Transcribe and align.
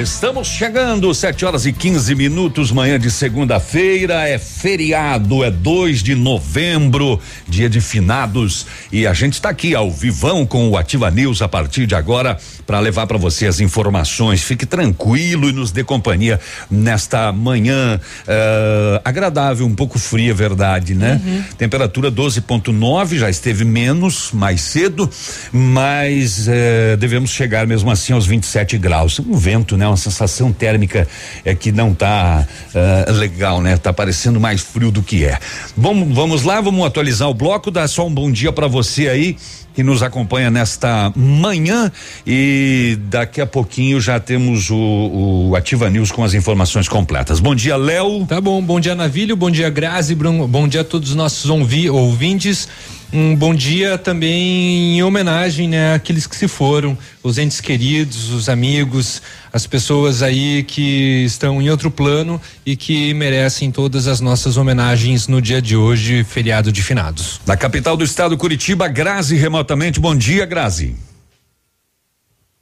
Estamos 0.00 0.48
chegando, 0.48 1.12
7 1.14 1.44
horas 1.44 1.66
e 1.66 1.74
15 1.74 2.14
minutos, 2.14 2.72
manhã 2.72 2.98
de 2.98 3.10
segunda-feira. 3.10 4.26
É 4.26 4.38
feriado, 4.38 5.44
é 5.44 5.50
2 5.50 6.02
de 6.02 6.14
novembro, 6.14 7.20
dia 7.46 7.68
de 7.68 7.82
finados. 7.82 8.66
E 8.90 9.06
a 9.06 9.12
gente 9.12 9.34
está 9.34 9.50
aqui 9.50 9.74
ao 9.74 9.90
vivão 9.90 10.46
com 10.46 10.70
o 10.70 10.78
Ativa 10.78 11.10
News 11.10 11.42
a 11.42 11.48
partir 11.48 11.86
de 11.86 11.94
agora 11.94 12.38
para 12.66 12.80
levar 12.80 13.06
para 13.06 13.18
você 13.18 13.46
as 13.46 13.60
informações. 13.60 14.42
Fique 14.42 14.64
tranquilo 14.64 15.50
e 15.50 15.52
nos 15.52 15.70
dê 15.70 15.84
companhia 15.84 16.40
nesta 16.70 17.30
manhã 17.30 18.00
uh, 18.22 19.00
agradável, 19.04 19.66
um 19.66 19.74
pouco 19.74 19.98
fria, 19.98 20.32
verdade, 20.32 20.94
né? 20.94 21.20
Uhum. 21.22 21.42
Temperatura 21.58 22.10
12,9, 22.10 23.18
já 23.18 23.28
esteve 23.28 23.66
menos 23.66 24.30
mais 24.32 24.62
cedo, 24.62 25.10
mas 25.52 26.48
uh, 26.48 26.96
devemos 26.96 27.32
chegar 27.32 27.66
mesmo 27.66 27.90
assim 27.90 28.14
aos 28.14 28.26
27 28.26 28.78
graus. 28.78 29.18
Um 29.18 29.36
vento, 29.36 29.76
né? 29.76 29.89
Uma 29.90 29.96
sensação 29.96 30.52
térmica 30.52 31.06
é 31.44 31.54
que 31.54 31.72
não 31.72 31.92
tá 31.94 32.46
uh, 32.74 33.12
legal, 33.12 33.60
né? 33.60 33.76
Tá 33.76 33.92
parecendo 33.92 34.40
mais 34.40 34.60
frio 34.60 34.90
do 34.90 35.02
que 35.02 35.24
é. 35.24 35.38
Bom, 35.76 36.12
vamos 36.12 36.44
lá, 36.44 36.60
vamos 36.60 36.84
atualizar 36.86 37.28
o 37.28 37.34
bloco, 37.34 37.70
dar 37.70 37.88
só 37.88 38.06
um 38.06 38.12
bom 38.12 38.30
dia 38.30 38.52
para 38.52 38.68
você 38.68 39.08
aí 39.08 39.36
que 39.74 39.82
nos 39.82 40.02
acompanha 40.02 40.50
nesta 40.50 41.12
manhã 41.16 41.90
e 42.26 42.98
daqui 43.08 43.40
a 43.40 43.46
pouquinho 43.46 44.00
já 44.00 44.18
temos 44.18 44.68
o, 44.70 45.48
o 45.48 45.56
Ativa 45.56 45.88
News 45.88 46.10
com 46.10 46.24
as 46.24 46.34
informações 46.34 46.88
completas. 46.88 47.40
Bom 47.40 47.54
dia, 47.54 47.76
Léo. 47.76 48.26
Tá 48.26 48.40
bom, 48.40 48.62
bom 48.62 48.80
dia, 48.80 48.94
Navilho, 48.94 49.36
bom 49.36 49.50
dia, 49.50 49.70
Grazi, 49.70 50.14
bom 50.14 50.68
dia 50.68 50.80
a 50.80 50.84
todos 50.84 51.10
os 51.10 51.16
nossos 51.16 51.48
ouvintes. 51.48 52.68
Um 53.12 53.34
bom 53.34 53.52
dia 53.52 53.98
também 53.98 54.96
em 54.96 55.02
homenagem 55.02 55.68
né, 55.68 55.94
àqueles 55.94 56.28
que 56.28 56.36
se 56.36 56.46
foram, 56.46 56.96
os 57.22 57.38
entes 57.38 57.60
queridos, 57.60 58.30
os 58.30 58.48
amigos, 58.48 59.20
as 59.52 59.66
pessoas 59.66 60.22
aí 60.22 60.62
que 60.62 61.24
estão 61.24 61.60
em 61.60 61.68
outro 61.68 61.90
plano 61.90 62.40
e 62.64 62.76
que 62.76 63.12
merecem 63.14 63.70
todas 63.72 64.06
as 64.06 64.20
nossas 64.20 64.56
homenagens 64.56 65.26
no 65.26 65.42
dia 65.42 65.60
de 65.60 65.76
hoje, 65.76 66.22
feriado 66.22 66.70
de 66.70 66.82
finados. 66.82 67.40
Na 67.44 67.56
capital 67.56 67.96
do 67.96 68.04
estado, 68.04 68.36
Curitiba, 68.38 68.86
Grazi 68.86 69.34
remotamente. 69.34 69.98
Bom 69.98 70.14
dia, 70.14 70.46
Grazi. 70.46 70.94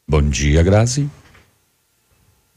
Bom 0.09 0.23
dia, 0.23 0.63
Grazi. 0.63 1.11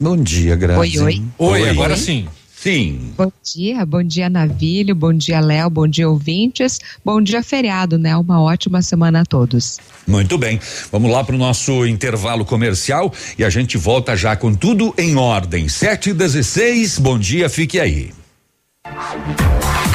Bom 0.00 0.16
dia, 0.16 0.56
Grazi. 0.56 0.98
Oi, 0.98 0.98
oi. 0.98 1.22
Oi, 1.36 1.62
oi 1.62 1.68
agora 1.68 1.92
oi. 1.92 1.98
sim. 1.98 2.26
Sim. 2.62 3.12
Bom 3.16 3.32
dia, 3.42 3.84
bom 3.84 4.04
dia 4.04 4.30
Navilho, 4.30 4.94
bom 4.94 5.12
dia 5.12 5.40
Léo, 5.40 5.68
bom 5.68 5.88
dia 5.88 6.08
ouvintes, 6.08 6.78
bom 7.04 7.20
dia 7.20 7.42
feriado, 7.42 7.98
né? 7.98 8.16
Uma 8.16 8.40
ótima 8.40 8.80
semana 8.82 9.22
a 9.22 9.24
todos. 9.24 9.80
Muito 10.06 10.38
bem, 10.38 10.60
vamos 10.92 11.10
lá 11.10 11.24
para 11.24 11.34
o 11.34 11.38
nosso 11.38 11.84
intervalo 11.84 12.44
comercial 12.44 13.12
e 13.36 13.42
a 13.42 13.50
gente 13.50 13.76
volta 13.76 14.16
já 14.16 14.36
com 14.36 14.54
tudo 14.54 14.94
em 14.96 15.16
ordem. 15.16 15.68
Sete 15.68 16.10
e 16.10 16.14
dezesseis, 16.14 17.00
bom 17.00 17.18
dia, 17.18 17.50
fique 17.50 17.80
aí. 17.80 18.12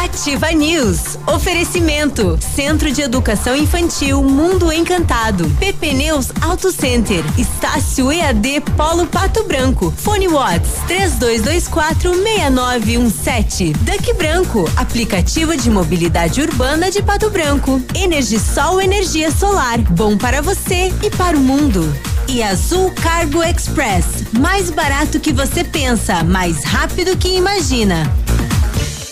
Ativa 0.04 0.52
News. 0.52 1.20
Oferecimento. 1.28 2.40
Centro 2.56 2.92
de 2.92 3.02
Educação 3.02 3.56
Infantil 3.56 4.24
Mundo 4.24 4.72
Encantado. 4.72 5.48
PP 5.60 5.94
Neus 5.94 6.32
Auto 6.42 6.72
Center. 6.72 7.24
Estácio 7.38 8.12
EAD 8.12 8.62
Polo 8.76 9.06
Pato 9.06 9.44
Branco. 9.44 9.94
Fone 9.96 10.28
Watts 10.28 10.72
3224 10.88 12.14
6917. 12.14 13.74
Duck 13.74 14.14
Branco. 14.14 14.70
Aplicativo 14.76 15.56
de 15.56 15.70
mobilidade 15.70 16.42
urbana 16.42 16.90
de 16.90 17.04
Pato 17.04 17.30
Branco. 17.30 17.82
Energisol 17.94 18.82
energia 18.82 19.30
solar. 19.30 19.78
Bom 19.80 20.18
para 20.18 20.42
você 20.42 20.92
e 21.04 21.10
para 21.12 21.38
o 21.38 21.40
mundo. 21.40 21.96
E 22.28 22.42
Azul 22.42 22.92
Cargo 22.92 23.44
Express. 23.44 24.06
Mais 24.40 24.70
barato 24.70 25.20
que 25.20 25.32
você 25.32 25.64
pensa, 25.64 26.24
mais 26.24 26.64
rápido 26.64 27.16
que 27.16 27.30
imagina. 27.30 28.12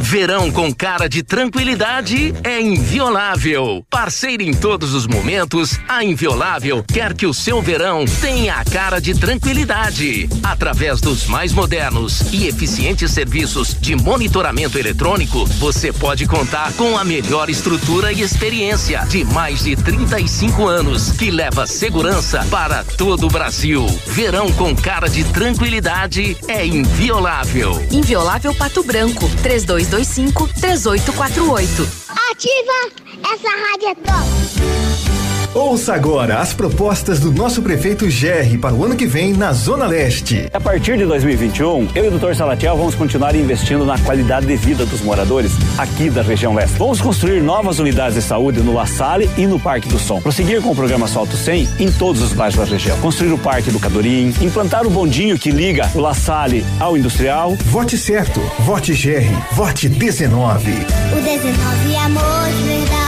Verão 0.00 0.50
com 0.50 0.72
cara 0.72 1.08
de 1.08 1.22
tranquilidade 1.22 2.34
é 2.42 2.60
inviolável. 2.60 3.84
Parceira 3.90 4.42
em 4.42 4.54
todos 4.54 4.94
os 4.94 5.06
momentos, 5.06 5.78
a 5.88 6.02
Inviolável 6.02 6.82
quer 6.82 7.12
que 7.14 7.26
o 7.26 7.34
seu 7.34 7.60
verão 7.60 8.04
tenha 8.20 8.54
a 8.54 8.64
cara 8.64 9.00
de 9.00 9.14
tranquilidade. 9.14 10.28
Através 10.42 11.00
dos 11.00 11.26
mais 11.26 11.52
modernos 11.52 12.32
e 12.32 12.46
eficientes 12.46 13.10
serviços 13.10 13.76
de 13.78 13.96
monitoramento 13.96 14.78
eletrônico, 14.78 15.44
você 15.44 15.92
pode 15.92 16.26
contar 16.26 16.72
com 16.74 16.96
a 16.96 17.04
melhor 17.04 17.50
estrutura 17.50 18.12
e 18.12 18.22
experiência 18.22 19.04
de 19.08 19.24
mais 19.24 19.64
de 19.64 19.76
35 19.76 20.66
anos, 20.66 21.12
que 21.12 21.30
leva 21.30 21.66
segurança 21.66 22.46
para 22.50 22.84
todo 22.84 23.26
o 23.26 23.30
Brasil. 23.30 23.84
Verão 24.06 24.50
com 24.52 24.74
cara 24.74 25.08
de 25.08 25.24
tranquilidade 25.24 26.36
é 26.46 26.64
inviolável. 26.64 27.86
Inviolável 27.90 28.54
Pato 28.54 28.82
Branco, 28.82 29.28
32 29.42 29.87
3225 29.90 30.48
3848. 30.60 31.88
Ativa! 32.30 32.78
Essa 33.34 33.48
rádio 33.48 33.88
é 33.88 33.94
top! 33.94 34.87
Ouça 35.58 35.92
agora 35.92 36.38
as 36.38 36.54
propostas 36.54 37.18
do 37.18 37.32
nosso 37.32 37.60
prefeito 37.62 38.08
Gerri 38.08 38.56
para 38.56 38.72
o 38.72 38.84
ano 38.84 38.94
que 38.94 39.04
vem 39.04 39.32
na 39.32 39.52
Zona 39.52 39.88
Leste. 39.88 40.48
A 40.52 40.60
partir 40.60 40.96
de 40.96 41.04
2021, 41.04 41.88
eu 41.96 42.04
e 42.04 42.08
o 42.08 42.16
Dr. 42.16 42.32
Salatiel 42.32 42.76
vamos 42.76 42.94
continuar 42.94 43.34
investindo 43.34 43.84
na 43.84 43.98
qualidade 43.98 44.46
de 44.46 44.54
vida 44.54 44.86
dos 44.86 45.00
moradores 45.00 45.50
aqui 45.76 46.10
da 46.10 46.22
região 46.22 46.54
leste. 46.54 46.78
Vamos 46.78 47.00
construir 47.00 47.42
novas 47.42 47.80
unidades 47.80 48.14
de 48.14 48.22
saúde 48.22 48.60
no 48.60 48.72
La 48.72 48.86
Salle 48.86 49.28
e 49.36 49.48
no 49.48 49.58
Parque 49.58 49.88
do 49.88 49.98
Som. 49.98 50.20
Prosseguir 50.20 50.62
com 50.62 50.70
o 50.70 50.76
programa 50.76 51.08
Solto 51.08 51.36
100 51.36 51.68
em 51.80 51.90
todos 51.90 52.22
os 52.22 52.32
bairros 52.32 52.56
da 52.56 52.64
região. 52.64 52.96
Construir 53.00 53.32
o 53.32 53.38
Parque 53.38 53.72
do 53.72 53.80
Cadorim, 53.80 54.32
implantar 54.40 54.86
o 54.86 54.90
bondinho 54.90 55.36
que 55.36 55.50
liga 55.50 55.90
o 55.92 55.98
La 55.98 56.14
Salle 56.14 56.64
ao 56.78 56.96
industrial. 56.96 57.56
Vote 57.64 57.98
certo, 57.98 58.40
vote 58.60 58.94
Gerri, 58.94 59.36
vote 59.54 59.88
19. 59.88 60.70
O 60.70 61.20
19 61.20 61.94
é 61.94 61.98
amor 61.98 62.46
de 62.46 62.62
verdade. 62.62 63.07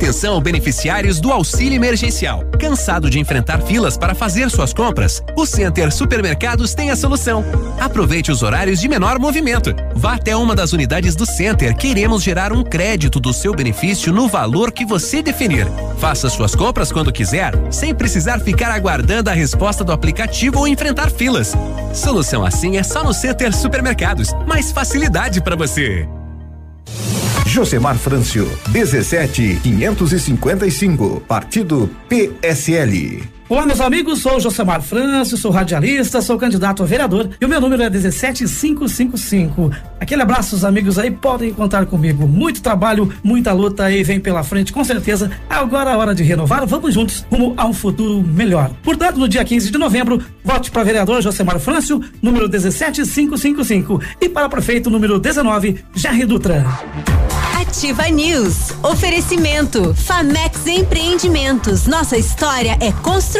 Atenção 0.00 0.40
beneficiários 0.40 1.20
do 1.20 1.30
auxílio 1.30 1.76
emergencial. 1.76 2.42
Cansado 2.58 3.10
de 3.10 3.20
enfrentar 3.20 3.60
filas 3.60 3.98
para 3.98 4.14
fazer 4.14 4.48
suas 4.48 4.72
compras? 4.72 5.22
O 5.36 5.44
Center 5.44 5.92
Supermercados 5.92 6.72
tem 6.72 6.90
a 6.90 6.96
solução. 6.96 7.44
Aproveite 7.78 8.32
os 8.32 8.42
horários 8.42 8.80
de 8.80 8.88
menor 8.88 9.18
movimento. 9.18 9.76
Vá 9.94 10.14
até 10.14 10.34
uma 10.34 10.56
das 10.56 10.72
unidades 10.72 11.14
do 11.14 11.26
Center. 11.26 11.76
Queremos 11.76 12.22
gerar 12.22 12.50
um 12.50 12.64
crédito 12.64 13.20
do 13.20 13.30
seu 13.34 13.54
benefício 13.54 14.10
no 14.10 14.26
valor 14.26 14.72
que 14.72 14.86
você 14.86 15.20
definir. 15.20 15.66
Faça 15.98 16.30
suas 16.30 16.54
compras 16.54 16.90
quando 16.90 17.12
quiser, 17.12 17.52
sem 17.70 17.94
precisar 17.94 18.40
ficar 18.40 18.70
aguardando 18.70 19.28
a 19.28 19.34
resposta 19.34 19.84
do 19.84 19.92
aplicativo 19.92 20.60
ou 20.60 20.66
enfrentar 20.66 21.10
filas. 21.10 21.52
Solução 21.92 22.42
assim 22.42 22.78
é 22.78 22.82
só 22.82 23.04
no 23.04 23.12
Center 23.12 23.54
Supermercados. 23.54 24.30
Mais 24.48 24.72
facilidade 24.72 25.42
para 25.42 25.56
você. 25.56 26.08
Josemar 27.50 27.98
Frâncio, 27.98 28.46
17555, 28.70 31.20
Partido 31.26 31.90
PSL. 32.08 33.39
Olá, 33.50 33.66
meus 33.66 33.80
amigos, 33.80 34.20
sou 34.20 34.38
Josemar 34.38 34.80
Frâncio, 34.80 35.36
sou 35.36 35.50
radialista, 35.50 36.22
sou 36.22 36.38
candidato 36.38 36.84
a 36.84 36.86
vereador 36.86 37.30
e 37.40 37.44
o 37.44 37.48
meu 37.48 37.60
número 37.60 37.82
é 37.82 37.90
17555. 37.90 39.72
Aquele 39.98 40.22
abraço, 40.22 40.54
os 40.54 40.64
amigos 40.64 41.00
aí 41.00 41.10
podem 41.10 41.52
contar 41.52 41.84
comigo. 41.84 42.28
Muito 42.28 42.62
trabalho, 42.62 43.12
muita 43.24 43.52
luta 43.52 43.82
aí 43.86 44.04
vem 44.04 44.20
pela 44.20 44.44
frente, 44.44 44.72
com 44.72 44.84
certeza. 44.84 45.32
Agora 45.48 45.90
é 45.90 45.96
hora 45.96 46.14
de 46.14 46.22
renovar, 46.22 46.64
vamos 46.64 46.94
juntos 46.94 47.26
rumo 47.28 47.52
a 47.56 47.66
um 47.66 47.72
futuro 47.72 48.22
melhor. 48.22 48.70
Portanto, 48.84 49.16
no 49.16 49.28
dia 49.28 49.44
15 49.44 49.72
de 49.72 49.78
novembro, 49.78 50.22
vote 50.44 50.70
para 50.70 50.84
vereador 50.84 51.20
Josemar 51.20 51.58
Frâncio, 51.58 52.00
número 52.22 52.48
17555 52.48 54.00
e 54.20 54.28
para 54.28 54.48
prefeito 54.48 54.88
número 54.88 55.18
19, 55.18 55.84
Jair 55.96 56.24
Dutra. 56.24 56.64
Ativa 57.70 58.08
News. 58.08 58.72
Oferecimento. 58.82 59.94
Famex 59.94 60.66
Empreendimentos. 60.66 61.86
Nossa 61.86 62.16
história 62.16 62.76
é 62.80 62.90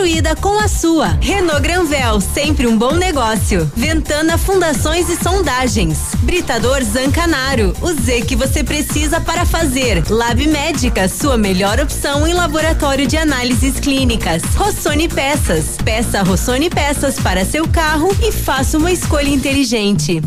construída 0.00 0.34
com 0.34 0.58
a 0.58 0.66
sua. 0.66 1.08
Renault 1.20 1.60
Granvel, 1.60 2.22
sempre 2.22 2.66
um 2.66 2.76
bom 2.76 2.94
negócio. 2.94 3.70
Ventana 3.76 4.38
Fundações 4.38 5.10
e 5.10 5.22
Sondagens. 5.22 5.98
Britador 6.22 6.82
Zancanaro. 6.82 7.74
O 7.82 7.92
Z 7.92 8.22
que 8.22 8.34
você 8.34 8.64
precisa 8.64 9.20
para 9.20 9.44
fazer. 9.44 10.02
Lab 10.08 10.46
Médica, 10.46 11.06
sua 11.06 11.36
melhor 11.36 11.78
opção 11.78 12.26
em 12.26 12.32
laboratório 12.32 13.06
de 13.06 13.18
análises 13.18 13.78
clínicas. 13.78 14.42
Rossoni 14.56 15.06
Peças. 15.06 15.76
Peça 15.84 16.22
Rossoni 16.22 16.70
Peças 16.70 17.20
para 17.20 17.44
seu 17.44 17.68
carro 17.68 18.08
e 18.22 18.32
faça 18.32 18.78
uma 18.78 18.90
escolha 18.90 19.28
inteligente. 19.28 20.22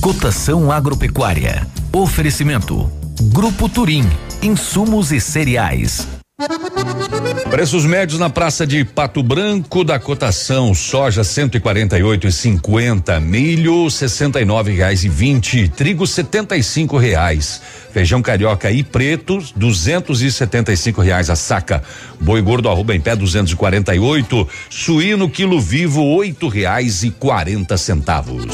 Cotação 0.00 0.72
agropecuária. 0.72 1.64
Oferecimento. 1.92 2.90
Grupo 3.32 3.68
Turim. 3.68 4.04
Insumos 4.42 5.12
e 5.12 5.20
cereais. 5.20 6.17
Preços 7.50 7.84
médios 7.84 8.20
na 8.20 8.30
praça 8.30 8.64
de 8.64 8.84
Pato 8.84 9.24
Branco 9.24 9.82
da 9.82 9.98
cotação: 9.98 10.72
soja 10.72 11.22
148,50, 11.22 13.20
milho 13.20 13.90
69 13.90 14.70
reais 14.70 15.02
e 15.02 15.08
20, 15.08 15.70
trigo 15.70 16.06
75 16.06 16.96
reais, 16.96 17.60
feijão 17.98 18.22
carioca 18.22 18.70
e 18.70 18.84
preto 18.84 19.42
275 19.56 21.02
reais 21.02 21.28
a 21.28 21.34
saca, 21.34 21.82
boi 22.20 22.40
gordo 22.40 22.68
arroba 22.68 22.94
em 22.94 23.00
pé 23.00 23.16
248, 23.16 24.48
suíno 24.70 25.28
quilo 25.28 25.60
vivo 25.60 26.04
oito 26.04 26.46
reais 26.46 27.02
e 27.02 27.10
quarenta 27.10 27.76
centavos. 27.76 28.44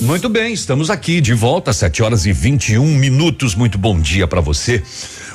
Muito 0.00 0.28
bem, 0.28 0.52
estamos 0.52 0.90
aqui 0.90 1.20
de 1.20 1.32
volta 1.32 1.70
às 1.70 1.76
7 1.78 2.02
horas 2.02 2.26
e 2.26 2.32
21 2.32 2.84
minutos. 2.84 3.54
Muito 3.54 3.78
bom 3.78 3.98
dia 3.98 4.26
para 4.26 4.40
você. 4.40 4.82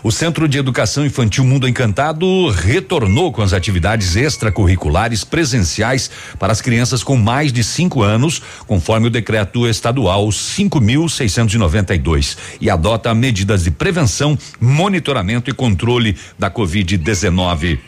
O 0.03 0.11
Centro 0.11 0.47
de 0.47 0.59
Educação 0.59 1.03
Infantil 1.05 1.43
Mundo 1.43 1.67
Encantado 1.67 2.49
retornou 2.49 3.31
com 3.31 3.41
as 3.41 3.51
atividades 3.51 4.15
extracurriculares 4.15 5.23
presenciais 5.23 6.11
para 6.37 6.53
as 6.53 6.61
crianças 6.61 7.01
com 7.03 7.15
mais 7.15 7.51
de 7.51 7.63
cinco 7.63 8.03
anos, 8.03 8.39
conforme 8.67 9.07
o 9.07 9.11
decreto 9.11 9.67
estadual 9.67 10.27
5.692, 10.27 12.37
e 12.61 12.69
adota 12.69 13.11
medidas 13.15 13.63
de 13.63 13.71
prevenção, 13.71 14.37
monitoramento 14.59 15.49
e 15.49 15.53
controle 15.53 16.15
da 16.37 16.51
Covid-19. 16.51 17.79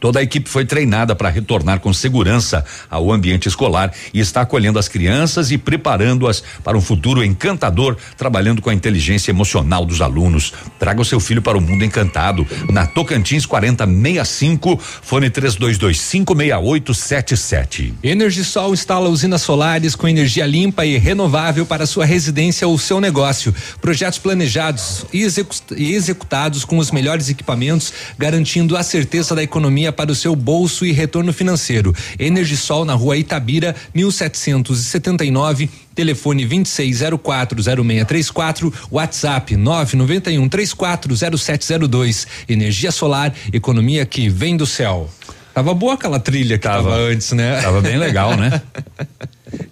Toda 0.00 0.18
a 0.18 0.22
equipe 0.22 0.48
foi 0.48 0.64
treinada 0.64 1.14
para 1.14 1.28
retornar 1.28 1.78
com 1.78 1.92
segurança 1.92 2.64
ao 2.90 3.12
ambiente 3.12 3.46
escolar 3.46 3.92
e 4.14 4.18
está 4.18 4.40
acolhendo 4.40 4.78
as 4.78 4.88
crianças 4.88 5.50
e 5.50 5.58
preparando-as 5.58 6.42
para 6.64 6.76
um 6.76 6.80
futuro 6.80 7.22
encantador, 7.22 7.98
trabalhando 8.16 8.62
com 8.62 8.70
a 8.70 8.74
inteligência 8.74 9.30
emocional 9.30 9.84
dos 9.84 10.00
alunos. 10.00 10.54
Traga 10.78 11.02
o 11.02 11.04
seu 11.04 11.20
filho 11.20 11.42
para 11.42 11.58
o 11.58 11.60
mundo 11.60 11.84
encantado. 11.84 12.46
Na 12.70 12.86
Tocantins 12.86 13.44
4065, 13.44 14.78
fone 14.80 15.28
32256877. 15.30 17.92
Energisol 18.02 18.72
instala 18.72 19.08
usinas 19.08 19.42
solares 19.42 19.94
com 19.94 20.08
energia 20.08 20.46
limpa 20.46 20.84
e 20.86 20.96
renovável 20.96 21.66
para 21.66 21.86
sua 21.86 22.04
residência 22.04 22.66
ou 22.66 22.78
seu 22.78 23.00
negócio. 23.00 23.54
Projetos 23.80 24.18
planejados 24.18 25.04
e 25.12 25.22
execu- 25.22 25.54
executados 25.76 26.64
com 26.64 26.78
os 26.78 26.90
melhores 26.90 27.28
equipamentos, 27.28 27.92
garantindo 28.18 28.76
a 28.76 28.82
certeza 28.82 29.34
da 29.34 29.42
economia 29.42 29.89
para 29.92 30.12
o 30.12 30.14
seu 30.14 30.34
bolso 30.36 30.84
e 30.86 30.92
retorno 30.92 31.32
financeiro. 31.32 31.92
Energisol 32.18 32.84
na 32.84 32.92
rua 32.94 33.16
Itabira, 33.16 33.74
1779. 33.94 35.68
Telefone 35.94 36.46
26040634, 36.46 38.72
WhatsApp 38.90 39.56
991340702. 39.56 42.26
Energia 42.48 42.92
solar, 42.92 43.32
economia 43.52 44.04
que 44.06 44.28
vem 44.28 44.56
do 44.56 44.66
céu. 44.66 45.10
Tava 45.52 45.74
boa 45.74 45.94
aquela 45.94 46.20
trilha 46.20 46.56
que 46.58 46.62
tava, 46.68 46.94
antes, 46.94 47.32
né? 47.32 47.60
Tava 47.60 47.80
bem 47.80 47.96
legal, 47.98 48.36
né? 48.36 48.62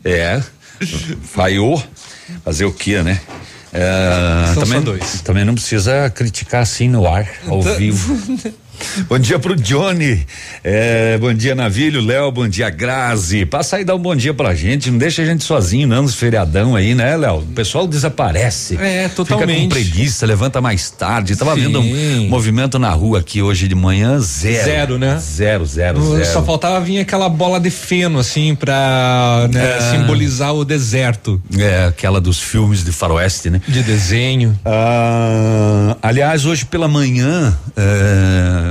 É. 0.04 0.42
Falhou. 1.22 1.80
Fazer 2.44 2.64
o 2.64 2.72
quê, 2.72 3.00
né? 3.02 3.20
É, 3.72 4.54
também, 4.54 4.80
dois. 4.80 5.20
também 5.20 5.44
não 5.44 5.54
precisa 5.54 6.10
criticar 6.10 6.62
assim 6.62 6.88
no 6.88 7.06
ar, 7.06 7.28
ao 7.46 7.62
Tá- 7.62 7.74
vivo. 7.74 8.18
Bom 9.08 9.18
dia 9.18 9.38
pro 9.38 9.54
Johnny. 9.56 10.26
É, 10.62 11.18
bom 11.18 11.32
dia, 11.34 11.54
Navilho, 11.54 12.00
Léo, 12.00 12.30
bom 12.30 12.48
dia, 12.48 12.70
Grazi. 12.70 13.44
Passa 13.44 13.76
aí 13.76 13.82
e 13.82 13.84
dá 13.84 13.94
um 13.94 13.98
bom 13.98 14.14
dia 14.14 14.32
pra 14.32 14.54
gente. 14.54 14.90
Não 14.90 14.98
deixa 14.98 15.22
a 15.22 15.24
gente 15.24 15.44
sozinho, 15.44 15.86
não, 15.88 16.02
nos 16.02 16.14
feriadão 16.14 16.74
aí, 16.76 16.94
né, 16.94 17.16
Léo? 17.16 17.38
O 17.38 17.46
pessoal 17.46 17.86
desaparece. 17.86 18.76
É, 18.76 19.02
Fica 19.04 19.08
com 19.08 19.24
totalmente. 19.24 19.68
preguiça, 19.68 20.24
levanta 20.26 20.60
mais 20.60 20.90
tarde. 20.90 21.36
Tava 21.36 21.54
Sim. 21.54 21.62
vendo 21.62 21.80
um 21.80 22.28
movimento 22.28 22.78
na 22.78 22.90
rua 22.90 23.18
aqui 23.20 23.42
hoje 23.42 23.66
de 23.68 23.74
manhã, 23.74 24.18
zero. 24.20 24.64
Zero, 24.64 24.98
né? 24.98 25.18
Zero, 25.20 25.66
zero, 25.66 26.02
zero. 26.14 26.24
Só 26.26 26.42
faltava 26.42 26.80
vir 26.80 27.00
aquela 27.00 27.28
bola 27.28 27.58
de 27.60 27.70
feno, 27.70 28.18
assim, 28.18 28.54
pra 28.54 29.48
né, 29.52 29.76
É. 29.78 29.90
simbolizar 29.92 30.54
o 30.54 30.64
deserto. 30.64 31.40
É, 31.58 31.86
aquela 31.86 32.20
dos 32.20 32.40
filmes 32.40 32.84
de 32.84 32.92
faroeste, 32.92 33.50
né? 33.50 33.60
De 33.66 33.82
desenho. 33.82 34.58
Ah, 34.64 35.96
aliás, 36.02 36.44
hoje 36.46 36.64
pela 36.64 36.88
manhã 36.88 37.56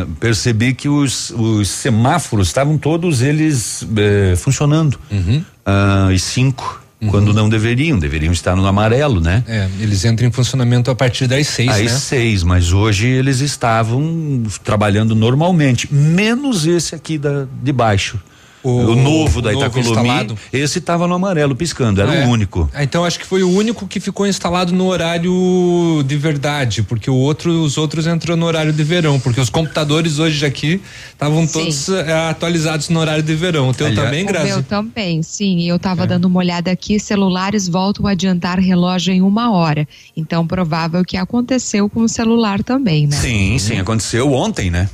eh, 0.01 0.07
percebi 0.19 0.73
que 0.73 0.89
os, 0.89 1.29
os 1.31 1.67
semáforos 1.69 2.47
estavam 2.47 2.77
todos 2.77 3.21
eles 3.21 3.85
eh, 3.97 4.35
funcionando. 4.35 4.99
Uhum. 5.11 5.43
Ah, 5.65 6.09
e 6.13 6.19
cinco, 6.19 6.81
quando 7.09 7.31
não 7.33 7.47
deveriam, 7.47 7.99
deveriam 7.99 8.33
estar 8.33 8.55
no 8.55 8.65
amarelo, 8.65 9.21
né? 9.21 9.43
É, 9.47 9.67
eles 9.79 10.03
entram 10.03 10.27
em 10.27 10.31
funcionamento 10.31 10.89
a 10.89 10.95
partir 10.95 11.27
das 11.27 11.47
seis, 11.47 11.69
Às 11.69 11.81
né? 11.81 11.89
seis, 11.89 12.43
mas 12.43 12.73
hoje 12.73 13.07
eles 13.07 13.39
estavam 13.39 14.43
trabalhando 14.63 15.13
normalmente, 15.13 15.93
menos 15.93 16.65
esse 16.65 16.95
aqui 16.95 17.17
da, 17.17 17.45
de 17.61 17.71
baixo. 17.71 18.19
O, 18.63 18.95
novo 18.95 19.41
da 19.41 19.51
novo 19.53 19.65
Itacolomi, 19.65 19.89
instalado. 20.09 20.37
esse 20.51 20.79
estava 20.79 21.07
no 21.07 21.13
amarelo 21.13 21.55
piscando, 21.55 22.01
era 22.01 22.13
É. 22.15 22.25
o 22.25 22.29
único. 22.29 22.69
Ah, 22.73 22.83
Então 22.83 23.05
acho 23.05 23.17
que 23.19 23.25
foi 23.25 23.41
o 23.43 23.49
único 23.49 23.87
que 23.87 23.99
ficou 23.99 24.25
instalado 24.27 24.73
no 24.73 24.87
horário 24.87 26.03
de 26.05 26.17
verdade, 26.17 26.83
porque 26.83 27.09
o 27.09 27.15
outro, 27.15 27.51
os 27.63 27.77
outros 27.77 28.07
entrou 28.07 28.35
no 28.35 28.45
horário 28.45 28.73
de 28.73 28.83
verão, 28.83 29.19
porque 29.19 29.39
os 29.39 29.49
computadores 29.49 30.19
hoje 30.19 30.45
aqui 30.45 30.81
estavam 31.13 31.45
todos 31.47 31.87
eh, 31.89 32.11
atualizados 32.29 32.89
no 32.89 32.99
horário 32.99 33.23
de 33.23 33.35
verão. 33.35 33.69
O 33.69 33.73
teu 33.73 33.87
Aliás- 33.87 34.05
também, 34.05 34.23
O 34.23 34.27
Grazi? 34.27 34.47
meu 34.47 34.63
também, 34.63 35.21
sim. 35.23 35.59
E 35.59 35.67
eu 35.67 35.77
estava 35.77 36.03
É. 36.03 36.07
dando 36.07 36.25
uma 36.25 36.39
olhada 36.39 36.71
aqui, 36.71 36.99
celulares 36.99 37.67
voltam 37.67 38.05
a 38.07 38.11
adiantar 38.11 38.59
relógio 38.59 39.13
em 39.13 39.21
uma 39.21 39.51
hora. 39.51 39.87
Então, 40.15 40.45
provável 40.45 41.05
que 41.05 41.15
aconteceu 41.15 41.87
com 41.89 42.01
o 42.01 42.09
celular 42.09 42.63
também, 42.63 43.07
né? 43.07 43.15
Sim, 43.15 43.57
sim, 43.59 43.79
aconteceu 43.79 44.33
ontem, 44.33 44.69
né? 44.69 44.89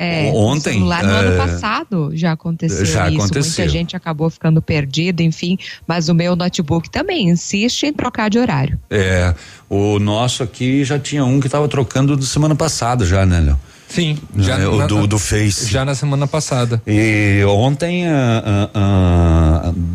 É, 0.00 0.30
Ontem, 0.32 0.70
O 0.70 0.74
celular 0.74 1.02
no 1.02 1.10
é, 1.10 1.18
ano 1.18 1.36
passado 1.36 2.10
já 2.14 2.30
aconteceu 2.30 2.84
já 2.86 3.08
isso. 3.10 3.18
aconteceu. 3.20 3.64
Muita 3.64 3.68
gente 3.68 3.96
acabou 3.96 4.30
ficando 4.30 4.62
perdida, 4.62 5.24
enfim. 5.24 5.58
Mas 5.88 6.08
o 6.08 6.14
meu 6.14 6.36
notebook 6.36 6.88
também 6.88 7.28
insiste 7.28 7.82
em 7.86 7.92
trocar 7.92 8.30
de 8.30 8.38
horário. 8.38 8.78
É, 8.88 9.34
o 9.68 9.98
nosso 9.98 10.44
aqui 10.44 10.84
já 10.84 11.00
tinha 11.00 11.24
um 11.24 11.40
que 11.40 11.48
estava 11.48 11.66
trocando 11.66 12.16
de 12.16 12.26
semana 12.26 12.54
passada 12.54 13.04
já, 13.04 13.26
né, 13.26 13.40
Léo? 13.40 13.58
Sim, 13.88 14.18
Já, 14.36 14.60
já 14.60 14.68
o 14.68 14.76
na- 14.76 14.86
do, 14.86 15.06
do 15.06 15.18
Face. 15.18 15.66
Já 15.70 15.82
na 15.84 15.94
semana 15.94 16.26
passada. 16.26 16.80
E 16.86 17.42
ontem, 17.48 18.04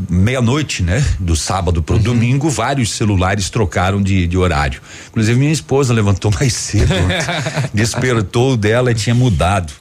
meia-noite, 0.09 0.83
né? 0.83 1.03
Do 1.19 1.35
sábado 1.35 1.81
pro 1.81 1.95
Uhum. 1.97 2.01
domingo, 2.01 2.49
vários 2.49 2.91
celulares 2.91 3.49
trocaram 3.49 4.01
de, 4.01 4.27
de 4.27 4.37
horário. 4.37 4.81
Inclusive, 5.09 5.37
minha 5.39 5.51
esposa 5.51 5.93
levantou 5.93 6.31
mais 6.39 6.53
cedo. 6.53 6.91
ontem. 6.93 7.17
Despertou 7.73 8.53
o 8.53 8.57
dela 8.57 8.91
e 8.91 8.95
tinha 8.95 9.13
mudado. 9.15 9.71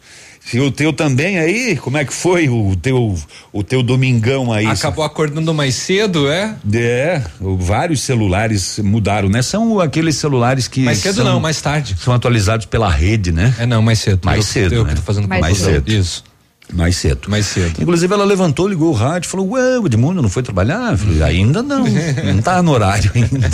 E 0.52 0.60
o 0.60 0.70
teu 0.70 0.92
também 0.92 1.38
aí? 1.38 1.76
Como 1.76 1.96
é 1.96 2.04
que 2.04 2.12
foi 2.12 2.48
o 2.48 2.74
teu, 2.76 3.18
o 3.52 3.62
teu 3.62 3.82
domingão 3.82 4.52
aí? 4.52 4.66
Acabou 4.66 5.04
acordando 5.04 5.54
mais 5.54 5.74
cedo, 5.74 6.28
é? 6.28 6.54
É, 6.74 7.22
vários 7.40 8.00
celulares 8.00 8.78
mudaram, 8.78 9.28
né? 9.28 9.40
São 9.40 9.80
aqueles 9.80 10.16
celulares 10.16 10.68
que. 10.68 10.80
Mais 10.82 10.98
cedo 10.98 11.16
são- 11.16 11.24
não, 11.24 11.40
mais 11.40 11.60
tarde. 11.60 11.96
São 11.98 12.12
atualizados 12.12 12.66
pela 12.66 12.90
rede, 12.90 13.32
né? 13.32 13.54
É 13.58 13.66
não, 13.66 13.80
mais 13.80 14.00
cedo. 14.00 14.24
Mais 14.24 14.38
Eu- 14.38 14.42
cedo. 14.44 14.74
eu 14.74 14.84
né? 14.84 14.90
que 14.90 14.96
tô 14.96 15.02
fazendo 15.02 15.28
Mais 15.28 15.56
cedo. 15.58 15.90
Isso. 15.90 16.24
Mais 16.72 16.96
cedo. 16.96 17.28
Mais 17.28 17.46
cedo. 17.46 17.82
Inclusive 17.82 18.12
ela 18.12 18.24
levantou, 18.24 18.66
ligou 18.66 18.90
o 18.90 18.94
rádio, 18.94 19.28
falou: 19.28 19.50
Ué, 19.50 19.78
o 19.78 19.86
Edmundo 19.86 20.22
não 20.22 20.28
foi 20.28 20.42
trabalhar? 20.42 20.92
Eu 20.92 20.98
falei, 20.98 21.22
ainda 21.22 21.62
não. 21.62 21.84
não 22.24 22.42
tá 22.42 22.62
no 22.62 22.72
horário 22.72 23.10
ainda. 23.14 23.50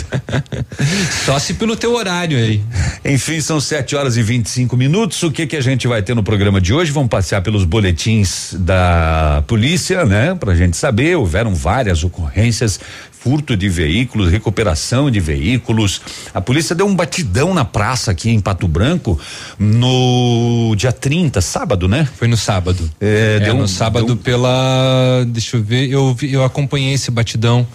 Só 1.25 1.37
se 1.37 1.53
pelo 1.55 1.75
teu 1.75 1.93
horário 1.93 2.37
aí. 2.37 2.63
Enfim, 3.03 3.41
são 3.41 3.59
7 3.59 3.95
horas 3.95 4.15
e 4.17 4.23
25 4.23 4.77
minutos. 4.77 5.21
O 5.23 5.31
que 5.31 5.45
que 5.45 5.57
a 5.57 5.61
gente 5.61 5.87
vai 5.87 6.01
ter 6.01 6.15
no 6.15 6.23
programa 6.23 6.61
de 6.61 6.73
hoje? 6.73 6.91
Vamos 6.91 7.09
passear 7.09 7.41
pelos 7.41 7.65
boletins 7.65 8.55
da 8.57 9.43
polícia, 9.47 10.05
né? 10.05 10.35
Pra 10.35 10.55
gente 10.55 10.77
saber. 10.77 11.17
Houveram 11.17 11.53
várias 11.53 12.03
ocorrências 12.03 12.79
furto 13.21 13.55
de 13.57 13.67
veículos, 13.67 14.31
recuperação 14.31 15.11
de 15.11 15.19
veículos. 15.19 16.01
A 16.33 16.39
polícia 16.39 16.73
deu 16.73 16.85
um 16.87 16.95
batidão 16.95 17.53
na 17.53 17.65
praça 17.65 18.11
aqui 18.11 18.29
em 18.29 18.39
Pato 18.39 18.67
Branco 18.67 19.19
no 19.59 20.73
dia 20.77 20.91
30, 20.93 21.41
sábado, 21.41 21.87
né? 21.87 22.07
Foi 22.17 22.27
no 22.27 22.37
sábado. 22.37 22.89
É, 22.99 23.39
É, 23.41 23.45
deu 23.45 23.55
no 23.55 23.63
um- 23.63 23.67
sábado 23.67 24.05
deu 24.05 24.15
pela. 24.17 25.25
Deixa 25.27 25.57
eu 25.57 25.63
ver, 25.63 25.89
eu, 25.89 26.13
vi- 26.13 26.31
eu 26.31 26.43
acompanhei 26.43 26.93
esse 26.93 27.11
batidão. 27.11 27.67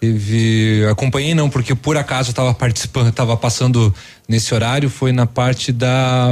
Teve. 0.00 0.86
Acompanhei 0.88 1.34
não, 1.34 1.50
porque 1.50 1.74
por 1.74 1.96
acaso 1.96 2.30
eu 2.30 2.34
tava 2.34 2.54
participando, 2.54 3.10
tava 3.10 3.36
passando 3.36 3.92
nesse 4.28 4.54
horário, 4.54 4.88
foi 4.88 5.10
na 5.10 5.26
parte 5.26 5.72
da. 5.72 6.28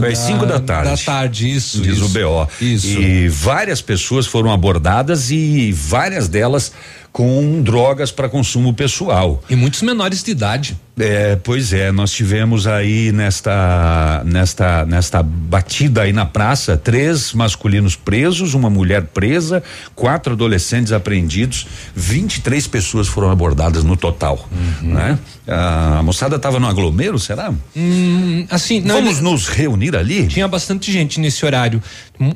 Foi 0.00 0.12
às 0.12 0.18
da- 0.18 0.24
5 0.26 0.46
da 0.46 0.58
tarde. 0.58 0.90
Da 0.90 0.96
tarde, 0.96 1.50
isso. 1.54 1.82
Diz 1.82 1.98
isso. 1.98 2.06
o 2.06 2.08
BO. 2.08 2.48
Isso. 2.58 2.86
E 2.86 3.28
várias 3.28 3.82
pessoas 3.82 4.26
foram 4.26 4.50
abordadas 4.50 5.30
e 5.30 5.70
várias 5.72 6.26
delas 6.26 6.72
com 7.12 7.60
drogas 7.62 8.10
para 8.10 8.26
consumo 8.26 8.72
pessoal. 8.72 9.42
E 9.50 9.54
muitos 9.54 9.82
menores 9.82 10.22
de 10.22 10.30
idade. 10.30 10.76
É, 10.98 11.36
pois 11.36 11.72
é, 11.72 11.90
nós 11.90 12.10
tivemos 12.12 12.66
aí 12.66 13.12
nesta 13.12 14.22
nesta 14.26 14.84
nesta 14.86 15.22
batida 15.22 16.02
aí 16.02 16.12
na 16.12 16.24
praça 16.26 16.76
três 16.76 17.32
masculinos 17.32 17.96
presos, 17.96 18.52
uma 18.54 18.68
mulher 18.70 19.02
presa, 19.04 19.62
quatro 19.94 20.34
adolescentes 20.34 20.92
apreendidos, 20.92 21.66
23 21.96 22.66
pessoas 22.66 23.08
foram 23.08 23.30
abordadas 23.30 23.84
no 23.84 23.96
total, 23.96 24.46
Uhum. 24.82 24.92
né? 24.94 25.18
A, 25.48 25.98
a 25.98 26.02
moçada 26.02 26.36
estava 26.36 26.60
no 26.60 26.66
aglomero, 26.68 27.18
será? 27.18 27.52
Hum, 27.74 28.46
assim, 28.50 28.80
não, 28.80 28.96
Vamos 28.96 29.14
ele- 29.18 29.22
nos 29.30 29.48
reunir 29.48 29.96
ali? 29.96 30.26
Tinha 30.28 30.46
bastante 30.46 30.92
gente 30.92 31.18
nesse 31.20 31.44
horário, 31.44 31.82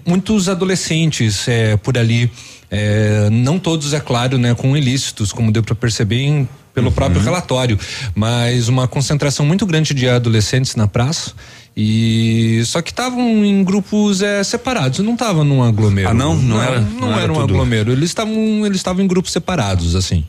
muitos 0.06 0.48
adolescentes 0.48 1.46
é, 1.46 1.76
por 1.76 1.96
ali, 1.98 2.30
é, 2.70 3.28
não 3.30 3.58
todos 3.58 3.92
é 3.92 4.00
claro, 4.00 4.38
né, 4.38 4.54
com 4.54 4.76
ilícitos, 4.76 5.32
como 5.32 5.50
deu 5.52 5.62
para 5.62 5.74
perceber 5.74 6.22
em- 6.22 6.48
pelo 6.74 6.92
próprio 6.92 7.22
relatório, 7.22 7.78
mas 8.14 8.68
uma 8.68 8.86
concentração 8.86 9.46
muito 9.46 9.64
grande 9.64 9.94
de 9.94 10.06
adolescentes 10.08 10.74
na 10.76 10.86
praça. 10.86 11.32
E 11.74 12.62
só 12.66 12.80
que 12.82 12.90
estavam 12.90 13.44
em 13.44 13.62
grupos 13.64 14.20
é, 14.22 14.42
separados, 14.44 14.98
não 15.00 15.12
estavam 15.14 15.44
num 15.44 15.62
aglomero. 15.62 16.08
Ah, 16.08 16.14
não? 16.14 16.34
Não 16.34 16.62
era- 16.62 16.80
Não, 16.80 16.90
não 17.00 17.18
era 17.18 17.32
um 17.32 17.40
aglomero. 17.40 17.92
Eles 17.92 18.10
estavam, 18.10 18.64
eles 18.66 18.76
estavam 18.78 19.02
em 19.04 19.06
grupos 19.06 19.32
separados, 19.32 19.94
assim. 19.94 20.24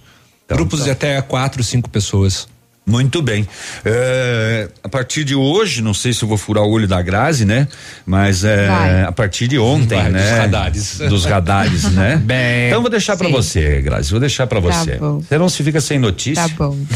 Então, 0.46 0.56
grupos 0.58 0.84
de 0.86 0.90
até 0.90 1.22
quatro, 1.22 1.62
cinco 1.64 1.90
pessoas. 1.90 2.48
Muito 2.88 3.22
bem. 3.22 3.46
É, 3.84 4.70
a 4.82 4.88
partir 4.88 5.24
de 5.26 5.36
hoje, 5.36 5.82
não 5.82 5.94
sei 5.94 6.14
se 6.14 6.24
eu 6.24 6.28
vou 6.30 6.38
furar 6.38 6.64
o 6.64 6.70
olho 6.72 6.88
da 6.88 7.02
Grazi, 7.02 7.44
né? 7.44 7.68
Mas 8.06 8.44
é, 8.46 9.04
a 9.06 9.12
partir 9.12 9.48
de 9.50 9.60
ontem, 9.60 9.98
Vai, 9.98 10.10
né? 10.10 10.22
dos 10.22 10.38
radares. 10.40 10.98
Dos 11.10 11.26
radares, 11.26 11.84
né? 11.92 12.16
Bem. 12.24 12.68
Então 12.70 12.82
vou 12.82 12.90
deixar 12.90 13.18
pra 13.18 13.28
Sim. 13.28 13.34
você, 13.34 13.82
Grazi, 13.82 14.10
vou 14.12 14.20
deixar 14.22 14.48
pra 14.48 14.62
Tá 14.62 14.68
você. 14.84 14.96
bom. 14.96 15.20
Você 15.20 15.38
não 15.38 15.50
se 15.50 15.64
fica 15.64 15.82
sem 15.82 16.00
notícia. 16.00 16.48
Tá 16.48 16.56
bom. 16.58 16.78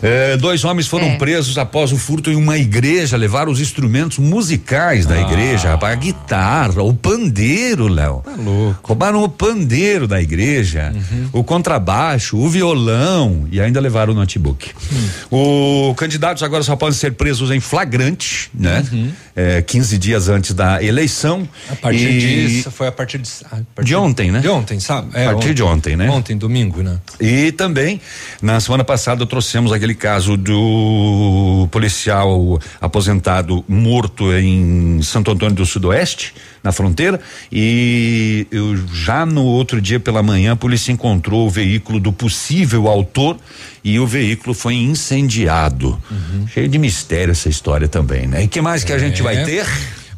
É, 0.00 0.36
dois 0.36 0.64
homens 0.64 0.86
foram 0.86 1.06
É. 1.06 1.16
presos 1.16 1.58
após 1.58 1.90
o 1.92 1.96
furto 1.96 2.30
em 2.30 2.36
uma 2.36 2.56
igreja, 2.56 3.16
levaram 3.16 3.50
os 3.50 3.60
instrumentos 3.60 4.18
musicais 4.18 5.04
da 5.06 5.20
igreja, 5.20 5.70
rapaz, 5.70 5.92
a 5.92 5.96
guitarra, 5.96 6.82
o 6.84 6.94
pandeiro, 6.94 7.88
Léo. 7.88 8.22
Tá 8.24 8.30
louco. 8.38 8.78
Roubaram 8.84 9.24
o 9.24 9.28
pandeiro 9.28 10.06
da 10.06 10.22
igreja, 10.22 10.92
Uhum. 10.94 11.28
o 11.32 11.42
contrabaixo, 11.42 12.36
o 12.36 12.48
violão 12.48 13.48
e 13.50 13.60
ainda 13.60 13.80
levaram 13.80 14.12
o 14.12 14.16
notebook. 14.16 14.70
Hum. 14.92 15.08
O 15.40 15.94
candidatos 15.94 16.42
agora 16.42 16.64
só 16.64 16.74
podem 16.74 16.94
ser 16.94 17.12
presos 17.12 17.50
em 17.52 17.60
flagrante, 17.60 18.50
né? 18.52 18.84
Uhum. 18.90 19.12
É, 19.36 19.62
15 19.62 19.96
dias 19.96 20.28
antes 20.28 20.52
da 20.52 20.82
eleição. 20.82 21.48
A 21.70 21.76
partir 21.76 22.08
E- 22.10 22.46
disso, 22.48 22.70
foi 22.72 22.88
a 22.88 22.92
partir 22.92 23.18
de. 23.18 23.28
a 23.44 23.56
partir 23.74 23.88
De 23.88 23.94
ontem, 23.94 24.32
né? 24.32 24.40
De 24.40 24.48
ontem, 24.48 24.80
sabe? 24.80 25.10
A 25.16 25.32
partir 25.32 25.54
de 25.54 25.62
ontem, 25.62 25.96
né? 25.96 26.10
Ontem, 26.10 26.36
domingo, 26.36 26.82
né? 26.82 26.98
E 27.20 27.52
também, 27.52 28.00
na 28.42 28.58
semana 28.58 28.82
passada, 28.82 29.24
trouxemos 29.26 29.70
aquele 29.70 29.94
caso 29.94 30.36
do 30.36 31.68
policial 31.70 32.58
aposentado 32.80 33.64
morto 33.68 34.32
em 34.34 35.00
Santo 35.02 35.30
Antônio 35.30 35.54
do 35.54 35.64
Sudoeste, 35.66 36.34
na 36.64 36.72
fronteira. 36.72 37.20
E 37.52 38.44
eu, 38.50 38.76
já 38.92 39.24
no 39.24 39.44
outro 39.44 39.80
dia 39.80 40.00
pela 40.00 40.20
manhã, 40.22 40.52
a 40.52 40.56
polícia 40.56 40.90
encontrou 40.90 41.46
o 41.46 41.50
veículo 41.50 42.00
do 42.00 42.12
possível 42.12 42.88
autor 42.88 43.36
e 43.88 43.98
o 43.98 44.06
veículo 44.06 44.54
foi 44.54 44.74
incendiado. 44.74 45.98
Cheio 46.52 46.68
de 46.68 46.78
mistério 46.78 47.32
essa 47.32 47.48
história 47.48 47.88
também, 47.88 48.26
né? 48.26 48.42
E 48.44 48.48
que 48.48 48.60
mais 48.60 48.84
que 48.84 48.92
a 48.92 48.98
gente 48.98 49.22
vai 49.22 49.36
É. 49.36 49.44
ter? 49.44 49.66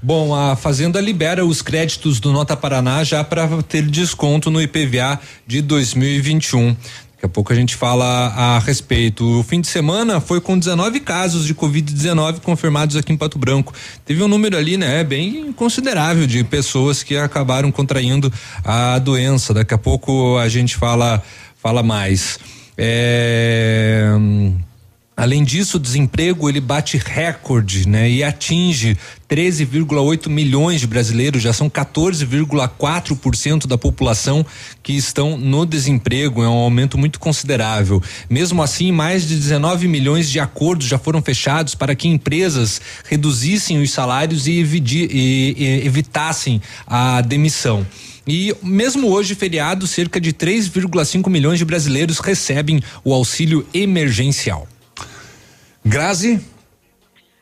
Bom, 0.02 0.34
a 0.34 0.56
Fazenda 0.56 0.98
libera 1.00 1.44
os 1.44 1.60
créditos 1.60 2.18
do 2.20 2.32
Nota 2.32 2.56
Paraná 2.56 3.04
já 3.04 3.22
para 3.22 3.46
ter 3.62 3.82
desconto 3.82 4.50
no 4.50 4.60
IPVA 4.60 5.20
de 5.46 5.60
2021. 5.60 6.68
Daqui 7.12 7.26
a 7.26 7.28
pouco 7.28 7.52
a 7.52 7.56
gente 7.56 7.76
fala 7.76 8.28
a 8.28 8.58
respeito. 8.60 9.22
O 9.38 9.42
fim 9.42 9.60
de 9.60 9.68
semana 9.68 10.18
foi 10.20 10.40
com 10.40 10.58
19 10.58 11.00
casos 11.00 11.44
de 11.44 11.54
Covid-19 11.54 12.40
confirmados 12.40 12.96
aqui 12.96 13.12
em 13.12 13.16
Pato 13.16 13.38
Branco. 13.38 13.74
Teve 14.06 14.22
um 14.22 14.28
número 14.28 14.56
ali, 14.56 14.78
né, 14.78 15.04
bem 15.04 15.52
considerável 15.52 16.26
de 16.26 16.42
pessoas 16.44 17.02
que 17.02 17.18
acabaram 17.18 17.70
contraindo 17.70 18.32
a 18.64 18.98
doença. 18.98 19.52
Daqui 19.52 19.74
a 19.74 19.78
pouco 19.78 20.38
a 20.38 20.48
gente 20.48 20.76
fala, 20.76 21.22
fala 21.62 21.82
mais. 21.82 22.38
É. 22.76 24.08
Além 25.20 25.44
disso, 25.44 25.76
o 25.76 25.80
desemprego 25.80 26.48
ele 26.48 26.62
bate 26.62 26.96
recorde, 26.96 27.86
né? 27.86 28.10
E 28.10 28.24
atinge 28.24 28.96
13,8 29.28 30.30
milhões 30.30 30.80
de 30.80 30.86
brasileiros, 30.86 31.42
já 31.42 31.52
são 31.52 31.68
14,4% 31.68 33.66
da 33.66 33.76
população 33.76 34.46
que 34.82 34.94
estão 34.94 35.36
no 35.36 35.66
desemprego, 35.66 36.42
é 36.42 36.48
um 36.48 36.52
aumento 36.52 36.96
muito 36.96 37.20
considerável. 37.20 38.02
Mesmo 38.30 38.62
assim, 38.62 38.90
mais 38.92 39.28
de 39.28 39.36
19 39.36 39.86
milhões 39.88 40.30
de 40.30 40.40
acordos 40.40 40.86
já 40.86 40.98
foram 40.98 41.20
fechados 41.20 41.74
para 41.74 41.94
que 41.94 42.08
empresas 42.08 42.80
reduzissem 43.06 43.82
os 43.82 43.90
salários 43.90 44.46
e 44.46 44.58
evitassem 45.84 46.62
a 46.86 47.20
demissão. 47.20 47.86
E 48.32 48.54
mesmo 48.62 49.08
hoje, 49.08 49.34
feriado, 49.34 49.88
cerca 49.88 50.20
de 50.20 50.32
3,5 50.32 51.28
milhões 51.28 51.58
de 51.58 51.64
brasileiros 51.64 52.20
recebem 52.20 52.80
o 53.02 53.12
auxílio 53.12 53.66
emergencial. 53.74 54.68
Grazi? 55.84 56.40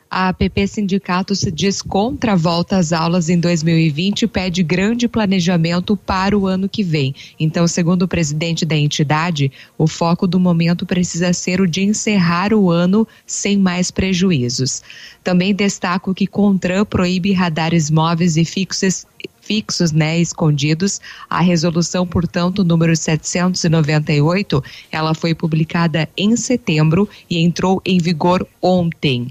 A 0.09 0.29
APP 0.29 0.65
Sindicato 0.65 1.35
se 1.35 1.51
diz 1.51 1.83
contra 1.83 2.33
a 2.33 2.35
volta 2.35 2.77
às 2.77 2.91
aulas 2.91 3.29
em 3.29 3.39
2020 3.39 4.23
e 4.23 4.27
pede 4.27 4.63
grande 4.63 5.07
planejamento 5.07 5.95
para 5.95 6.35
o 6.35 6.47
ano 6.47 6.67
que 6.67 6.81
vem. 6.81 7.13
Então, 7.39 7.67
segundo 7.67 8.01
o 8.01 8.07
presidente 8.07 8.65
da 8.65 8.75
entidade, 8.75 9.51
o 9.77 9.85
foco 9.85 10.25
do 10.25 10.39
momento 10.39 10.87
precisa 10.87 11.31
ser 11.33 11.61
o 11.61 11.67
de 11.67 11.83
encerrar 11.83 12.51
o 12.51 12.71
ano 12.71 13.07
sem 13.27 13.59
mais 13.59 13.91
prejuízos. 13.91 14.81
Também 15.23 15.53
destaco 15.53 16.15
que 16.15 16.25
Contran 16.25 16.83
proíbe 16.83 17.31
radares 17.31 17.91
móveis 17.91 18.37
e 18.37 18.43
fixos 18.43 19.05
fixos, 19.49 19.91
né, 19.91 20.19
escondidos. 20.19 21.01
A 21.27 21.41
resolução, 21.41 22.05
portanto, 22.05 22.63
número 22.63 22.95
798, 22.95 24.63
ela 24.91 25.15
foi 25.15 25.33
publicada 25.33 26.07
em 26.15 26.35
setembro 26.35 27.09
e 27.27 27.39
entrou 27.39 27.81
em 27.83 27.97
vigor 27.97 28.45
ontem. 28.61 29.27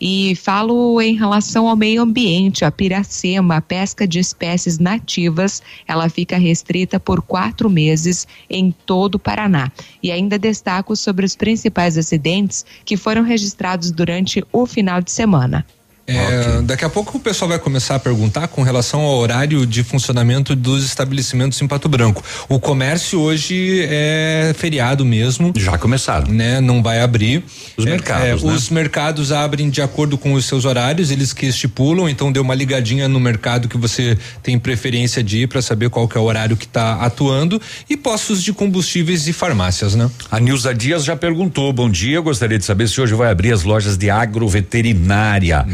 E 0.00 0.34
falo 0.34 1.00
em 1.00 1.14
relação 1.14 1.68
ao 1.68 1.76
meio 1.76 2.02
ambiente, 2.02 2.64
a 2.64 2.70
piracema, 2.72 3.56
a 3.56 3.60
pesca 3.60 4.08
de 4.08 4.18
espécies 4.18 4.80
nativas, 4.80 5.62
ela 5.86 6.08
fica 6.08 6.36
restrita 6.36 6.98
por 6.98 7.22
quatro 7.22 7.70
meses 7.70 8.26
em 8.50 8.74
todo 8.84 9.14
o 9.14 9.18
Paraná. 9.20 9.70
E 10.02 10.10
ainda 10.10 10.36
destaco 10.36 10.96
sobre 10.96 11.24
os 11.24 11.36
principais 11.36 11.96
acidentes 11.96 12.66
que 12.84 12.96
foram 12.96 13.22
registrados 13.22 13.92
durante 13.92 14.44
o 14.52 14.66
final 14.66 15.00
de 15.00 15.12
semana. 15.12 15.64
É, 16.06 16.60
Daqui 16.62 16.84
a 16.84 16.90
pouco 16.90 17.16
o 17.16 17.20
pessoal 17.20 17.48
vai 17.48 17.58
começar 17.58 17.94
a 17.94 17.98
perguntar 17.98 18.48
com 18.48 18.62
relação 18.62 19.00
ao 19.00 19.16
horário 19.16 19.66
de 19.66 19.82
funcionamento 19.82 20.54
dos 20.54 20.84
estabelecimentos 20.84 21.60
em 21.62 21.66
Pato 21.66 21.88
Branco. 21.88 22.22
O 22.48 22.60
comércio 22.60 23.20
hoje 23.20 23.80
é 23.88 24.54
feriado 24.56 25.04
mesmo. 25.04 25.52
Já 25.56 25.78
começaram. 25.78 26.30
Né? 26.30 26.60
Não 26.60 26.82
vai 26.82 27.00
abrir. 27.00 27.42
Os 27.76 27.86
É, 27.86 27.90
mercados, 27.90 28.42
é, 28.42 28.46
né? 28.46 28.52
Os 28.52 28.68
mercados 28.70 29.32
abrem 29.32 29.70
de 29.70 29.80
acordo 29.80 30.18
com 30.18 30.34
os 30.34 30.44
seus 30.44 30.64
horários, 30.64 31.10
eles 31.10 31.32
que 31.32 31.46
estipulam, 31.46 32.08
então 32.08 32.30
dê 32.30 32.38
uma 32.38 32.54
ligadinha 32.54 33.08
no 33.08 33.18
mercado 33.18 33.68
que 33.68 33.78
você 33.78 34.18
tem 34.42 34.58
preferência 34.58 35.22
de 35.22 35.38
ir 35.42 35.48
para 35.48 35.62
saber 35.62 35.88
qual 35.90 36.06
que 36.06 36.18
é 36.18 36.20
o 36.20 36.24
horário 36.24 36.56
que 36.56 36.66
está 36.66 36.96
atuando 36.96 37.60
e 37.88 37.96
postos 37.96 38.42
de 38.42 38.52
combustíveis 38.52 39.26
e 39.26 39.32
farmácias, 39.32 39.94
né? 39.94 40.10
A 40.30 40.38
Nilza 40.38 40.74
Dias 40.74 41.04
já 41.04 41.16
perguntou. 41.16 41.72
Bom 41.72 41.90
dia, 41.90 42.20
gostaria 42.20 42.58
de 42.58 42.64
saber 42.64 42.88
se 42.88 43.00
hoje 43.00 43.14
vai 43.14 43.30
abrir 43.30 43.52
as 43.52 43.62
lojas 43.62 43.96
de 43.96 44.10
agroveterinária. 44.10 45.66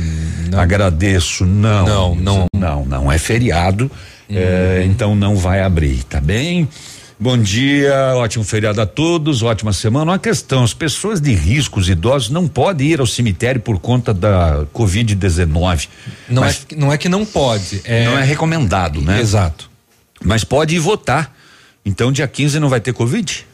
Agradeço. 0.56 1.44
Não. 1.44 1.86
Não, 1.86 2.14
não. 2.14 2.46
Não, 2.54 2.84
não. 2.84 3.12
É 3.12 3.18
feriado. 3.18 3.90
É, 4.28 4.84
então 4.86 5.16
não 5.16 5.36
vai 5.36 5.60
abrir, 5.60 6.04
tá 6.04 6.20
bem? 6.20 6.68
Bom 7.18 7.36
dia, 7.36 8.14
ótimo 8.14 8.42
feriado 8.44 8.80
a 8.80 8.86
todos, 8.86 9.42
ótima 9.42 9.74
semana. 9.74 10.12
Uma 10.12 10.18
questão: 10.18 10.64
as 10.64 10.72
pessoas 10.72 11.20
de 11.20 11.34
risco, 11.34 11.78
os 11.78 11.88
idosos, 11.88 12.30
não 12.30 12.48
podem 12.48 12.86
ir 12.88 13.00
ao 13.00 13.06
cemitério 13.06 13.60
por 13.60 13.78
conta 13.78 14.14
da 14.14 14.64
Covid-19. 14.72 15.88
Não, 16.30 16.44
é, 16.44 16.56
não 16.76 16.90
é 16.90 16.96
que 16.96 17.10
não 17.10 17.26
pode. 17.26 17.82
É... 17.84 18.06
Não 18.06 18.18
é 18.18 18.24
recomendado, 18.24 19.02
né? 19.02 19.20
Exato. 19.20 19.68
Mas 20.24 20.44
pode 20.44 20.74
ir 20.74 20.78
votar. 20.78 21.36
Então, 21.84 22.10
dia 22.10 22.26
15 22.26 22.58
não 22.58 22.70
vai 22.70 22.80
ter 22.80 22.94
Covid? 22.94 23.46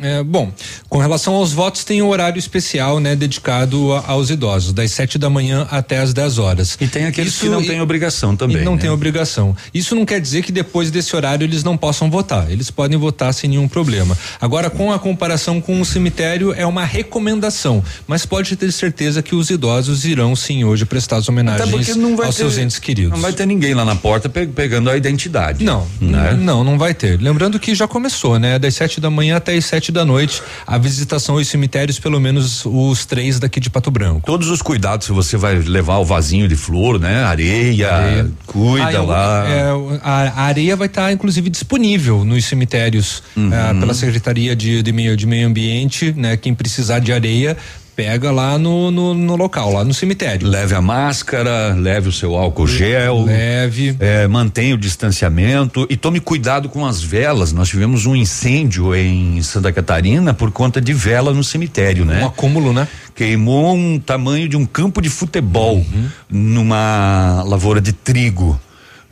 É, 0.00 0.22
bom, 0.22 0.50
com 0.88 0.98
relação 0.98 1.34
aos 1.34 1.52
votos, 1.52 1.84
tem 1.84 2.00
um 2.02 2.08
horário 2.08 2.38
especial, 2.38 2.98
né, 2.98 3.14
dedicado 3.14 3.92
a, 3.92 4.10
aos 4.10 4.30
idosos, 4.30 4.72
das 4.72 4.90
7 4.92 5.18
da 5.18 5.28
manhã 5.28 5.66
até 5.70 5.98
as 5.98 6.12
10 6.14 6.38
horas. 6.38 6.78
E 6.80 6.86
tem 6.88 7.04
aqueles 7.04 7.34
Isso, 7.34 7.44
que 7.44 7.48
não 7.48 7.62
têm 7.62 7.80
obrigação 7.80 8.34
também. 8.34 8.64
não 8.64 8.74
né? 8.74 8.80
tem 8.80 8.90
obrigação. 8.90 9.54
Isso 9.72 9.94
não 9.94 10.04
quer 10.06 10.20
dizer 10.20 10.42
que 10.42 10.50
depois 10.50 10.90
desse 10.90 11.14
horário 11.14 11.44
eles 11.44 11.62
não 11.62 11.76
possam 11.76 12.10
votar. 12.10 12.50
Eles 12.50 12.70
podem 12.70 12.98
votar 12.98 13.34
sem 13.34 13.50
nenhum 13.50 13.68
problema. 13.68 14.16
Agora, 14.40 14.70
com 14.70 14.90
a 14.90 14.98
comparação 14.98 15.60
com 15.60 15.80
o 15.80 15.84
cemitério, 15.84 16.52
é 16.52 16.66
uma 16.66 16.84
recomendação, 16.84 17.84
mas 18.06 18.24
pode 18.24 18.56
ter 18.56 18.72
certeza 18.72 19.22
que 19.22 19.34
os 19.34 19.50
idosos 19.50 20.04
irão 20.04 20.34
sim 20.34 20.64
hoje 20.64 20.84
prestar 20.84 21.16
as 21.16 21.28
homenagens 21.28 21.72
aos 21.72 21.86
ter, 21.86 22.32
seus 22.32 22.58
entes 22.58 22.78
queridos. 22.78 23.12
Não 23.12 23.20
vai 23.20 23.32
ter 23.32 23.46
ninguém 23.46 23.74
lá 23.74 23.84
na 23.84 23.94
porta 23.94 24.28
pe 24.28 24.46
pegando 24.46 24.90
a 24.90 24.96
identidade. 24.96 25.64
Não, 25.64 25.86
né? 26.00 26.32
não, 26.32 26.64
não 26.64 26.78
vai 26.78 26.94
ter. 26.94 27.20
Lembrando 27.20 27.60
que 27.60 27.74
já 27.74 27.86
começou, 27.86 28.38
né? 28.38 28.58
Das 28.58 28.74
7 28.74 29.00
da 29.00 29.10
manhã 29.10 29.36
até 29.36 29.54
as 29.54 29.64
7 29.64 29.81
da 29.90 30.04
noite, 30.04 30.42
a 30.66 30.78
visitação 30.78 31.36
aos 31.36 31.48
cemitérios, 31.48 31.98
pelo 31.98 32.20
menos 32.20 32.64
os 32.66 33.04
três 33.06 33.40
daqui 33.40 33.58
de 33.58 33.70
Pato 33.70 33.90
Branco. 33.90 34.22
Todos 34.26 34.48
os 34.48 34.60
cuidados, 34.60 35.06
se 35.06 35.12
você 35.12 35.36
vai 35.36 35.56
levar 35.56 35.98
o 35.98 36.04
vasinho 36.04 36.46
de 36.46 36.54
flor, 36.54 37.00
né? 37.00 37.24
Areia, 37.24 37.92
areia. 37.92 38.30
cuida 38.46 38.98
ah, 38.98 39.02
lá. 39.02 39.48
É, 39.48 39.62
a, 40.02 40.12
a, 40.12 40.42
areia 40.42 40.76
vai 40.76 40.86
estar, 40.86 41.06
tá, 41.06 41.12
inclusive, 41.12 41.48
disponível 41.48 42.24
nos 42.24 42.44
cemitérios 42.44 43.22
uhum. 43.36 43.52
é, 43.52 43.74
pela 43.74 43.94
Secretaria 43.94 44.54
de, 44.54 44.82
de, 44.82 44.92
meio, 44.92 45.16
de 45.16 45.26
Meio 45.26 45.48
Ambiente, 45.48 46.14
né? 46.16 46.36
Quem 46.36 46.54
precisar 46.54 46.98
de 46.98 47.12
areia 47.12 47.56
pega 47.94 48.30
lá 48.30 48.58
no, 48.58 48.90
no, 48.90 49.14
no, 49.14 49.36
local, 49.36 49.72
lá 49.72 49.84
no 49.84 49.92
cemitério. 49.92 50.48
Leve 50.48 50.74
a 50.74 50.80
máscara, 50.80 51.74
leve 51.74 52.08
o 52.08 52.12
seu 52.12 52.34
álcool 52.34 52.66
gel. 52.66 53.24
Leve. 53.24 53.96
É, 54.00 54.26
mantenha 54.26 54.74
o 54.74 54.78
distanciamento 54.78 55.86
e 55.90 55.96
tome 55.96 56.20
cuidado 56.20 56.68
com 56.68 56.86
as 56.86 57.02
velas. 57.02 57.52
Nós 57.52 57.68
tivemos 57.68 58.06
um 58.06 58.16
incêndio 58.16 58.94
em 58.94 59.40
Santa 59.42 59.72
Catarina 59.72 60.32
por 60.32 60.50
conta 60.50 60.80
de 60.80 60.92
vela 60.92 61.32
no 61.32 61.44
cemitério, 61.44 62.04
né? 62.04 62.22
Um 62.22 62.26
acúmulo, 62.26 62.72
né? 62.72 62.88
Queimou 63.14 63.74
um 63.74 63.98
tamanho 63.98 64.48
de 64.48 64.56
um 64.56 64.64
campo 64.64 65.00
de 65.00 65.08
futebol 65.08 65.76
uhum. 65.76 66.08
numa 66.30 67.42
lavoura 67.46 67.80
de 67.80 67.92
trigo 67.92 68.58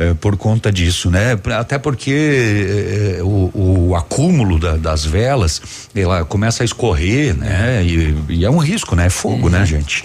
é, 0.00 0.14
por 0.14 0.35
conta 0.38 0.73
disso, 0.73 1.11
né? 1.11 1.38
Até 1.59 1.78
porque 1.78 3.19
é, 3.19 3.23
o, 3.23 3.50
o, 3.90 3.95
acúmulo 3.95 4.59
da, 4.59 4.78
das 4.78 5.04
velas, 5.04 5.61
ela 5.95 6.25
começa 6.25 6.62
a 6.62 6.64
escorrer, 6.64 7.37
né? 7.37 7.85
E, 7.85 8.16
e, 8.30 8.45
é 8.47 8.50
um 8.50 8.57
risco, 8.57 8.97
né? 8.97 9.07
É 9.07 9.11
fogo, 9.11 9.50
né, 9.50 9.59
uhum. 9.59 9.61
né, 9.61 9.66
gente? 9.66 10.02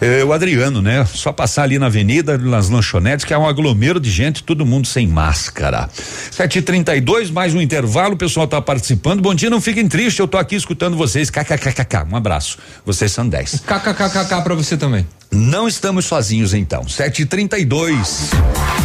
É, 0.00 0.24
o 0.24 0.32
Adriano, 0.32 0.82
né? 0.82 1.04
Só 1.06 1.32
passar 1.32 1.62
ali 1.62 1.78
na 1.78 1.86
avenida, 1.86 2.36
nas 2.38 2.68
lanchonetes, 2.68 3.24
que 3.24 3.32
é 3.32 3.38
um 3.38 3.46
aglomero 3.46 3.98
de 3.98 4.10
gente, 4.10 4.42
todo 4.42 4.66
mundo 4.66 4.86
sem 4.86 5.06
máscara. 5.06 5.88
Sete 6.30 6.58
e 6.58 6.62
trinta 6.62 6.94
e 6.96 7.00
dois, 7.00 7.30
mais 7.30 7.54
um 7.54 7.60
intervalo, 7.60 8.14
o 8.14 8.16
pessoal 8.16 8.46
tá 8.46 8.60
participando. 8.60 9.20
Bom 9.20 9.34
dia, 9.34 9.50
não 9.50 9.60
fiquem 9.60 9.88
tristes, 9.88 10.18
eu 10.18 10.28
tô 10.28 10.36
aqui 10.38 10.54
escutando 10.54 10.96
vocês. 10.96 11.30
KKKKK, 11.30 12.06
um 12.10 12.16
abraço. 12.16 12.58
Vocês 12.84 13.12
são 13.12 13.28
dez. 13.28 13.62
KKKKK 13.66 14.42
pra 14.42 14.54
você 14.54 14.76
também. 14.76 15.06
Não 15.30 15.66
estamos 15.66 16.04
sozinhos 16.04 16.54
então. 16.54 16.88
Sete 16.88 17.22
e 17.22 17.26
trinta 17.26 17.58
e 17.58 17.64
dois. 17.64 18.30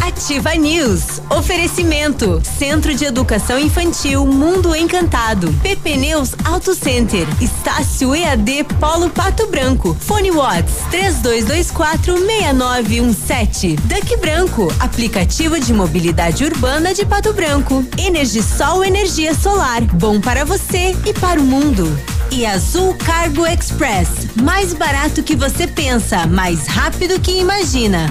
Ativa 0.05 0.55
News. 0.55 1.21
Oferecimento. 1.29 2.41
Centro 2.57 2.93
de 2.95 3.05
Educação 3.05 3.59
Infantil 3.59 4.25
Mundo 4.25 4.75
Encantado. 4.75 5.53
PP 5.61 5.97
Neus 5.97 6.31
Auto 6.43 6.73
Center. 6.73 7.27
Estácio 7.39 8.15
EAD 8.15 8.65
Polo 8.79 9.09
Pato 9.09 9.47
Branco. 9.47 9.95
Fone 9.99 10.31
Watts. 10.31 10.73
3224 11.01 12.15
6917. 12.15 13.75
Duck 13.87 14.17
Branco. 14.17 14.71
Aplicativo 14.79 15.59
de 15.59 15.73
mobilidade 15.73 16.45
urbana 16.45 16.93
de 16.93 17.03
Pato 17.05 17.33
Branco. 17.33 17.83
Energisol 17.97 18.83
Energia 18.83 19.33
Solar. 19.33 19.81
Bom 19.95 20.21
para 20.21 20.45
você 20.45 20.95
e 21.05 21.13
para 21.13 21.39
o 21.39 21.43
mundo. 21.43 21.87
E 22.29 22.45
Azul 22.45 22.93
Cargo 22.93 23.47
Express. 23.47 24.27
Mais 24.43 24.73
barato 24.73 25.23
que 25.23 25.35
você 25.35 25.65
pensa, 25.65 26.27
mais 26.27 26.67
rápido 26.67 27.19
que 27.19 27.31
imagina. 27.31 28.05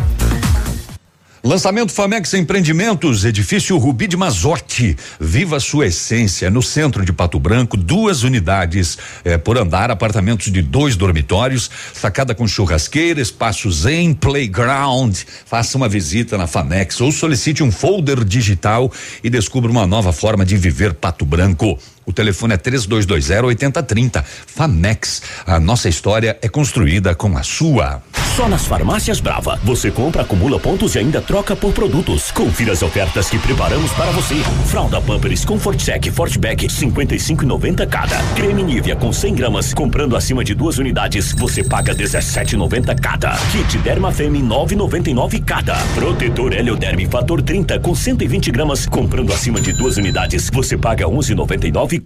Lançamento 1.43 1.91
Famex 1.91 2.35
Empreendimentos, 2.35 3.25
edifício 3.25 3.79
Rubi 3.79 4.07
de 4.07 4.15
Mazotti. 4.15 4.95
Viva 5.19 5.59
sua 5.59 5.87
essência 5.87 6.51
no 6.51 6.63
centro 6.63 7.03
de 7.03 7.15
Pato 7.15 7.41
Branco, 7.41 7.79
duas 7.79 8.25
unidades 8.25 8.99
eh, 9.25 9.39
por 9.39 9.57
andar, 9.57 9.91
apartamentos 9.91 10.53
de 10.53 10.61
dois 10.61 10.97
dormitórios, 10.97 11.71
sacada 11.95 12.35
com 12.35 12.47
churrasqueira, 12.47 13.23
espaços 13.23 13.87
em 13.87 14.13
playground. 14.13 15.17
Faça 15.47 15.79
uma 15.79 15.89
visita 15.89 16.37
na 16.37 16.47
Famex 16.47 17.01
ou 17.01 17.11
solicite 17.11 17.63
um 17.63 17.73
folder 17.73 18.23
digital 18.23 18.93
e 19.25 19.31
descubra 19.31 19.71
uma 19.71 19.87
nova 19.87 20.13
forma 20.13 20.45
de 20.45 20.59
viver 20.59 20.93
Pato 20.93 21.25
Branco. 21.25 21.79
O 22.11 22.13
telefone 22.13 22.55
é 22.55 22.57
3220 22.57 23.45
8030. 23.47 24.25
Famex. 24.25 25.23
A 25.47 25.61
nossa 25.61 25.89
história 25.89 26.37
é 26.43 26.49
construída 26.49 27.15
com 27.15 27.39
a 27.39 27.45
sua. 27.45 28.03
Só 28.37 28.49
nas 28.49 28.67
farmácias 28.67 29.21
Brava. 29.21 29.61
Você 29.63 29.91
compra, 29.91 30.23
acumula 30.23 30.59
pontos 30.59 30.95
e 30.95 30.99
ainda 30.99 31.21
troca 31.21 31.55
por 31.55 31.73
produtos. 31.73 32.33
Confira 32.33 32.73
as 32.73 32.83
ofertas 32.83 33.29
que 33.29 33.39
preparamos 33.39 33.93
para 33.93 34.11
você. 34.13 34.37
Fralda 34.67 35.01
Pampers 35.01 35.45
Comfort 35.45 35.79
Sec 35.79 36.11
Fortback 36.11 36.67
55,90 36.67 37.87
cada. 37.87 38.17
Creme 38.35 38.63
Nivea 38.65 38.97
com 38.97 39.13
100 39.13 39.35
gramas. 39.35 39.73
Comprando 39.73 40.17
acima 40.17 40.43
de 40.43 40.55
duas 40.55 40.79
unidades, 40.79 41.33
você 41.33 41.63
paga 41.63 41.95
17,90 41.95 42.99
cada. 43.01 43.37
Kit 43.53 43.79
Derma 43.79 44.11
Femme 44.11 44.43
9,99 44.43 45.45
cada. 45.45 45.77
Protetor 45.95 46.55
Helioderme 46.55 47.07
Fator 47.07 47.41
30 47.41 47.79
com 47.79 47.95
120 47.95 48.51
gramas. 48.51 48.87
Comprando 48.87 49.33
acima 49.33 49.61
de 49.61 49.73
duas 49.73 49.97
unidades, 49.97 50.51
você 50.53 50.77
paga 50.77 51.05
11,99 51.05 52.00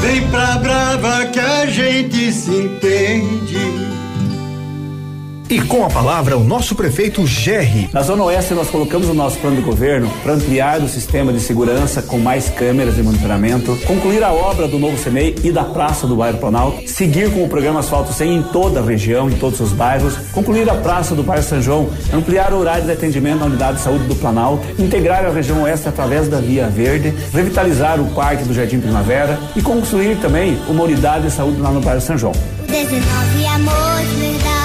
Vem 0.00 0.26
pra 0.28 0.58
Brava 0.58 1.26
que 1.26 1.40
a 1.40 1.66
gente 1.66 2.32
se 2.32 2.50
entende. 2.50 3.58
E 5.48 5.60
com 5.60 5.84
a 5.84 5.88
palavra, 5.88 6.36
o 6.36 6.42
nosso 6.42 6.74
prefeito 6.74 7.24
Gerri. 7.24 7.88
Na 7.92 8.02
Zona 8.02 8.24
Oeste, 8.24 8.52
nós 8.52 8.68
colocamos 8.68 9.08
o 9.08 9.14
nosso 9.14 9.38
plano 9.38 9.54
de 9.54 9.62
governo 9.62 10.10
para 10.20 10.32
ampliar 10.32 10.80
o 10.80 10.88
sistema 10.88 11.32
de 11.32 11.38
segurança 11.38 12.02
com 12.02 12.18
mais 12.18 12.48
câmeras 12.48 12.96
de 12.96 13.02
monitoramento, 13.04 13.78
concluir 13.86 14.24
a 14.24 14.32
obra 14.32 14.66
do 14.66 14.76
novo 14.76 14.98
CEMEI 14.98 15.36
e 15.44 15.52
da 15.52 15.62
Praça 15.62 16.04
do 16.04 16.16
Bairro 16.16 16.38
Planalto, 16.38 16.88
seguir 16.88 17.30
com 17.30 17.44
o 17.44 17.48
programa 17.48 17.78
Asfalto 17.78 18.12
100 18.12 18.36
em 18.36 18.42
toda 18.42 18.80
a 18.80 18.82
região, 18.82 19.30
em 19.30 19.36
todos 19.36 19.60
os 19.60 19.70
bairros, 19.70 20.16
concluir 20.32 20.68
a 20.68 20.74
Praça 20.74 21.14
do 21.14 21.22
Bairro 21.22 21.44
São 21.44 21.62
João, 21.62 21.90
ampliar 22.12 22.52
o 22.52 22.58
horário 22.58 22.84
de 22.84 22.90
atendimento 22.90 23.38
na 23.38 23.46
Unidade 23.46 23.76
de 23.76 23.84
Saúde 23.84 24.04
do 24.06 24.16
Planalto, 24.16 24.66
integrar 24.82 25.24
a 25.24 25.30
região 25.30 25.62
Oeste 25.62 25.88
através 25.88 26.26
da 26.26 26.40
Via 26.40 26.66
Verde, 26.66 27.14
revitalizar 27.32 28.00
o 28.00 28.10
Parque 28.14 28.42
do 28.42 28.52
Jardim 28.52 28.80
Primavera 28.80 29.38
e 29.54 29.62
construir 29.62 30.16
também 30.16 30.58
uma 30.66 30.82
unidade 30.82 31.26
de 31.26 31.30
saúde 31.30 31.60
lá 31.60 31.70
no 31.70 31.80
Bairro 31.80 32.00
São 32.00 32.18
João. 32.18 32.34
19 32.66 33.46
amor, 33.46 34.02
verdade. 34.18 34.55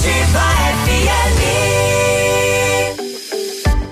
Ativa 0.00 0.40
FM. 0.86 1.29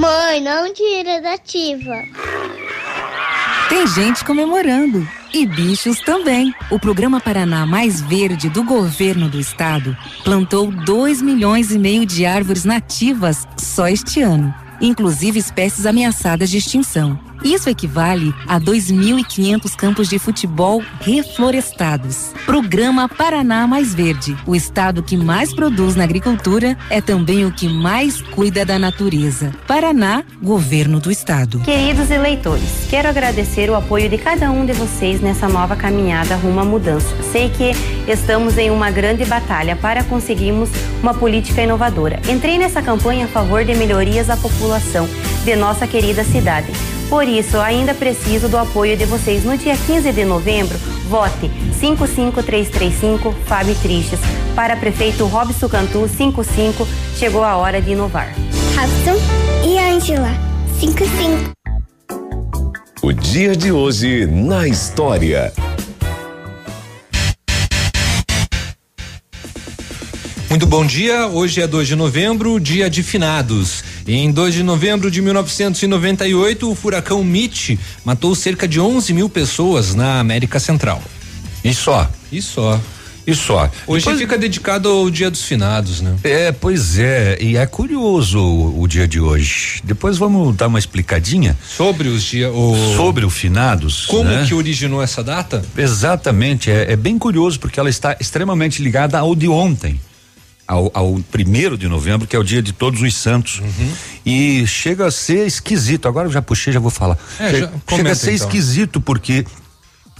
Mãe, 0.00 0.40
não 0.40 0.72
tira 0.72 1.20
da 1.20 1.34
ativa. 1.34 2.02
Tem 3.68 3.86
gente 3.86 4.24
comemorando. 4.24 5.06
E 5.30 5.44
bichos 5.44 6.00
também. 6.00 6.54
O 6.70 6.78
programa 6.78 7.20
Paraná 7.20 7.66
Mais 7.66 8.00
Verde 8.00 8.48
do 8.48 8.64
governo 8.64 9.28
do 9.28 9.38
estado 9.38 9.94
plantou 10.24 10.72
2 10.72 11.20
milhões 11.20 11.70
e 11.70 11.78
meio 11.78 12.06
de 12.06 12.24
árvores 12.24 12.64
nativas 12.64 13.46
só 13.58 13.88
este 13.88 14.22
ano, 14.22 14.54
inclusive 14.80 15.38
espécies 15.38 15.84
ameaçadas 15.84 16.48
de 16.48 16.56
extinção. 16.56 17.20
Isso 17.42 17.70
equivale 17.70 18.34
a 18.46 18.60
2.500 18.60 19.74
campos 19.74 20.08
de 20.08 20.18
futebol 20.18 20.82
reflorestados. 21.00 22.32
Programa 22.44 23.08
Paraná 23.08 23.66
Mais 23.66 23.94
Verde. 23.94 24.36
O 24.46 24.54
estado 24.54 25.02
que 25.02 25.16
mais 25.16 25.54
produz 25.54 25.96
na 25.96 26.04
agricultura 26.04 26.76
é 26.90 27.00
também 27.00 27.46
o 27.46 27.52
que 27.52 27.68
mais 27.68 28.20
cuida 28.20 28.64
da 28.64 28.78
natureza. 28.78 29.52
Paraná, 29.66 30.22
governo 30.42 31.00
do 31.00 31.10
estado. 31.10 31.60
Queridos 31.60 32.10
eleitores, 32.10 32.86
quero 32.90 33.08
agradecer 33.08 33.70
o 33.70 33.74
apoio 33.74 34.08
de 34.08 34.18
cada 34.18 34.50
um 34.50 34.66
de 34.66 34.72
vocês 34.72 35.20
nessa 35.20 35.48
nova 35.48 35.74
caminhada 35.76 36.36
rumo 36.36 36.60
à 36.60 36.64
mudança. 36.64 37.08
Sei 37.32 37.48
que 37.48 37.72
estamos 38.10 38.58
em 38.58 38.70
uma 38.70 38.90
grande 38.90 39.24
batalha 39.24 39.76
para 39.76 40.04
conseguirmos 40.04 40.68
uma 41.02 41.14
política 41.14 41.62
inovadora. 41.62 42.20
Entrei 42.28 42.58
nessa 42.58 42.82
campanha 42.82 43.24
a 43.24 43.28
favor 43.28 43.64
de 43.64 43.74
melhorias 43.74 44.28
à 44.28 44.36
população 44.36 45.08
de 45.44 45.56
nossa 45.56 45.86
querida 45.86 46.22
cidade. 46.22 46.99
Por 47.10 47.26
isso, 47.26 47.58
ainda 47.58 47.92
preciso 47.92 48.48
do 48.48 48.56
apoio 48.56 48.96
de 48.96 49.04
vocês. 49.04 49.42
No 49.44 49.58
dia 49.58 49.76
15 49.76 50.12
de 50.12 50.24
novembro, 50.24 50.78
vote 51.08 51.50
55335 51.80 53.34
Fábio 53.46 53.74
Tristes. 53.82 54.20
Para 54.54 54.76
prefeito 54.76 55.26
Robson 55.26 55.68
Cantu, 55.68 56.08
55. 56.08 56.86
Chegou 57.16 57.42
a 57.42 57.56
hora 57.56 57.82
de 57.82 57.90
inovar. 57.90 58.32
Robson 58.76 59.20
e 59.66 59.76
Ângela, 59.76 60.30
55. 60.78 61.50
O 63.02 63.12
dia 63.12 63.56
de 63.56 63.72
hoje 63.72 64.26
na 64.26 64.68
história. 64.68 65.52
Muito 70.48 70.66
bom 70.66 70.86
dia. 70.86 71.26
Hoje 71.26 71.60
é 71.60 71.66
2 71.66 71.88
de 71.88 71.96
novembro, 71.96 72.60
dia 72.60 72.88
de 72.88 73.02
finados. 73.02 73.89
Em 74.12 74.32
2 74.32 74.54
de 74.54 74.62
novembro 74.64 75.08
de 75.08 75.22
1998, 75.22 76.68
o 76.68 76.74
furacão 76.74 77.22
Mitch 77.22 77.78
matou 78.04 78.34
cerca 78.34 78.66
de 78.66 78.80
11 78.80 79.12
mil 79.12 79.28
pessoas 79.28 79.94
na 79.94 80.18
América 80.18 80.58
Central. 80.58 81.00
E 81.62 81.72
só? 81.72 82.10
E 82.32 82.42
só. 82.42 82.80
E 83.24 83.32
só. 83.36 83.70
Hoje 83.86 84.04
Depois, 84.04 84.20
fica 84.20 84.36
dedicado 84.36 84.88
ao 84.88 85.08
Dia 85.08 85.30
dos 85.30 85.44
Finados, 85.44 86.00
né? 86.00 86.16
É, 86.24 86.50
pois 86.50 86.98
é. 86.98 87.38
E 87.40 87.56
é 87.56 87.64
curioso 87.66 88.40
o, 88.40 88.82
o 88.82 88.88
dia 88.88 89.06
de 89.06 89.20
hoje. 89.20 89.80
Depois 89.84 90.18
vamos 90.18 90.56
dar 90.56 90.66
uma 90.66 90.80
explicadinha 90.80 91.56
sobre 91.64 92.08
os 92.08 92.24
dias. 92.24 92.52
Sobre 92.96 93.24
o 93.24 93.30
finados. 93.30 94.06
Como 94.06 94.24
né? 94.24 94.44
que 94.44 94.54
originou 94.54 95.00
essa 95.00 95.22
data? 95.22 95.64
Exatamente. 95.78 96.68
É, 96.68 96.94
é 96.94 96.96
bem 96.96 97.16
curioso 97.16 97.60
porque 97.60 97.78
ela 97.78 97.88
está 97.88 98.16
extremamente 98.18 98.82
ligada 98.82 99.20
ao 99.20 99.36
de 99.36 99.46
ontem 99.46 100.00
ao, 100.70 100.88
ao 100.94 101.20
primeiro 101.32 101.76
de 101.76 101.88
novembro, 101.88 102.28
que 102.28 102.36
é 102.36 102.38
o 102.38 102.44
dia 102.44 102.62
de 102.62 102.72
todos 102.72 103.02
os 103.02 103.12
santos. 103.14 103.58
Uhum. 103.58 103.92
E 104.24 104.64
chega 104.68 105.04
a 105.06 105.10
ser 105.10 105.44
esquisito. 105.44 106.06
Agora 106.06 106.28
eu 106.28 106.32
já 106.32 106.40
puxei, 106.40 106.72
já 106.72 106.78
vou 106.78 106.92
falar. 106.92 107.18
É, 107.40 107.50
chega, 107.50 107.66
já 107.66 107.96
chega 107.96 108.12
a 108.12 108.14
ser 108.14 108.32
então. 108.34 108.46
esquisito 108.46 109.00
porque 109.00 109.44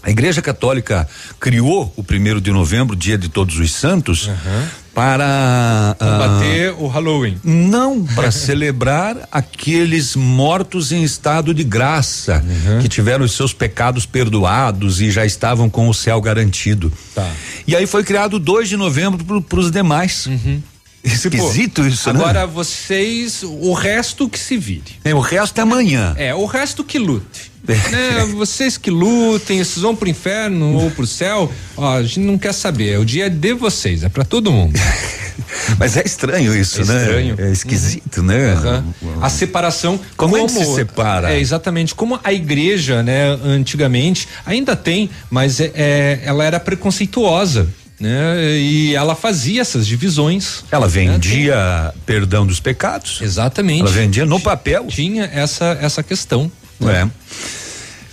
a 0.02 0.10
Igreja 0.10 0.42
Católica 0.42 1.08
criou 1.38 1.92
o 1.96 2.02
primeiro 2.02 2.40
de 2.40 2.50
novembro, 2.50 2.96
dia 2.96 3.16
de 3.16 3.28
Todos 3.28 3.60
os 3.60 3.72
Santos, 3.72 4.26
uhum. 4.26 4.66
Para 5.00 5.96
combater 5.98 6.72
uh, 6.72 6.84
o 6.84 6.86
Halloween. 6.86 7.40
Não, 7.42 8.04
para 8.04 8.28
celebrar 8.30 9.26
aqueles 9.32 10.14
mortos 10.14 10.92
em 10.92 11.02
estado 11.02 11.54
de 11.54 11.64
graça, 11.64 12.44
uhum. 12.44 12.82
que 12.82 12.88
tiveram 12.88 13.24
os 13.24 13.32
seus 13.32 13.54
pecados 13.54 14.04
perdoados 14.04 15.00
e 15.00 15.10
já 15.10 15.24
estavam 15.24 15.70
com 15.70 15.88
o 15.88 15.94
céu 15.94 16.20
garantido. 16.20 16.92
Tá. 17.14 17.26
E 17.66 17.74
aí 17.74 17.86
foi 17.86 18.04
criado 18.04 18.38
2 18.38 18.68
de 18.68 18.76
novembro 18.76 19.40
para 19.40 19.58
os 19.58 19.70
demais. 19.70 20.26
Uhum. 20.26 20.62
Esquisito 21.02 21.82
tipo, 21.82 21.94
isso, 21.94 22.10
agora 22.10 22.34
né? 22.34 22.40
Agora 22.40 22.46
vocês, 22.46 23.42
o 23.42 23.72
resto 23.72 24.28
que 24.28 24.38
se 24.38 24.58
vire. 24.58 24.98
É, 25.02 25.14
o 25.14 25.20
resto 25.20 25.58
é 25.58 25.62
amanhã. 25.62 26.14
É, 26.18 26.34
o 26.34 26.44
resto 26.44 26.84
que 26.84 26.98
lute. 26.98 27.49
Né, 27.66 28.27
vocês 28.35 28.77
que 28.77 28.90
lutem, 28.90 29.59
vocês 29.62 29.83
vão 29.83 29.94
pro 29.94 30.09
inferno 30.09 30.75
ou 30.75 30.90
pro 30.90 31.07
céu, 31.07 31.51
ó, 31.77 31.96
a 31.96 32.03
gente 32.03 32.20
não 32.20 32.38
quer 32.38 32.53
saber. 32.53 32.99
O 32.99 33.05
dia 33.05 33.27
é 33.27 33.29
de 33.29 33.53
vocês, 33.55 34.03
é 34.03 34.09
para 34.09 34.25
todo 34.25 34.51
mundo. 34.51 34.79
Mas 35.79 35.96
é 35.96 36.03
estranho 36.05 36.57
isso, 36.57 36.83
é 36.83 36.85
né? 36.85 37.03
Estranho. 37.03 37.35
É 37.38 37.51
esquisito, 37.51 38.18
uhum. 38.18 38.25
né? 38.25 38.85
Uhum. 39.03 39.25
A 39.25 39.29
separação. 39.29 39.99
Como, 40.16 40.35
como 40.35 40.44
é 40.44 40.46
que 40.46 40.53
se 40.53 40.75
separa? 40.75 41.33
É, 41.33 41.40
exatamente. 41.40 41.94
Como 41.94 42.18
a 42.23 42.33
igreja, 42.33 43.03
né, 43.03 43.38
antigamente, 43.44 44.29
ainda 44.44 44.77
tem, 44.77 45.11
mas 45.31 45.61
é, 45.61 45.73
é 45.75 46.20
ela 46.25 46.44
era 46.44 46.61
preconceituosa 46.61 47.68
né? 48.01 48.57
E 48.57 48.94
ela 48.94 49.14
fazia 49.14 49.61
essas 49.61 49.87
divisões. 49.87 50.64
Ela 50.73 50.88
vendia 50.88 51.55
né? 51.55 51.92
perdão 52.07 52.46
dos 52.46 52.59
pecados. 52.59 53.20
Exatamente. 53.20 53.83
Ela 53.83 53.90
vendia 53.90 54.25
no 54.25 54.40
papel. 54.40 54.87
Tinha 54.87 55.25
essa 55.33 55.79
essa 55.81 56.03
questão. 56.03 56.51
É. 56.88 57.08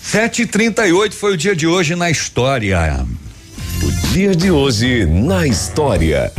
Sete 0.01 0.43
e 0.43 0.45
trinta 0.45 0.87
e 0.87 0.93
oito 0.93 1.15
foi 1.15 1.33
o 1.33 1.37
dia 1.37 1.55
de 1.55 1.67
hoje 1.67 1.95
na 1.95 2.09
história. 2.09 3.05
O 3.83 3.91
dia 4.09 4.35
de 4.35 4.49
hoje 4.49 5.05
na 5.05 5.45
história. 5.45 6.31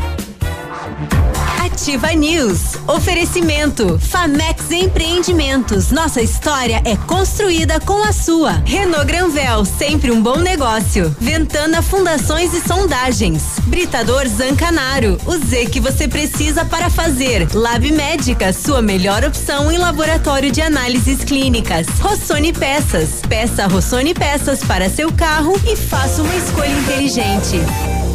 Ativa 1.81 2.13
News. 2.13 2.75
Oferecimento. 2.89 4.01
Famex 4.01 4.69
Empreendimentos. 4.73 5.93
Nossa 5.93 6.21
história 6.21 6.83
é 6.85 6.97
construída 6.97 7.79
com 7.79 8.03
a 8.03 8.13
sua. 8.13 8.61
Renault 8.67 9.07
Granvel, 9.07 9.65
sempre 9.65 10.11
um 10.11 10.21
bom 10.21 10.39
negócio. 10.39 11.15
Ventana 11.21 11.81
Fundações 11.81 12.53
e 12.53 12.61
Sondagens. 12.61 13.61
Britador 13.67 14.27
Zancanaro. 14.27 15.19
O 15.25 15.39
Z 15.39 15.67
que 15.67 15.79
você 15.79 16.09
precisa 16.09 16.65
para 16.65 16.91
fazer. 16.91 17.47
Lab 17.55 17.89
Médica, 17.93 18.53
sua 18.53 18.83
melhor 18.83 19.25
opção 19.25 19.71
em 19.71 19.79
laboratório 19.79 20.51
de 20.51 20.61
análises 20.61 21.23
clínicas. 21.23 21.87
Rossoni 22.01 22.53
Peças. 22.53 23.23
Peça 23.29 23.69
Rossoni 23.69 24.15
Peças 24.15 24.65
para 24.65 24.91
seu 24.91 25.13
carro 25.13 25.55
e 25.65 25.77
faça 25.77 26.23
uma 26.23 26.35
escolha 26.35 26.73
inteligente. 26.73 28.08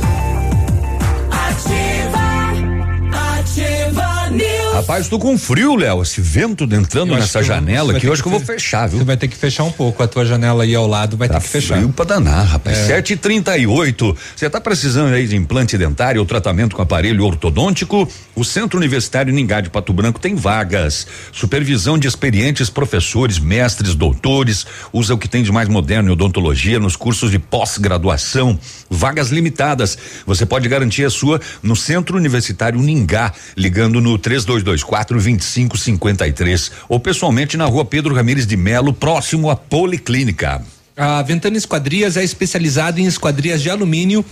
Rapaz, 4.73 5.07
tô 5.07 5.19
com 5.19 5.37
frio, 5.37 5.75
Léo. 5.75 6.01
Esse 6.01 6.19
vento 6.19 6.63
entrando 6.63 7.13
nessa 7.13 7.43
janela 7.43 7.95
aqui, 7.95 8.07
eu 8.07 8.13
acho 8.13 8.23
que 8.23 8.27
eu 8.27 8.31
vou 8.31 8.39
fechar, 8.39 8.87
viu? 8.87 8.97
Você 8.97 9.05
vai 9.05 9.15
ter 9.15 9.27
que 9.27 9.37
fechar 9.37 9.63
um 9.63 9.71
pouco. 9.71 10.01
A 10.01 10.07
tua 10.07 10.25
janela 10.25 10.63
aí 10.63 10.73
ao 10.73 10.87
lado 10.87 11.15
vai 11.15 11.27
tá 11.27 11.35
ter 11.35 11.41
que 11.41 11.47
fechar. 11.47 11.75
Frio 11.75 11.89
pra 11.89 12.03
danar, 12.03 12.43
rapaz. 12.43 12.89
É. 12.89 12.99
7h38. 12.99 14.17
Você 14.35 14.49
tá 14.49 14.59
precisando 14.59 15.13
aí 15.13 15.27
de 15.27 15.35
implante 15.35 15.77
dentário 15.77 16.19
ou 16.19 16.25
tratamento 16.25 16.75
com 16.75 16.81
aparelho 16.81 17.23
ortodôntico? 17.23 18.09
O 18.35 18.43
Centro 18.43 18.79
Universitário 18.79 19.31
Ningá 19.31 19.61
de 19.61 19.69
Pato 19.69 19.93
Branco 19.93 20.19
tem 20.19 20.33
vagas. 20.33 21.05
Supervisão 21.31 21.95
de 21.95 22.07
experientes 22.07 22.67
professores, 22.71 23.37
mestres, 23.37 23.93
doutores. 23.93 24.65
Usa 24.91 25.13
o 25.13 25.19
que 25.19 25.29
tem 25.29 25.43
de 25.43 25.51
mais 25.51 25.69
moderno 25.69 26.09
em 26.09 26.13
odontologia 26.13 26.79
nos 26.79 26.95
cursos 26.95 27.29
de 27.29 27.37
pós-graduação. 27.37 28.59
Vagas 28.89 29.29
limitadas. 29.29 29.95
Você 30.25 30.47
pode 30.47 30.67
garantir 30.67 31.05
a 31.05 31.11
sua 31.11 31.39
no 31.61 31.75
Centro 31.75 32.17
Universitário 32.17 32.81
Ningá, 32.81 33.31
ligando 33.55 34.01
no 34.01 34.17
3224 34.63 35.17
2553 35.17 36.71
ou 36.89 36.99
pessoalmente 36.99 37.57
na 37.57 37.65
rua 37.65 37.85
Pedro 37.85 38.15
Ramires 38.15 38.47
de 38.47 38.57
Melo, 38.57 38.93
próximo 38.93 39.49
à 39.49 39.55
Policlínica. 39.55 40.61
A 40.95 41.21
Ventana 41.21 41.57
Esquadrias 41.57 42.17
é 42.17 42.23
especializada 42.23 42.99
em 42.99 43.05
esquadrias 43.05 43.61
de 43.61 43.69
alumínio 43.69 44.23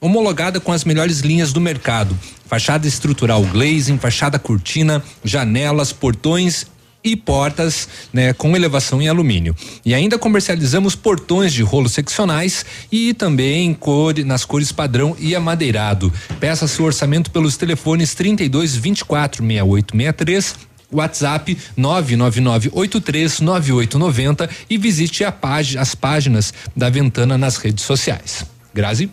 homologada 0.00 0.58
com 0.58 0.72
as 0.72 0.84
melhores 0.84 1.20
linhas 1.20 1.52
do 1.52 1.60
mercado. 1.60 2.18
Fachada 2.46 2.88
estrutural 2.88 3.42
glazing, 3.44 3.98
fachada 3.98 4.38
cortina, 4.38 5.02
janelas, 5.24 5.92
portões 5.92 6.66
e 7.04 7.16
portas 7.16 7.88
né, 8.12 8.32
com 8.32 8.56
elevação 8.56 9.02
em 9.02 9.08
alumínio. 9.08 9.56
E 9.84 9.92
ainda 9.94 10.18
comercializamos 10.18 10.94
portões 10.94 11.52
de 11.52 11.62
rolos 11.62 11.92
seccionais 11.92 12.64
e 12.90 13.12
também 13.14 13.72
cor, 13.74 14.14
nas 14.24 14.44
cores 14.44 14.72
padrão 14.72 15.16
e 15.18 15.34
amadeirado. 15.34 16.12
Peça 16.38 16.68
seu 16.68 16.84
orçamento 16.84 17.30
pelos 17.30 17.56
telefones 17.56 18.14
32 18.14 18.76
24 18.76 19.42
68 19.42 19.96
63 19.96 20.54
WhatsApp 20.92 21.56
999839890 21.78 24.50
e 24.68 24.76
visite 24.76 25.24
as 25.24 25.94
páginas 25.94 26.52
da 26.76 26.90
Ventana 26.90 27.38
nas 27.38 27.56
redes 27.56 27.84
sociais. 27.84 28.44
Grazi? 28.74 29.08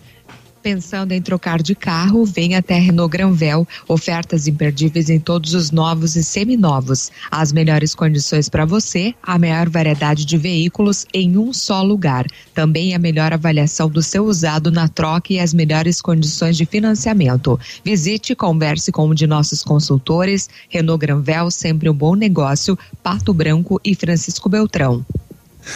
Pensando 0.61 1.13
em 1.13 1.21
trocar 1.21 1.61
de 1.61 1.73
carro, 1.73 2.25
vem 2.25 2.55
até 2.55 2.77
Renault 2.77 3.11
Granvel. 3.11 3.65
Ofertas 3.87 4.45
imperdíveis 4.45 5.09
em 5.09 5.17
todos 5.17 5.53
os 5.53 5.71
novos 5.71 6.17
e 6.17 6.23
seminovos. 6.23 7.09
As 7.31 7.53
melhores 7.53 7.95
condições 7.95 8.49
para 8.49 8.65
você, 8.65 9.15
a 9.23 9.39
maior 9.39 9.69
variedade 9.69 10.25
de 10.25 10.37
veículos 10.37 11.05
em 11.13 11.37
um 11.37 11.53
só 11.53 11.81
lugar. 11.81 12.25
Também 12.53 12.93
a 12.93 12.99
melhor 12.99 13.31
avaliação 13.31 13.89
do 13.89 14.01
seu 14.01 14.25
usado 14.25 14.69
na 14.69 14.89
troca 14.89 15.31
e 15.31 15.39
as 15.39 15.53
melhores 15.53 16.01
condições 16.01 16.57
de 16.57 16.65
financiamento. 16.65 17.57
Visite 17.83 18.33
e 18.33 18.35
converse 18.35 18.91
com 18.91 19.07
um 19.07 19.13
de 19.13 19.25
nossos 19.25 19.63
consultores. 19.63 20.49
Renault 20.67 20.99
Granvel, 20.99 21.49
sempre 21.51 21.89
um 21.89 21.93
bom 21.93 22.15
negócio. 22.15 22.77
Pato 23.01 23.33
Branco 23.33 23.79
e 23.83 23.95
Francisco 23.95 24.49
Beltrão. 24.49 25.05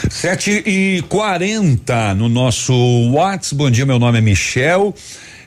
Sete 0.10 0.64
e 0.66 1.04
quarenta 1.10 2.14
no 2.14 2.30
nosso 2.30 2.74
WhatsApp. 3.12 3.56
Bom 3.56 3.70
dia, 3.70 3.86
meu 3.86 4.00
nome 4.00 4.18
é 4.18 4.22
Michel. 4.22 4.96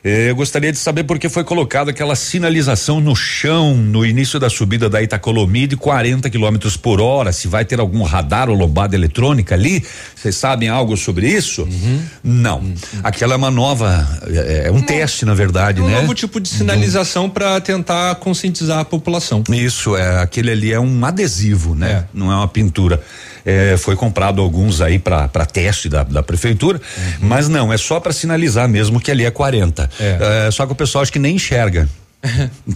Eh, 0.03 0.29
eu 0.29 0.35
gostaria 0.35 0.71
de 0.71 0.77
saber 0.77 1.03
por 1.03 1.17
que 1.17 1.27
foi 1.27 1.43
colocada 1.43 1.91
aquela 1.91 2.15
sinalização 2.15 3.01
no 3.01 3.15
chão 3.15 3.75
no 3.75 4.05
início 4.05 4.39
da 4.39 4.49
subida 4.49 4.89
da 4.89 5.01
Itacolomi 5.01 5.67
de 5.67 5.75
40 5.75 6.29
km 6.29 6.57
por 6.81 7.01
hora. 7.01 7.31
Se 7.31 7.47
vai 7.47 7.65
ter 7.65 7.79
algum 7.79 8.03
radar 8.03 8.49
ou 8.49 8.55
lombada 8.55 8.95
eletrônica 8.95 9.55
ali? 9.55 9.83
Vocês 10.15 10.35
sabem 10.35 10.69
algo 10.69 10.95
sobre 10.95 11.27
isso? 11.27 11.63
Uhum. 11.63 12.01
Não. 12.23 12.59
Uhum. 12.59 12.75
Aquela 13.03 13.33
é 13.33 13.37
uma 13.37 13.51
nova, 13.51 14.07
é, 14.27 14.67
é 14.67 14.71
um 14.71 14.81
teste, 14.81 15.25
na 15.25 15.33
verdade, 15.33 15.81
é 15.81 15.83
um 15.83 15.87
né? 15.87 16.01
novo 16.01 16.13
tipo 16.13 16.39
de 16.39 16.47
sinalização 16.47 17.29
para 17.29 17.59
tentar 17.59 18.15
conscientizar 18.15 18.79
a 18.79 18.85
população. 18.85 19.43
Isso, 19.49 19.97
é 19.97 20.21
aquele 20.21 20.51
ali 20.51 20.71
é 20.71 20.79
um 20.79 21.05
adesivo, 21.05 21.75
né? 21.75 21.91
É. 21.91 22.03
Não 22.13 22.31
é 22.31 22.35
uma 22.35 22.47
pintura. 22.47 23.01
É, 23.49 23.77
foi 23.77 23.95
comprado 23.95 24.41
alguns 24.41 24.81
aí 24.81 24.99
para 24.99 25.45
teste 25.45 25.87
da, 25.87 26.03
da 26.03 26.21
prefeitura, 26.21 26.81
uhum. 26.97 27.13
mas 27.21 27.47
não, 27.47 27.71
é 27.71 27.77
só 27.77 27.97
para 27.97 28.11
sinalizar 28.11 28.67
mesmo 28.67 28.99
que 28.99 29.09
ali 29.09 29.23
é 29.23 29.31
40. 29.31 29.89
É. 29.97 30.47
É, 30.47 30.51
só 30.51 30.65
que 30.65 30.73
o 30.73 30.75
pessoal 30.75 31.01
acho 31.01 31.13
que 31.13 31.19
nem 31.19 31.35
enxerga. 31.35 31.87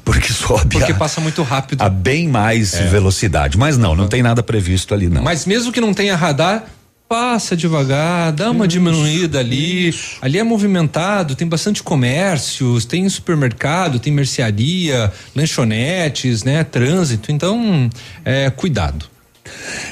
Porque 0.05 0.31
sobe. 0.31 0.77
Porque 0.77 0.93
a, 0.93 0.95
passa 0.95 1.19
muito 1.19 1.43
rápido. 1.43 1.81
A 1.81 1.89
bem 1.89 2.25
mais 2.27 2.73
é. 2.73 2.87
velocidade. 2.87 3.57
Mas 3.57 3.77
não, 3.77 3.95
não 3.95 4.07
tem 4.07 4.23
nada 4.23 4.41
previsto 4.41 4.93
ali, 4.93 5.09
não. 5.09 5.21
Mas 5.21 5.45
mesmo 5.45 5.73
que 5.73 5.81
não 5.81 5.93
tenha 5.93 6.15
radar, 6.15 6.63
passa 7.11 7.57
devagar, 7.57 8.31
dá 8.31 8.49
uma 8.51 8.65
isso, 8.65 8.77
diminuída 8.77 9.39
ali. 9.39 9.89
Isso. 9.89 10.15
Ali 10.21 10.39
é 10.39 10.43
movimentado, 10.43 11.35
tem 11.35 11.45
bastante 11.45 11.83
comércios, 11.83 12.85
tem 12.85 13.09
supermercado, 13.09 13.99
tem 13.99 14.13
mercearia, 14.13 15.11
lanchonetes, 15.35 16.45
né? 16.45 16.63
Trânsito. 16.63 17.29
Então, 17.29 17.89
é, 18.23 18.49
cuidado. 18.49 19.10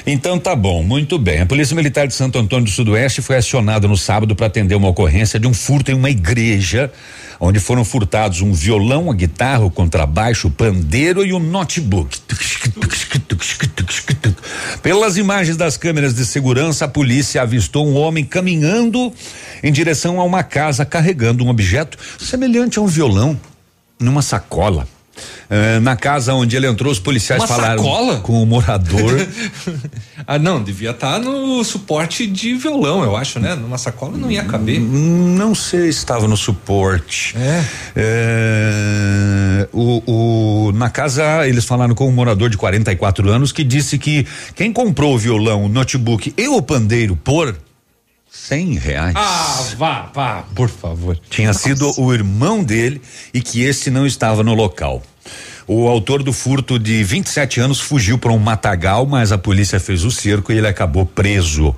Então 0.06 0.38
tá 0.38 0.54
bom, 0.56 0.82
muito 0.82 1.18
bem. 1.18 1.40
A 1.40 1.46
Polícia 1.46 1.74
Militar 1.74 2.06
de 2.06 2.14
Santo 2.14 2.38
Antônio 2.38 2.64
do 2.64 2.70
Sudoeste 2.70 3.22
foi 3.22 3.36
acionada 3.36 3.86
no 3.86 3.96
sábado 3.96 4.34
para 4.34 4.46
atender 4.46 4.74
uma 4.74 4.88
ocorrência 4.88 5.38
de 5.38 5.46
um 5.46 5.54
furto 5.54 5.90
em 5.90 5.94
uma 5.94 6.10
igreja, 6.10 6.90
onde 7.38 7.60
foram 7.60 7.84
furtados 7.84 8.40
um 8.40 8.52
violão, 8.52 9.10
a 9.10 9.14
guitarra, 9.14 9.64
o 9.64 9.70
contrabaixo, 9.70 10.48
o 10.48 10.50
pandeiro 10.50 11.24
e 11.24 11.32
o 11.32 11.38
notebook. 11.38 12.18
Pelas 14.82 15.16
imagens 15.16 15.56
das 15.56 15.76
câmeras 15.76 16.14
de 16.14 16.24
segurança, 16.24 16.84
a 16.84 16.88
polícia 16.88 17.42
avistou 17.42 17.86
um 17.86 17.96
homem 17.96 18.24
caminhando 18.24 19.12
em 19.62 19.72
direção 19.72 20.20
a 20.20 20.24
uma 20.24 20.42
casa 20.42 20.84
carregando 20.84 21.44
um 21.44 21.48
objeto 21.48 21.98
semelhante 22.18 22.78
a 22.78 22.82
um 22.82 22.86
violão 22.86 23.38
numa 23.98 24.22
sacola. 24.22 24.86
Uh, 25.50 25.80
na 25.80 25.96
casa 25.96 26.32
onde 26.32 26.56
ele 26.56 26.68
entrou, 26.68 26.92
os 26.92 27.00
policiais 27.00 27.42
Uma 27.42 27.48
falaram 27.48 27.82
sacola? 27.82 28.20
com 28.20 28.40
o 28.40 28.46
morador. 28.46 29.26
ah, 30.24 30.38
não, 30.38 30.62
devia 30.62 30.90
estar 30.90 31.14
tá 31.14 31.18
no 31.18 31.64
suporte 31.64 32.24
de 32.24 32.54
violão, 32.54 33.02
eu 33.02 33.16
acho, 33.16 33.40
né? 33.40 33.56
Numa 33.56 33.76
sacola 33.76 34.16
não 34.16 34.30
ia 34.30 34.44
caber. 34.44 34.78
Não 34.80 35.52
sei 35.52 35.90
se 35.92 35.98
estava 35.98 36.28
no 36.28 36.36
suporte. 36.36 37.34
É. 37.36 37.64
é 37.96 39.68
o, 39.72 40.68
o, 40.68 40.72
na 40.72 40.88
casa, 40.88 41.48
eles 41.48 41.64
falaram 41.64 41.96
com 41.96 42.08
um 42.08 42.12
morador 42.12 42.48
de 42.48 42.56
44 42.56 43.28
anos 43.28 43.50
que 43.50 43.64
disse 43.64 43.98
que 43.98 44.26
quem 44.54 44.72
comprou 44.72 45.14
o 45.14 45.18
violão, 45.18 45.64
o 45.64 45.68
notebook 45.68 46.32
e 46.36 46.48
o 46.48 46.62
pandeiro 46.62 47.16
por 47.16 47.56
cem 48.30 48.74
reais. 48.74 49.14
Ah, 49.16 49.64
vá, 49.76 50.10
vá, 50.14 50.44
por 50.54 50.68
favor. 50.68 51.18
Tinha 51.28 51.48
Nossa. 51.48 51.60
sido 51.60 51.92
o 52.00 52.14
irmão 52.14 52.62
dele 52.62 53.00
e 53.34 53.40
que 53.42 53.62
esse 53.62 53.90
não 53.90 54.06
estava 54.06 54.42
no 54.42 54.54
local. 54.54 55.02
O 55.72 55.86
autor 55.86 56.24
do 56.24 56.32
furto 56.32 56.80
de 56.80 57.04
27 57.04 57.60
anos 57.60 57.80
fugiu 57.80 58.18
para 58.18 58.32
um 58.32 58.40
matagal, 58.40 59.06
mas 59.06 59.30
a 59.30 59.38
polícia 59.38 59.78
fez 59.78 60.02
o 60.02 60.10
cerco 60.10 60.50
e 60.50 60.58
ele 60.58 60.66
acabou 60.66 61.06
preso. 61.06 61.72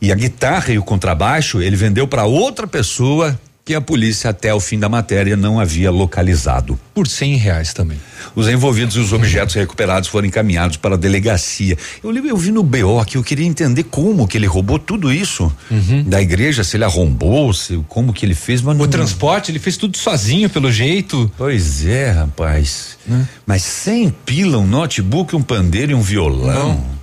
E 0.00 0.10
a 0.10 0.14
guitarra 0.14 0.72
e 0.72 0.78
o 0.78 0.82
contrabaixo 0.82 1.60
ele 1.60 1.76
vendeu 1.76 2.08
para 2.08 2.24
outra 2.24 2.66
pessoa 2.66 3.38
que 3.64 3.74
a 3.74 3.80
polícia 3.80 4.30
até 4.30 4.52
o 4.52 4.58
fim 4.58 4.78
da 4.78 4.88
matéria 4.88 5.36
não 5.36 5.60
havia 5.60 5.90
localizado. 5.90 6.78
Por 6.92 7.06
cem 7.06 7.36
reais 7.36 7.72
também. 7.72 7.98
Os 8.34 8.48
envolvidos 8.48 8.96
e 8.96 8.98
os 8.98 9.12
objetos 9.12 9.54
recuperados 9.54 10.08
foram 10.08 10.26
encaminhados 10.26 10.76
para 10.76 10.94
a 10.94 10.98
delegacia. 10.98 11.78
Eu, 12.02 12.12
eu 12.12 12.36
vi 12.36 12.50
no 12.50 12.64
BO 12.64 13.04
que 13.06 13.16
eu 13.16 13.22
queria 13.22 13.46
entender 13.46 13.84
como 13.84 14.26
que 14.26 14.36
ele 14.36 14.46
roubou 14.46 14.80
tudo 14.80 15.12
isso 15.12 15.52
uhum. 15.70 16.02
da 16.02 16.20
igreja, 16.20 16.64
se 16.64 16.76
ele 16.76 16.84
arrombou, 16.84 17.52
se, 17.52 17.80
como 17.88 18.12
que 18.12 18.26
ele 18.26 18.34
fez. 18.34 18.60
Mas 18.60 18.74
o 18.74 18.78
não... 18.78 18.88
transporte, 18.88 19.52
ele 19.52 19.60
fez 19.60 19.76
tudo 19.76 19.96
sozinho, 19.96 20.50
pelo 20.50 20.70
jeito. 20.70 21.30
Pois 21.38 21.86
é, 21.86 22.10
rapaz. 22.10 22.98
Hum. 23.08 23.24
Mas 23.46 23.62
sem 23.62 24.10
pila, 24.10 24.58
um 24.58 24.66
notebook, 24.66 25.36
um 25.36 25.42
pandeiro 25.42 25.92
e 25.92 25.94
um 25.94 26.02
violão. 26.02 26.74
Não. 26.74 27.01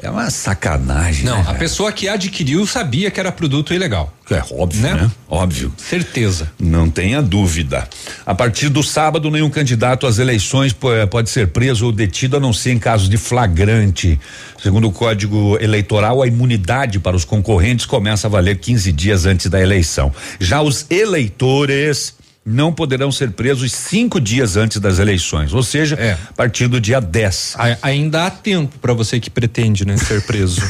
É 0.00 0.08
uma 0.08 0.30
sacanagem. 0.30 1.24
Não, 1.24 1.38
né, 1.38 1.44
a 1.48 1.54
pessoa 1.54 1.90
que 1.90 2.08
adquiriu 2.08 2.64
sabia 2.68 3.10
que 3.10 3.18
era 3.18 3.32
produto 3.32 3.74
ilegal. 3.74 4.12
É 4.30 4.42
óbvio, 4.52 4.80
né? 4.80 4.94
né? 4.94 5.10
Óbvio. 5.28 5.72
Certeza. 5.76 6.52
Não 6.56 6.88
tenha 6.88 7.20
dúvida. 7.20 7.88
A 8.24 8.32
partir 8.32 8.68
do 8.68 8.80
sábado, 8.80 9.28
nenhum 9.28 9.50
candidato 9.50 10.06
às 10.06 10.18
eleições 10.18 10.72
pode 11.10 11.30
ser 11.30 11.48
preso 11.48 11.86
ou 11.86 11.92
detido, 11.92 12.36
a 12.36 12.40
não 12.40 12.52
ser 12.52 12.72
em 12.72 12.78
casos 12.78 13.08
de 13.08 13.16
flagrante. 13.16 14.20
Segundo 14.62 14.86
o 14.86 14.92
Código 14.92 15.58
Eleitoral, 15.60 16.22
a 16.22 16.28
imunidade 16.28 17.00
para 17.00 17.16
os 17.16 17.24
concorrentes 17.24 17.84
começa 17.84 18.28
a 18.28 18.30
valer 18.30 18.58
15 18.58 18.92
dias 18.92 19.26
antes 19.26 19.48
da 19.48 19.60
eleição. 19.60 20.12
Já 20.38 20.62
os 20.62 20.86
eleitores 20.90 22.17
não 22.48 22.72
poderão 22.72 23.12
ser 23.12 23.32
presos 23.32 23.72
cinco 23.72 24.18
dias 24.18 24.56
antes 24.56 24.80
das 24.80 24.98
eleições, 24.98 25.52
ou 25.52 25.62
seja, 25.62 25.96
é. 25.96 26.12
a 26.12 26.32
partir 26.32 26.66
do 26.66 26.80
dia 26.80 26.98
10. 26.98 27.56
ainda 27.82 28.26
há 28.26 28.30
tempo 28.30 28.78
para 28.78 28.94
você 28.94 29.20
que 29.20 29.28
pretende 29.28 29.86
né, 29.86 29.96
ser 29.98 30.22
preso. 30.22 30.62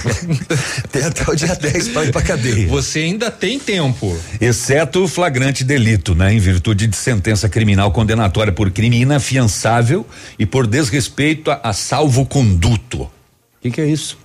tem 0.91 1.05
até 1.05 1.31
o 1.31 1.37
dia 1.37 1.55
10 1.55 1.89
para 1.89 2.05
ir 2.07 2.13
para 2.13 2.23
cadeia. 2.23 2.67
Você 2.67 3.01
ainda 3.01 3.31
tem 3.31 3.61
tempo. 3.61 4.19
Exceto 4.41 5.05
o 5.05 5.09
flagrante 5.09 5.63
delito, 5.63 6.15
né? 6.15 6.33
Em 6.33 6.41
virtude 6.41 6.89
de 6.89 6.97
sentença 6.97 7.49
criminal 7.49 7.93
condenatória 7.93 8.53
por 8.53 8.71
crime 8.73 9.01
inafiançável 9.01 10.05
e 10.37 10.45
por 10.45 10.67
desrespeito 10.67 11.51
a, 11.51 11.61
a 11.63 11.73
salvo-conduto. 11.73 13.03
O 13.03 13.11
que, 13.63 13.71
que 13.71 13.81
é 13.81 13.87
isso? 13.87 14.19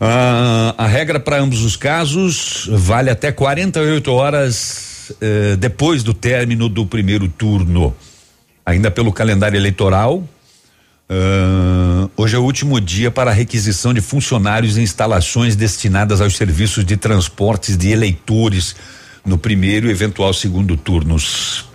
Ah, 0.00 0.74
a 0.78 0.86
regra 0.86 1.18
para 1.18 1.38
ambos 1.40 1.62
os 1.62 1.76
casos 1.76 2.68
vale 2.70 3.10
até 3.10 3.32
48 3.32 4.12
horas 4.12 4.93
eh, 5.20 5.56
depois 5.56 6.02
do 6.02 6.14
término 6.14 6.68
do 6.68 6.86
primeiro 6.86 7.28
turno. 7.28 7.94
Ainda 8.64 8.90
pelo 8.90 9.12
calendário 9.12 9.56
eleitoral, 9.56 10.22
Uh, 11.06 12.10
hoje 12.16 12.34
é 12.34 12.38
o 12.38 12.42
último 12.42 12.80
dia 12.80 13.10
para 13.10 13.30
a 13.30 13.34
requisição 13.34 13.92
de 13.92 14.00
funcionários 14.00 14.78
em 14.78 14.82
instalações 14.82 15.54
destinadas 15.54 16.18
aos 16.22 16.34
serviços 16.34 16.82
de 16.82 16.96
transportes 16.96 17.76
de 17.76 17.90
eleitores 17.90 18.74
no 19.22 19.36
primeiro 19.36 19.86
e 19.86 19.90
eventual 19.90 20.32
segundo 20.32 20.78
turnos. 20.78 21.66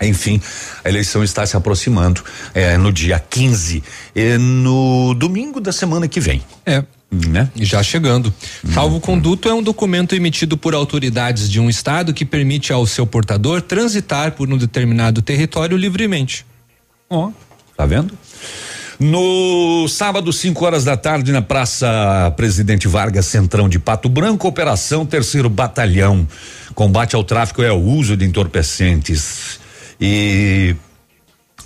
Enfim, 0.00 0.40
a 0.84 0.88
eleição 0.88 1.24
está 1.24 1.44
se 1.44 1.56
aproximando. 1.56 2.22
É 2.54 2.76
no 2.76 2.92
dia 2.92 3.18
15, 3.18 3.82
e 4.14 4.38
no 4.38 5.14
domingo 5.14 5.60
da 5.60 5.72
semana 5.72 6.06
que 6.06 6.20
vem. 6.20 6.42
É 6.64 6.84
né? 7.12 7.50
Já 7.56 7.82
chegando. 7.82 8.32
Salvo 8.72 8.98
conduto 8.98 9.48
é 9.48 9.54
um 9.54 9.62
documento 9.62 10.14
emitido 10.14 10.56
por 10.56 10.74
autoridades 10.74 11.48
de 11.50 11.60
um 11.60 11.68
estado 11.68 12.14
que 12.14 12.24
permite 12.24 12.72
ao 12.72 12.86
seu 12.86 13.06
portador 13.06 13.60
transitar 13.60 14.32
por 14.32 14.50
um 14.50 14.56
determinado 14.56 15.20
território 15.20 15.76
livremente. 15.76 16.46
Ó, 17.10 17.26
oh, 17.26 17.32
tá 17.76 17.84
vendo? 17.84 18.16
No 18.98 19.86
sábado, 19.88 20.32
5 20.32 20.64
horas 20.64 20.84
da 20.84 20.96
tarde, 20.96 21.32
na 21.32 21.42
Praça 21.42 22.32
Presidente 22.36 22.86
Vargas, 22.86 23.26
Centrão 23.26 23.68
de 23.68 23.78
Pato 23.78 24.08
Branco, 24.08 24.46
Operação 24.46 25.04
Terceiro 25.04 25.50
Batalhão. 25.50 26.26
Combate 26.74 27.16
ao 27.16 27.24
tráfico 27.24 27.62
é 27.62 27.72
o 27.72 27.80
uso 27.80 28.16
de 28.16 28.24
entorpecentes. 28.24 29.58
E 30.00 30.76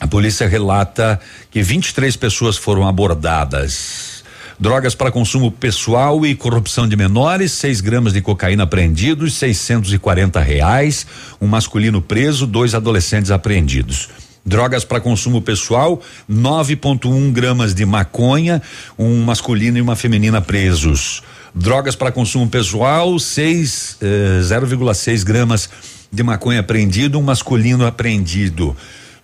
a 0.01 0.07
polícia 0.07 0.49
relata 0.49 1.21
que 1.51 1.63
23 1.63 2.17
pessoas 2.17 2.57
foram 2.57 2.89
abordadas 2.89 4.16
drogas 4.59 4.95
para 4.95 5.11
consumo 5.11 5.51
pessoal 5.51 6.25
e 6.25 6.35
corrupção 6.35 6.89
de 6.89 6.97
menores, 6.97 7.53
6 7.53 7.81
gramas 7.81 8.13
de 8.13 8.21
cocaína 8.21 8.65
apreendidos, 8.65 9.35
640 9.35 10.41
reais, 10.41 11.07
um 11.41 11.47
masculino 11.47 12.01
preso, 12.01 12.47
dois 12.47 12.75
adolescentes 12.75 13.31
apreendidos. 13.31 14.09
Drogas 14.45 14.85
para 14.85 15.01
consumo 15.01 15.43
pessoal, 15.43 16.01
9,1 16.31 17.33
gramas 17.33 17.75
de 17.75 17.85
maconha, 17.85 18.63
um 18.97 19.25
masculino 19.25 19.77
e 19.77 19.81
uma 19.81 19.97
feminina 19.97 20.41
presos. 20.41 21.23
Drogas 21.53 21.97
para 21.97 22.13
consumo 22.13 22.49
pessoal, 22.49 23.19
6, 23.19 23.99
eh, 24.01 24.41
0,6 24.43 25.25
gramas 25.25 25.69
de 26.13 26.23
maconha 26.23 26.61
apreendido, 26.61 27.19
um 27.19 27.23
masculino 27.23 27.85
apreendido. 27.85 28.77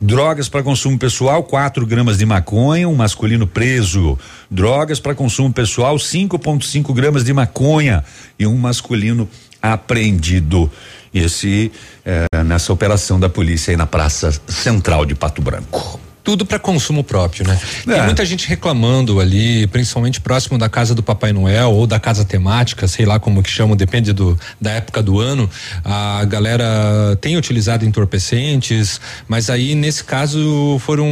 Drogas 0.05 0.49
para 0.49 0.65
consumo 0.65 0.99
pessoal, 0.99 1.45
4 1.45 1.87
gramas 1.87 2.19
de 2.19 2.27
maconha, 2.27 2.89
um 2.89 2.95
masculino 2.97 3.47
preso. 3.47 4.19
Drogas 4.51 4.99
para 4.99 5.15
consumo 5.15 5.53
pessoal, 5.53 5.95
5,5 5.95 6.93
gramas 6.93 7.23
de 7.23 7.33
maconha 7.33 8.05
e 8.37 8.45
um 8.45 8.57
masculino 8.57 9.29
apreendido. 9.63 10.69
Esse 11.15 11.71
eh, 12.05 12.27
nessa 12.45 12.73
operação 12.73 13.21
da 13.21 13.29
polícia 13.29 13.71
aí 13.71 13.77
na 13.77 13.87
Praça 13.87 14.33
Central 14.49 15.07
de 15.07 15.15
Pato 15.15 15.41
Branco 15.41 16.02
tudo 16.25 16.47
para 16.47 16.59
consumo 16.59 17.03
próprio, 17.03 17.47
né? 17.47 17.59
É. 17.87 17.93
Tem 17.95 18.03
muita 18.05 18.25
gente 18.25 18.47
reclamando 18.47 19.19
ali, 19.21 19.67
principalmente 19.67 20.21
próximo 20.21 20.57
da 20.57 20.69
casa 20.69 20.95
do 20.95 21.03
Papai 21.03 21.33
Noel 21.33 21.73
ou 21.73 21.87
da 21.87 21.99
casa 21.99 22.25
temática, 22.25 22.87
sei 22.87 23.05
lá 23.05 23.19
como 23.19 23.43
que 23.43 23.51
chamam, 23.51 23.77
depende 23.77 24.13
do, 24.13 24.39
da 24.61 24.71
época 24.73 25.03
do 25.03 25.19
ano. 25.19 25.51
A 25.85 26.25
galera 26.25 27.17
tem 27.21 27.37
utilizado 27.37 27.85
entorpecentes, 27.85 29.01
mas 29.27 29.51
aí 29.51 29.75
nesse 29.75 30.05
caso 30.05 30.79
foram 30.81 31.07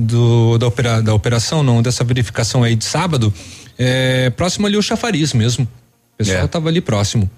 do, 0.00 0.58
da, 0.58 0.66
opera, 0.66 1.00
da 1.00 1.14
operação, 1.14 1.62
não, 1.62 1.80
dessa 1.80 2.02
verificação 2.02 2.62
aí 2.64 2.74
de 2.74 2.84
sábado, 2.84 3.32
é, 3.78 4.30
próximo 4.30 4.66
ali 4.66 4.76
o 4.76 4.82
chafariz 4.82 5.32
mesmo. 5.32 5.64
O 6.14 6.16
pessoal 6.18 6.46
estava 6.46 6.68
é. 6.68 6.70
ali 6.70 6.80
próximo. 6.80 7.30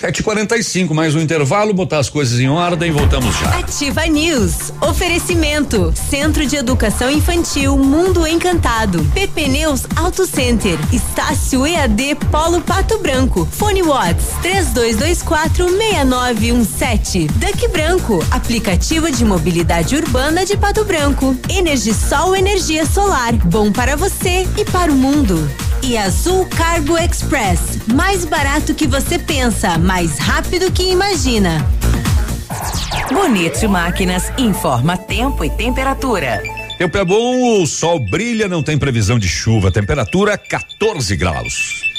7h45, 0.00 0.92
mais 0.92 1.14
um 1.14 1.20
intervalo, 1.20 1.72
botar 1.72 1.98
as 1.98 2.10
coisas 2.10 2.38
em 2.38 2.48
ordem, 2.48 2.92
voltamos 2.92 3.34
já. 3.38 3.58
Ativa 3.58 4.06
News. 4.06 4.72
Oferecimento. 4.82 5.92
Centro 6.10 6.44
de 6.46 6.56
Educação 6.56 7.10
Infantil 7.10 7.78
Mundo 7.78 8.26
Encantado. 8.26 9.02
PP 9.14 9.48
Neus 9.48 9.86
Auto 9.96 10.26
Center. 10.26 10.78
Estácio 10.92 11.66
EAD 11.66 12.16
Polo 12.30 12.60
Pato 12.60 12.98
Branco. 12.98 13.48
Fone 13.50 13.82
Watts 13.82 14.26
3224 14.42 15.66
6917. 15.66 17.26
Duck 17.28 17.68
Branco. 17.68 18.22
Aplicativo 18.30 19.10
de 19.10 19.24
mobilidade 19.24 19.96
urbana 19.96 20.44
de 20.44 20.58
Pato 20.58 20.84
Branco. 20.84 21.34
Energisol 21.48 22.36
Energia 22.36 22.84
Solar. 22.84 23.32
Bom 23.46 23.72
para 23.72 23.96
você 23.96 24.46
e 24.58 24.64
para 24.66 24.92
o 24.92 24.94
mundo. 24.94 25.48
E 25.82 25.96
Azul 25.96 26.46
Cargo 26.46 26.98
Express. 26.98 27.78
Mais 27.92 28.24
barato 28.24 28.74
que 28.74 28.86
você 28.86 29.18
pensa, 29.18 29.78
mais 29.78 30.18
rápido 30.18 30.70
que 30.72 30.90
imagina. 30.90 31.66
Bonito 33.12 33.68
Máquinas 33.68 34.32
informa 34.36 34.96
tempo 34.96 35.44
e 35.44 35.50
temperatura. 35.50 36.42
Tempo 36.78 36.98
é 36.98 37.04
bom, 37.04 37.62
o 37.62 37.66
sol 37.66 37.98
brilha, 37.98 38.48
não 38.48 38.62
tem 38.62 38.76
previsão 38.76 39.18
de 39.18 39.28
chuva. 39.28 39.70
Temperatura 39.70 40.36
14 40.36 41.16
graus. 41.16 41.95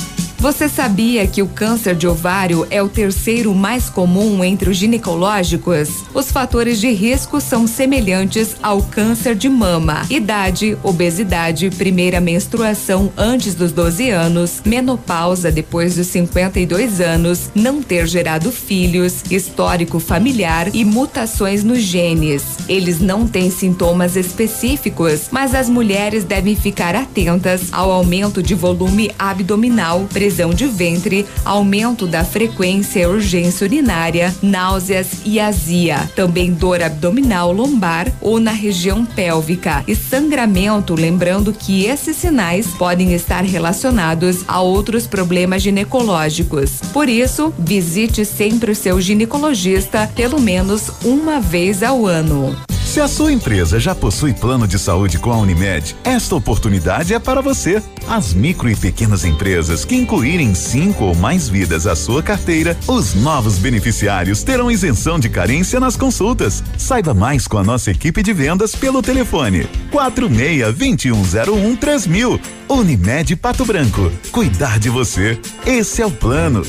Você 0.41 0.67
sabia 0.67 1.27
que 1.27 1.43
o 1.43 1.47
câncer 1.47 1.93
de 1.93 2.07
ovário 2.07 2.65
é 2.71 2.81
o 2.81 2.89
terceiro 2.89 3.53
mais 3.53 3.91
comum 3.91 4.43
entre 4.43 4.71
os 4.71 4.77
ginecológicos? 4.77 6.03
Os 6.15 6.31
fatores 6.31 6.81
de 6.81 6.89
risco 6.89 7.39
são 7.39 7.67
semelhantes 7.67 8.55
ao 8.59 8.81
câncer 8.81 9.35
de 9.35 9.47
mama: 9.47 10.03
idade, 10.09 10.75
obesidade, 10.81 11.69
primeira 11.69 12.19
menstruação 12.19 13.13
antes 13.15 13.53
dos 13.53 13.71
12 13.71 14.09
anos, 14.09 14.63
menopausa 14.65 15.51
depois 15.51 15.95
dos 15.95 16.07
52 16.07 16.99
anos, 16.99 17.51
não 17.53 17.79
ter 17.79 18.07
gerado 18.07 18.51
filhos, 18.51 19.23
histórico 19.29 19.99
familiar 19.99 20.73
e 20.73 20.83
mutações 20.83 21.63
nos 21.63 21.83
genes. 21.83 22.57
Eles 22.67 22.99
não 22.99 23.27
têm 23.27 23.51
sintomas 23.51 24.15
específicos, 24.15 25.27
mas 25.29 25.53
as 25.53 25.69
mulheres 25.69 26.23
devem 26.23 26.55
ficar 26.55 26.95
atentas 26.95 27.71
ao 27.71 27.91
aumento 27.91 28.41
de 28.41 28.55
volume 28.55 29.11
abdominal, 29.19 30.07
prisão 30.31 30.53
de 30.53 30.65
ventre, 30.65 31.25
aumento 31.43 32.07
da 32.07 32.23
frequência 32.23 33.01
e 33.01 33.05
urgência 33.05 33.65
urinária, 33.65 34.33
náuseas 34.41 35.07
e 35.25 35.41
azia, 35.41 36.09
também 36.15 36.53
dor 36.53 36.81
abdominal 36.81 37.51
lombar 37.51 38.07
ou 38.21 38.39
na 38.39 38.51
região 38.51 39.03
pélvica 39.03 39.83
e 39.85 39.93
sangramento, 39.93 40.95
lembrando 40.95 41.51
que 41.51 41.83
esses 41.83 42.15
sinais 42.15 42.67
podem 42.67 43.11
estar 43.11 43.43
relacionados 43.43 44.45
a 44.47 44.61
outros 44.61 45.05
problemas 45.05 45.61
ginecológicos. 45.61 46.79
Por 46.93 47.09
isso, 47.09 47.53
visite 47.59 48.23
sempre 48.23 48.71
o 48.71 48.75
seu 48.75 49.01
ginecologista 49.01 50.09
pelo 50.15 50.39
menos 50.39 50.89
uma 51.03 51.41
vez 51.41 51.83
ao 51.83 52.07
ano. 52.07 52.70
Se 52.91 52.99
a 52.99 53.07
sua 53.07 53.31
empresa 53.31 53.79
já 53.79 53.95
possui 53.95 54.33
plano 54.33 54.67
de 54.67 54.77
saúde 54.77 55.17
com 55.17 55.31
a 55.31 55.37
Unimed, 55.37 55.95
esta 56.03 56.35
oportunidade 56.35 57.13
é 57.13 57.19
para 57.19 57.39
você. 57.39 57.81
As 58.05 58.33
micro 58.33 58.69
e 58.69 58.75
pequenas 58.75 59.23
empresas 59.23 59.85
que 59.85 59.95
incluírem 59.95 60.53
cinco 60.53 61.05
ou 61.05 61.15
mais 61.15 61.47
vidas 61.47 61.87
à 61.87 61.95
sua 61.95 62.21
carteira, 62.21 62.77
os 62.89 63.15
novos 63.15 63.57
beneficiários 63.57 64.43
terão 64.43 64.69
isenção 64.69 65.17
de 65.17 65.29
carência 65.29 65.79
nas 65.79 65.95
consultas. 65.95 66.61
Saiba 66.77 67.13
mais 67.13 67.47
com 67.47 67.57
a 67.57 67.63
nossa 67.63 67.91
equipe 67.91 68.21
de 68.21 68.33
vendas 68.33 68.75
pelo 68.75 69.01
telefone 69.01 69.69
46 69.89 70.75
2101 70.75 71.75
3000. 71.77 72.60
Unimed 72.71 73.35
Pato 73.35 73.65
Branco. 73.65 74.09
Cuidar 74.31 74.79
de 74.79 74.87
você. 74.87 75.37
Esse 75.65 76.01
é 76.01 76.05
o 76.05 76.09
plano. 76.09 76.65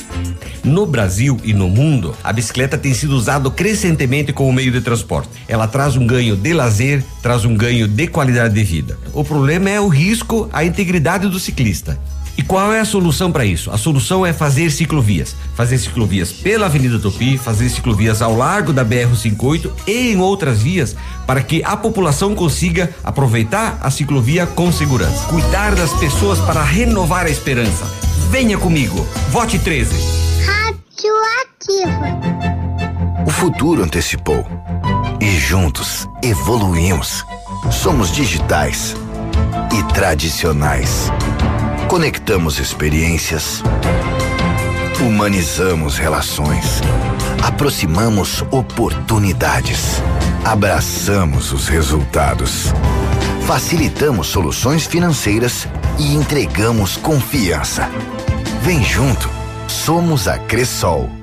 No 0.65 0.85
Brasil 0.85 1.39
e 1.45 1.55
no 1.55 1.69
mundo, 1.69 2.13
a 2.25 2.33
bicicleta 2.33 2.77
tem 2.77 2.93
sido 2.93 3.15
usada 3.15 3.49
crescentemente 3.49 4.33
como 4.33 4.53
meio 4.53 4.73
de 4.73 4.81
transporte. 4.81 5.29
Ela 5.47 5.69
traz 5.69 5.97
um 5.97 6.05
ganho 6.05 6.35
de 6.35 6.53
lazer, 6.53 7.05
traz 7.23 7.45
um 7.45 7.55
ganho 7.55 7.87
de 7.87 8.09
qualidade 8.09 8.53
de 8.53 8.65
vida. 8.65 8.99
O 9.13 9.23
problema 9.23 9.71
é 9.71 9.81
o 9.81 9.87
risco 9.87 10.51
à 10.53 10.65
integridade 10.65 11.29
do 11.29 11.39
ciclista. 11.39 11.97
E 12.37 12.43
qual 12.43 12.73
é 12.73 12.81
a 12.81 12.85
solução 12.85 13.31
para 13.31 13.45
isso? 13.45 13.71
A 13.71 13.77
solução 13.77 14.25
é 14.25 14.33
fazer 14.33 14.71
ciclovias. 14.71 15.37
Fazer 15.55 15.79
ciclovias 15.79 16.33
pela 16.33 16.67
Avenida 16.67 16.99
Tupi, 16.99 17.37
fazer 17.37 17.69
ciclovias 17.69 18.23
ao 18.23 18.35
largo 18.35 18.73
da 18.73 18.85
BR-58 18.85 19.71
e 19.87 20.13
em 20.13 20.21
outras 20.21 20.63
vias 20.63 20.97
para 21.27 21.43
que 21.43 21.63
a 21.65 21.77
população 21.77 22.35
consiga 22.35 22.91
aproveitar 23.05 23.79
a 23.83 23.91
ciclovia 23.91 24.47
com 24.47 24.73
segurança. 24.73 25.27
Cuidar 25.27 25.75
das 25.75 25.93
pessoas 25.95 26.39
para 26.41 26.63
renovar 26.63 27.27
a 27.27 27.31
esperança. 27.31 27.85
Venha 28.31 28.57
comigo. 28.57 29.07
Vote 29.31 29.59
13. 29.59 29.95
Rádio 30.45 31.13
Ativa. 31.43 32.23
futuro 33.31 33.83
antecipou. 33.83 34.47
E 35.21 35.39
juntos 35.39 36.09
evoluímos. 36.23 37.25
Somos 37.71 38.11
digitais 38.11 38.97
e 39.73 39.83
tradicionais. 39.93 41.11
Conectamos 41.89 42.59
experiências. 42.59 43.63
Humanizamos 45.01 45.99
relações. 45.99 46.81
Aproximamos 47.43 48.43
oportunidades. 48.51 50.01
Abraçamos 50.45 51.53
os 51.53 51.69
resultados. 51.69 52.73
Facilitamos 53.47 54.29
soluções 54.29 54.87
financeiras 54.87 55.69
e 55.99 56.15
entregamos 56.15 56.97
confiança. 56.97 57.91
Vem 58.63 58.83
junto. 58.83 59.29
Somos 59.69 60.29
a 60.29 60.39
Cressol. 60.39 61.22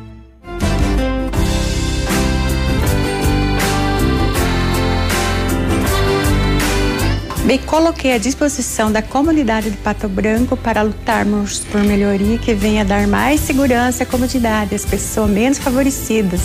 Me 7.49 7.57
coloquei 7.57 8.13
à 8.13 8.19
disposição 8.19 8.91
da 8.91 9.01
comunidade 9.01 9.71
de 9.71 9.77
Pato 9.77 10.07
Branco 10.07 10.55
para 10.55 10.83
lutarmos 10.83 11.57
por 11.71 11.83
melhoria 11.83 12.37
que 12.37 12.53
venha 12.53 12.85
dar 12.85 13.07
mais 13.07 13.39
segurança 13.39 14.03
e 14.03 14.05
comodidade 14.05 14.75
às 14.75 14.85
pessoas 14.85 15.31
menos 15.31 15.57
favorecidas. 15.57 16.41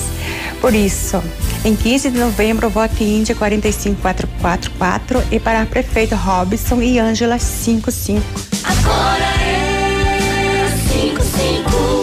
Por 0.62 0.72
isso, 0.72 1.22
em 1.62 1.76
15 1.76 2.08
de 2.10 2.18
novembro, 2.18 2.70
vote 2.70 3.04
Índia 3.04 3.34
45444 3.34 5.22
e 5.30 5.38
para 5.38 5.66
prefeito 5.66 6.14
Robson 6.14 6.80
e 6.80 6.98
Ângela 6.98 7.38
55. 7.38 8.22
Agora 8.64 9.24
é 9.42 10.70
55. 10.90 11.93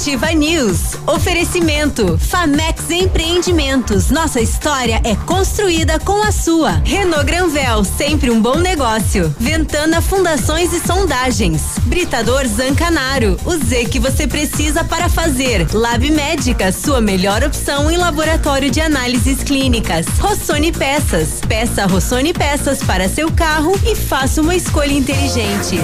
Ativa 0.00 0.32
News. 0.32 0.96
Oferecimento. 1.06 2.16
Famex 2.16 2.88
Empreendimentos. 2.88 4.08
Nossa 4.10 4.40
história 4.40 4.98
é 5.04 5.14
construída 5.14 6.00
com 6.00 6.22
a 6.22 6.32
sua. 6.32 6.80
Renault 6.86 7.26
Granvel, 7.26 7.84
sempre 7.84 8.30
um 8.30 8.40
bom 8.40 8.56
negócio. 8.56 9.34
Ventana 9.38 10.00
Fundações 10.00 10.72
e 10.72 10.80
Sondagens. 10.80 11.78
Britador 11.82 12.46
Zancanaro. 12.46 13.36
O 13.44 13.54
Z 13.58 13.84
que 13.90 14.00
você 14.00 14.26
precisa 14.26 14.82
para 14.82 15.10
fazer. 15.10 15.68
Lab 15.70 16.10
Médica, 16.10 16.72
sua 16.72 17.02
melhor 17.02 17.44
opção 17.44 17.90
em 17.90 17.98
laboratório 17.98 18.70
de 18.70 18.80
análises 18.80 19.42
clínicas. 19.42 20.06
Rossoni 20.18 20.72
Peças. 20.72 21.42
Peça 21.46 21.84
Rossoni 21.84 22.32
Peças 22.32 22.82
para 22.82 23.06
seu 23.06 23.30
carro 23.30 23.78
e 23.84 23.94
faça 23.94 24.40
uma 24.40 24.56
escolha 24.56 24.94
inteligente. 24.94 25.78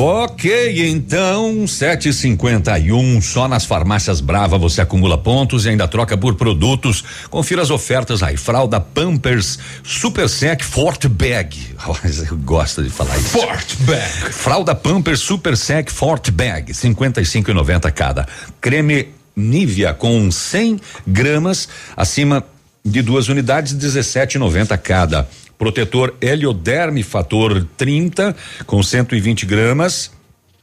Ok, 0.00 0.88
então, 0.88 1.66
751 1.66 3.20
só 3.20 3.48
nas 3.48 3.64
farmácias 3.64 4.20
Brava 4.20 4.56
você 4.56 4.80
acumula 4.80 5.18
pontos 5.18 5.66
e 5.66 5.70
ainda 5.70 5.88
troca 5.88 6.16
por 6.16 6.36
produtos. 6.36 7.02
Confira 7.28 7.62
as 7.62 7.70
ofertas 7.70 8.22
aí. 8.22 8.36
Fralda 8.36 8.78
Pampers 8.78 9.58
Super 9.82 10.28
Sec 10.28 10.62
Fort 10.62 11.08
Bag. 11.08 11.74
Eu 12.30 12.36
gosto 12.36 12.80
de 12.80 12.90
falar 12.90 13.18
isso. 13.18 13.30
Fort 13.30 13.74
Bag. 13.80 14.32
Fralda 14.32 14.72
Pampers 14.72 15.18
Super 15.18 15.56
Sec 15.56 15.90
Fort 15.90 16.30
Bag, 16.30 16.72
55,90 16.72 17.90
cada. 17.90 18.24
Creme 18.60 19.08
Nivea 19.34 19.92
com 19.94 20.30
100 20.30 20.80
gramas 21.08 21.68
acima 21.96 22.44
de 22.84 23.02
duas 23.02 23.28
unidades, 23.28 23.74
17,90 23.74 24.78
cada. 24.78 25.28
Protetor 25.58 26.14
Helioderme 26.20 27.02
Fator 27.02 27.66
30 27.76 28.34
com 28.64 28.82
120 28.82 29.44
gramas. 29.44 30.17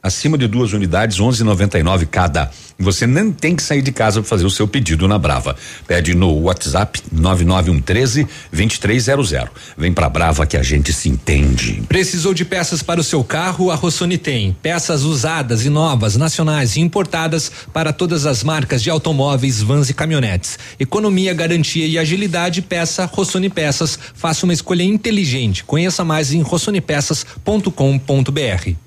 Acima 0.06 0.38
de 0.38 0.46
duas 0.46 0.72
unidades, 0.72 1.18
11,99 1.18 2.06
cada. 2.06 2.48
Você 2.78 3.08
nem 3.08 3.32
tem 3.32 3.56
que 3.56 3.62
sair 3.62 3.82
de 3.82 3.90
casa 3.90 4.20
para 4.20 4.28
fazer 4.28 4.46
o 4.46 4.50
seu 4.50 4.68
pedido 4.68 5.08
na 5.08 5.18
Brava. 5.18 5.56
Pede 5.84 6.14
no 6.14 6.42
WhatsApp 6.42 7.02
99113 7.10 8.28
2300. 8.52 9.34
Vem 9.76 9.92
pra 9.92 10.08
Brava 10.08 10.46
que 10.46 10.56
a 10.56 10.62
gente 10.62 10.92
se 10.92 11.08
entende. 11.08 11.82
Precisou 11.88 12.32
de 12.32 12.44
peças 12.44 12.84
para 12.84 13.00
o 13.00 13.02
seu 13.02 13.24
carro? 13.24 13.68
A 13.68 13.74
Rossoni 13.74 14.16
tem. 14.16 14.56
Peças 14.62 15.02
usadas 15.02 15.64
e 15.64 15.68
novas, 15.68 16.14
nacionais 16.14 16.76
e 16.76 16.80
importadas 16.80 17.50
para 17.72 17.92
todas 17.92 18.26
as 18.26 18.44
marcas 18.44 18.80
de 18.80 18.90
automóveis, 18.90 19.60
vans 19.60 19.90
e 19.90 19.94
caminhonetes. 19.94 20.56
Economia, 20.78 21.34
garantia 21.34 21.84
e 21.84 21.98
agilidade, 21.98 22.62
peça 22.62 23.06
Rossoni 23.06 23.50
Peças. 23.50 23.98
Faça 24.14 24.46
uma 24.46 24.52
escolha 24.52 24.84
inteligente. 24.84 25.64
Conheça 25.64 26.04
mais 26.04 26.32
em 26.32 26.42
rossonipeças.com.br. 26.42 28.85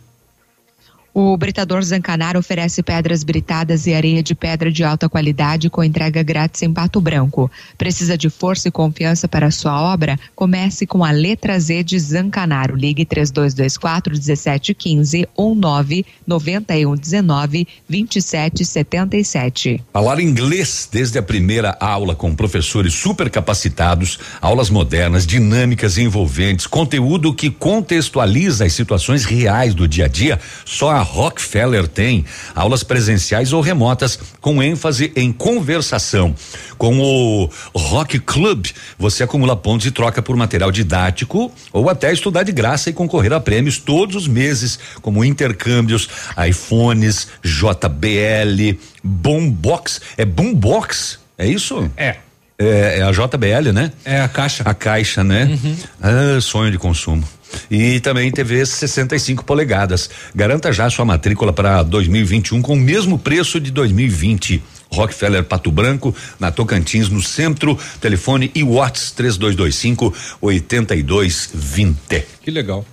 O 1.14 1.36
Britador 1.36 1.82
Zancanaro 1.82 2.40
oferece 2.40 2.82
pedras 2.84 3.24
britadas 3.24 3.88
e 3.88 3.94
areia 3.94 4.22
de 4.22 4.36
pedra 4.36 4.72
de 4.72 4.84
alta 4.84 5.10
qualidade 5.10 5.68
com 5.70 5.84
entrega 5.84 6.22
grátis 6.22 6.62
em 6.62 6.72
Pato 6.72 7.02
Branco. 7.02 7.50
Precisa 7.78 8.18
de 8.18 8.30
força 8.30 8.68
e 8.68 8.72
confiança 8.72 9.28
para 9.28 9.50
sua 9.50 9.82
obra? 9.82 10.20
Comece 10.36 10.86
com 10.86 11.04
a 11.04 11.10
letra 11.12 11.60
Z 11.60 11.84
de 11.84 12.00
Zancanaro. 12.00 12.76
Ligue 12.76 13.06
3224 13.06 14.14
1715 14.14 15.28
ou 15.36 15.56
99119 15.56 17.68
2777. 17.90 19.84
Falar 19.92 20.20
inglês 20.20 20.88
desde 20.92 21.18
a 21.18 21.24
primeira 21.24 21.76
aula 21.80 22.16
com 22.16 22.36
professores 22.36 22.94
super 22.94 23.32
capacitados, 23.32 24.20
aulas 24.40 24.70
modernas, 24.70 25.26
dinâmicas 25.26 25.98
e 25.98 26.04
envolventes, 26.04 26.68
conteúdo 26.68 27.34
que 27.34 27.50
contextualiza 27.50 28.66
as 28.66 28.74
situações 28.74 29.26
reais 29.26 29.74
do 29.74 29.88
dia 29.88 30.06
a 30.06 30.08
dia. 30.08 30.40
Só 30.66 30.99
a 31.00 31.04
Rockefeller 31.04 31.88
tem 31.88 32.26
aulas 32.54 32.84
presenciais 32.84 33.54
ou 33.54 33.62
remotas 33.62 34.20
com 34.42 34.62
ênfase 34.62 35.14
em 35.16 35.32
conversação. 35.32 36.36
Com 36.78 37.00
o 37.00 37.50
Rock 37.74 38.20
Club, 38.20 38.68
você 38.98 39.24
acumula 39.24 39.56
pontos 39.56 39.86
e 39.86 39.92
troca 39.92 40.22
por 40.22 40.36
material 40.36 40.72
didático 40.72 41.52
ou 41.72 41.90
até 41.90 42.12
estudar 42.12 42.44
de 42.44 42.52
graça 42.52 42.90
e 42.90 42.94
concorrer 42.94 43.32
a 43.32 43.40
prêmios 43.40 43.78
todos 43.78 44.16
os 44.16 44.28
meses, 44.28 44.78
como 45.02 45.24
intercâmbios, 45.24 46.10
iPhones, 46.48 47.28
JBL, 47.42 48.78
Boombox. 49.02 50.02
É 50.18 50.26
Boombox? 50.26 51.20
É 51.38 51.48
isso? 51.48 51.90
É. 51.96 52.18
É, 52.58 53.00
é 53.00 53.04
a 53.04 53.12
JBL, 53.12 53.72
né? 53.74 53.94
É 54.04 54.20
a 54.20 54.28
caixa. 54.28 54.64
A 54.66 54.74
caixa, 54.74 55.24
né? 55.24 55.58
Ah, 56.02 56.42
sonho 56.42 56.70
de 56.70 56.78
consumo. 56.78 57.24
E 57.70 58.00
também 58.00 58.32
TV 58.32 58.66
65 58.66 59.44
polegadas. 59.44 60.10
Garanta 60.34 60.72
já 60.72 60.90
sua 60.90 61.06
matrícula 61.06 61.54
para 61.54 61.84
2021 61.84 62.62
com 62.62 62.74
o 62.74 62.80
mesmo 62.80 63.18
preço 63.18 63.60
de 63.60 63.72
2020. 63.72 64.62
Rockefeller 64.92 65.44
Pato 65.44 65.72
Branco, 65.72 66.16
na 66.40 66.52
Tocantins, 66.52 67.10
no 67.10 67.22
centro. 67.22 67.78
Telefone 68.02 68.52
e 68.56 68.64
Watts 68.64 69.12
3225 69.12 70.14
8220. 70.42 72.26
Que 72.42 72.52
legal. 72.52 72.86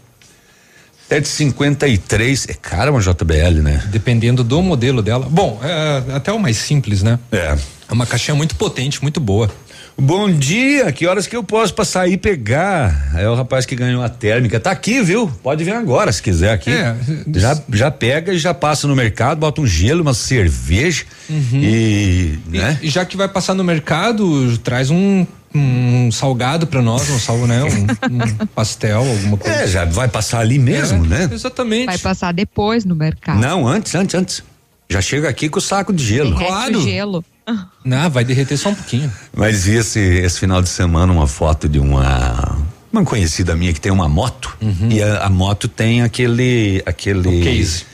753. 1.09 2.49
É 2.49 2.55
cara 2.55 2.91
uma 2.91 3.01
JBL, 3.01 3.63
né? 3.63 3.83
Dependendo 3.91 4.43
do 4.43 4.61
modelo 4.61 5.03
dela. 5.03 5.27
Bom, 5.31 5.61
é, 5.63 6.15
até 6.15 6.33
o 6.33 6.39
mais 6.39 6.57
simples, 6.57 7.03
né? 7.03 7.19
É. 7.31 7.57
É 7.89 7.93
uma 7.93 8.07
caixinha 8.07 8.35
muito 8.35 8.57
potente, 8.57 9.01
muito 9.03 9.21
boa. 9.21 9.51
Bom 9.99 10.31
dia, 10.31 10.93
que 10.93 11.07
horas 11.07 11.27
que 11.27 11.35
eu 11.35 11.43
posso 11.43 11.73
passar 11.73 12.03
aí 12.03 12.13
e 12.15 12.17
pegar? 12.19 13.13
É 13.17 13.27
o 13.29 13.35
rapaz 13.35 13.65
que 13.65 13.75
ganhou 13.75 14.03
a 14.03 14.11
térmica, 14.11 14.61
tá 14.61 14.71
aqui, 14.71 15.01
viu? 15.01 15.27
Pode 15.43 15.65
vir 15.65 15.73
agora 15.73 16.13
se 16.13 16.23
quiser 16.23 16.53
aqui. 16.53 16.71
É, 16.71 16.95
já, 17.35 17.59
já 17.73 17.91
pega 17.91 18.35
e 18.35 18.39
já 18.39 18.53
passa 18.53 18.87
no 18.87 18.95
mercado, 18.95 19.39
bota 19.39 19.61
um 19.63 19.67
gelo, 19.67 20.03
uma 20.03 20.13
cerveja 20.13 21.05
e, 21.31 22.39
né? 22.49 22.79
E 22.83 22.91
já 22.91 23.07
que 23.07 23.17
vai 23.17 23.27
passar 23.29 23.55
no 23.55 23.65
mercado, 23.65 24.59
traz 24.59 24.91
um, 24.91 25.27
um 25.55 26.11
salgado 26.13 26.67
pra 26.67 26.83
nós, 26.83 27.09
um 27.09 27.19
salvo, 27.19 27.47
né? 27.47 27.63
Um, 27.65 28.13
um 28.43 28.47
pastel, 28.55 28.99
alguma 28.99 29.39
coisa. 29.39 29.57
É, 29.63 29.67
já 29.67 29.87
vai 29.87 30.09
passar 30.09 30.41
ali 30.41 30.59
mesmo, 30.59 31.07
É, 31.07 31.09
né? 31.09 31.31
Exatamente. 31.33 31.87
Vai 31.87 31.99
passar 31.99 32.33
depois 32.33 32.85
no 32.85 32.95
mercado. 32.95 33.41
Não, 33.41 33.67
antes, 33.67 33.95
antes, 33.95 34.15
antes. 34.15 34.43
Já 34.91 35.01
chega 35.01 35.27
aqui 35.29 35.49
com 35.49 35.59
o 35.59 35.63
saco 35.63 35.91
de 35.91 36.05
gelo. 36.05 36.37
Derrete 36.37 36.77
o 36.77 36.83
gelo. 36.83 37.25
Não, 37.85 38.11
vai 38.11 38.25
derreter 38.25 38.57
só 38.57 38.71
um 38.71 38.75
pouquinho. 38.75 39.13
Mas 39.35 39.65
vi 39.65 39.77
esse, 39.77 40.01
esse 40.01 40.41
final 40.41 40.61
de 40.61 40.69
semana 40.69 41.13
uma 41.13 41.27
foto 41.27 41.69
de 41.69 41.79
uma 41.79 42.59
uma 42.93 43.05
conhecida 43.05 43.55
minha 43.55 43.73
que 43.75 43.81
tem 43.81 43.93
uma 43.93 44.09
moto 44.09 44.57
e 44.91 45.03
a, 45.03 45.25
a 45.27 45.29
moto 45.29 45.69
tem 45.69 46.03
aquele 46.03 46.83
aquele 46.87 47.29
Uhum. 47.29 47.41
O 47.41 47.45
case. 47.45 47.83
Uhum. 47.83 47.87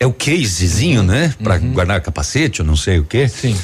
é 0.00 0.06
o 0.06 0.12
casezinho, 0.12 1.02
né? 1.02 1.34
Pra 1.42 1.56
guardar 1.58 2.00
capacete, 2.02 2.60
eu 2.60 2.66
não 2.66 2.76
sei 2.76 2.98
o 2.98 3.04
quê. 3.04 3.26
Sim. 3.28 3.56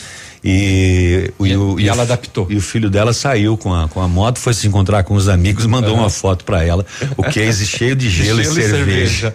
E, 0.48 1.32
o- 1.38 1.46
e, 1.46 1.56
o- 1.56 1.80
e 1.80 1.88
ela 1.88 2.02
adaptou. 2.04 2.46
E 2.50 2.56
o 2.56 2.60
filho 2.60 2.88
dela 2.88 3.12
saiu 3.12 3.56
com 3.56 3.74
a, 3.74 3.88
com 3.88 4.00
a 4.00 4.06
moto, 4.08 4.38
foi 4.38 4.54
se 4.54 4.66
encontrar 4.68 5.02
com 5.02 5.14
os 5.14 5.28
amigos, 5.28 5.66
mandou 5.66 5.92
Aham. 5.94 6.02
uma 6.02 6.10
foto 6.10 6.44
pra 6.44 6.62
ela. 6.64 6.86
O 7.16 7.22
case 7.24 7.66
cheio 7.68 7.96
de 7.96 8.08
gelo, 8.08 8.42
Gelo 8.42 8.58
e 8.58 8.62
e 8.62 8.68
cerveja. 8.68 9.34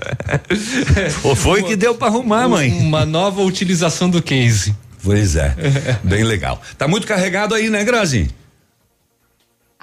Pô, 1.21 1.35
foi 1.35 1.63
que 1.63 1.75
deu 1.75 1.93
pra 1.95 2.07
arrumar, 2.07 2.47
mãe. 2.47 2.71
Uma 2.71 3.05
nova 3.05 3.41
utilização 3.41 4.09
do 4.09 4.21
case. 4.21 4.73
Pois 5.03 5.35
é, 5.35 5.55
bem 6.03 6.23
legal. 6.23 6.61
Tá 6.77 6.87
muito 6.87 7.07
carregado 7.07 7.53
aí, 7.55 7.69
né, 7.69 7.83
Grazi? 7.83 8.29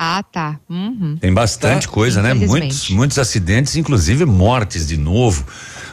Ah, 0.01 0.23
tá. 0.23 0.61
Uhum. 0.71 1.16
Tem 1.21 1.33
bastante 1.33 1.89
Tá, 1.89 1.93
coisa, 1.93 2.23
né? 2.23 2.33
Muitos, 2.33 2.89
muitos 2.91 3.19
acidentes, 3.19 3.75
inclusive 3.75 4.25
mortes 4.25 4.87
de 4.87 4.97
novo 4.97 5.45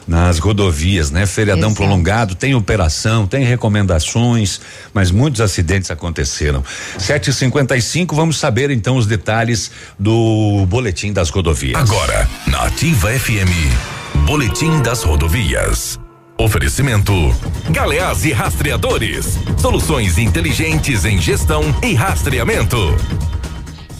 nas 0.06 0.38
rodovias, 0.38 1.10
né? 1.10 1.26
Feriadão 1.26 1.70
Exato. 1.70 1.74
prolongado, 1.82 2.34
tem 2.36 2.54
operação, 2.54 3.26
tem 3.26 3.44
recomendações, 3.44 4.60
mas 4.94 5.10
muitos 5.10 5.40
acidentes 5.40 5.90
aconteceram. 5.90 6.62
7h55, 6.96 8.14
vamos 8.14 8.38
saber 8.38 8.70
então 8.70 8.96
os 8.96 9.06
detalhes 9.06 9.72
do 9.98 10.64
boletim 10.68 11.12
das 11.12 11.28
rodovias. 11.28 11.74
Agora, 11.74 12.28
na 12.46 12.62
Ativa 12.66 13.10
FM, 13.10 13.50
Boletim 14.24 14.80
das 14.82 15.02
Rodovias. 15.02 15.98
Oferecimento: 16.38 17.12
Galeás 17.70 18.24
e 18.24 18.32
Rastreadores. 18.32 19.38
Soluções 19.56 20.18
inteligentes 20.18 21.04
em 21.04 21.18
gestão 21.18 21.62
e 21.82 21.94
rastreamento. 21.94 22.76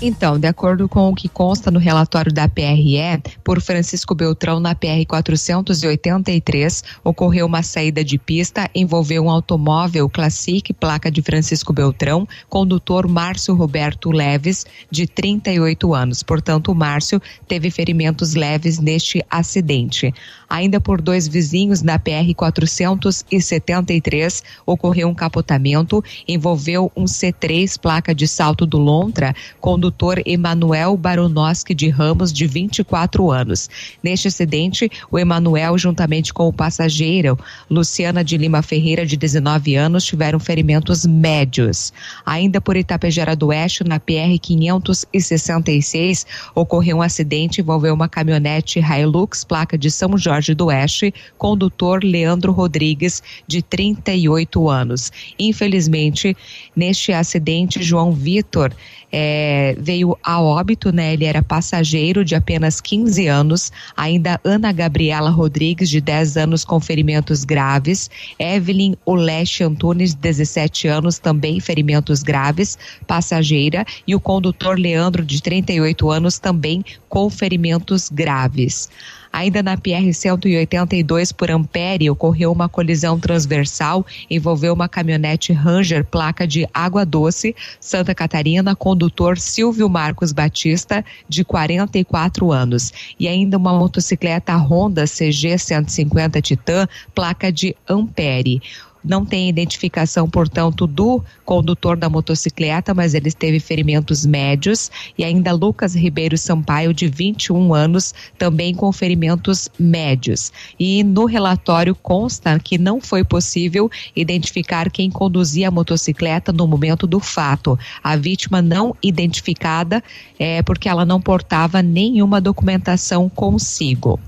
Então, 0.01 0.39
de 0.39 0.47
acordo 0.47 0.89
com 0.91 1.09
o 1.09 1.15
que 1.15 1.27
consta 1.27 1.71
no 1.71 1.79
relatório 1.79 2.31
da 2.31 2.47
PRE, 2.47 2.99
por 3.43 3.63
Francisco 3.63 4.15
Beltrão 4.15 4.61
na 4.61 4.75
PR 4.75 5.07
483, 5.09 6.85
ocorreu 7.03 7.47
uma 7.47 7.63
saída 7.63 8.05
de 8.05 8.19
pista, 8.19 8.69
envolveu 8.75 9.25
um 9.25 9.31
automóvel 9.31 10.07
Classic, 10.07 10.71
placa 10.75 11.11
de 11.11 11.23
Francisco 11.23 11.73
Beltrão, 11.73 12.29
condutor 12.47 13.09
Márcio 13.09 13.55
Roberto 13.55 14.11
Leves, 14.11 14.67
de 14.91 15.07
38 15.07 15.95
anos. 15.95 16.23
Portanto, 16.23 16.75
Márcio 16.75 17.19
teve 17.49 17.71
ferimentos 17.71 18.35
leves 18.35 18.79
neste 18.79 19.25
acidente. 19.31 20.13
Ainda 20.47 20.79
por 20.79 21.01
dois 21.01 21.27
vizinhos 21.27 21.81
na 21.81 21.99
PR 21.99 22.35
473, 22.37 24.43
ocorreu 24.67 25.09
um 25.09 25.15
capotamento, 25.15 26.05
envolveu 26.29 26.93
um 26.95 27.05
C3, 27.05 27.81
placa 27.81 28.15
de 28.15 28.29
Salto 28.29 28.67
do 28.67 28.77
Lontra, 28.77 29.35
condutor 29.59 29.86
Emanuel 30.25 30.97
Baronoski 30.97 31.75
de 31.75 31.89
Ramos, 31.89 32.33
de 32.33 32.47
24 32.47 33.31
anos. 33.31 33.69
Neste 34.03 34.29
acidente, 34.29 34.91
o 35.11 35.19
Emanuel, 35.19 35.77
juntamente 35.77 36.33
com 36.33 36.49
o 36.49 36.53
passageiro 36.53 37.39
Luciana 37.71 38.25
de 38.25 38.37
Lima 38.37 38.63
Ferreira, 38.63 39.05
de 39.05 39.17
19 39.17 39.75
anos, 39.75 40.05
tiveram 40.05 40.39
ferimentos 40.39 41.05
médios. 41.05 41.93
Ainda 42.25 42.61
por 42.61 42.77
Itapejara 42.77 43.37
do 43.37 43.49
Oeste, 43.49 43.85
na 43.85 44.01
PR 44.01 44.39
566, 44.41 46.27
ocorreu 46.55 46.99
um 46.99 47.03
acidente 47.03 47.61
envolveu 47.61 47.93
uma 47.95 48.09
caminhonete 48.09 48.79
Hilux, 48.79 49.45
placa 49.45 49.77
de 49.77 49.91
São 49.91 50.17
Jorge 50.17 50.55
do 50.55 50.67
Oeste, 50.67 51.13
condutor 51.37 52.03
Leandro 52.05 52.53
Rodrigues, 52.53 53.23
de 53.47 53.63
38 53.63 54.69
anos. 54.69 55.13
Infelizmente, 55.39 56.37
neste 56.75 57.13
acidente, 57.13 57.83
João 57.83 58.13
Vitor 58.13 58.73
eh, 59.13 59.77
veio 59.79 60.17
a 60.23 60.41
óbito, 60.41 60.93
né? 60.93 61.15
Ele 61.15 61.25
era 61.25 61.43
passageiro 61.43 62.25
de 62.25 62.35
apenas 62.35 62.81
15 62.81 63.27
anos. 63.27 63.73
Ainda 63.97 64.41
Ana 64.45 64.73
Gabriela 64.73 65.31
Rodrigues, 65.31 65.89
de 65.89 66.01
10 66.01 66.37
anos, 66.37 66.65
com 66.65 66.81
ferimentos 66.81 67.45
graves. 67.45 68.11
Evelyn 68.39 68.95
Oleste 69.05 69.65
Antunes, 69.65 70.15
17 70.15 70.89
anos, 70.89 71.19
também 71.19 71.61
ferimentos 71.61 72.23
graves, 72.23 72.79
passageira. 73.07 73.85
E 74.07 74.15
o 74.15 74.21
condutor 74.21 74.79
Leandro, 74.79 75.25
de 75.25 75.41
38 75.41 76.11
anos, 76.11 76.39
também 76.39 76.85
com 77.09 77.31
ferimentos 77.31 78.09
graves. 78.09 78.89
Ainda 79.37 79.63
na 79.63 79.77
PR 79.77 80.15
182 80.15 81.31
por 81.31 81.51
Ampere, 81.51 82.09
ocorreu 82.09 82.51
uma 82.51 82.71
colisão 82.71 83.21
transversal, 83.21 84.07
envolveu 84.31 84.73
uma 84.73 84.89
caminhonete 84.89 85.53
Ranger, 85.53 86.07
placa 86.07 86.47
de 86.47 86.67
Água 86.73 87.05
Doce, 87.05 87.55
Santa 87.79 88.15
Catarina, 88.15 88.75
condutor 88.75 89.37
Silvio 89.37 89.91
Marcos 89.91 90.33
Batista, 90.33 91.05
de 91.29 91.45
44 91.45 92.51
anos. 92.51 92.91
E 93.21 93.29
ainda 93.29 93.59
uma 93.59 93.79
motocicleta 93.79 94.57
Honda 94.57 95.05
CG 95.05 95.59
150 95.59 96.41
Titan, 96.41 96.89
placa 97.15 97.53
de 97.53 97.77
Ampere. 97.87 98.63
Não 99.07 99.25
tem 99.25 99.49
identificação, 99.49 100.29
portanto, 100.29 100.87
do 100.87 101.23
condutor 101.45 101.97
da 101.97 102.09
motocicleta, 102.09 102.93
mas 102.93 103.15
ele 103.15 103.31
teve 103.31 103.61
ferimentos 103.61 104.27
médios. 104.27 104.91
E 105.17 105.23
ainda 105.23 105.53
Lucas 105.53 105.95
Ribeiro 105.95 106.37
Sampaio, 106.37 106.93
de 106.93 107.07
21 107.07 107.73
anos, 107.73 108.13
também 108.37 108.75
com 108.75 108.91
ferimentos 108.93 109.69
médios. 109.79 110.53
E 110.79 111.05
no 111.05 111.25
relatório 111.25 111.95
consta 111.95 112.59
que 112.59 112.77
não 112.77 113.01
foi 113.01 113.23
possível 113.23 113.89
identificar 114.15 114.91
quem 114.91 115.11
conduzia 115.11 115.69
a 115.69 115.71
motocicleta 115.71 116.53
no 116.53 116.67
momento 116.67 117.07
do 117.07 117.21
fato. 117.21 117.79
A 118.03 118.17
vítima 118.17 118.61
não 118.61 118.95
identificada 119.03 120.03
é 120.39 120.63
porque 120.63 120.89
ela 120.89 121.05
não 121.05 121.21
portava 121.21 121.81
nenhuma 121.81 122.41
documentação 122.41 123.29
consigo. 123.29 124.19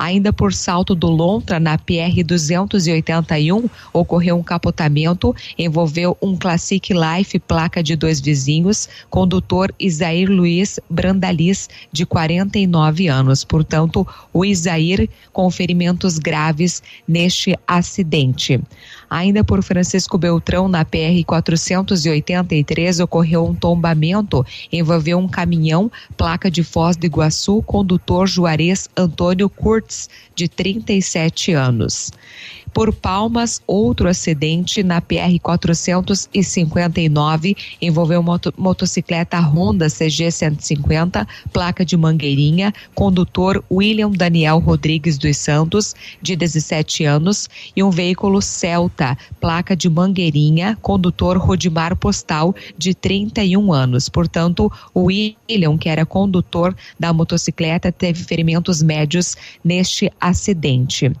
Ainda 0.00 0.32
por 0.32 0.54
Salto 0.54 0.94
do 0.94 1.08
Lontra, 1.08 1.60
na 1.60 1.76
PR 1.76 2.24
281, 2.24 3.68
ocorreu 3.92 4.34
um 4.34 4.42
capotamento, 4.42 5.36
envolveu 5.58 6.16
um 6.22 6.34
Classic 6.34 6.90
Life, 6.94 7.38
placa 7.40 7.82
de 7.82 7.94
dois 7.94 8.18
vizinhos, 8.18 8.88
condutor 9.10 9.74
Isair 9.78 10.30
Luiz 10.30 10.80
Brandalis, 10.88 11.68
de 11.92 12.06
49 12.06 13.08
anos. 13.08 13.44
Portanto, 13.44 14.06
o 14.32 14.42
Isair 14.42 15.06
com 15.34 15.50
ferimentos 15.50 16.18
graves 16.18 16.82
neste 17.06 17.54
acidente. 17.68 18.58
Ainda 19.10 19.42
por 19.42 19.60
Francisco 19.60 20.16
Beltrão, 20.16 20.68
na 20.68 20.84
PR 20.84 21.24
483, 21.26 23.00
ocorreu 23.00 23.44
um 23.44 23.54
tombamento, 23.54 24.46
envolveu 24.72 25.18
um 25.18 25.26
caminhão, 25.26 25.90
placa 26.16 26.48
de 26.48 26.62
Foz 26.62 26.96
do 26.96 27.06
Iguaçu, 27.06 27.60
condutor 27.62 28.28
Juarez 28.28 28.88
Antônio 28.96 29.50
Kurtz, 29.50 30.08
de 30.36 30.48
37 30.48 31.52
anos. 31.52 32.12
Por 32.72 32.92
Palmas, 32.92 33.60
outro 33.66 34.08
acidente 34.08 34.82
na 34.82 35.00
PR 35.00 35.38
459 35.42 37.56
envolveu 37.80 38.22
moto, 38.22 38.52
motocicleta 38.56 39.40
Honda 39.40 39.88
CG 39.88 40.30
150, 40.30 41.26
placa 41.52 41.84
de 41.84 41.96
Mangueirinha, 41.96 42.72
condutor 42.94 43.64
William 43.70 44.10
Daniel 44.10 44.58
Rodrigues 44.58 45.18
dos 45.18 45.36
Santos, 45.36 45.94
de 46.22 46.36
17 46.36 47.04
anos, 47.04 47.48
e 47.74 47.82
um 47.82 47.90
veículo 47.90 48.40
Celta, 48.40 49.18
placa 49.40 49.76
de 49.76 49.90
Mangueirinha, 49.90 50.78
condutor 50.80 51.38
Rodimar 51.38 51.96
Postal, 51.96 52.54
de 52.78 52.94
31 52.94 53.72
anos. 53.72 54.08
Portanto, 54.08 54.70
o 54.94 55.04
William, 55.04 55.76
que 55.76 55.88
era 55.88 56.06
condutor 56.06 56.76
da 56.98 57.12
motocicleta, 57.12 57.90
teve 57.90 58.22
ferimentos 58.22 58.82
médios 58.82 59.36
neste 59.64 60.12
acidente. 60.20 61.12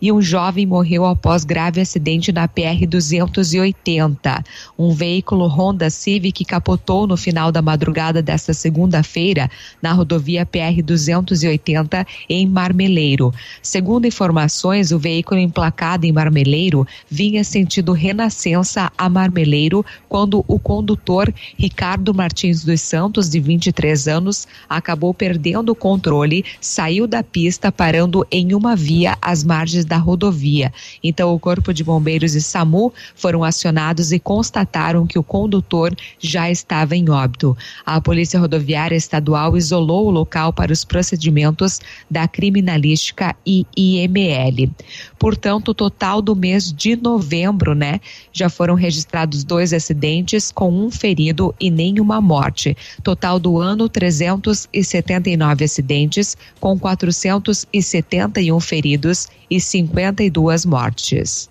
E 0.00 0.12
um 0.12 0.20
jovem 0.20 0.66
morreu 0.66 1.04
após 1.04 1.44
grave 1.44 1.80
acidente 1.80 2.32
na 2.32 2.46
PR 2.46 2.86
280. 2.88 4.44
Um 4.78 4.92
veículo 4.92 5.46
Honda 5.46 5.90
Civic 5.90 6.44
capotou 6.44 7.06
no 7.06 7.16
final 7.16 7.50
da 7.50 7.62
madrugada 7.62 8.22
desta 8.22 8.54
segunda-feira 8.54 9.50
na 9.82 9.92
rodovia 9.92 10.46
PR 10.46 10.82
280 10.82 12.06
em 12.28 12.46
Marmeleiro. 12.46 13.32
Segundo 13.62 14.06
informações, 14.06 14.92
o 14.92 14.98
veículo 14.98 15.40
emplacado 15.40 16.06
em 16.06 16.12
Marmeleiro 16.12 16.86
vinha 17.10 17.44
sentido 17.44 17.92
Renascença 17.92 18.90
a 18.96 19.08
Marmeleiro 19.08 19.84
quando 20.08 20.44
o 20.46 20.58
condutor 20.58 21.32
Ricardo 21.56 22.14
Martins 22.14 22.64
dos 22.64 22.80
Santos, 22.80 23.28
de 23.28 23.40
23 23.40 24.08
anos, 24.08 24.46
acabou 24.68 25.12
perdendo 25.12 25.70
o 25.70 25.74
controle, 25.74 26.44
saiu 26.60 27.06
da 27.06 27.22
pista 27.22 27.70
parando 27.70 28.26
em 28.30 28.54
uma 28.54 28.74
via 28.74 29.16
às 29.20 29.44
margens 29.44 29.77
da 29.84 29.96
rodovia. 29.96 30.72
Então, 31.02 31.34
o 31.34 31.38
Corpo 31.38 31.72
de 31.72 31.84
Bombeiros 31.84 32.34
e 32.34 32.40
SAMU 32.40 32.92
foram 33.14 33.44
acionados 33.44 34.12
e 34.12 34.18
constataram 34.18 35.06
que 35.06 35.18
o 35.18 35.22
condutor 35.22 35.94
já 36.18 36.50
estava 36.50 36.96
em 36.96 37.08
óbito. 37.10 37.56
A 37.84 38.00
Polícia 38.00 38.38
Rodoviária 38.38 38.96
Estadual 38.96 39.56
isolou 39.56 40.06
o 40.06 40.10
local 40.10 40.52
para 40.52 40.72
os 40.72 40.84
procedimentos 40.84 41.80
da 42.10 42.26
criminalística 42.26 43.34
e 43.46 43.66
IML. 43.76 44.70
Portanto, 45.18 45.70
o 45.70 45.74
total 45.74 46.22
do 46.22 46.36
mês 46.36 46.72
de 46.72 46.94
novembro, 46.94 47.74
né, 47.74 48.00
já 48.32 48.48
foram 48.48 48.74
registrados 48.74 49.42
dois 49.42 49.72
acidentes 49.72 50.52
com 50.52 50.70
um 50.70 50.90
ferido 50.90 51.54
e 51.58 51.70
nenhuma 51.70 52.20
morte. 52.20 52.76
Total 53.02 53.38
do 53.38 53.58
ano 53.58 53.88
379 53.88 55.64
acidentes 55.64 56.36
com 56.60 56.78
471 56.78 58.60
feridos 58.60 59.28
e 59.50 59.60
52 59.60 60.64
mortes. 60.64 61.50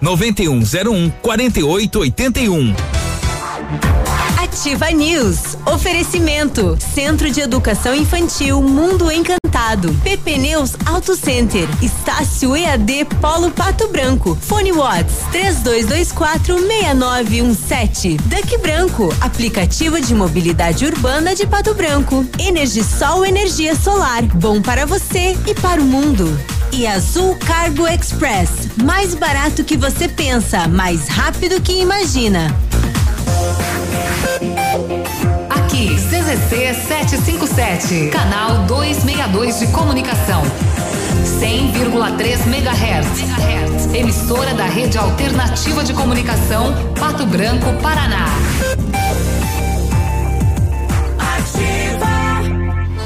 9101 0.00 1.12
4881. 1.22 2.74
Ativa 4.54 4.90
News. 4.90 5.58
Oferecimento. 5.66 6.78
Centro 6.94 7.30
de 7.30 7.40
Educação 7.40 7.94
Infantil 7.94 8.62
Mundo 8.62 9.10
Encantado. 9.10 9.92
PP 10.02 10.38
Neus 10.38 10.72
Auto 10.86 11.16
Center. 11.16 11.68
Estácio 11.82 12.56
EAD 12.56 13.04
Polo 13.20 13.50
Pato 13.50 13.88
Branco. 13.88 14.38
Fone 14.40 14.72
Watts 14.72 15.16
3224 15.32 16.58
6917. 16.58 18.16
Duck 18.16 18.58
Branco. 18.58 19.14
Aplicativo 19.20 20.00
de 20.00 20.14
mobilidade 20.14 20.86
urbana 20.86 21.34
de 21.34 21.46
Pato 21.46 21.74
Branco. 21.74 22.24
Energisol 22.38 23.26
Energia 23.26 23.74
Solar. 23.74 24.22
Bom 24.36 24.62
para 24.62 24.86
você 24.86 25.36
e 25.46 25.54
para 25.54 25.80
o 25.80 25.84
mundo. 25.84 26.38
E 26.70 26.86
Azul 26.86 27.36
Cargo 27.44 27.86
Express. 27.88 28.50
Mais 28.82 29.14
barato 29.14 29.64
que 29.64 29.76
você 29.76 30.08
pensa, 30.08 30.68
mais 30.68 31.08
rápido 31.08 31.60
que 31.60 31.72
imagina. 31.80 32.54
Aqui, 35.50 35.96
CZC 35.96 36.74
757, 36.86 38.08
canal 38.10 38.64
262 38.66 39.60
de 39.60 39.66
comunicação. 39.68 40.42
100,3 41.40 42.46
MHz. 42.46 43.94
Emissora 43.94 44.54
da 44.54 44.64
Rede 44.64 44.98
Alternativa 44.98 45.84
de 45.84 45.92
Comunicação, 45.92 46.74
Pato 46.98 47.24
Branco, 47.26 47.72
Paraná. 47.80 48.26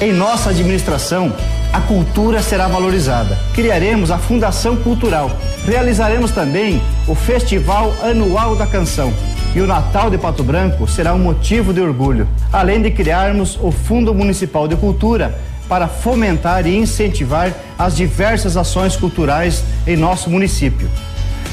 Em 0.00 0.12
nossa 0.12 0.50
administração, 0.50 1.32
a 1.72 1.80
cultura 1.80 2.40
será 2.40 2.68
valorizada. 2.68 3.36
Criaremos 3.54 4.10
a 4.10 4.18
Fundação 4.18 4.76
Cultural. 4.76 5.30
Realizaremos 5.66 6.30
também 6.30 6.80
o 7.06 7.14
Festival 7.14 7.92
Anual 8.02 8.56
da 8.56 8.66
Canção. 8.66 9.12
E 9.54 9.60
o 9.60 9.66
Natal 9.66 10.10
de 10.10 10.18
Pato 10.18 10.44
Branco 10.44 10.86
será 10.86 11.14
um 11.14 11.18
motivo 11.18 11.72
de 11.72 11.80
orgulho, 11.80 12.28
além 12.52 12.82
de 12.82 12.90
criarmos 12.90 13.58
o 13.60 13.70
Fundo 13.70 14.14
Municipal 14.14 14.68
de 14.68 14.76
Cultura 14.76 15.38
para 15.68 15.86
fomentar 15.86 16.66
e 16.66 16.76
incentivar 16.76 17.52
as 17.78 17.96
diversas 17.96 18.56
ações 18.56 18.96
culturais 18.96 19.62
em 19.86 19.96
nosso 19.96 20.30
município. 20.30 20.88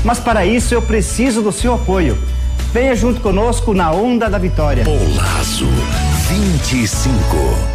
Mas 0.03 0.19
para 0.19 0.45
isso 0.45 0.73
eu 0.73 0.81
preciso 0.81 1.41
do 1.41 1.51
seu 1.51 1.73
apoio. 1.73 2.17
Venha 2.71 2.95
junto 2.95 3.21
conosco 3.21 3.73
na 3.73 3.91
Onda 3.91 4.29
da 4.29 4.37
Vitória. 4.37 4.85
Olazo 4.87 5.67
25. 6.29 7.74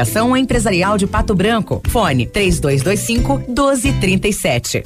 Empresarial 0.37 0.97
de 0.97 1.07
Pato 1.07 1.35
Branco. 1.35 1.81
Fone 1.87 2.25
3225 2.25 3.43
1237. 3.47 4.83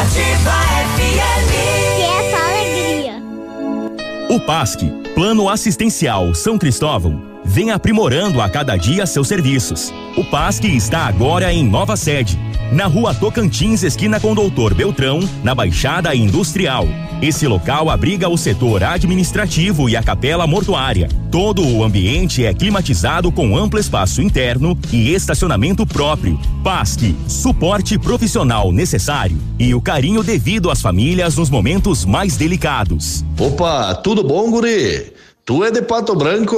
Ativa 0.00 0.52
FM. 0.96 1.96
Que 1.96 2.02
é 2.02 2.30
só 2.30 2.36
alegria. 2.44 3.22
O 4.30 4.40
PASC, 4.40 4.82
Plano 5.14 5.48
Assistencial 5.48 6.34
São 6.34 6.58
Cristóvão, 6.58 7.40
vem 7.44 7.70
aprimorando 7.70 8.40
a 8.40 8.50
cada 8.50 8.76
dia 8.76 9.06
seus 9.06 9.28
serviços. 9.28 9.92
O 10.16 10.24
PASC 10.24 10.64
está 10.64 11.06
agora 11.06 11.52
em 11.52 11.64
nova 11.64 11.96
sede, 11.96 12.38
na 12.72 12.86
rua 12.86 13.14
Tocantins, 13.14 13.82
esquina 13.82 14.18
com 14.18 14.34
Doutor 14.34 14.74
Beltrão, 14.74 15.20
na 15.42 15.54
Baixada 15.54 16.14
Industrial. 16.14 16.86
Esse 17.22 17.46
local 17.46 17.88
abriga 17.88 18.28
o 18.28 18.36
setor 18.36 18.82
administrativo 18.82 19.88
e 19.88 19.96
a 19.96 20.02
capela 20.02 20.46
mortuária. 20.46 21.08
Todo 21.30 21.66
o 21.66 21.82
ambiente 21.82 22.44
é 22.44 22.52
climatizado 22.52 23.32
com 23.32 23.56
amplo 23.56 23.78
espaço 23.78 24.20
interno 24.20 24.76
e 24.92 25.14
estacionamento 25.14 25.86
próprio. 25.86 26.38
PASC, 26.62 27.14
suporte 27.28 27.98
profissional 27.98 28.70
necessário 28.72 29.38
e 29.58 29.74
o 29.74 29.80
carinho 29.80 30.22
devido 30.22 30.70
às 30.70 30.82
famílias 30.82 31.36
nos 31.36 31.48
momentos 31.48 32.04
mais 32.04 32.36
delicados. 32.36 33.24
Opa, 33.38 33.94
tudo 33.94 34.22
bom, 34.22 34.50
guri? 34.50 35.12
Tu 35.44 35.64
é 35.64 35.70
de 35.70 35.80
Pato 35.82 36.14
Branco? 36.14 36.56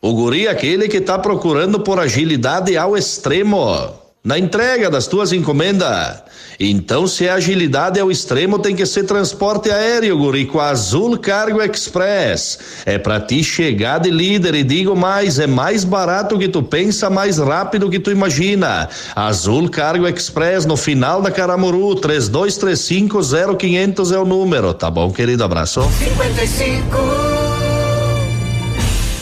O 0.00 0.14
guri 0.14 0.46
é 0.46 0.50
aquele 0.50 0.88
que 0.88 1.00
tá 1.00 1.18
procurando 1.18 1.80
por 1.80 1.98
agilidade 1.98 2.76
ao 2.76 2.96
extremo 2.96 4.05
na 4.26 4.36
entrega 4.36 4.90
das 4.90 5.06
tuas 5.06 5.32
encomendas. 5.32 6.20
Então, 6.58 7.06
se 7.06 7.28
a 7.28 7.34
agilidade 7.34 8.00
é 8.00 8.02
o 8.02 8.10
extremo, 8.10 8.58
tem 8.58 8.74
que 8.74 8.84
ser 8.84 9.04
transporte 9.04 9.70
aéreo, 9.70 10.18
guri, 10.18 10.46
com 10.46 10.58
a 10.58 10.70
Azul 10.70 11.16
Cargo 11.16 11.62
Express. 11.62 12.58
É 12.84 12.98
pra 12.98 13.20
ti 13.20 13.44
chegar 13.44 13.98
de 13.98 14.10
líder 14.10 14.56
e 14.56 14.64
digo 14.64 14.96
mais, 14.96 15.38
é 15.38 15.46
mais 15.46 15.84
barato 15.84 16.36
que 16.36 16.48
tu 16.48 16.60
pensa, 16.60 17.08
mais 17.08 17.38
rápido 17.38 17.88
que 17.88 18.00
tu 18.00 18.10
imagina. 18.10 18.88
Azul 19.14 19.68
Cargo 19.68 20.08
Express 20.08 20.66
no 20.66 20.76
final 20.76 21.22
da 21.22 21.30
Caramuru, 21.30 21.94
3235 21.94 23.20
0500 23.58 24.10
é 24.10 24.18
o 24.18 24.24
número, 24.24 24.74
tá 24.74 24.90
bom, 24.90 25.12
querido? 25.12 25.44
Abraço. 25.44 25.82
55. 25.82 27.45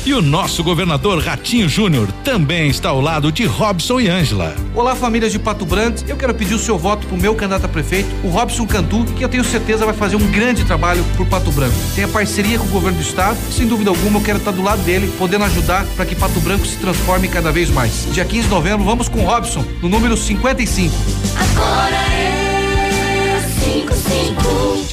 E 0.07 0.13
o 0.13 0.21
nosso 0.21 0.63
governador 0.63 1.19
Ratinho 1.19 1.67
Júnior 1.67 2.13
também 2.23 2.69
está 2.69 2.91
ao 2.91 3.01
lado 3.01 3.33
de 3.33 3.47
Robson 3.47 3.99
e 3.99 4.07
Ângela. 4.07 4.55
Olá, 4.75 4.95
famílias 4.95 5.33
de 5.33 5.39
Pato 5.39 5.65
Branco. 5.65 5.99
Eu 6.07 6.15
quero 6.15 6.35
pedir 6.35 6.53
o 6.53 6.59
seu 6.59 6.77
voto 6.77 7.07
pro 7.07 7.17
meu 7.17 7.35
candidato 7.35 7.65
a 7.65 7.69
prefeito, 7.69 8.11
o 8.23 8.29
Robson 8.29 8.67
Cantu, 8.67 9.07
que 9.17 9.25
eu 9.25 9.31
tenho 9.31 9.43
certeza 9.43 9.87
vai 9.87 9.95
fazer 9.95 10.17
um 10.17 10.31
grande 10.31 10.63
trabalho 10.67 11.03
por 11.17 11.27
Pato 11.27 11.51
Branco. 11.51 11.75
Tem 11.95 12.05
a 12.05 12.09
parceria 12.09 12.59
com 12.59 12.67
o 12.67 12.69
governo 12.69 12.99
do 12.99 13.03
estado, 13.03 13.39
sem 13.51 13.67
dúvida 13.67 13.89
alguma 13.89 14.19
eu 14.19 14.23
quero 14.23 14.37
estar 14.37 14.51
do 14.51 14.63
lado 14.63 14.83
dele, 14.83 15.11
podendo 15.17 15.45
ajudar 15.45 15.87
para 15.97 16.05
que 16.05 16.15
Pato 16.15 16.39
Branco 16.41 16.67
se 16.67 16.77
transforme 16.77 17.27
cada 17.27 17.51
vez 17.51 17.71
mais. 17.71 18.07
Dia 18.13 18.27
15 18.27 18.43
de 18.43 18.51
novembro, 18.51 18.85
vamos 18.85 19.09
com 19.09 19.21
o 19.21 19.25
Robson, 19.25 19.65
no 19.81 19.89
número 19.89 20.19
55. 20.19 20.95
Agora 21.35 21.97
é 21.97 23.41
55. 23.59 24.43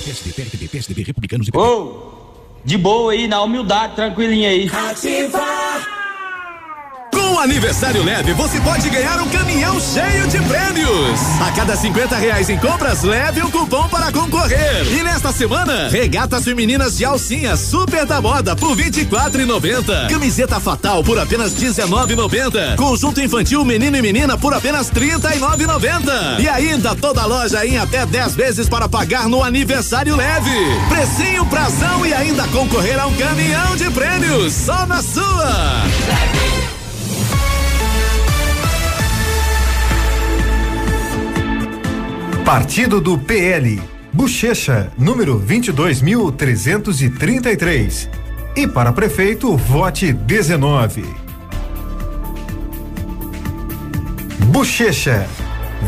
PSDB, 0.05 0.33
PSDB, 0.33 0.67
PSDB, 0.69 1.03
Republicanos 1.03 1.49
e 1.49 1.57
Ô, 1.57 2.20
de 2.63 2.77
boa 2.77 3.11
aí, 3.11 3.27
na 3.27 3.41
humildade, 3.41 3.95
tranquilinha 3.95 4.49
aí. 4.49 4.67
O 4.67 6.00
aniversário 7.41 8.03
leve, 8.03 8.33
você 8.33 8.59
pode 8.61 8.87
ganhar 8.89 9.19
um 9.19 9.27
caminhão 9.27 9.79
cheio 9.79 10.27
de 10.27 10.37
prêmios. 10.43 11.19
A 11.41 11.51
cada 11.51 11.75
50 11.75 12.15
reais 12.15 12.49
em 12.49 12.57
compras, 12.57 13.01
leve 13.01 13.41
um 13.41 13.49
cupom 13.49 13.87
para 13.89 14.11
concorrer. 14.11 14.85
E 14.87 15.03
nesta 15.03 15.31
semana, 15.31 15.89
regatas 15.89 16.43
femininas 16.43 16.97
de 16.97 17.05
alcinha 17.05 17.57
super 17.57 18.05
da 18.05 18.21
moda 18.21 18.55
por 18.55 18.75
24,90. 18.77 20.09
Camiseta 20.09 20.59
fatal 20.59 21.03
por 21.03 21.17
apenas 21.17 21.53
19,90. 21.55 22.75
Conjunto 22.75 23.19
infantil 23.19 23.65
menino 23.65 23.97
e 23.97 24.01
menina 24.01 24.37
por 24.37 24.53
apenas 24.53 24.91
39,90. 24.91 26.39
E 26.39 26.47
ainda 26.47 26.95
toda 26.95 27.25
loja 27.25 27.65
em 27.65 27.77
até 27.77 28.05
10 28.05 28.35
vezes 28.35 28.69
para 28.69 28.87
pagar 28.87 29.27
no 29.27 29.43
aniversário 29.43 30.15
leve. 30.15 30.51
Precinho 30.89 31.45
prazão 31.47 32.05
e 32.05 32.13
ainda 32.13 32.47
concorrer 32.49 32.99
a 32.99 33.07
um 33.07 33.15
caminhão 33.15 33.75
de 33.75 33.89
prêmios. 33.89 34.53
Só 34.53 34.85
na 34.85 35.01
sua. 35.01 35.81
Partido 42.51 42.99
do 42.99 43.15
PL. 43.17 43.81
Bochecha, 44.11 44.91
número 44.97 45.39
22.333. 45.39 48.09
E 48.57 48.67
para 48.67 48.91
prefeito, 48.91 49.55
vote 49.55 50.11
19. 50.11 51.05
Bochecha, 54.47 55.25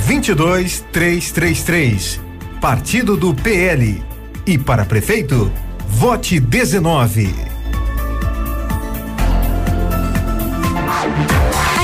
22333. 0.07 2.21
Partido 2.61 3.17
do 3.17 3.33
PL. 3.33 4.01
E 4.47 4.57
para 4.57 4.85
prefeito, 4.85 5.51
vote 5.85 6.39
19. 6.39 7.52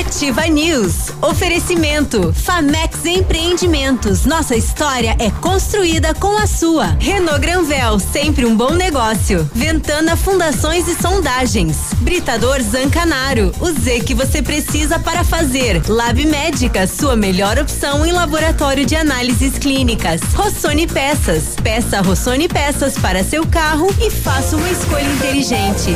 Ativa 0.10 0.48
News. 0.48 1.12
Oferecimento. 1.22 2.34
Famex 2.34 3.06
Empreendimentos. 3.06 4.26
Nossa 4.26 4.56
história 4.56 5.16
é 5.20 5.30
construída 5.30 6.16
com 6.16 6.36
a 6.36 6.48
sua. 6.48 6.98
Renault 7.00 7.40
Granvel, 7.40 8.00
sempre 8.00 8.44
um 8.44 8.58
bom 8.58 8.74
negócio. 8.74 9.48
Ventana 9.54 10.16
Fundações 10.16 10.88
e 10.88 11.00
Sondagens. 11.00 11.94
Britador 12.00 12.60
Zancanaro. 12.60 13.52
O 13.60 13.72
Z 13.72 14.00
que 14.00 14.16
você 14.16 14.42
precisa 14.42 14.98
para 14.98 15.24
fazer. 15.24 15.80
Lab 15.88 16.26
Médica, 16.26 16.88
sua 16.88 17.16
melhor 17.16 17.60
opção 17.60 18.04
em 18.04 18.12
laboratório 18.12 18.88
de 18.88 18.96
análises 18.96 19.60
clínicas. 19.60 20.22
Rossoni 20.34 20.88
Peças. 20.88 21.56
Peça 21.62 22.02
Rossoni 22.02 22.48
Peças 22.48 22.98
para 22.98 23.24
seu 23.24 23.46
carro 23.46 23.88
e 24.02 24.10
faça 24.10 24.58
uma 24.58 24.72
escolha 24.72 25.06
inteligente. 25.06 25.92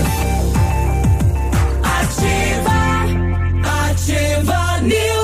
Ativa. 1.81 2.72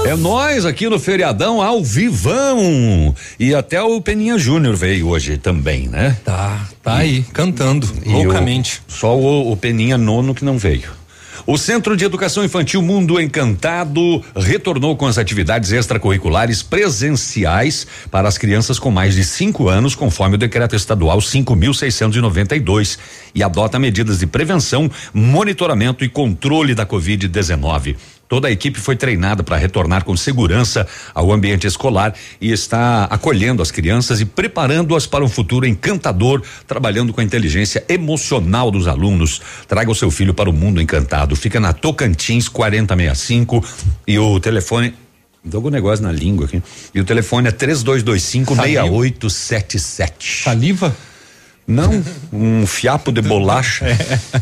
É 0.05 0.15
nós 0.15 0.65
aqui 0.65 0.89
no 0.89 0.97
feriadão 0.99 1.61
ao 1.61 1.83
vivão. 1.83 3.13
E 3.39 3.53
até 3.53 3.81
o 3.81 4.01
Peninha 4.01 4.37
Júnior 4.39 4.75
veio 4.75 5.07
hoje 5.07 5.37
também, 5.37 5.87
né? 5.87 6.17
Tá, 6.25 6.67
tá 6.81 6.95
aí, 6.97 7.23
cantando, 7.33 7.87
loucamente. 8.05 8.81
o- 8.87 8.91
só 8.91 9.15
o, 9.17 9.51
o 9.51 9.57
Peninha 9.57 9.97
nono 9.97 10.33
que 10.33 10.43
não 10.43 10.57
veio. 10.57 10.97
O 11.45 11.57
Centro 11.57 11.95
de 11.97 12.05
Educação 12.05 12.43
Infantil 12.43 12.81
Mundo 12.81 13.19
Encantado 13.19 14.23
retornou 14.35 14.95
com 14.95 15.05
as 15.07 15.17
atividades 15.17 15.71
extracurriculares 15.71 16.61
presenciais 16.61 17.87
para 18.11 18.27
as 18.27 18.37
crianças 18.37 18.77
com 18.77 18.91
mais 18.91 19.15
de 19.15 19.23
cinco 19.23 19.67
anos, 19.67 19.95
conforme 19.95 20.35
o 20.35 20.37
decreto 20.37 20.75
estadual 20.75 21.17
5.692, 21.19 22.97
e 23.33 23.41
adota 23.41 23.79
medidas 23.79 24.19
de 24.19 24.27
prevenção, 24.27 24.89
monitoramento 25.13 26.03
e 26.03 26.09
controle 26.09 26.75
da 26.75 26.85
Covid-19. 26.85 27.95
Toda 28.29 28.47
a 28.47 28.51
equipe 28.51 28.79
foi 28.79 28.95
treinada 28.95 29.41
para 29.41 29.57
retornar 29.57 30.05
com 30.05 30.15
segurança 30.15 30.87
ao 31.15 31.33
ambiente 31.33 31.65
escolar 31.65 32.13
e 32.39 32.51
está 32.51 33.05
acolhendo 33.05 33.59
as 33.63 33.71
crianças 33.71 34.21
e 34.21 34.25
preparando-as 34.25 35.07
para 35.07 35.25
um 35.25 35.27
futuro 35.27 35.65
encantador, 35.65 36.43
trabalhando 36.67 37.11
com 37.11 37.21
a 37.21 37.23
inteligência 37.23 37.83
emocional 37.89 38.69
dos 38.69 38.87
alunos. 38.87 39.41
Traga 39.67 39.89
o 39.89 39.95
seu 39.95 40.11
filho 40.11 40.31
para 40.31 40.47
o 40.47 40.53
mundo 40.53 40.79
encantado. 40.79 41.35
Fica 41.35 41.59
na 41.59 41.73
Tocantins 41.73 42.47
4065 42.47 43.65
e 44.07 44.19
o 44.19 44.39
telefone 44.39 44.93
Deu 45.41 45.57
algum 45.59 45.69
negócio 45.69 46.03
na 46.03 46.11
língua 46.11 46.45
aqui. 46.45 46.61
E 46.93 46.99
o 46.99 47.05
telefone 47.05 47.47
é 47.47 47.51
3225 47.51 48.55
6877. 48.55 50.43
Saliva? 50.43 50.95
Não, 51.69 52.03
um 52.33 52.65
fiapo 52.65 53.11
de 53.11 53.21
bolacha. 53.21 53.85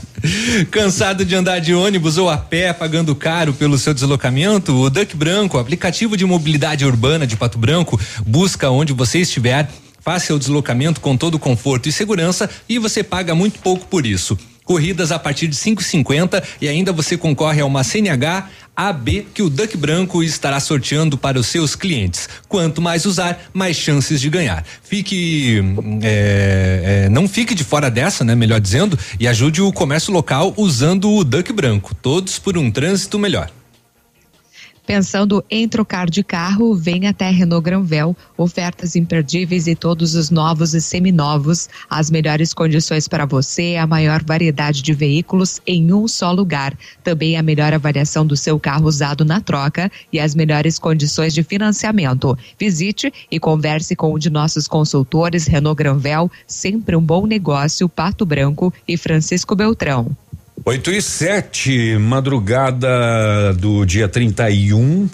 Cansado 0.71 1.25
de 1.25 1.35
andar 1.35 1.59
de 1.59 1.73
ônibus 1.73 2.17
ou 2.17 2.29
a 2.29 2.37
pé, 2.37 2.71
pagando 2.71 3.13
caro 3.13 3.53
pelo 3.53 3.77
seu 3.77 3.93
deslocamento? 3.93 4.73
O 4.73 4.89
Duck 4.89 5.13
Branco, 5.13 5.57
aplicativo 5.57 6.15
de 6.15 6.23
mobilidade 6.23 6.85
urbana 6.85 7.27
de 7.27 7.35
Pato 7.35 7.57
Branco, 7.57 7.99
busca 8.25 8.69
onde 8.69 8.93
você 8.93 9.19
estiver, 9.19 9.69
faça 9.99 10.33
o 10.33 10.39
deslocamento 10.39 11.01
com 11.01 11.17
todo 11.17 11.37
conforto 11.37 11.89
e 11.89 11.91
segurança 11.91 12.49
e 12.69 12.79
você 12.79 13.03
paga 13.03 13.35
muito 13.35 13.59
pouco 13.59 13.85
por 13.87 14.05
isso. 14.05 14.37
Corridas 14.67 15.13
a 15.13 15.17
partir 15.17 15.47
de 15.47 15.55
5,50 15.55 16.43
e 16.61 16.67
ainda 16.67 16.91
você 16.91 17.17
concorre 17.17 17.61
a 17.61 17.65
uma 17.65 17.85
CNH 17.85 18.49
AB 18.75 19.25
que 19.33 19.41
o 19.41 19.49
Duck 19.49 19.77
Branco 19.77 20.21
estará 20.21 20.59
sorteando 20.59 21.17
para 21.17 21.39
os 21.39 21.47
seus 21.47 21.73
clientes. 21.73 22.27
Quanto 22.49 22.81
mais 22.81 23.05
usar, 23.05 23.49
mais 23.53 23.77
chances 23.77 24.19
de 24.19 24.29
ganhar. 24.29 24.63
Fique, 24.83 25.63
é, 26.03 27.05
é, 27.05 27.09
não 27.09 27.29
fique 27.29 27.55
de 27.55 27.63
fora 27.63 27.89
dessa, 27.89 28.25
né? 28.25 28.35
Melhor 28.35 28.59
dizendo, 28.59 28.99
e 29.17 29.25
ajude 29.25 29.61
o 29.61 29.71
comércio 29.71 30.13
local 30.13 30.53
usando 30.57 31.09
o 31.09 31.23
Duck 31.23 31.51
Branco. 31.53 31.95
Todos 31.95 32.37
por 32.37 32.57
um 32.57 32.69
trânsito 32.69 33.17
melhor. 33.17 33.49
Pensando 34.87 35.43
em 35.49 35.67
trocar 35.67 36.09
de 36.09 36.23
carro, 36.23 36.73
vem 36.73 37.07
até 37.07 37.29
Renault 37.29 37.61
Granvel. 37.61 38.15
Ofertas 38.37 38.95
imperdíveis 38.95 39.67
e 39.67 39.75
todos 39.75 40.15
os 40.15 40.29
novos 40.29 40.73
e 40.73 40.79
seminovos. 40.79 41.67
As 41.89 42.09
melhores 42.09 42.53
condições 42.53 43.05
para 43.05 43.25
você, 43.25 43.75
a 43.75 43.85
maior 43.85 44.23
variedade 44.23 44.81
de 44.81 44.93
veículos 44.93 45.59
em 45.67 45.91
um 45.91 46.07
só 46.07 46.31
lugar. 46.31 46.73
Também 47.03 47.35
a 47.35 47.43
melhor 47.43 47.73
avaliação 47.73 48.25
do 48.25 48.37
seu 48.37 48.57
carro 48.57 48.87
usado 48.87 49.25
na 49.25 49.41
troca 49.41 49.91
e 50.11 50.21
as 50.21 50.33
melhores 50.33 50.79
condições 50.79 51.33
de 51.33 51.43
financiamento. 51.43 52.37
Visite 52.57 53.11
e 53.29 53.41
converse 53.41 53.93
com 53.93 54.13
um 54.13 54.17
de 54.17 54.29
nossos 54.29 54.69
consultores 54.69 55.47
Renault 55.47 55.77
Granvel. 55.77 56.31
Sempre 56.47 56.95
um 56.95 57.01
bom 57.01 57.27
negócio, 57.27 57.89
Pato 57.89 58.25
Branco 58.25 58.73
e 58.87 58.95
Francisco 58.95 59.53
Beltrão. 59.53 60.15
8 60.65 60.91
e 60.91 61.01
7, 61.01 61.97
madrugada 61.97 63.53
do 63.57 63.85
dia 63.85 64.07
31. 64.07 65.09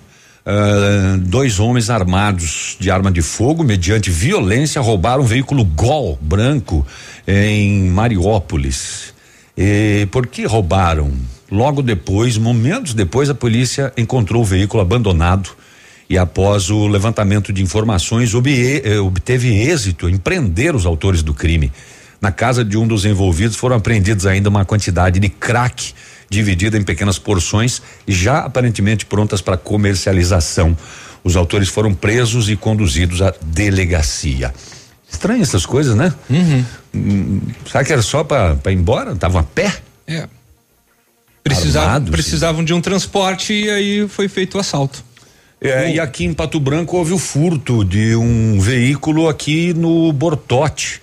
ah, 0.45 1.17
dois 1.19 1.59
homens 1.59 1.89
armados 1.89 2.75
de 2.79 2.89
arma 2.89 3.11
de 3.11 3.21
fogo, 3.21 3.63
mediante 3.63 4.09
violência, 4.09 4.81
roubaram 4.81 5.23
um 5.23 5.25
veículo 5.27 5.63
Gol 5.63 6.17
branco 6.21 6.85
em 7.27 7.83
Mariópolis. 7.89 9.13
E 9.55 10.07
por 10.11 10.25
que 10.27 10.45
roubaram? 10.45 11.11
Logo 11.51 11.81
depois, 11.83 12.37
momentos 12.37 12.93
depois, 12.95 13.29
a 13.29 13.35
polícia 13.35 13.93
encontrou 13.95 14.41
o 14.41 14.45
veículo 14.45 14.81
abandonado 14.81 15.51
e 16.09 16.17
após 16.17 16.69
o 16.71 16.87
levantamento 16.87 17.53
de 17.53 17.61
informações 17.61 18.33
obie- 18.33 18.81
eh, 18.83 18.97
obteve 18.99 19.49
êxito 19.53 20.09
em 20.09 20.17
prender 20.17 20.75
os 20.75 20.85
autores 20.85 21.21
do 21.21 21.33
crime. 21.33 21.71
Na 22.23 22.31
casa 22.31 22.63
de 22.63 22.77
um 22.77 22.87
dos 22.87 23.03
envolvidos 23.03 23.57
foram 23.57 23.75
apreendidos 23.75 24.25
ainda 24.25 24.47
uma 24.47 24.63
quantidade 24.63 25.19
de 25.19 25.27
crack 25.27 25.93
dividida 26.29 26.77
em 26.77 26.81
pequenas 26.81 27.19
porções 27.19 27.81
e 28.07 28.13
já 28.13 28.39
aparentemente 28.39 29.05
prontas 29.05 29.41
para 29.41 29.57
comercialização. 29.57 30.77
Os 31.21 31.35
autores 31.35 31.67
foram 31.67 31.93
presos 31.93 32.49
e 32.49 32.55
conduzidos 32.55 33.21
à 33.21 33.33
delegacia. 33.41 34.53
Estranho 35.11 35.41
essas 35.41 35.65
coisas, 35.65 35.97
né? 35.97 36.13
Hum, 36.93 37.41
será 37.69 37.83
que 37.83 37.91
era 37.91 38.01
só 38.01 38.23
para 38.23 38.57
ir 38.67 38.75
embora? 38.75 39.11
Estavam 39.11 39.41
a 39.41 39.43
pé? 39.43 39.81
É. 40.07 40.25
Precisavam, 41.43 41.89
Armados, 41.89 42.09
precisavam 42.09 42.63
de 42.63 42.73
um 42.73 42.79
transporte 42.79 43.51
e 43.51 43.69
aí 43.69 44.07
foi 44.07 44.29
feito 44.29 44.55
o 44.55 44.61
assalto. 44.61 45.03
É, 45.59 45.93
e 45.95 45.99
aqui 45.99 46.23
em 46.23 46.33
Pato 46.33 46.57
Branco 46.57 46.95
houve 46.95 47.11
o 47.11 47.19
furto 47.19 47.83
de 47.83 48.15
um 48.15 48.61
veículo 48.61 49.27
aqui 49.27 49.73
no 49.73 50.13
Bortote, 50.13 51.01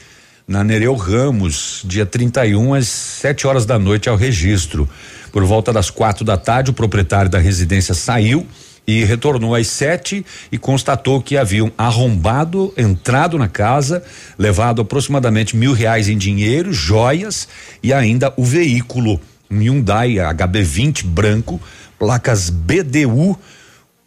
na 0.50 0.62
Nereu 0.64 0.96
Ramos, 0.96 1.82
dia 1.84 2.04
31 2.04 2.74
às 2.74 2.88
7 2.88 3.46
horas 3.46 3.64
da 3.64 3.78
noite 3.78 4.08
ao 4.08 4.16
registro. 4.16 4.90
Por 5.30 5.44
volta 5.44 5.72
das 5.72 5.90
quatro 5.90 6.24
da 6.24 6.36
tarde, 6.36 6.72
o 6.72 6.74
proprietário 6.74 7.30
da 7.30 7.38
residência 7.38 7.94
saiu 7.94 8.44
e 8.84 9.04
retornou 9.04 9.54
às 9.54 9.68
sete 9.68 10.26
e 10.50 10.58
constatou 10.58 11.22
que 11.22 11.36
haviam 11.36 11.70
arrombado, 11.78 12.74
entrado 12.76 13.38
na 13.38 13.46
casa, 13.46 14.02
levado 14.36 14.82
aproximadamente 14.82 15.56
mil 15.56 15.72
reais 15.72 16.08
em 16.08 16.18
dinheiro, 16.18 16.72
joias 16.72 17.46
e 17.80 17.92
ainda 17.92 18.34
o 18.36 18.42
veículo, 18.42 19.20
um 19.48 19.60
Hyundai 19.60 20.14
HB20 20.14 21.04
branco, 21.04 21.60
placas 21.96 22.50
BDU 22.50 23.38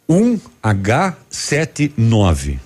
1H79. 0.06 2.58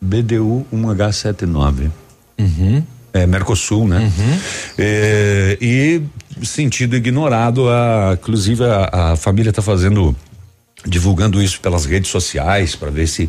BDU 0.00 0.66
1H79. 0.72 1.90
Uhum. 2.38 2.82
É, 3.12 3.26
Mercosul, 3.26 3.88
né? 3.88 4.10
É, 4.78 5.58
e 5.60 6.00
sentido 6.44 6.96
ignorado, 6.96 7.68
a, 7.68 8.14
inclusive 8.14 8.64
a, 8.64 9.12
a 9.12 9.16
família 9.16 9.50
está 9.50 9.60
fazendo, 9.60 10.14
divulgando 10.86 11.42
isso 11.42 11.60
pelas 11.60 11.84
redes 11.84 12.10
sociais 12.10 12.76
para 12.76 12.90
ver 12.90 13.06
se 13.08 13.28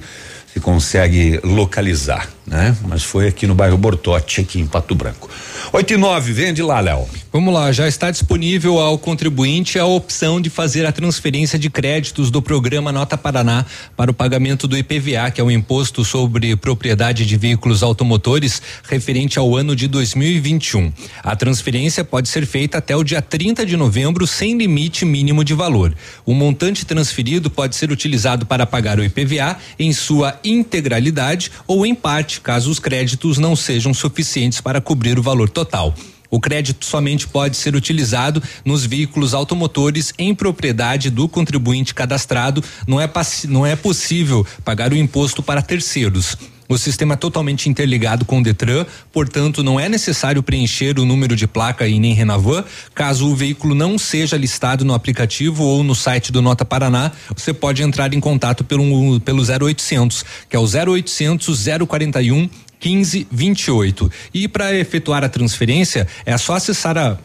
se 0.54 0.60
consegue 0.60 1.40
localizar, 1.44 2.28
né? 2.46 2.76
Mas 2.88 3.04
foi 3.04 3.28
aqui 3.28 3.48
no 3.48 3.56
bairro 3.56 3.78
Bortote, 3.78 4.42
aqui 4.42 4.60
em 4.60 4.68
Pato 4.68 4.94
Branco. 4.94 5.30
8 5.72 5.94
e 5.94 5.98
9, 5.98 6.34
vende 6.34 6.62
lá, 6.62 6.80
Léo. 6.80 7.08
Vamos 7.32 7.54
lá, 7.54 7.72
já 7.72 7.88
está 7.88 8.12
disponível 8.12 8.78
ao 8.78 8.98
contribuinte 8.98 9.80
a 9.80 9.86
opção 9.86 10.42
de 10.42 10.50
fazer 10.50 10.86
a 10.86 10.92
transferência 10.92 11.58
de 11.58 11.70
créditos 11.70 12.30
do 12.30 12.42
programa 12.42 12.92
Nota 12.92 13.18
Paraná 13.18 13.66
para 13.96 14.12
o 14.12 14.14
pagamento 14.14 14.68
do 14.68 14.78
IPVA, 14.78 15.32
que 15.32 15.40
é 15.40 15.44
o 15.44 15.50
imposto 15.50 16.04
sobre 16.04 16.58
propriedade 16.58 17.26
de 17.26 17.38
veículos 17.38 17.84
automotores 17.84 18.62
referente 18.84 19.40
ao 19.40 19.56
ano 19.56 19.78
de 19.78 19.88
2021. 19.88 20.92
A 21.24 21.34
transferência 21.34 22.04
pode 22.04 22.28
ser 22.28 22.46
feita 22.46 22.80
até 22.80 22.98
o 22.98 23.04
dia 23.04 23.22
30 23.22 23.66
de 23.66 23.78
novembro 23.78 24.28
sem 24.28 24.58
limite 24.58 25.06
mínimo 25.06 25.46
de 25.46 25.54
valor. 25.54 25.96
O 26.26 26.34
montante 26.34 26.86
transferido 26.86 27.50
pode 27.50 27.78
ser 27.78 27.92
utilizado 27.92 28.46
para 28.46 28.66
pagar 28.66 29.00
o 29.00 29.04
IPVA 29.06 29.56
em 29.80 29.94
sua 29.94 30.38
integralidade 30.44 31.50
ou 31.66 31.86
em 31.86 31.96
parte, 31.96 32.42
caso 32.42 32.70
os 32.70 32.80
créditos 32.80 33.38
não 33.38 33.56
sejam 33.56 33.94
suficientes 33.94 34.60
para 34.60 34.82
cobrir 34.82 35.18
o 35.18 35.24
valor 35.24 35.50
total. 35.52 35.94
O 36.32 36.40
crédito 36.40 36.86
somente 36.86 37.28
pode 37.28 37.58
ser 37.58 37.76
utilizado 37.76 38.42
nos 38.64 38.86
veículos 38.86 39.34
automotores 39.34 40.14
em 40.18 40.34
propriedade 40.34 41.10
do 41.10 41.28
contribuinte 41.28 41.94
cadastrado. 41.94 42.64
Não 42.88 43.02
é, 43.02 43.10
não 43.50 43.66
é 43.66 43.76
possível 43.76 44.48
pagar 44.64 44.94
o 44.94 44.98
imposto 44.98 45.44
para 45.44 45.62
terceiros. 45.62 46.38
O 46.70 46.78
sistema 46.78 47.16
é 47.16 47.18
totalmente 47.18 47.68
interligado 47.68 48.24
com 48.24 48.40
o 48.40 48.44
Detran, 48.44 48.86
portanto, 49.12 49.62
não 49.62 49.78
é 49.78 49.90
necessário 49.90 50.42
preencher 50.42 50.98
o 50.98 51.06
número 51.06 51.36
de 51.36 51.46
placa 51.46 51.86
e 51.86 52.00
nem 52.00 52.14
Renavan. 52.14 52.64
Caso 52.96 53.28
o 53.28 53.36
veículo 53.36 53.76
não 53.76 53.98
seja 53.98 54.38
listado 54.38 54.86
no 54.86 54.94
aplicativo 54.94 55.66
ou 55.66 55.84
no 55.84 55.94
site 55.94 56.32
do 56.32 56.42
Nota 56.42 56.64
Paraná, 56.64 57.12
você 57.36 57.54
pode 57.54 57.84
entrar 57.84 58.14
em 58.14 58.22
contato 58.22 58.64
pelo, 58.64 59.20
pelo 59.20 59.44
0800, 59.44 60.24
que 60.50 60.56
é 60.56 60.60
o 60.60 60.64
0800 60.64 61.66
041 61.90 62.50
1528. 62.84 64.12
E 64.34 64.48
para 64.48 64.76
efetuar 64.76 65.24
a 65.24 65.30
transferência, 65.30 66.08
é 66.26 66.36
só 66.38 66.56
acessar 66.56 66.98
a 66.98 67.18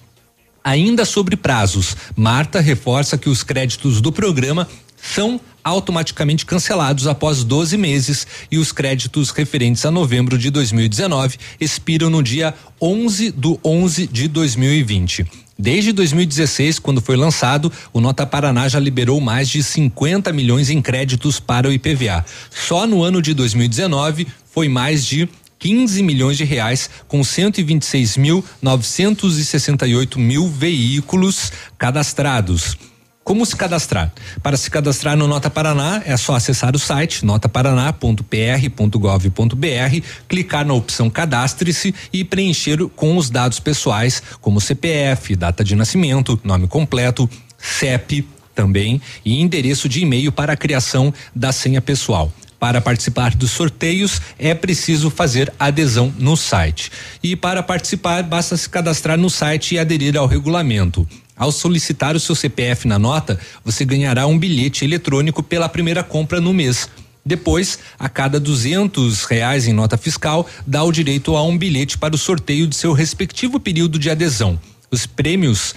Ainda 0.61 1.05
sobre 1.05 1.37
prazos, 1.37 1.95
Marta 2.15 2.59
reforça 2.59 3.17
que 3.17 3.29
os 3.29 3.41
créditos 3.41 4.01
do 4.01 4.11
programa 4.11 4.67
são 5.01 5.39
automaticamente 5.63 6.45
cancelados 6.45 7.07
após 7.07 7.43
12 7.43 7.77
meses 7.77 8.27
e 8.51 8.57
os 8.57 8.71
créditos 8.71 9.29
referentes 9.29 9.85
a 9.85 9.91
novembro 9.91 10.37
de 10.37 10.49
2019 10.49 11.37
expiram 11.59 12.09
no 12.09 12.21
dia 12.21 12.53
11 12.81 13.31
do 13.31 13.59
11 13.63 14.07
de 14.07 14.27
2020. 14.27 15.42
Desde 15.57 15.93
2016, 15.93 16.77
quando 16.79 17.01
foi 17.01 17.15
lançado, 17.15 17.71
o 17.91 17.99
Nota 18.01 18.25
Paraná 18.25 18.67
já 18.67 18.79
liberou 18.79 19.21
mais 19.21 19.47
de 19.47 19.61
50 19.61 20.33
milhões 20.33 20.67
em 20.69 20.81
créditos 20.81 21.39
para 21.39 21.69
o 21.69 21.73
IPVA. 21.73 22.25
Só 22.49 22.87
no 22.87 23.03
ano 23.03 23.21
de 23.21 23.33
2019 23.33 24.27
foi 24.51 24.67
mais 24.67 25.05
de 25.05 25.29
15 25.59 26.01
milhões 26.03 26.37
de 26.37 26.43
reais 26.43 26.89
com 27.07 27.21
126.968 27.21 30.17
mil 30.17 30.49
veículos 30.49 31.53
cadastrados. 31.77 32.75
Como 33.23 33.45
se 33.45 33.55
cadastrar? 33.55 34.11
Para 34.41 34.57
se 34.57 34.69
cadastrar 34.69 35.15
no 35.15 35.27
Nota 35.27 35.49
Paraná, 35.49 36.01
é 36.05 36.17
só 36.17 36.35
acessar 36.35 36.75
o 36.75 36.79
site 36.79 37.25
notaparaná.pr.gov.br, 37.25 40.05
clicar 40.27 40.65
na 40.65 40.73
opção 40.73 41.09
Cadastre-se 41.09 41.95
e 42.11 42.25
preencher 42.25 42.85
com 42.95 43.15
os 43.15 43.29
dados 43.29 43.61
pessoais, 43.61 44.21
como 44.41 44.59
CPF, 44.59 45.37
data 45.37 45.63
de 45.63 45.73
nascimento, 45.73 46.37
nome 46.43 46.67
completo, 46.67 47.29
CEP 47.57 48.27
também 48.53 49.01
e 49.23 49.41
endereço 49.41 49.87
de 49.87 50.01
e-mail 50.01 50.29
para 50.31 50.53
a 50.53 50.57
criação 50.57 51.13
da 51.33 51.53
senha 51.53 51.81
pessoal. 51.81 52.31
Para 52.59 52.79
participar 52.79 53.35
dos 53.35 53.51
sorteios 53.51 54.21
é 54.39 54.53
preciso 54.53 55.09
fazer 55.09 55.51
adesão 55.59 56.13
no 56.17 56.37
site. 56.37 56.89
E 57.21 57.35
para 57.35 57.61
participar, 57.61 58.23
basta 58.23 58.55
se 58.55 58.69
cadastrar 58.69 59.17
no 59.17 59.29
site 59.29 59.75
e 59.75 59.79
aderir 59.79 60.15
ao 60.15 60.27
regulamento. 60.27 61.05
Ao 61.35 61.51
solicitar 61.51 62.15
o 62.15 62.19
seu 62.19 62.35
CPF 62.35 62.87
na 62.87 62.99
nota, 62.99 63.39
você 63.65 63.83
ganhará 63.83 64.27
um 64.27 64.37
bilhete 64.37 64.85
eletrônico 64.85 65.41
pela 65.41 65.67
primeira 65.67 66.03
compra 66.03 66.39
no 66.39 66.53
mês. 66.53 66.87
Depois, 67.25 67.79
a 67.97 68.09
cada 68.09 68.39
duzentos 68.39 69.23
reais 69.23 69.67
em 69.67 69.73
nota 69.73 69.97
fiscal, 69.97 70.47
dá 70.67 70.83
o 70.83 70.91
direito 70.91 71.35
a 71.35 71.43
um 71.43 71.57
bilhete 71.57 71.97
para 71.97 72.13
o 72.13 72.17
sorteio 72.17 72.67
de 72.67 72.75
seu 72.75 72.93
respectivo 72.93 73.59
período 73.59 73.97
de 73.97 74.09
adesão. 74.09 74.59
Os 74.91 75.07
prêmios 75.07 75.73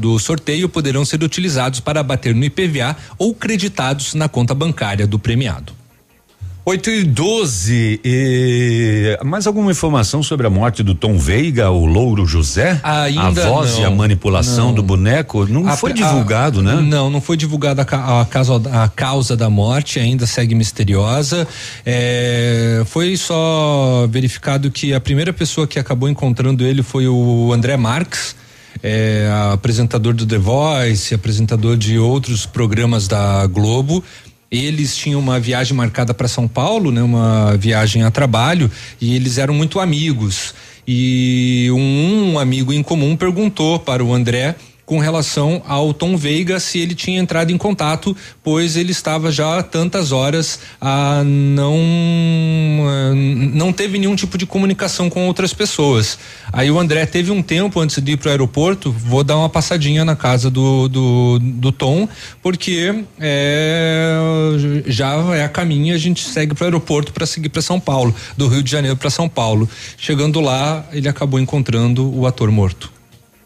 do 0.00 0.18
sorteio 0.18 0.68
poderão 0.68 1.04
ser 1.04 1.22
utilizados 1.22 1.78
para 1.78 2.02
bater 2.02 2.34
no 2.34 2.44
IPVA 2.44 2.96
ou 3.16 3.32
creditados 3.32 4.14
na 4.14 4.28
conta 4.28 4.52
bancária 4.52 5.06
do 5.06 5.16
premiado. 5.16 5.77
8 6.68 6.90
e 6.90 7.02
12. 7.04 7.98
E 8.04 9.18
mais 9.24 9.46
alguma 9.46 9.70
informação 9.70 10.22
sobre 10.22 10.46
a 10.46 10.50
morte 10.50 10.82
do 10.82 10.94
Tom 10.94 11.16
Veiga, 11.16 11.70
o 11.70 11.86
Louro 11.86 12.26
José? 12.26 12.78
Ainda 12.82 13.22
a 13.46 13.48
voz 13.48 13.72
não, 13.76 13.80
e 13.80 13.84
a 13.86 13.90
manipulação 13.90 14.66
não. 14.66 14.74
do 14.74 14.82
boneco? 14.82 15.46
Não 15.46 15.66
A- 15.66 15.78
foi 15.78 15.92
a- 15.92 15.94
divulgado, 15.94 16.62
né? 16.62 16.74
Não, 16.74 17.08
não 17.08 17.22
foi 17.22 17.38
divulgada 17.38 17.86
a, 17.90 18.20
a 18.20 18.84
a 18.84 18.88
causa 18.90 19.34
da 19.34 19.48
morte, 19.48 19.98
ainda 19.98 20.26
segue 20.26 20.54
misteriosa. 20.54 21.48
É, 21.86 22.82
foi 22.84 23.16
só 23.16 24.06
verificado 24.10 24.70
que 24.70 24.92
a 24.92 25.00
primeira 25.00 25.32
pessoa 25.32 25.66
que 25.66 25.78
acabou 25.78 26.06
encontrando 26.06 26.66
ele 26.66 26.82
foi 26.82 27.08
o 27.08 27.50
André 27.50 27.78
Marques. 27.78 28.36
é, 28.82 29.26
apresentador 29.54 30.12
do 30.14 30.24
The 30.26 30.38
Voice, 30.38 31.12
apresentador 31.14 31.76
de 31.76 31.98
outros 31.98 32.44
programas 32.46 33.08
da 33.08 33.44
Globo. 33.46 34.04
Eles 34.50 34.96
tinham 34.96 35.20
uma 35.20 35.38
viagem 35.38 35.76
marcada 35.76 36.14
para 36.14 36.26
São 36.26 36.48
Paulo, 36.48 36.90
né, 36.90 37.02
uma 37.02 37.56
viagem 37.56 38.02
a 38.02 38.10
trabalho, 38.10 38.70
e 39.00 39.14
eles 39.14 39.36
eram 39.36 39.52
muito 39.52 39.78
amigos. 39.78 40.54
E 40.86 41.68
um, 41.70 42.32
um 42.32 42.38
amigo 42.38 42.72
em 42.72 42.82
comum 42.82 43.14
perguntou 43.14 43.78
para 43.78 44.02
o 44.02 44.14
André 44.14 44.56
com 44.88 44.98
relação 44.98 45.62
ao 45.68 45.92
Tom 45.92 46.16
Veiga 46.16 46.58
se 46.58 46.78
ele 46.78 46.94
tinha 46.94 47.20
entrado 47.20 47.52
em 47.52 47.58
contato, 47.58 48.16
pois 48.42 48.74
ele 48.74 48.90
estava 48.90 49.30
já 49.30 49.58
há 49.58 49.62
tantas 49.62 50.12
horas 50.12 50.60
a 50.80 51.22
não 51.22 51.76
eh, 51.76 53.14
não 53.52 53.70
teve 53.70 53.98
nenhum 53.98 54.16
tipo 54.16 54.38
de 54.38 54.46
comunicação 54.46 55.10
com 55.10 55.26
outras 55.26 55.52
pessoas. 55.52 56.18
Aí 56.50 56.70
o 56.70 56.78
André 56.78 57.04
teve 57.04 57.30
um 57.30 57.42
tempo 57.42 57.78
antes 57.80 58.02
de 58.02 58.12
ir 58.12 58.16
para 58.16 58.28
o 58.28 58.30
aeroporto, 58.30 58.90
vou 58.90 59.22
dar 59.22 59.36
uma 59.36 59.50
passadinha 59.50 60.06
na 60.06 60.16
casa 60.16 60.50
do 60.50 60.88
do, 60.88 61.38
do 61.38 61.70
Tom, 61.70 62.08
porque 62.42 63.04
é, 63.20 64.16
já 64.86 65.12
é 65.36 65.44
a 65.44 65.50
caminho 65.50 65.94
a 65.94 65.98
gente 65.98 66.24
segue 66.24 66.54
para 66.54 66.62
o 66.62 66.66
aeroporto 66.66 67.12
para 67.12 67.26
seguir 67.26 67.50
para 67.50 67.60
São 67.60 67.78
Paulo, 67.78 68.14
do 68.38 68.48
Rio 68.48 68.62
de 68.62 68.70
Janeiro 68.70 68.96
para 68.96 69.10
São 69.10 69.28
Paulo. 69.28 69.68
Chegando 69.98 70.40
lá, 70.40 70.82
ele 70.94 71.10
acabou 71.10 71.38
encontrando 71.38 72.10
o 72.10 72.26
ator 72.26 72.50
morto. 72.50 72.97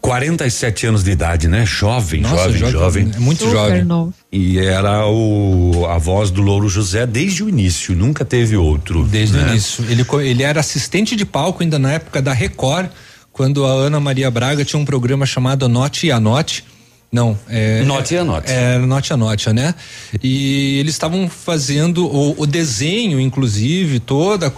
47 0.03 0.87
anos 0.87 1.01
de 1.01 1.11
idade, 1.11 1.47
né? 1.47 1.65
Jovem, 1.65 2.19
Nossa, 2.19 2.35
jovem, 2.35 2.59
jovem, 2.59 2.71
jovem. 2.73 3.11
é 3.15 3.19
muito 3.19 3.45
Super 3.45 3.53
jovem. 3.53 3.83
novo. 3.85 4.13
E 4.29 4.59
era 4.59 5.07
o 5.07 5.85
a 5.89 5.97
voz 5.97 6.29
do 6.29 6.41
Louro 6.41 6.67
José 6.67 7.07
desde 7.07 7.41
o 7.41 7.47
início, 7.47 7.95
nunca 7.95 8.25
teve 8.25 8.57
outro. 8.57 9.05
Desde 9.05 9.37
né? 9.37 9.45
o 9.45 9.49
início. 9.51 9.85
Ele, 9.87 10.05
ele 10.29 10.43
era 10.43 10.59
assistente 10.59 11.15
de 11.15 11.25
palco 11.25 11.63
ainda 11.63 11.79
na 11.79 11.93
época 11.93 12.21
da 12.21 12.33
Record, 12.33 12.89
quando 13.31 13.65
a 13.65 13.71
Ana 13.71 13.97
Maria 14.01 14.29
Braga 14.29 14.65
tinha 14.65 14.77
um 14.77 14.83
programa 14.83 15.25
chamado 15.25 15.65
Anote 15.65 16.07
e 16.07 16.11
Anote. 16.11 16.65
Não, 17.09 17.39
é. 17.47 17.81
Note 17.83 18.13
e 18.13 18.17
Anote. 18.17 18.51
É, 18.51 18.77
Note 18.79 19.07
e 19.09 19.13
Anote, 19.13 19.53
né? 19.53 19.73
E 20.21 20.79
eles 20.79 20.95
estavam 20.95 21.29
fazendo 21.29 22.05
o, 22.05 22.41
o 22.41 22.45
desenho, 22.45 23.21
inclusive, 23.21 24.01
todo 24.01 24.51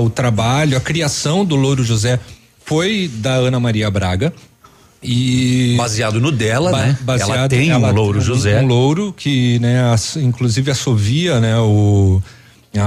o 0.00 0.10
trabalho, 0.10 0.76
a 0.76 0.80
criação 0.80 1.44
do 1.44 1.56
Louro 1.56 1.82
José 1.82 2.20
foi 2.64 3.10
da 3.12 3.32
Ana 3.34 3.58
Maria 3.58 3.90
Braga. 3.90 4.32
E 5.04 5.74
Baseado 5.76 6.20
no 6.20 6.32
dela, 6.32 6.70
Ba- 6.70 6.86
né? 6.86 6.98
baseado- 7.02 7.30
ela 7.38 7.48
tem 7.48 7.68
ela 7.70 7.90
um 7.90 7.92
Louro 7.94 8.18
tem 8.18 8.26
José. 8.26 8.62
Um 8.62 8.66
louro 8.66 9.14
que, 9.16 9.58
né, 9.58 9.82
ass- 9.92 10.16
inclusive 10.16 10.70
assovia, 10.70 11.40
né, 11.40 11.58
o 11.58 12.22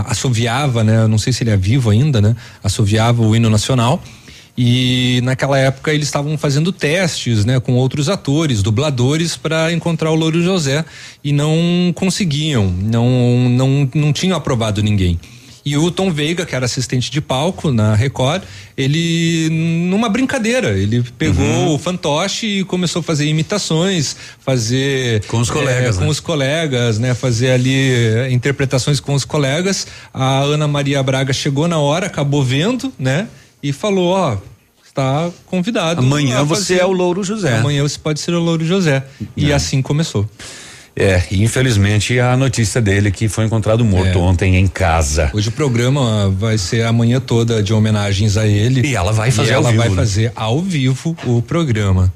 assoviava, 0.05 0.84
né, 0.84 1.07
não 1.07 1.18
sei 1.18 1.32
se 1.32 1.43
ele 1.43 1.51
é 1.51 1.55
vivo 1.57 1.89
ainda, 1.89 2.20
né, 2.20 2.36
assoviava 2.63 3.22
o 3.22 3.36
hino 3.36 3.49
nacional. 3.49 4.01
E 4.59 5.22
naquela 5.24 5.57
época 5.59 5.93
eles 5.93 6.07
estavam 6.07 6.36
fazendo 6.38 6.72
testes, 6.72 7.45
né, 7.45 7.59
com 7.59 7.74
outros 7.76 8.09
atores, 8.09 8.63
dubladores 8.63 9.38
para 9.38 9.72
encontrar 9.72 10.09
o 10.11 10.15
Louro 10.15 10.41
José 10.41 10.84
e 11.24 11.32
não 11.32 11.91
conseguiam, 11.93 12.65
não 12.82 13.47
não 13.49 13.89
não 13.93 14.11
tinham 14.11 14.36
aprovado 14.36 14.82
ninguém. 14.82 15.20
E 15.68 15.76
o 15.76 15.91
Tom 15.91 16.09
Veiga, 16.09 16.45
que 16.45 16.55
era 16.55 16.63
assistente 16.63 17.11
de 17.11 17.20
palco 17.20 17.74
na 17.74 17.93
Record, 17.93 18.41
ele, 18.78 19.49
numa 19.89 20.07
brincadeira, 20.07 20.70
ele 20.78 21.03
pegou 21.18 21.43
uhum. 21.43 21.74
o 21.74 21.78
fantoche 21.78 22.59
e 22.59 22.63
começou 22.63 23.01
a 23.01 23.03
fazer 23.03 23.26
imitações, 23.26 24.15
fazer. 24.39 25.26
Com 25.26 25.39
os 25.39 25.49
colegas. 25.49 25.97
É, 25.97 25.99
com 25.99 26.05
né? 26.05 26.09
os 26.09 26.22
colegas, 26.22 26.99
né? 26.99 27.13
Fazer 27.13 27.51
ali 27.51 27.93
é, 27.93 28.32
interpretações 28.32 29.01
com 29.01 29.13
os 29.13 29.26
colegas. 29.26 29.86
A 30.13 30.39
Ana 30.39 30.70
Maria 30.70 31.03
Braga 31.03 31.34
chegou 31.34 31.68
na 31.68 31.80
hora, 31.80 32.05
acabou 32.05 32.41
vendo, 32.41 32.93
né? 32.97 33.28
E 33.61 33.74
falou: 33.74 34.11
Ó, 34.11 34.38
está 34.86 35.30
convidado. 35.47 35.99
Amanhã 35.99 36.45
você 36.45 36.76
é 36.76 36.86
o 36.86 36.93
Louro 36.93 37.26
José. 37.26 37.57
Amanhã 37.57 37.84
você 37.84 37.99
pode 37.99 38.22
ser 38.22 38.34
o 38.34 38.39
Louro 38.39 38.65
José. 38.65 39.03
E 39.36 39.51
é. 39.51 39.53
assim 39.53 39.82
começou. 39.82 40.30
É, 41.00 41.22
infelizmente 41.32 42.20
a 42.20 42.36
notícia 42.36 42.82
dele 42.82 43.12
que 43.12 43.30
foi 43.30 43.45
encontrado 43.45 43.86
morto 43.86 44.18
é. 44.18 44.22
ontem 44.22 44.56
em 44.56 44.68
casa. 44.68 45.30
Hoje 45.32 45.50
o 45.50 45.52
programa 45.52 46.30
vai 46.32 46.58
ser 46.58 46.86
a 46.86 46.91
manhã 46.91 47.20
toda 47.20 47.62
de 47.62 47.72
homenagens 47.72 48.36
a 48.36 48.48
ele. 48.48 48.82
E 48.82 48.95
ela 48.95 49.12
vai 49.12 49.30
fazer 49.30 49.52
e 49.52 49.54
ela 49.54 49.70
vivo, 49.70 49.82
vai 49.84 49.89
né? 49.89 49.95
fazer 49.95 50.32
ao 50.36 50.60
vivo 50.60 51.16
o 51.24 51.39
programa. 51.39 52.12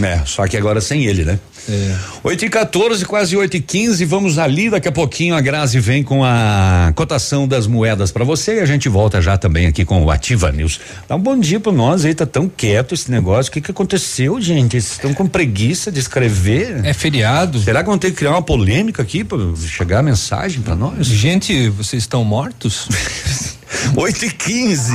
É, 0.00 0.20
só 0.24 0.46
que 0.46 0.56
agora 0.56 0.80
sem 0.80 1.04
ele, 1.04 1.24
né? 1.24 1.40
É. 1.68 1.96
8 2.22 2.44
e 2.44 2.48
14, 2.48 3.04
quase 3.04 3.36
8 3.36 3.56
e 3.56 3.60
15 3.60 4.04
vamos 4.04 4.38
ali. 4.38 4.70
Daqui 4.70 4.88
a 4.88 4.92
pouquinho 4.92 5.34
a 5.34 5.40
Grazi 5.40 5.78
vem 5.78 6.02
com 6.02 6.24
a 6.24 6.92
cotação 6.94 7.46
das 7.46 7.66
moedas 7.66 8.10
para 8.10 8.24
você 8.24 8.56
e 8.56 8.60
a 8.60 8.66
gente 8.66 8.88
volta 8.88 9.20
já 9.20 9.36
também 9.36 9.66
aqui 9.66 9.84
com 9.84 10.02
o 10.04 10.10
Ativa 10.10 10.50
News. 10.50 10.80
Dá 11.08 11.16
um 11.16 11.20
bom 11.20 11.38
dia 11.38 11.60
para 11.60 11.72
nós 11.72 12.04
aí, 12.04 12.14
tá 12.14 12.26
tão 12.26 12.48
quieto 12.48 12.94
esse 12.94 13.10
negócio. 13.10 13.50
O 13.50 13.52
que 13.52 13.60
que 13.60 13.70
aconteceu, 13.70 14.40
gente? 14.40 14.72
Vocês 14.72 14.92
estão 14.92 15.14
com 15.14 15.26
preguiça 15.26 15.90
de 15.90 16.00
escrever? 16.00 16.84
É 16.84 16.92
feriado. 16.92 17.60
Será 17.60 17.82
que 17.82 17.88
vão 17.88 17.98
ter 17.98 18.10
que 18.10 18.16
criar 18.16 18.32
uma 18.32 18.42
polêmica 18.42 19.02
aqui 19.02 19.24
para 19.24 19.38
chegar 19.66 20.00
a 20.00 20.02
mensagem 20.02 20.62
para 20.62 20.74
nós? 20.74 21.06
Gente, 21.06 21.68
vocês 21.68 22.02
estão 22.02 22.24
mortos? 22.24 22.88
8 23.96 24.24
e 24.24 24.30
15 24.30 24.94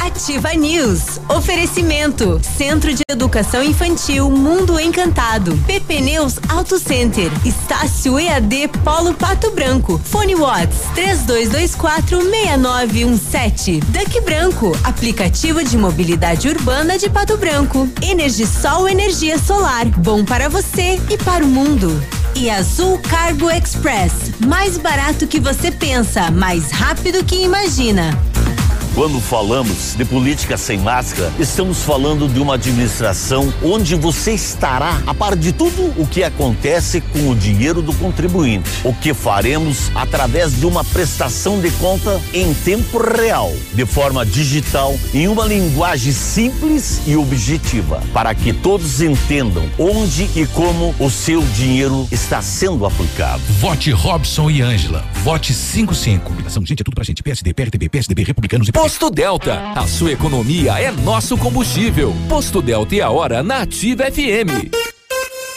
Ativa 0.00 0.54
News. 0.54 1.20
Oferecimento. 1.28 2.40
Centro 2.56 2.94
de 2.94 3.02
Educação 3.10 3.64
Infantil 3.64 4.30
Mundo 4.30 4.78
Encantado. 4.78 5.58
PP 5.66 6.00
Neus 6.00 6.34
Auto 6.48 6.78
Center. 6.78 7.30
Estácio 7.44 8.18
EAD 8.18 8.68
Polo 8.84 9.14
Pato 9.14 9.50
Branco. 9.50 10.00
Fone 10.04 10.34
Watts 10.34 10.78
3224 10.94 12.20
6917. 12.20 13.80
Duck 13.80 14.20
Branco. 14.22 14.76
Aplicativo 14.84 15.62
de 15.62 15.76
mobilidade 15.76 16.48
urbana 16.48 16.98
de 16.98 17.08
Pato 17.08 17.36
Branco. 17.36 17.88
Energisol 18.02 18.88
energia 18.88 19.38
solar. 19.38 19.86
Bom 19.98 20.24
para 20.24 20.48
você 20.48 21.00
e 21.10 21.16
para 21.18 21.44
o 21.44 21.48
mundo. 21.48 22.02
E 22.34 22.50
Azul 22.50 22.98
Cargo 22.98 23.50
Express. 23.50 24.12
Mais 24.46 24.76
barato 24.76 25.26
que 25.26 25.38
você 25.38 25.70
pensa, 25.70 26.30
mais 26.30 26.70
rápido 26.70 27.24
que 27.24 27.36
imagina. 27.36 28.33
Quando 28.94 29.20
falamos 29.20 29.96
de 29.96 30.04
política 30.04 30.56
sem 30.56 30.78
máscara, 30.78 31.32
estamos 31.36 31.82
falando 31.82 32.28
de 32.28 32.38
uma 32.38 32.54
administração 32.54 33.52
onde 33.60 33.96
você 33.96 34.34
estará 34.34 35.02
a 35.04 35.12
par 35.12 35.34
de 35.34 35.50
tudo 35.50 35.92
o 36.00 36.06
que 36.06 36.22
acontece 36.22 37.00
com 37.00 37.28
o 37.28 37.34
dinheiro 37.34 37.82
do 37.82 37.92
contribuinte. 37.94 38.70
O 38.84 38.94
que 38.94 39.12
faremos 39.12 39.90
através 39.96 40.60
de 40.60 40.64
uma 40.64 40.84
prestação 40.84 41.60
de 41.60 41.72
conta 41.72 42.22
em 42.32 42.54
tempo 42.54 42.98
real, 42.98 43.52
de 43.72 43.84
forma 43.84 44.24
digital, 44.24 44.96
em 45.12 45.26
uma 45.26 45.44
linguagem 45.44 46.12
simples 46.12 47.02
e 47.04 47.16
objetiva, 47.16 48.00
para 48.12 48.32
que 48.32 48.52
todos 48.52 49.02
entendam 49.02 49.68
onde 49.76 50.30
e 50.36 50.46
como 50.46 50.94
o 51.00 51.10
seu 51.10 51.42
dinheiro 51.56 52.06
está 52.12 52.40
sendo 52.40 52.86
aplicado. 52.86 53.42
Vote 53.58 53.90
Robson 53.90 54.48
e 54.48 54.62
Ângela. 54.62 55.04
Vote 55.24 55.52
55. 55.52 56.26
Combinação, 56.26 56.64
gente, 56.64 56.82
é 56.82 56.84
tudo 56.84 56.94
pra 56.94 57.02
gente. 57.02 57.24
PSD, 57.24 57.52
PRTB, 57.52 57.88
PSDB, 57.88 58.22
Republicanos 58.22 58.68
e 58.68 58.83
Posto 58.84 59.08
Delta, 59.08 59.72
a 59.74 59.86
sua 59.86 60.12
economia 60.12 60.78
é 60.78 60.90
nosso 60.90 61.38
combustível. 61.38 62.12
Posto 62.28 62.60
Delta 62.60 62.94
e 62.94 63.00
a 63.00 63.08
hora 63.08 63.42
na 63.42 63.62
Ativa 63.62 64.04
FM. 64.12 64.70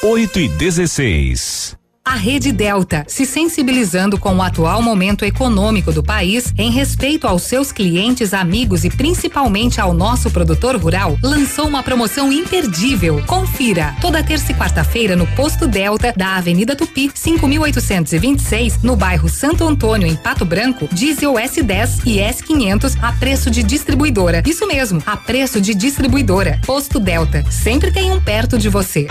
8 0.01 0.39
e 0.39 0.47
16. 0.47 1.75
A 2.07 2.15
Rede 2.15 2.53
Delta, 2.53 3.03
se 3.05 3.25
sensibilizando 3.25 4.17
com 4.17 4.33
o 4.33 4.41
atual 4.41 4.81
momento 4.81 5.25
econômico 5.25 5.91
do 5.91 6.01
país, 6.01 6.53
em 6.57 6.71
respeito 6.71 7.27
aos 7.27 7.41
seus 7.41 7.69
clientes, 7.69 8.33
amigos 8.33 8.85
e 8.85 8.89
principalmente 8.89 9.81
ao 9.81 9.93
nosso 9.93 10.31
produtor 10.31 10.77
rural, 10.77 11.17
lançou 11.21 11.67
uma 11.67 11.83
promoção 11.83 12.31
imperdível. 12.31 13.21
Confira! 13.27 13.93
Toda 13.99 14.23
terça 14.23 14.53
e 14.53 14.55
quarta-feira 14.55 15.17
no 15.17 15.27
Posto 15.27 15.67
Delta 15.67 16.13
da 16.15 16.37
Avenida 16.37 16.77
Tupi, 16.77 17.11
5826, 17.13 18.81
no 18.81 18.95
bairro 18.95 19.27
Santo 19.27 19.65
Antônio, 19.65 20.07
em 20.07 20.15
Pato 20.15 20.45
Branco, 20.45 20.87
diesel 20.93 21.33
S10 21.33 22.03
e 22.05 22.19
S500 22.19 22.97
a 23.01 23.11
preço 23.11 23.51
de 23.51 23.61
distribuidora. 23.61 24.41
Isso 24.47 24.65
mesmo, 24.65 25.03
a 25.05 25.17
preço 25.17 25.59
de 25.59 25.75
distribuidora. 25.75 26.57
Posto 26.65 27.01
Delta, 27.01 27.43
sempre 27.51 27.91
tem 27.91 28.13
um 28.13 28.21
perto 28.21 28.57
de 28.57 28.69
você. 28.69 29.09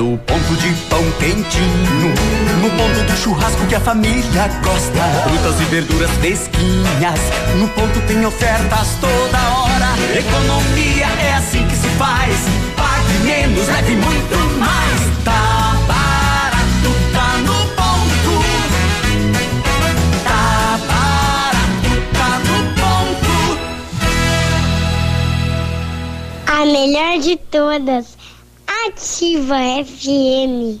No 0.00 0.16
ponto 0.16 0.56
de 0.56 0.72
pão 0.88 1.04
quentinho, 1.18 2.14
no 2.62 2.70
ponto 2.70 3.02
do 3.04 3.16
churrasco 3.18 3.66
que 3.66 3.74
a 3.74 3.80
família 3.80 4.48
gosta. 4.64 4.98
Frutas 5.24 5.60
e 5.60 5.64
verduras 5.64 6.10
fresquinhas, 6.12 7.20
no 7.58 7.68
ponto 7.68 8.00
tem 8.06 8.24
ofertas 8.24 8.96
toda 8.98 9.38
hora. 9.50 9.94
Economia 10.18 11.04
é 11.04 11.34
assim 11.34 11.66
que 11.66 11.76
se 11.76 11.88
faz. 11.98 12.34
Pague 12.78 13.12
menos, 13.24 13.66
leve 13.66 13.96
muito 13.96 14.38
mais. 14.58 15.00
Tá 15.22 15.76
barato, 15.86 16.94
tá 17.12 17.36
no 17.44 17.58
ponto. 17.76 18.42
Tá 20.24 20.78
barato, 20.88 21.90
tá 22.14 22.38
no 22.48 22.56
ponto. 22.80 23.34
A 26.46 26.64
melhor 26.64 27.18
de 27.18 27.36
todas. 27.36 28.19
Ativa 28.86 29.58
FM. 29.84 30.80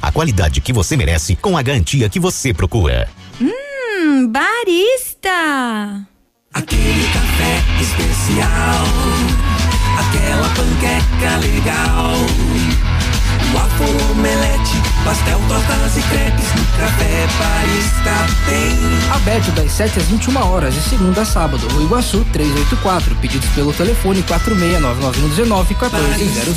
a 0.00 0.10
qualidade 0.12 0.60
que 0.60 0.72
você 0.72 0.96
merece 0.96 1.36
com 1.36 1.56
a 1.56 1.62
garantia 1.62 2.08
que 2.08 2.20
você 2.20 2.52
procura. 2.52 3.08
Hum, 3.40 4.28
barista! 4.28 6.06
Aquele 6.54 7.06
café 7.12 7.62
especial, 7.80 8.84
aquela 9.98 10.48
panqueca 10.50 11.36
legal. 11.38 12.16
Waffle, 13.54 14.12
omelete, 14.12 14.76
pastel, 15.04 15.38
tortas 15.48 15.96
e 15.96 16.02
crepes, 16.02 16.46
café 16.78 17.26
barista 17.38 18.26
tem. 18.48 19.14
Aberto 19.14 19.50
das 19.52 19.72
7 19.72 19.98
às 19.98 20.06
21 20.06 20.36
horas, 20.46 20.74
de 20.74 20.80
segunda 20.82 21.20
a 21.22 21.24
sábado. 21.24 21.66
No 21.74 21.82
Iguaçu 21.82 22.24
384. 22.32 23.14
Pedidos 23.16 23.48
pelo 23.50 23.72
telefone 23.72 24.22
469919 24.22 25.74
1400. 25.74 26.56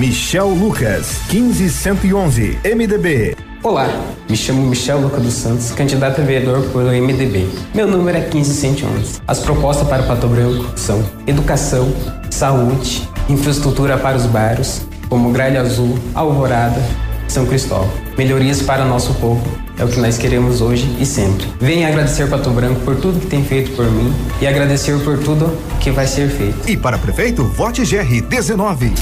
Michel 0.00 0.48
Lucas, 0.48 1.20
15111, 1.28 2.58
MDB. 2.74 3.36
Olá, 3.62 3.86
me 4.30 4.34
chamo 4.34 4.66
Michel 4.66 4.98
Luca 4.98 5.20
dos 5.20 5.34
Santos, 5.34 5.72
candidato 5.72 6.22
a 6.22 6.24
vereador 6.24 6.62
pelo 6.70 6.88
MDB. 6.88 7.46
Meu 7.74 7.86
número 7.86 8.16
é 8.16 8.22
15111. 8.22 9.20
As 9.28 9.40
propostas 9.40 9.86
para 9.86 10.04
Pato 10.04 10.26
Branco 10.26 10.72
são 10.74 11.04
educação, 11.26 11.94
saúde, 12.30 13.06
infraestrutura 13.28 13.98
para 13.98 14.16
os 14.16 14.24
bairros, 14.24 14.80
como 15.10 15.30
Gralha 15.32 15.60
Azul, 15.60 15.98
Alvorada, 16.14 16.80
São 17.28 17.44
Cristóvão. 17.44 17.92
Melhorias 18.16 18.62
para 18.62 18.86
nosso 18.86 19.12
povo 19.16 19.46
é 19.76 19.84
o 19.84 19.88
que 19.88 20.00
nós 20.00 20.16
queremos 20.16 20.62
hoje 20.62 20.96
e 20.98 21.04
sempre. 21.04 21.46
Venha 21.60 21.88
agradecer 21.88 22.26
Pato 22.26 22.48
Branco 22.48 22.80
por 22.86 22.96
tudo 22.96 23.20
que 23.20 23.26
tem 23.26 23.44
feito 23.44 23.72
por 23.72 23.84
mim 23.84 24.10
e 24.40 24.46
agradecer 24.46 24.98
por 25.00 25.18
tudo 25.18 25.54
que 25.78 25.90
vai 25.90 26.06
ser 26.06 26.30
feito. 26.30 26.70
E 26.70 26.74
para 26.74 26.96
prefeito, 26.96 27.44
vote 27.44 27.84
GR 27.84 28.22
19. 28.26 28.94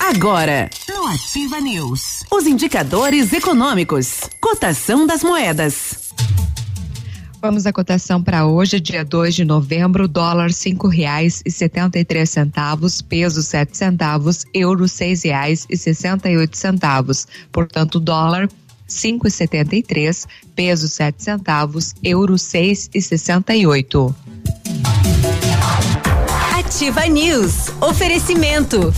Agora, 0.00 0.70
no 0.88 1.06
Ativa 1.08 1.60
News, 1.60 2.24
os 2.32 2.46
indicadores 2.46 3.34
econômicos, 3.34 4.22
cotação 4.40 5.06
das 5.06 5.22
moedas. 5.22 6.10
Vamos 7.40 7.66
à 7.66 7.72
cotação 7.72 8.22
para 8.22 8.46
hoje, 8.46 8.80
dia 8.80 9.04
2 9.04 9.34
de 9.34 9.44
novembro, 9.44 10.08
dólar 10.08 10.52
cinco 10.52 10.88
reais 10.88 11.42
e 11.44 11.50
setenta 11.50 11.98
e 11.98 12.04
três 12.04 12.30
centavos, 12.30 13.02
peso 13.02 13.42
sete 13.42 13.76
centavos, 13.76 14.46
euro 14.54 14.88
seis 14.88 15.22
reais 15.22 15.66
e 15.68 15.76
sessenta 15.76 16.30
e 16.30 16.36
oito 16.36 16.56
centavos. 16.56 17.28
Portanto, 17.52 18.00
dólar 18.00 18.48
cinco 18.88 19.28
e 19.28 19.30
setenta 19.30 19.76
e 19.76 19.82
três, 19.82 20.26
peso 20.56 20.88
sete 20.88 21.22
centavos, 21.22 21.94
euro 22.02 22.38
seis 22.38 22.88
e 22.92 23.02
sessenta 23.02 23.54
e 23.54 23.66
oito. 23.66 24.14
Ativa 26.70 27.04
News. 27.06 27.68
Oferecimento. 27.80 28.92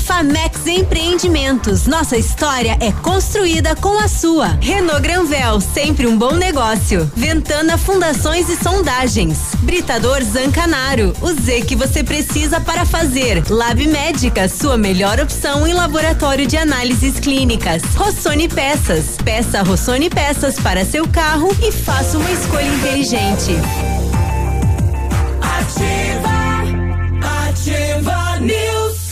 Empreendimentos. 0.67 1.87
Nossa 1.87 2.17
história 2.17 2.77
é 2.81 2.93
construída 2.93 3.75
com 3.77 3.99
a 3.99 4.09
sua. 4.09 4.59
Renault 4.61 5.03
Granvel, 5.03 5.61
sempre 5.61 6.07
um 6.07 6.17
bom 6.17 6.33
negócio. 6.33 7.11
Ventana 7.15 7.77
Fundações 7.77 8.49
e 8.49 8.57
Sondagens. 8.57 9.39
Britador 9.59 10.23
Zancanaro. 10.23 11.15
O 11.21 11.33
Z 11.33 11.63
que 11.63 11.77
você 11.77 12.03
precisa 12.03 12.61
para 12.61 12.85
fazer. 12.85 13.43
Lab 13.51 13.87
Médica, 13.87 14.49
sua 14.49 14.77
melhor 14.77 15.21
opção 15.21 15.67
em 15.67 15.73
laboratório 15.73 16.47
de 16.47 16.57
análises 16.57 17.19
clínicas. 17.19 17.83
Rossoni 17.95 18.49
Peças. 18.49 19.17
Peça 19.25 19.63
Rossoni 19.63 20.09
Peças 20.09 20.59
para 20.59 20.85
seu 20.85 21.07
carro 21.09 21.55
e 21.63 21.71
faça 21.71 22.17
uma 22.19 22.31
escolha 22.31 22.69
inteligente. 22.69 23.92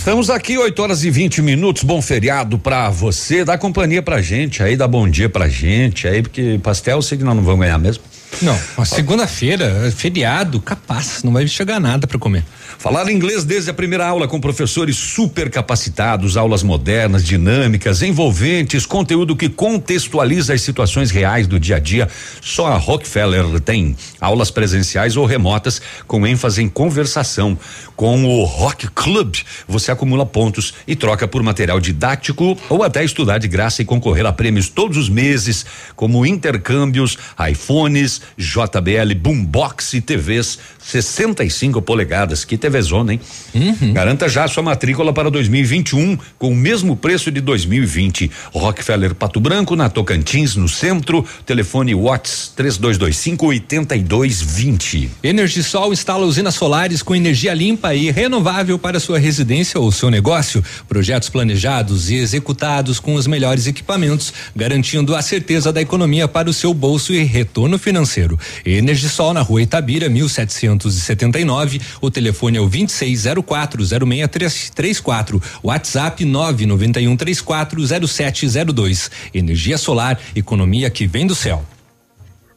Estamos 0.00 0.30
aqui, 0.30 0.56
8 0.56 0.82
horas 0.82 1.04
e 1.04 1.10
20 1.10 1.42
minutos. 1.42 1.82
Bom 1.82 2.00
feriado 2.00 2.58
pra 2.58 2.88
você. 2.88 3.44
Dá 3.44 3.58
companhia 3.58 4.00
pra 4.02 4.22
gente 4.22 4.62
aí, 4.62 4.74
dá 4.74 4.88
bom 4.88 5.06
dia 5.06 5.28
pra 5.28 5.46
gente 5.46 6.08
aí, 6.08 6.22
porque 6.22 6.58
pastel 6.62 7.02
sei 7.02 7.18
que 7.18 7.22
nós 7.22 7.36
não 7.36 7.42
vamos 7.42 7.60
ganhar 7.60 7.76
mesmo. 7.76 8.02
Não, 8.40 8.58
segunda-feira, 8.86 9.92
feriado, 9.94 10.58
capaz, 10.58 11.22
não 11.22 11.34
vai 11.34 11.46
chegar 11.46 11.78
nada 11.78 12.06
para 12.06 12.18
comer. 12.18 12.42
Falar 12.80 13.10
inglês 13.10 13.44
desde 13.44 13.68
a 13.68 13.74
primeira 13.74 14.06
aula 14.06 14.26
com 14.26 14.40
professores 14.40 14.96
super 14.96 15.50
capacitados, 15.50 16.38
aulas 16.38 16.62
modernas, 16.62 17.22
dinâmicas, 17.22 18.00
envolventes, 18.00 18.86
conteúdo 18.86 19.36
que 19.36 19.50
contextualiza 19.50 20.54
as 20.54 20.62
situações 20.62 21.10
reais 21.10 21.46
do 21.46 21.60
dia 21.60 21.76
a 21.76 21.78
dia. 21.78 22.08
Só 22.40 22.68
a 22.68 22.78
Rockefeller 22.78 23.60
tem 23.60 23.94
aulas 24.18 24.50
presenciais 24.50 25.14
ou 25.14 25.26
remotas 25.26 25.82
com 26.06 26.26
ênfase 26.26 26.62
em 26.62 26.70
conversação. 26.70 27.58
Com 27.94 28.24
o 28.24 28.44
Rock 28.44 28.88
Club, 28.88 29.36
você 29.68 29.92
acumula 29.92 30.24
pontos 30.24 30.72
e 30.86 30.96
troca 30.96 31.28
por 31.28 31.42
material 31.42 31.80
didático 31.80 32.56
ou 32.70 32.82
até 32.82 33.04
estudar 33.04 33.36
de 33.36 33.46
graça 33.46 33.82
e 33.82 33.84
concorrer 33.84 34.24
a 34.24 34.32
prêmios 34.32 34.70
todos 34.70 34.96
os 34.96 35.10
meses, 35.10 35.66
como 35.94 36.24
intercâmbios, 36.24 37.18
iPhones, 37.50 38.22
JBL 38.38 39.14
Boombox 39.20 39.92
e 39.92 40.00
TVs 40.00 40.58
65 40.78 41.82
polegadas. 41.82 42.42
Que 42.42 42.56
TV 42.56 42.69
Zona, 42.80 43.12
hein? 43.12 43.20
Uhum. 43.54 43.92
Garanta 43.92 44.28
já 44.28 44.46
sua 44.46 44.62
matrícula 44.62 45.12
para 45.12 45.30
2021 45.30 46.18
com 46.38 46.50
o 46.50 46.54
mesmo 46.54 46.94
preço 46.96 47.30
de 47.30 47.40
2020. 47.40 48.30
Rockefeller 48.52 49.14
Pato 49.14 49.40
Branco, 49.40 49.74
na 49.74 49.88
Tocantins, 49.88 50.56
no 50.56 50.68
centro. 50.68 51.24
Telefone 51.46 51.94
Watts 51.94 52.52
3225 52.54 53.46
8220. 53.46 55.10
Energisol 55.22 55.92
instala 55.92 56.24
usinas 56.24 56.54
solares 56.54 57.02
com 57.02 57.14
energia 57.14 57.54
limpa 57.54 57.94
e 57.94 58.10
renovável 58.10 58.78
para 58.78 59.00
sua 59.00 59.18
residência 59.18 59.80
ou 59.80 59.90
seu 59.90 60.10
negócio. 60.10 60.62
Projetos 60.88 61.28
planejados 61.28 62.10
e 62.10 62.16
executados 62.16 63.00
com 63.00 63.14
os 63.14 63.26
melhores 63.26 63.66
equipamentos, 63.66 64.32
garantindo 64.54 65.14
a 65.14 65.22
certeza 65.22 65.72
da 65.72 65.80
economia 65.80 66.28
para 66.28 66.50
o 66.50 66.52
seu 66.52 66.74
bolso 66.74 67.12
e 67.12 67.22
retorno 67.22 67.78
financeiro. 67.78 68.38
Energisol 68.64 69.32
na 69.32 69.40
rua 69.40 69.62
Itabira, 69.62 70.08
1779. 70.08 71.80
O 72.00 72.10
telefone 72.10 72.58
é 72.58 72.59
o 72.60 72.70
26040634. 72.70 75.40
WhatsApp 75.62 76.24
991340702. 76.24 79.10
Energia 79.32 79.78
solar, 79.78 80.20
economia 80.34 80.90
que 80.90 81.06
vem 81.06 81.24
do 81.26 81.34
céu 81.34 81.64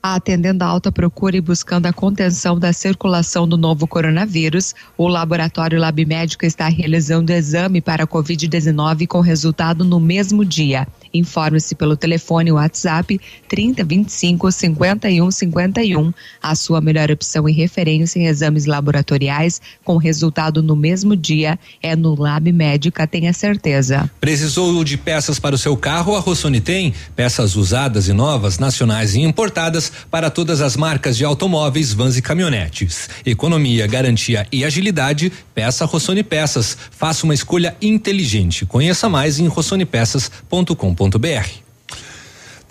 atendendo 0.05 0.65
a 0.65 0.67
alta 0.67 0.91
procura 0.91 1.37
e 1.37 1.41
buscando 1.41 1.85
a 1.85 1.93
contenção 1.93 2.59
da 2.59 2.73
circulação 2.73 3.47
do 3.47 3.57
novo 3.57 3.87
coronavírus, 3.87 4.75
o 4.97 5.07
laboratório 5.07 5.79
Lab 5.79 6.05
Médico 6.05 6.45
está 6.45 6.67
realizando 6.67 7.31
exame 7.31 7.79
para 7.79 8.03
a 8.03 8.07
Covid-19 8.07 9.07
com 9.07 9.21
resultado 9.21 9.85
no 9.85 10.01
mesmo 10.01 10.43
dia. 10.43 10.85
Informe-se 11.13 11.75
pelo 11.75 11.95
telefone 11.95 12.51
WhatsApp 12.51 13.21
3025 13.47 14.51
51 14.51 15.29
51, 15.29 16.11
a 16.41 16.55
sua 16.55 16.81
melhor 16.81 17.11
opção 17.11 17.47
e 17.47 17.51
referência 17.51 18.19
em 18.19 18.25
exames 18.25 18.65
laboratoriais 18.65 19.61
com 19.83 19.97
resultado 19.97 20.63
no 20.63 20.75
mesmo 20.75 21.15
dia 21.15 21.59
é 21.83 21.95
no 21.95 22.19
Lab 22.19 22.51
Médica, 22.51 23.05
tenha 23.05 23.31
certeza. 23.31 24.09
Precisou 24.19 24.83
de 24.83 24.97
peças 24.97 25.37
para 25.37 25.53
o 25.53 25.57
seu 25.57 25.77
carro? 25.77 26.15
A 26.15 26.19
Rossoni 26.19 26.59
tem 26.59 26.95
peças 27.15 27.55
usadas 27.55 28.07
e 28.07 28.13
novas, 28.13 28.57
nacionais 28.57 29.13
e 29.13 29.21
importadas 29.21 29.91
para 30.09 30.31
todas 30.31 30.61
as 30.61 30.75
marcas 30.75 31.15
de 31.15 31.23
automóveis, 31.23 31.93
vans 31.93 32.17
e 32.17 32.23
caminhonetes. 32.23 33.07
Economia, 33.23 33.85
garantia 33.85 34.47
e 34.51 34.65
agilidade, 34.65 35.31
peça 35.53 35.85
Rossoni 35.85 36.23
Peças. 36.23 36.75
Faça 36.89 37.23
uma 37.23 37.35
escolha 37.35 37.75
inteligente. 37.79 38.65
Conheça 38.65 39.07
mais 39.07 39.37
em 39.37 39.45
rossonipeças.com.br 39.47 41.02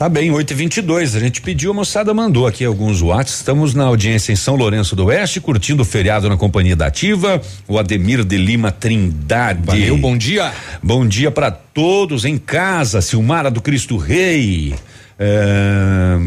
Tá 0.03 0.09
bem, 0.09 0.33
8 0.33 0.51
e 0.51 0.55
22 0.55 1.15
A 1.15 1.21
gente 1.21 1.41
pediu, 1.41 1.71
a 1.71 1.75
moçada 1.75 2.13
mandou 2.13 2.47
aqui 2.47 2.65
alguns 2.65 3.01
watts. 3.01 3.35
Estamos 3.35 3.73
na 3.73 3.85
audiência 3.85 4.33
em 4.33 4.37
São 4.37 4.57
Lourenço 4.57 4.97
do 4.97 5.05
Oeste, 5.05 5.41
curtindo 5.41 5.83
o 5.83 5.85
feriado 5.85 6.29
na 6.29 6.37
companhia 6.37 6.75
da 6.75 6.87
Ativa. 6.87 7.41
O 7.69 7.79
Ademir 7.79 8.25
de 8.25 8.37
Lima 8.37 8.73
Trindade. 8.73 9.61
Valeu, 9.65 9.97
bom 9.97 10.17
dia. 10.17 10.53
Bom 10.83 11.07
dia 11.07 11.31
para 11.31 11.53
todos 11.53 12.25
em 12.25 12.37
casa. 12.37 13.01
Silmara 13.01 13.51
do 13.51 13.61
Cristo 13.61 13.97
Rei. 13.97 14.75
É, 15.19 16.19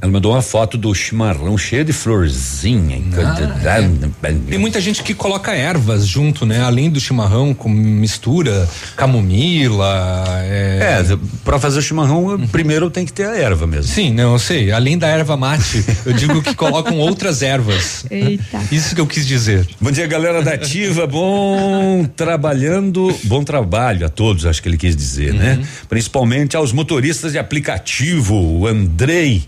ela 0.00 0.12
mandou 0.12 0.32
uma 0.32 0.42
foto 0.42 0.76
do 0.76 0.94
chimarrão 0.94 1.56
cheio 1.56 1.84
de 1.84 1.92
florzinha. 1.92 3.02
Ah, 3.16 3.80
é. 3.80 4.34
Tem 4.50 4.58
muita 4.58 4.80
gente 4.80 5.02
que 5.02 5.14
coloca 5.14 5.52
ervas 5.52 6.06
junto, 6.06 6.44
né? 6.44 6.60
Além 6.60 6.90
do 6.90 7.00
chimarrão, 7.00 7.54
com 7.54 7.68
mistura 7.68 8.68
camomila. 8.96 10.24
É, 10.42 11.02
é 11.10 11.18
para 11.44 11.58
fazer 11.58 11.78
o 11.78 11.82
chimarrão, 11.82 12.26
uhum. 12.26 12.46
primeiro 12.48 12.90
tem 12.90 13.04
que 13.04 13.12
ter 13.12 13.26
a 13.26 13.36
erva 13.36 13.66
mesmo. 13.66 13.92
Sim, 13.92 14.12
não, 14.12 14.32
eu 14.32 14.38
sei. 14.38 14.72
Além 14.72 14.98
da 14.98 15.08
erva 15.08 15.36
mate, 15.36 15.84
eu 16.04 16.12
digo 16.12 16.42
que 16.42 16.54
colocam 16.54 16.98
outras 16.98 17.42
ervas. 17.42 18.04
Eita. 18.10 18.60
Isso 18.70 18.94
que 18.94 19.00
eu 19.00 19.06
quis 19.06 19.26
dizer. 19.26 19.66
Bom 19.80 19.90
dia, 19.90 20.06
galera 20.06 20.42
da 20.42 20.54
Ativa. 20.54 21.06
Bom 21.06 22.04
trabalhando, 22.16 23.14
bom 23.24 23.42
trabalho 23.42 24.06
a 24.06 24.08
todos, 24.08 24.46
acho 24.46 24.62
que 24.62 24.68
ele 24.68 24.76
quis 24.76 24.96
dizer, 24.96 25.34
né? 25.34 25.54
uhum. 25.54 25.60
né? 25.60 25.68
Principalmente 25.88 26.56
aos 26.56 26.72
motoristas 26.72 27.32
de 27.32 27.38
aplicativo, 27.38 28.34
o 28.34 28.66
Andrei 28.66 29.42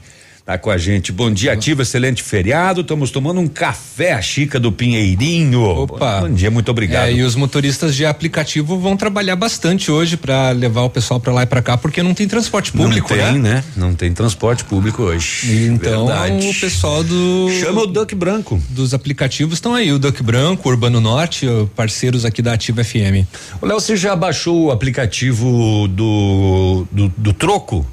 tá 0.46 0.56
com 0.56 0.70
a 0.70 0.78
gente. 0.78 1.10
Bom 1.10 1.28
dia, 1.28 1.52
ativa, 1.52 1.82
excelente 1.82 2.22
feriado. 2.22 2.82
Estamos 2.82 3.10
tomando 3.10 3.40
um 3.40 3.48
café 3.48 4.12
a 4.12 4.22
Chica 4.22 4.60
do 4.60 4.70
Pinheirinho. 4.70 5.60
Opa. 5.60 6.20
Bom 6.20 6.32
dia, 6.32 6.52
muito 6.52 6.70
obrigado. 6.70 7.08
É, 7.08 7.14
e 7.14 7.22
os 7.24 7.34
motoristas 7.34 7.96
de 7.96 8.06
aplicativo 8.06 8.78
vão 8.78 8.96
trabalhar 8.96 9.34
bastante 9.34 9.90
hoje 9.90 10.16
para 10.16 10.52
levar 10.52 10.82
o 10.82 10.90
pessoal 10.90 11.18
para 11.18 11.32
lá 11.32 11.42
e 11.42 11.46
para 11.46 11.60
cá, 11.60 11.76
porque 11.76 12.00
não 12.00 12.14
tem 12.14 12.28
transporte 12.28 12.70
público, 12.70 13.12
não 13.12 13.24
tem, 13.24 13.38
né? 13.40 13.54
né? 13.54 13.64
Não 13.76 13.92
tem 13.92 14.12
transporte 14.12 14.62
público 14.62 15.02
hoje. 15.02 15.64
Então, 15.64 16.06
Verdade. 16.06 16.48
o 16.48 16.54
pessoal 16.60 17.02
do 17.02 17.48
Chama 17.60 17.82
o 17.82 17.86
Duck 17.88 18.14
Branco. 18.14 18.62
Dos 18.70 18.94
aplicativos 18.94 19.54
estão 19.54 19.74
aí, 19.74 19.92
o 19.92 19.98
Duck 19.98 20.22
Branco, 20.22 20.68
Urbano 20.68 21.00
Norte, 21.00 21.44
parceiros 21.74 22.24
aqui 22.24 22.40
da 22.40 22.52
Ativa 22.52 22.84
FM. 22.84 23.26
O 23.60 23.66
Léo, 23.66 23.80
você 23.80 23.96
já 23.96 24.14
baixou 24.14 24.66
o 24.66 24.70
aplicativo 24.70 25.88
do, 25.88 26.86
do, 26.92 27.12
do 27.16 27.32
Troco? 27.32 27.84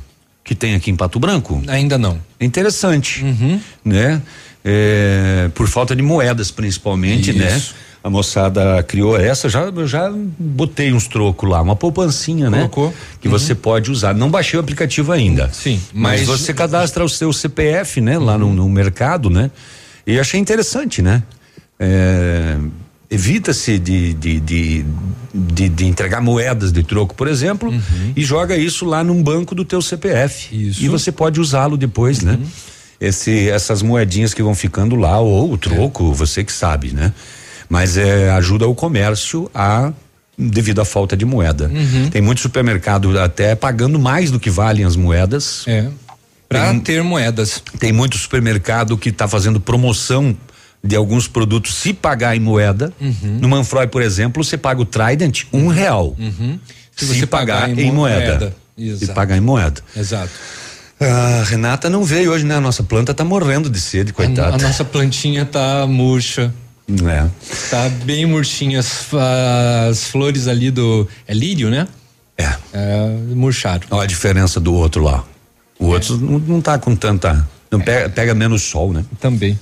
Que 0.44 0.54
tem 0.54 0.76
aqui 0.76 0.92
em 0.92 0.96
Pato 0.96 1.20
Branco? 1.20 1.62
Ainda 1.68 1.98
não. 1.98 2.20
Interessante, 2.40 3.24
uhum. 3.24 3.60
né? 3.84 4.22
É, 4.66 5.50
por 5.54 5.68
falta 5.68 5.96
de 5.96 6.02
moedas, 6.02 6.52
principalmente, 6.52 7.34
né? 7.34 7.58
Isso. 7.58 7.74
né? 7.74 7.80
A 8.04 8.10
moçada 8.10 8.84
criou 8.84 9.18
essa, 9.18 9.48
já 9.48 9.72
já 9.86 10.12
botei 10.38 10.92
uns 10.92 11.08
trocos 11.08 11.50
lá, 11.50 11.62
uma 11.62 11.76
poupancinha, 11.76 12.50
né? 12.50 12.58
Colocou. 12.58 12.88
né? 12.88 12.94
Que 13.22 13.28
uhum. 13.30 13.32
você 13.32 13.56
pode 13.56 13.90
usar. 13.90 14.14
Não 14.14 14.30
baixei 14.30 14.60
o 14.60 14.62
aplicativo 14.62 15.14
ainda. 15.14 15.50
Sim. 15.54 15.82
Mas, 15.94 16.28
mas 16.28 16.28
você 16.28 16.54
cadastra 16.54 17.06
o 17.06 17.08
seu 17.08 17.32
CPF, 17.32 18.02
né? 18.02 18.18
Uhum. 18.18 18.26
Lá 18.26 18.38
no, 18.38 18.54
no, 18.54 18.68
mercado, 18.68 19.30
né? 19.30 19.50
E 20.06 20.20
achei 20.20 20.38
interessante, 20.38 21.02
né? 21.02 21.24
É, 21.80 22.58
Evita-se 23.14 23.78
de, 23.78 24.14
de, 24.14 24.40
de, 24.40 24.86
de, 25.34 25.70
de 25.70 25.86
entregar 25.86 26.20
moedas 26.22 26.72
de 26.72 26.82
troco, 26.84 27.14
por 27.14 27.28
exemplo, 27.28 27.72
e 28.16 28.24
joga 28.24 28.58
isso 28.58 28.86
lá 28.86 29.04
num 29.04 29.22
banco 29.22 29.54
do 29.54 29.64
teu 29.64 29.82
CPF. 29.82 30.48
E 30.52 30.88
você 30.90 31.12
pode 31.12 31.40
usá-lo 31.40 31.78
depois, 31.78 32.22
né? 32.22 32.40
Esse, 33.00 33.50
essas 33.50 33.82
moedinhas 33.82 34.34
que 34.34 34.42
vão 34.42 34.56
ficando 34.56 34.96
lá, 34.96 35.20
ou 35.20 35.52
o 35.54 35.58
troco, 35.58 36.12
você 36.14 36.44
que 36.44 36.52
sabe, 36.52 36.92
né? 36.92 37.14
Mas 37.70 37.98
é, 37.98 38.32
ajuda 38.32 38.68
o 38.68 38.74
comércio 38.74 39.50
a 39.54 39.92
devido 40.38 40.82
à 40.82 40.86
falta 40.86 41.16
de 41.16 41.26
moeda. 41.26 41.70
Uhum. 41.74 42.10
Tem 42.10 42.22
muito 42.22 42.42
supermercado 42.42 43.18
até 43.20 43.56
pagando 43.56 44.00
mais 44.00 44.32
do 44.32 44.40
que 44.40 44.50
valem 44.50 44.84
as 44.86 44.96
moedas. 44.96 45.64
É. 45.68 45.88
Tem- 46.50 46.80
ter 46.80 47.04
moedas. 47.04 47.62
Tem 47.80 47.92
muito 47.92 48.18
supermercado 48.18 48.98
que 48.98 49.10
está 49.10 49.28
fazendo 49.28 49.60
promoção 49.60 50.36
de 50.84 50.96
alguns 50.96 51.28
produtos 51.28 51.76
se 51.76 51.94
pagar 51.94 52.36
em 52.36 52.40
moeda. 52.40 52.92
Uhum. 53.00 53.40
No 53.40 53.48
Manfroy, 53.48 53.88
por 53.88 54.02
exemplo, 54.02 54.44
você 54.44 54.58
paga 54.58 54.82
o 54.82 54.86
Trident 54.86 55.44
um 55.54 55.68
real. 55.68 56.16
Uhum. 56.20 56.60
Se, 56.96 57.06
você 57.06 57.26
pagar, 57.26 57.70
em, 57.70 57.92
moeda. 57.92 58.54
Se 58.78 58.84
Exato. 58.84 59.14
pagar 59.14 59.38
em 59.38 59.42
moeda. 59.42 59.82
Exato. 59.96 60.30
A 61.00 61.44
Renata 61.44 61.90
não 61.90 62.04
veio 62.04 62.32
hoje, 62.32 62.46
né? 62.46 62.56
A 62.56 62.62
nossa 62.62 62.84
planta 62.84 63.14
tá 63.14 63.24
morrendo 63.24 63.70
de 63.70 63.80
sede, 63.80 64.12
A, 64.12 64.14
coitada. 64.14 64.56
a 64.56 64.58
nossa 64.58 64.86
plantinha 64.86 65.46
tá 65.46 65.88
murcha. 65.88 66.54
É. 66.90 67.28
Tá 67.70 67.90
bem 68.04 68.26
murchinha. 68.26 68.80
As, 68.80 69.08
as 69.90 70.08
flores 70.08 70.48
ali 70.48 70.70
do. 70.70 71.08
É 71.28 71.34
lírio, 71.34 71.70
né? 71.70 71.88
É. 72.38 72.54
murcharam. 73.34 73.88
Olha 73.90 74.04
a 74.04 74.08
diferença 74.08 74.60
do 74.60 74.74
outro 74.74 75.04
lá. 75.04 75.24
O 75.80 75.88
outro 75.88 76.18
não, 76.18 76.40
não 76.40 76.62
tá 76.62 76.78
com 76.78 76.96
tanta. 76.96 77.48
Não 77.72 77.80
pega, 77.80 78.10
pega 78.10 78.34
menos 78.36 78.62
sol, 78.64 78.94
né? 78.94 79.04
Também. 79.20 79.58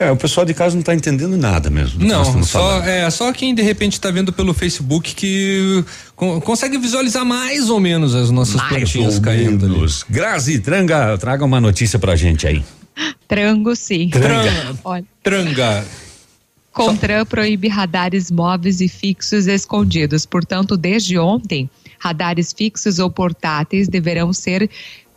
É, 0.00 0.10
o 0.12 0.16
pessoal 0.16 0.46
de 0.46 0.54
casa 0.54 0.76
não 0.76 0.82
tá 0.82 0.94
entendendo 0.94 1.36
nada 1.36 1.68
mesmo. 1.68 2.04
Não, 2.04 2.44
só, 2.44 2.82
é, 2.84 3.10
só 3.10 3.32
quem 3.32 3.52
de 3.54 3.62
repente 3.62 4.00
tá 4.00 4.10
vendo 4.12 4.32
pelo 4.32 4.54
Facebook 4.54 5.12
que 5.14 5.84
con- 6.14 6.40
consegue 6.40 6.78
visualizar 6.78 7.24
mais 7.24 7.68
ou 7.68 7.80
menos 7.80 8.14
as 8.14 8.30
nossas 8.30 8.54
Mais 8.56 8.68
plantinhas 8.68 9.16
ou 9.16 9.22
caindo 9.22 9.66
ali. 9.66 9.74
menos. 9.74 10.04
Grazi, 10.08 10.60
tranga, 10.60 11.18
traga 11.18 11.44
uma 11.44 11.60
notícia 11.60 11.98
pra 11.98 12.14
gente 12.14 12.46
aí. 12.46 12.64
Trango 13.26 13.74
sim. 13.74 14.08
Tranga. 14.10 14.76
Olha. 14.84 15.04
Tranga. 15.22 15.84
Contran 16.72 17.24
proíbe 17.24 17.66
radares 17.66 18.30
móveis 18.30 18.80
e 18.80 18.88
fixos 18.88 19.48
escondidos. 19.48 20.24
Portanto, 20.24 20.76
desde 20.76 21.18
ontem, 21.18 21.68
radares 21.98 22.54
fixos 22.56 23.00
ou 23.00 23.10
portáteis 23.10 23.88
deverão 23.88 24.32
ser 24.32 24.70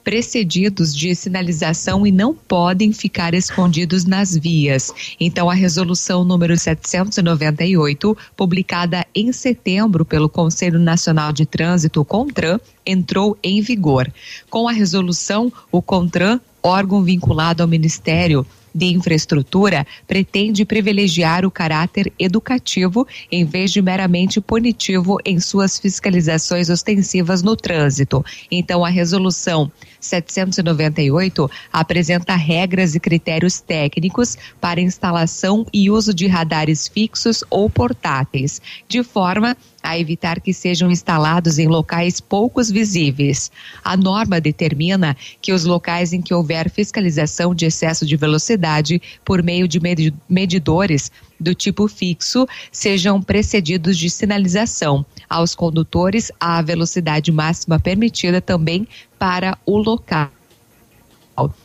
precedidos 0.03 0.95
de 0.95 1.13
sinalização 1.15 2.05
e 2.05 2.11
não 2.11 2.33
podem 2.33 2.91
ficar 2.91 3.33
escondidos 3.33 4.05
nas 4.05 4.35
vias. 4.35 4.91
Então, 5.19 5.49
a 5.49 5.53
resolução 5.53 6.23
número 6.23 6.57
798, 6.57 8.17
publicada 8.35 9.05
em 9.13 9.31
setembro 9.31 10.03
pelo 10.03 10.29
Conselho 10.29 10.79
Nacional 10.79 11.31
de 11.31 11.45
Trânsito, 11.45 12.03
CONTRAN, 12.03 12.59
entrou 12.85 13.37
em 13.43 13.61
vigor. 13.61 14.11
Com 14.49 14.67
a 14.67 14.71
resolução, 14.71 15.51
o 15.71 15.81
CONTRAN, 15.81 16.39
órgão 16.63 17.03
vinculado 17.03 17.63
ao 17.63 17.69
Ministério 17.69 18.45
de 18.73 18.87
Infraestrutura, 18.87 19.85
pretende 20.07 20.65
privilegiar 20.65 21.45
o 21.45 21.51
caráter 21.51 22.11
educativo 22.17 23.07
em 23.31 23.45
vez 23.45 23.71
de 23.71 23.81
meramente 23.81 24.39
punitivo 24.39 25.17
em 25.25 25.39
suas 25.39 25.79
fiscalizações 25.79 26.69
ostensivas 26.69 27.41
no 27.41 27.55
trânsito. 27.55 28.23
Então, 28.49 28.83
a 28.83 28.89
resolução 28.89 29.71
798 29.99 31.49
apresenta 31.71 32.35
regras 32.35 32.95
e 32.95 32.99
critérios 32.99 33.61
técnicos 33.61 34.37
para 34.59 34.81
instalação 34.81 35.65
e 35.71 35.89
uso 35.89 36.13
de 36.13 36.27
radares 36.27 36.87
fixos 36.87 37.43
ou 37.49 37.69
portáteis, 37.69 38.61
de 38.87 39.03
forma 39.03 39.55
a 39.83 39.97
evitar 39.97 40.39
que 40.39 40.53
sejam 40.53 40.91
instalados 40.91 41.59
em 41.59 41.67
locais 41.67 42.19
poucos 42.19 42.69
visíveis. 42.69 43.51
A 43.83 43.95
norma 43.97 44.39
determina 44.39 45.15
que 45.41 45.53
os 45.53 45.65
locais 45.65 46.13
em 46.13 46.21
que 46.21 46.33
houver 46.33 46.69
fiscalização 46.69 47.53
de 47.53 47.65
excesso 47.65 48.05
de 48.05 48.15
velocidade 48.15 49.01
por 49.23 49.41
meio 49.41 49.67
de 49.67 49.79
medi- 49.79 50.13
medidores 50.29 51.11
do 51.39 51.55
tipo 51.55 51.87
fixo 51.87 52.47
sejam 52.71 53.21
precedidos 53.21 53.97
de 53.97 54.09
sinalização 54.09 55.05
aos 55.29 55.55
condutores 55.55 56.31
a 56.39 56.61
velocidade 56.61 57.31
máxima 57.31 57.79
permitida 57.79 58.39
também 58.39 58.87
para 59.17 59.57
o 59.65 59.77
local. 59.77 60.29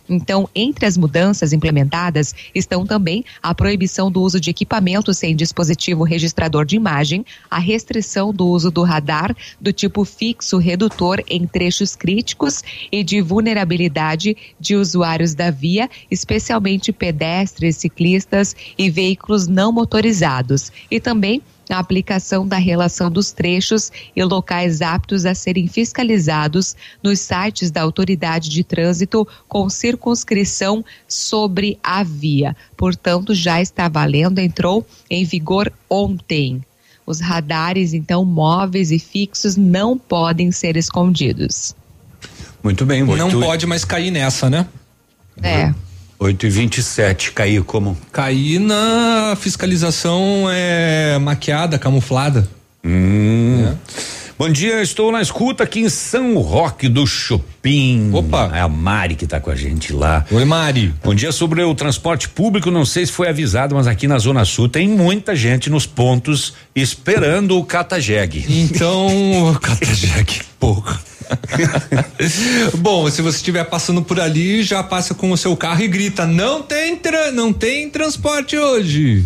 Então, 0.09 0.49
entre 0.55 0.87
as 0.87 0.97
mudanças 0.97 1.53
implementadas 1.53 2.35
estão 2.55 2.87
também 2.87 3.25
a 3.43 3.55
proibição 3.55 4.11
do 4.11 4.23
uso 4.23 4.39
de 4.39 4.51
equipamentos 4.51 5.19
sem 5.19 5.35
dispositivo 5.35 6.05
registrador 6.05 6.65
de 6.65 6.77
imagem, 6.77 7.25
a 7.51 7.59
restrição 7.59 8.33
do 8.33 8.47
uso 8.47 8.71
do 8.71 8.83
radar 8.83 9.35
do 9.61 9.73
tipo 9.73 10.05
fixo 10.05 10.59
redutor 10.59 11.23
em 11.29 11.47
trechos 11.47 11.97
críticos 11.97 12.63
e 12.93 13.03
de 13.03 13.21
vulnerabilidade 13.21 14.37
de 14.61 14.77
usuários 14.77 15.35
da 15.35 15.51
via, 15.51 15.91
especialmente 16.11 16.93
pedestres, 16.93 17.77
ciclistas 17.77 18.55
e 18.79 18.89
veículos 18.91 19.47
não 19.47 19.73
motorizados, 19.73 20.71
e 20.91 21.01
também 21.01 21.43
a 21.69 21.79
aplicação 21.79 22.47
da 22.47 22.57
relação 22.57 23.11
dos 23.11 23.33
trechos 23.33 23.91
e 24.15 24.23
locais 24.23 24.81
aptos 24.83 25.27
a 25.27 25.35
serem 25.35 25.67
fiscalizados 25.67 26.77
nos 27.03 27.21
sites 27.21 27.71
da 27.71 27.83
Autoridade 27.83 28.49
de 28.49 28.63
Trânsito 28.63 29.27
com 29.49 29.69
circunscrição 29.69 30.85
sobre 31.09 31.79
a 31.83 32.03
via. 32.03 32.57
Portanto, 32.77 33.35
já 33.35 33.61
está 33.61 33.89
valendo, 33.89 34.39
entrou 34.39 34.87
em 35.11 35.25
vigor 35.25 35.73
ontem. 35.91 36.65
Os 37.05 37.21
radares, 37.21 37.95
então, 37.95 38.25
móveis 38.25 38.91
e 38.91 38.99
fixos 38.99 39.57
não 39.57 39.97
podem 39.97 40.51
ser 40.51 40.77
escondidos. 40.77 41.75
Muito 42.63 42.85
bem, 42.85 43.05
Não 43.05 43.27
oito- 43.27 43.39
pode 43.41 43.65
mais 43.67 43.85
cair 43.85 44.11
nessa, 44.11 44.51
né? 44.51 44.67
É. 45.43 45.73
8 46.19 46.47
e 46.47 46.51
27 46.51 47.33
caiu 47.33 47.65
como? 47.65 47.97
Cair 48.11 48.59
na 48.59 49.37
fiscalização 49.39 50.47
é, 50.51 51.19
maquiada, 51.19 51.79
camuflada. 51.79 52.49
Hum. 52.85 53.75
Bom 54.39 54.51
dia, 54.51 54.83
estou 54.83 55.11
na 55.11 55.23
escuta 55.23 55.65
aqui 55.65 55.81
em 55.81 55.89
São 55.89 56.37
Roque 56.39 56.89
do 56.89 57.07
Chopin. 57.07 58.11
Opa! 58.13 58.51
É 58.55 58.61
a 58.61 58.69
Mari 58.69 59.15
que 59.15 59.25
está 59.25 59.41
com 59.41 59.51
a 59.51 59.57
gente 59.57 59.95
lá. 59.95 60.27
Oi, 60.31 60.45
Mari. 60.45 60.95
Bom 61.03 61.15
dia 61.15 61.33
sobre 61.33 61.63
o 61.63 61.75
transporte 61.75 62.29
público, 62.29 62.71
não 62.71 62.85
sei 62.85 63.07
se 63.07 63.13
foi 63.13 63.29
avisado, 63.29 63.75
mas 63.75 63.87
aqui 63.87 64.07
na 64.07 64.19
Zona 64.19 64.45
Sul 64.45 64.69
tem 64.69 64.89
muita 64.89 65.35
gente 65.35 65.71
nos 65.71 65.87
pontos 65.87 66.53
esperando 66.75 67.59
o 67.59 67.65
Catajeg. 67.65 68.45
Então, 68.49 69.59
Catajeg, 69.61 70.43
porra. 70.61 71.01
Bom, 72.79 73.11
se 73.11 73.23
você 73.23 73.37
estiver 73.37 73.65
passando 73.65 74.03
por 74.03 74.21
ali, 74.21 74.63
já 74.63 74.83
passa 74.83 75.15
com 75.15 75.31
o 75.31 75.37
seu 75.37 75.57
carro 75.57 75.83
e 75.83 75.89
grita: 75.89 76.27
não 76.27 76.63
tem, 76.63 77.01
não 77.33 77.53
tem 77.53 77.91
transporte 77.91 78.57
hoje. 78.57 79.25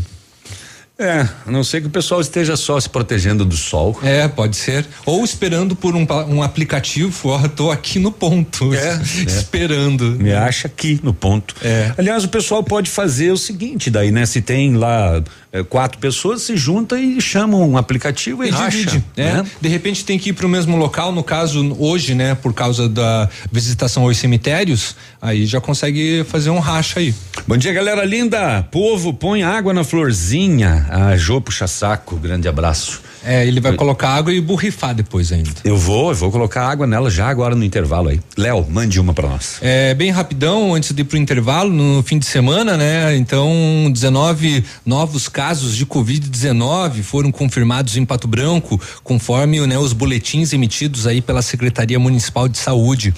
É, 1.00 1.26
a 1.46 1.50
não 1.50 1.64
ser 1.64 1.80
que 1.80 1.86
o 1.86 1.90
pessoal 1.90 2.20
esteja 2.20 2.56
só 2.56 2.78
se 2.78 2.86
protegendo 2.86 3.42
do 3.42 3.56
sol. 3.56 3.98
É, 4.02 4.28
pode 4.28 4.54
ser. 4.54 4.86
Ou 5.06 5.24
esperando 5.24 5.74
por 5.74 5.96
um, 5.96 6.06
um 6.28 6.42
aplicativo, 6.42 7.30
ó, 7.30 7.48
tô 7.48 7.70
aqui 7.70 7.98
no 7.98 8.12
ponto. 8.12 8.70
É, 8.80 9.00
esperando. 9.26 10.12
Me 10.12 10.32
acha 10.32 10.66
aqui 10.66 11.00
no 11.02 11.14
ponto. 11.14 11.54
É. 11.62 11.92
Aliás, 11.96 12.24
o 12.24 12.28
pessoal 12.28 12.62
pode 12.62 12.90
fazer 12.90 13.30
o 13.30 13.36
seguinte 13.36 13.90
daí, 13.90 14.10
né? 14.10 14.26
Se 14.26 14.42
tem 14.42 14.74
lá 14.74 15.22
eh, 15.52 15.62
quatro 15.62 15.98
pessoas, 15.98 16.42
se 16.42 16.56
junta 16.56 16.98
e 16.98 17.20
chamam 17.20 17.68
um 17.68 17.76
aplicativo 17.76 18.44
e, 18.44 18.48
E 18.48 18.50
racha. 18.50 18.70
divide, 18.76 19.04
né? 19.16 19.34
né? 19.34 19.46
De 19.60 19.68
repente 19.68 20.04
tem 20.04 20.18
que 20.18 20.30
ir 20.30 20.32
para 20.32 20.46
o 20.46 20.48
mesmo 20.48 20.76
local, 20.76 21.12
no 21.12 21.22
caso 21.22 21.76
hoje, 21.78 22.14
né, 22.14 22.34
por 22.34 22.52
causa 22.54 22.88
da 22.88 23.28
visitação 23.50 24.04
aos 24.04 24.16
cemitérios, 24.16 24.94
aí 25.20 25.46
já 25.46 25.60
consegue 25.60 26.24
fazer 26.28 26.50
um 26.50 26.58
racha 26.60 27.00
aí. 27.00 27.14
Bom 27.46 27.56
dia, 27.56 27.72
galera 27.72 28.04
linda. 28.04 28.62
Povo, 28.70 29.12
põe 29.12 29.42
água 29.42 29.72
na 29.72 29.82
florzinha. 29.84 30.86
A 30.90 31.16
Jô 31.16 31.40
puxa 31.40 31.66
saco, 31.66 32.16
grande 32.16 32.48
abraço. 32.48 33.02
É, 33.22 33.46
ele 33.46 33.60
vai 33.60 33.74
colocar 33.74 34.10
água 34.14 34.32
e 34.32 34.40
borrifar 34.40 34.94
depois 34.94 35.30
ainda. 35.30 35.50
Eu 35.62 35.76
vou, 35.76 36.10
eu 36.10 36.14
vou 36.14 36.30
colocar 36.30 36.66
água 36.66 36.86
nela 36.86 37.10
já 37.10 37.28
agora 37.28 37.54
no 37.54 37.62
intervalo 37.62 38.08
aí. 38.08 38.18
Léo, 38.34 38.66
mande 38.70 38.98
uma 38.98 39.12
pra 39.12 39.28
nós. 39.28 39.58
É, 39.60 39.92
bem 39.92 40.10
rapidão, 40.10 40.74
antes 40.74 40.92
de 40.92 41.02
ir 41.02 41.04
pro 41.04 41.18
intervalo, 41.18 41.70
no 41.70 42.02
fim 42.02 42.18
de 42.18 42.24
semana, 42.24 42.78
né? 42.78 43.14
Então, 43.16 43.90
19 43.92 44.64
novos 44.86 45.28
casos 45.28 45.39
de 45.40 45.86
Covid-19 45.86 47.02
foram 47.02 47.32
confirmados 47.32 47.96
em 47.96 48.04
Pato 48.04 48.28
Branco, 48.28 48.78
conforme 49.02 49.66
né, 49.66 49.78
os 49.78 49.94
boletins 49.94 50.52
emitidos 50.52 51.06
aí 51.06 51.22
pela 51.22 51.40
Secretaria 51.40 51.98
Municipal 51.98 52.46
de 52.46 52.58
Saúde. 52.58 53.14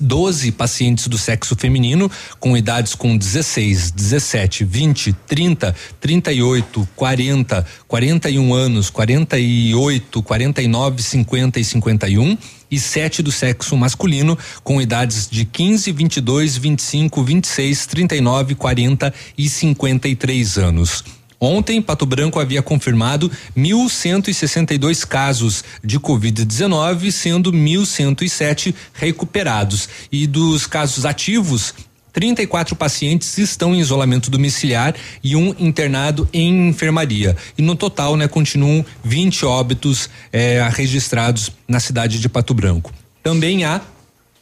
12 0.00 0.50
pacientes 0.50 1.06
do 1.06 1.16
sexo 1.16 1.54
feminino 1.54 2.10
com 2.40 2.56
idades 2.56 2.96
com 2.96 3.16
16, 3.16 3.92
17, 3.92 4.64
20, 4.64 5.12
30, 5.24 5.74
38, 6.00 6.88
40, 6.96 7.66
41 7.86 8.54
anos, 8.54 8.90
48, 8.90 10.20
49, 10.20 11.02
50 11.02 11.60
e 11.60 11.64
51 11.64 12.38
e 12.72 12.78
sete 12.80 13.22
do 13.22 13.30
sexo 13.30 13.76
masculino 13.76 14.36
com 14.64 14.82
idades 14.82 15.28
de 15.30 15.44
15, 15.44 15.92
22, 15.92 16.56
25, 16.56 17.22
26, 17.22 17.86
39, 17.86 18.54
40 18.56 19.14
e 19.38 19.48
53 19.48 20.58
anos. 20.58 21.21
Ontem, 21.44 21.82
Pato 21.82 22.06
Branco 22.06 22.38
havia 22.38 22.62
confirmado 22.62 23.28
1.162 23.58 25.04
casos 25.04 25.64
de 25.82 25.98
Covid-19, 25.98 27.10
sendo 27.10 27.52
1.107 27.52 28.72
recuperados. 28.94 29.88
E 30.12 30.24
dos 30.28 30.68
casos 30.68 31.04
ativos, 31.04 31.74
34 32.12 32.76
pacientes 32.76 33.38
estão 33.38 33.74
em 33.74 33.80
isolamento 33.80 34.30
domiciliar 34.30 34.94
e 35.20 35.34
um 35.34 35.52
internado 35.58 36.28
em 36.32 36.68
enfermaria. 36.68 37.36
E 37.58 37.62
no 37.62 37.74
total, 37.74 38.16
né, 38.16 38.28
continuam 38.28 38.86
20 39.02 39.44
óbitos 39.44 40.08
eh, 40.32 40.64
registrados 40.72 41.50
na 41.66 41.80
cidade 41.80 42.20
de 42.20 42.28
Pato 42.28 42.54
Branco. 42.54 42.92
Também 43.20 43.64
há 43.64 43.80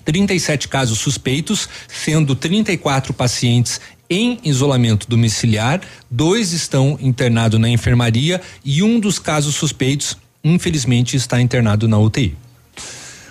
37 0.04 0.68
casos 0.68 0.98
suspeitos, 0.98 1.66
sendo 1.88 2.34
34 2.34 3.14
pacientes 3.14 3.80
em 4.10 4.38
isolamento 4.42 5.08
domiciliar, 5.08 5.80
dois 6.10 6.52
estão 6.52 6.98
internados 7.00 7.60
na 7.60 7.68
enfermaria 7.68 8.40
e 8.64 8.82
um 8.82 8.98
dos 8.98 9.20
casos 9.20 9.54
suspeitos, 9.54 10.18
infelizmente, 10.42 11.16
está 11.16 11.40
internado 11.40 11.86
na 11.86 11.96
UTI. 11.96 12.36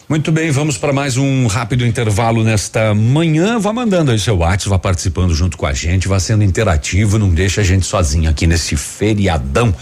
Muito 0.08 0.32
bem, 0.32 0.50
vamos 0.50 0.76
para 0.76 0.92
mais 0.92 1.18
um 1.18 1.46
rápido 1.46 1.86
intervalo 1.86 2.44
nesta 2.44 2.96
manhã. 2.96 3.60
Vá 3.60 3.72
mandando 3.72 4.10
aí 4.10 4.18
seu 4.18 4.38
WhatsApp, 4.38 4.70
vá 4.70 4.80
participando 4.80 5.36
junto 5.36 5.56
com 5.56 5.68
a 5.68 5.74
gente, 5.74 6.08
vá 6.08 6.20
sendo 6.20 6.44
interativo, 6.44 7.20
não 7.20 7.30
deixa 7.30 7.62
a 7.62 7.64
gente 7.64 7.86
sozinho 7.86 8.28
aqui 8.28 8.48
nesse 8.48 8.76
feriadão. 8.76 9.76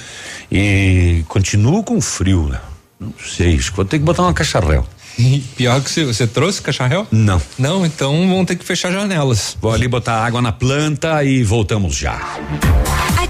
E 0.52 1.24
continuo 1.30 1.82
com 1.82 2.02
frio, 2.02 2.49
né? 2.49 2.60
Não 2.99 3.14
sei, 3.26 3.57
vou 3.74 3.86
ter 3.86 3.99
que 3.99 4.03
botar 4.03 4.24
uma 4.24 4.34
cacharel. 4.34 4.86
Pior 5.56 5.81
que 5.81 5.89
você, 5.89 6.06
você 6.06 6.27
trouxe 6.27 6.61
cacharel? 6.61 7.07
Não. 7.11 7.41
Não, 7.57 7.85
então 7.85 8.27
vão 8.27 8.45
ter 8.45 8.56
que 8.56 8.65
fechar 8.65 8.91
janelas. 8.91 9.57
Vou 9.61 9.72
ali 9.72 9.88
botar 9.88 10.23
água 10.23 10.41
na 10.41 10.52
planta 10.52 11.23
e 11.23 11.44
voltamos 11.44 11.95
já. 11.95 12.19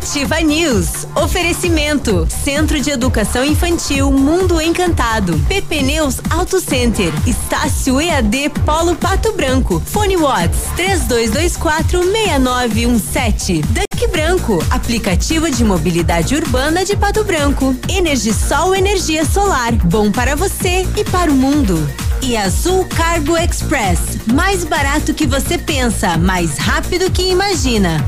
Ativa 0.08 0.40
News. 0.40 1.06
Oferecimento. 1.16 2.28
Centro 2.44 2.80
de 2.80 2.92
Educação 2.92 3.44
Infantil 3.44 4.10
Mundo 4.12 4.62
Encantado. 4.62 5.38
PP 5.50 5.82
Neus 5.82 6.22
Auto 6.30 6.62
Center. 6.62 7.12
Estácio 7.26 8.00
EAD 8.00 8.50
Polo 8.66 8.96
Pato 8.96 9.34
Branco. 9.34 9.82
Fone 9.86 10.16
Watts 10.16 10.60
3224 10.78 12.04
6917. 12.04 13.62
Duck 13.64 14.08
Branco. 14.12 14.64
Aplicativo 14.70 15.50
de 15.52 15.64
mobilidade 15.64 16.36
urbana 16.36 16.86
de 16.86 16.96
Pato 16.96 17.24
Branco. 17.26 17.76
Energisol 17.90 18.76
energia 18.76 19.26
solar. 19.26 19.74
Bom 19.74 20.10
para 20.10 20.36
você 20.36 20.88
e 20.96 21.04
para 21.04 21.30
o 21.30 21.36
mundo. 21.36 21.77
E 22.22 22.36
Azul 22.36 22.86
Cargo 22.86 23.38
Express. 23.38 24.00
Mais 24.34 24.64
barato 24.64 25.14
que 25.14 25.26
você 25.26 25.58
pensa, 25.58 26.18
mais 26.18 26.58
rápido 26.58 27.12
que 27.12 27.24
imagina. 27.24 28.06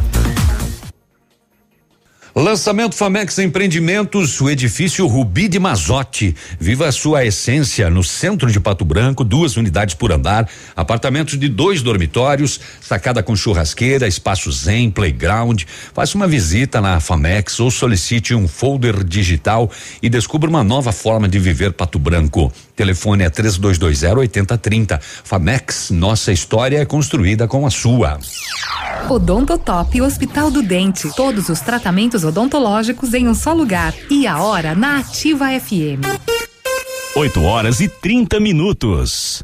Lançamento 2.36 2.96
Famex 2.96 3.38
Empreendimentos, 3.40 4.40
o 4.40 4.50
edifício 4.50 5.06
Rubi 5.08 5.48
de 5.48 5.60
Mazote. 5.60 6.36
Viva 6.60 6.88
a 6.88 6.92
sua 6.92 7.26
essência 7.26 7.90
no 7.90 8.04
centro 8.04 8.52
de 8.52 8.60
Pato 8.60 8.86
Branco, 8.86 9.24
duas 9.24 9.58
unidades 9.58 9.96
por 9.96 10.12
andar, 10.12 10.48
apartamentos 10.76 11.38
de 11.38 11.50
dois 11.50 11.82
dormitórios, 11.82 12.60
sacada 12.80 13.22
com 13.22 13.36
churrasqueira, 13.36 14.08
espaço 14.08 14.52
zen, 14.52 14.90
playground. 14.90 15.64
Faça 15.94 16.16
uma 16.16 16.28
visita 16.28 16.80
na 16.80 17.00
Famex 17.00 17.60
ou 17.60 17.70
solicite 17.70 18.34
um 18.34 18.48
folder 18.48 19.04
digital 19.04 19.70
e 20.02 20.08
descubra 20.08 20.50
uma 20.50 20.64
nova 20.64 20.92
forma 20.92 21.28
de 21.28 21.40
viver 21.40 21.74
Pato 21.74 22.00
Branco. 22.00 22.54
Telefone 22.80 23.26
é 23.26 23.30
3220 23.30 24.20
8030. 24.20 25.02
Famex, 25.02 25.90
nossa 25.92 26.32
história 26.32 26.78
é 26.78 26.86
construída 26.86 27.46
com 27.46 27.68
a 27.68 27.70
sua. 27.70 28.18
Odontotop 29.10 30.02
Hospital 30.02 30.50
do 30.50 30.64
Dente. 30.64 31.14
Todos 31.14 31.50
os 31.50 31.60
tratamentos 31.60 32.24
odontológicos 32.24 33.14
em 33.14 33.28
um 33.28 33.34
só 33.34 33.52
lugar. 33.52 33.94
E 34.10 34.26
a 34.26 34.42
hora 34.42 34.74
na 34.76 35.00
Ativa 35.00 35.48
FM. 35.60 36.08
8 37.18 37.44
horas 37.44 37.82
e 37.82 37.90
30 37.90 38.40
minutos. 38.40 39.44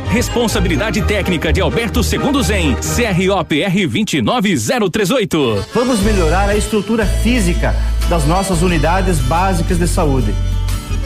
Responsabilidade 0.09 1.01
técnica 1.03 1.53
de 1.53 1.61
Alberto 1.61 2.03
Segundo 2.03 2.41
Zen, 2.43 2.75
CROPR 2.75 3.87
29038. 3.87 5.65
Vamos 5.73 5.99
melhorar 6.01 6.49
a 6.49 6.55
estrutura 6.55 7.05
física 7.05 7.75
das 8.09 8.25
nossas 8.25 8.61
unidades 8.61 9.19
básicas 9.19 9.77
de 9.77 9.87
saúde. 9.87 10.33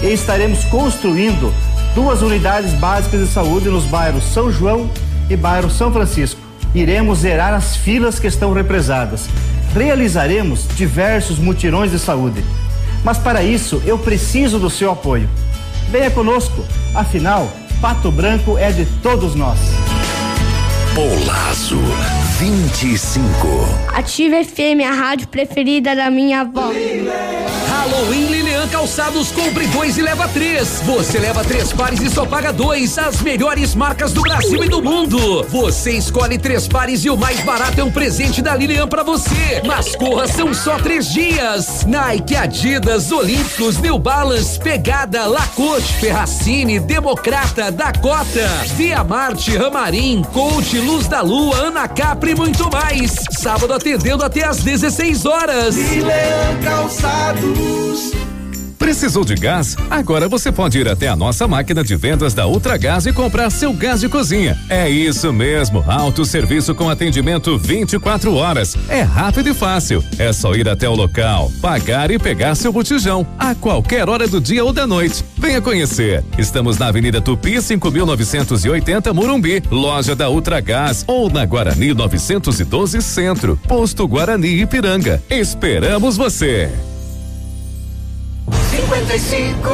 E 0.01 0.07
estaremos 0.07 0.63
construindo 0.65 1.53
duas 1.93 2.21
unidades 2.21 2.73
básicas 2.73 3.21
de 3.21 3.27
saúde 3.27 3.69
nos 3.69 3.85
bairros 3.85 4.23
São 4.25 4.51
João 4.51 4.89
e 5.29 5.35
bairro 5.35 5.69
São 5.69 5.93
Francisco. 5.93 6.41
Iremos 6.73 7.19
zerar 7.19 7.53
as 7.53 7.75
filas 7.75 8.19
que 8.19 8.27
estão 8.27 8.51
represadas. 8.53 9.27
Realizaremos 9.73 10.67
diversos 10.75 11.37
mutirões 11.37 11.91
de 11.91 11.99
saúde. 11.99 12.43
Mas 13.03 13.17
para 13.17 13.43
isso 13.43 13.81
eu 13.85 13.99
preciso 13.99 14.57
do 14.57 14.69
seu 14.69 14.91
apoio. 14.91 15.29
Venha 15.91 16.09
conosco, 16.09 16.65
afinal, 16.93 17.49
Pato 17.85 18.11
Branco 18.11 18.57
é 18.57 18.71
de 18.71 18.83
todos 19.03 19.35
nós. 19.35 19.59
Polazo 20.95 21.77
25. 22.39 23.29
Ativa 23.93 24.43
FM, 24.43 24.81
a 24.83 24.91
rádio 24.91 25.27
preferida 25.27 25.95
da 25.95 26.09
minha 26.09 26.41
avó. 26.41 26.71
Halloween 27.69 28.25
Lilian 28.65 28.67
Calçados, 28.67 29.31
compre 29.31 29.67
dois 29.67 29.97
e 29.97 30.01
leva 30.01 30.27
três. 30.27 30.81
Você 30.85 31.19
leva 31.19 31.43
três 31.43 31.71
pares 31.71 32.01
e 32.01 32.09
só 32.09 32.25
paga 32.25 32.51
dois. 32.51 32.97
As 32.97 33.21
melhores 33.21 33.75
marcas 33.75 34.11
do 34.11 34.21
Brasil 34.21 34.63
e 34.63 34.69
do 34.69 34.81
mundo. 34.81 35.43
Você 35.49 35.91
escolhe 35.91 36.37
três 36.37 36.67
pares 36.67 37.05
e 37.05 37.09
o 37.09 37.17
mais 37.17 37.39
barato 37.41 37.79
é 37.79 37.83
um 37.83 37.91
presente 37.91 38.41
da 38.41 38.55
Lilian 38.55 38.87
pra 38.87 39.03
você. 39.03 39.61
Mas 39.65 39.95
corra, 39.95 40.27
são 40.27 40.53
só 40.53 40.77
três 40.79 41.11
dias. 41.11 41.85
Nike, 41.85 42.35
Adidas, 42.35 43.11
Olímpicos, 43.11 43.77
New 43.77 43.99
Balance, 43.99 44.59
Pegada, 44.59 45.25
Lacoste, 45.25 45.93
Ferracini, 45.99 46.79
Democrata, 46.79 47.71
Dakota, 47.71 48.47
Via 48.75 49.03
Marte, 49.03 49.55
Ramarim, 49.55 50.23
Coach, 50.33 50.77
Luz 50.79 51.07
da 51.07 51.21
Lua, 51.21 51.55
Ana 51.57 51.87
Capri 51.87 52.31
e 52.31 52.35
muito 52.35 52.69
mais. 52.71 53.13
Sábado 53.31 53.73
atendendo 53.73 54.23
até 54.23 54.45
às 54.45 54.57
16 54.57 55.25
horas. 55.25 55.75
Leão 55.75 56.61
Calçados. 56.63 58.25
Precisou 58.85 59.25
de 59.25 59.33
gás? 59.33 59.75
Agora 59.89 60.29
você 60.29 60.51
pode 60.51 60.77
ir 60.77 60.87
até 60.87 61.07
a 61.07 61.15
nossa 61.15 61.47
máquina 61.47 61.83
de 61.83 61.95
vendas 61.95 62.35
da 62.35 62.45
Ultragás 62.45 63.07
e 63.07 63.11
comprar 63.11 63.49
seu 63.49 63.73
gás 63.73 63.99
de 63.99 64.07
cozinha. 64.07 64.55
É 64.69 64.87
isso 64.87 65.33
mesmo, 65.33 65.83
autosserviço 65.87 66.75
com 66.75 66.87
atendimento 66.87 67.57
24 67.57 68.35
horas. 68.35 68.77
É 68.87 69.01
rápido 69.01 69.49
e 69.49 69.55
fácil. 69.55 70.03
É 70.19 70.31
só 70.31 70.53
ir 70.53 70.69
até 70.69 70.87
o 70.87 70.93
local, 70.93 71.51
pagar 71.59 72.11
e 72.11 72.19
pegar 72.19 72.53
seu 72.53 72.71
botijão 72.71 73.25
a 73.39 73.55
qualquer 73.55 74.07
hora 74.07 74.27
do 74.27 74.39
dia 74.39 74.63
ou 74.63 74.71
da 74.71 74.85
noite. 74.85 75.25
Venha 75.35 75.59
conhecer. 75.59 76.23
Estamos 76.37 76.77
na 76.77 76.85
Avenida 76.85 77.19
Tupi, 77.19 77.59
5980 77.59 79.11
Morumbi, 79.13 79.63
loja 79.71 80.15
da 80.15 80.29
Ultragás 80.29 81.03
ou 81.07 81.27
na 81.27 81.43
Guarani 81.43 81.91
912 81.91 83.01
Centro, 83.01 83.59
posto 83.67 84.07
Guarani 84.07 84.61
Ipiranga. 84.61 85.23
Esperamos 85.27 86.15
você. 86.15 86.69
55. 88.85 89.69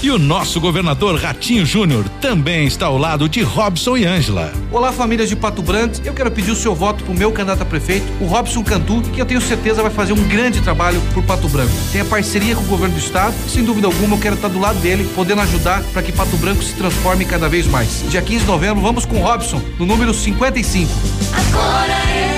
E 0.00 0.10
o 0.10 0.18
nosso 0.18 0.58
governador 0.58 1.20
Ratinho 1.20 1.66
Júnior 1.66 2.08
também 2.20 2.66
está 2.66 2.86
ao 2.86 2.96
lado 2.96 3.28
de 3.28 3.42
Robson 3.42 3.94
e 3.96 4.06
Ângela. 4.06 4.52
Olá, 4.72 4.90
famílias 4.90 5.28
de 5.28 5.36
Pato 5.36 5.60
Branco. 5.60 5.96
Eu 6.02 6.14
quero 6.14 6.30
pedir 6.30 6.50
o 6.50 6.56
seu 6.56 6.74
voto 6.74 7.04
pro 7.04 7.12
meu 7.12 7.30
candidato 7.30 7.62
a 7.62 7.66
prefeito, 7.66 8.06
o 8.20 8.24
Robson 8.24 8.64
Cantu, 8.64 9.02
que 9.12 9.20
eu 9.20 9.26
tenho 9.26 9.40
certeza 9.40 9.82
vai 9.82 9.90
fazer 9.90 10.14
um 10.14 10.28
grande 10.28 10.62
trabalho 10.62 11.02
por 11.12 11.22
Pato 11.24 11.48
Branco. 11.48 11.72
Tem 11.92 12.00
a 12.00 12.06
parceria 12.06 12.54
com 12.54 12.62
o 12.62 12.66
governo 12.66 12.94
do 12.94 13.00
estado 13.00 13.34
e, 13.46 13.50
sem 13.50 13.64
dúvida 13.64 13.86
alguma, 13.86 14.16
eu 14.16 14.20
quero 14.20 14.36
estar 14.36 14.48
do 14.48 14.58
lado 14.58 14.78
dele, 14.78 15.06
podendo 15.14 15.42
ajudar 15.42 15.82
para 15.92 16.02
que 16.02 16.12
Pato 16.12 16.36
Branco 16.38 16.62
se 16.62 16.72
transforme 16.74 17.26
cada 17.26 17.48
vez 17.48 17.66
mais. 17.66 18.02
Dia 18.08 18.22
15 18.22 18.40
de 18.40 18.46
novembro, 18.46 18.80
vamos 18.80 19.04
com 19.04 19.16
o 19.16 19.22
Robson, 19.22 19.60
no 19.78 19.84
número 19.84 20.14
55. 20.14 20.90
Agora 21.34 21.92
é 21.92 22.37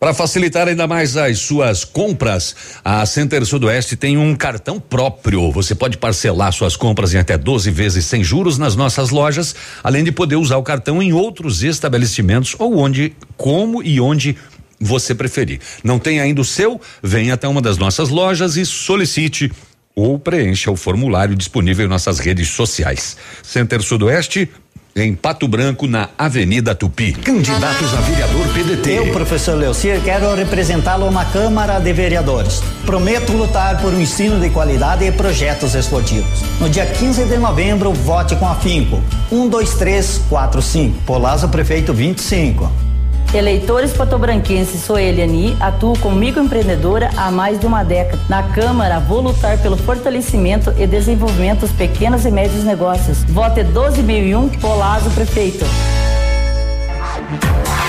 Para 0.00 0.14
facilitar 0.14 0.66
ainda 0.66 0.86
mais 0.86 1.14
as 1.14 1.40
suas 1.40 1.84
compras, 1.84 2.56
a 2.82 3.04
Center 3.04 3.44
Sudoeste 3.44 3.96
tem 3.96 4.16
um 4.16 4.34
cartão 4.34 4.80
próprio. 4.80 5.52
Você 5.52 5.74
pode 5.74 5.98
parcelar 5.98 6.50
suas 6.54 6.74
compras 6.74 7.12
em 7.12 7.18
até 7.18 7.36
12 7.36 7.70
vezes 7.70 8.06
sem 8.06 8.24
juros 8.24 8.56
nas 8.56 8.74
nossas 8.74 9.10
lojas, 9.10 9.54
além 9.84 10.02
de 10.02 10.10
poder 10.10 10.36
usar 10.36 10.56
o 10.56 10.62
cartão 10.62 11.02
em 11.02 11.12
outros 11.12 11.62
estabelecimentos 11.62 12.56
ou 12.58 12.78
onde, 12.78 13.14
como 13.36 13.82
e 13.82 14.00
onde 14.00 14.38
você 14.80 15.14
preferir. 15.14 15.60
Não 15.84 15.98
tem 15.98 16.18
ainda 16.18 16.40
o 16.40 16.46
seu? 16.46 16.80
Venha 17.02 17.34
até 17.34 17.46
uma 17.46 17.60
das 17.60 17.76
nossas 17.76 18.08
lojas 18.08 18.56
e 18.56 18.64
solicite 18.64 19.52
ou 19.94 20.18
preencha 20.18 20.70
o 20.70 20.76
formulário 20.76 21.36
disponível 21.36 21.84
em 21.84 21.90
nossas 21.90 22.18
redes 22.18 22.48
sociais. 22.48 23.18
Center 23.42 23.82
Sudoeste 23.82 24.48
em 24.94 25.14
Pato 25.14 25.46
Branco, 25.46 25.86
na 25.86 26.08
Avenida 26.18 26.74
Tupi. 26.74 27.12
Candidatos 27.12 27.94
a 27.94 28.00
vereador 28.00 28.46
PDT. 28.48 28.90
Eu, 28.90 29.12
professor 29.12 29.56
Leocir, 29.56 30.00
quero 30.02 30.34
representá-lo 30.34 31.10
na 31.10 31.24
Câmara 31.24 31.78
de 31.78 31.92
Vereadores. 31.92 32.62
Prometo 32.84 33.32
lutar 33.32 33.80
por 33.80 33.92
um 33.92 34.00
ensino 34.00 34.40
de 34.40 34.50
qualidade 34.50 35.04
e 35.04 35.12
projetos 35.12 35.74
esportivos. 35.74 36.40
No 36.60 36.68
dia 36.68 36.86
15 36.86 37.24
de 37.24 37.36
novembro, 37.36 37.92
vote 37.92 38.36
com 38.36 38.48
afinco. 38.48 39.02
1, 39.30 39.48
2, 39.48 39.74
3, 39.74 40.22
4, 40.28 40.62
5. 40.62 41.02
Polazo 41.06 41.48
Prefeito 41.48 41.94
25. 41.94 42.89
Eleitores 43.32 43.92
patobranquenses, 43.92 44.82
sou 44.82 44.98
Eliani, 44.98 45.56
atuo 45.60 45.96
como 46.00 46.16
microempreendedora 46.16 47.10
há 47.16 47.30
mais 47.30 47.60
de 47.60 47.66
uma 47.66 47.84
década. 47.84 48.20
Na 48.28 48.42
Câmara, 48.42 48.98
vou 48.98 49.20
lutar 49.20 49.56
pelo 49.58 49.76
fortalecimento 49.76 50.74
e 50.76 50.84
desenvolvimento 50.84 51.60
dos 51.60 51.70
pequenos 51.70 52.26
e 52.26 52.30
médios 52.32 52.64
negócios. 52.64 53.22
Vote 53.22 53.62
12001, 53.62 54.48
Polazo 54.58 55.10
Prefeito. 55.10 55.64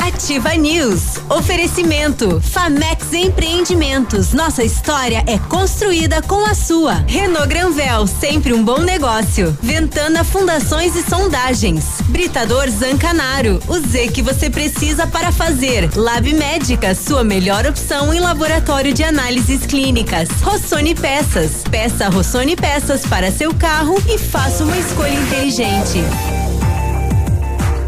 Ativa 0.08 0.54
News. 0.56 1.18
Oferecimento. 1.30 2.40
Famex 2.42 3.12
Empreendimentos. 3.14 4.34
Nossa 4.34 4.64
história 4.64 5.24
é 5.26 5.38
construída 5.38 6.22
com 6.22 6.46
a 6.46 6.54
sua. 6.54 7.04
Renault 7.08 7.48
Granvel, 7.48 8.06
sempre 8.06 8.54
um 8.54 8.64
bom 8.64 8.80
negócio. 8.80 9.58
Ventana 9.62 10.24
Fundações 10.24 10.96
e 10.96 11.04
Sondagens. 11.04 11.86
Britador 12.06 12.70
Zancanaro. 12.70 13.60
O 13.68 13.80
Z 13.80 14.10
que 14.10 14.22
você 14.22 14.50
precisa 14.50 15.08
para 15.08 15.32
fazer. 15.32 15.90
Lab 15.96 16.32
Médica, 16.34 16.94
sua 16.94 17.24
melhor 17.24 17.66
opção 17.66 18.14
em 18.14 18.20
laboratório 18.20 18.94
de 18.94 19.04
análises 19.04 19.66
clínicas. 19.66 20.30
Rossoni 20.42 20.94
Peças. 20.94 21.64
Peça 21.70 22.10
Rossoni 22.10 22.56
Peças 22.56 23.06
para 23.06 23.32
seu 23.32 23.54
carro 23.54 23.96
e 24.08 24.18
faça 24.18 24.64
uma 24.64 24.78
escolha 24.78 25.14
inteligente. 25.14 26.00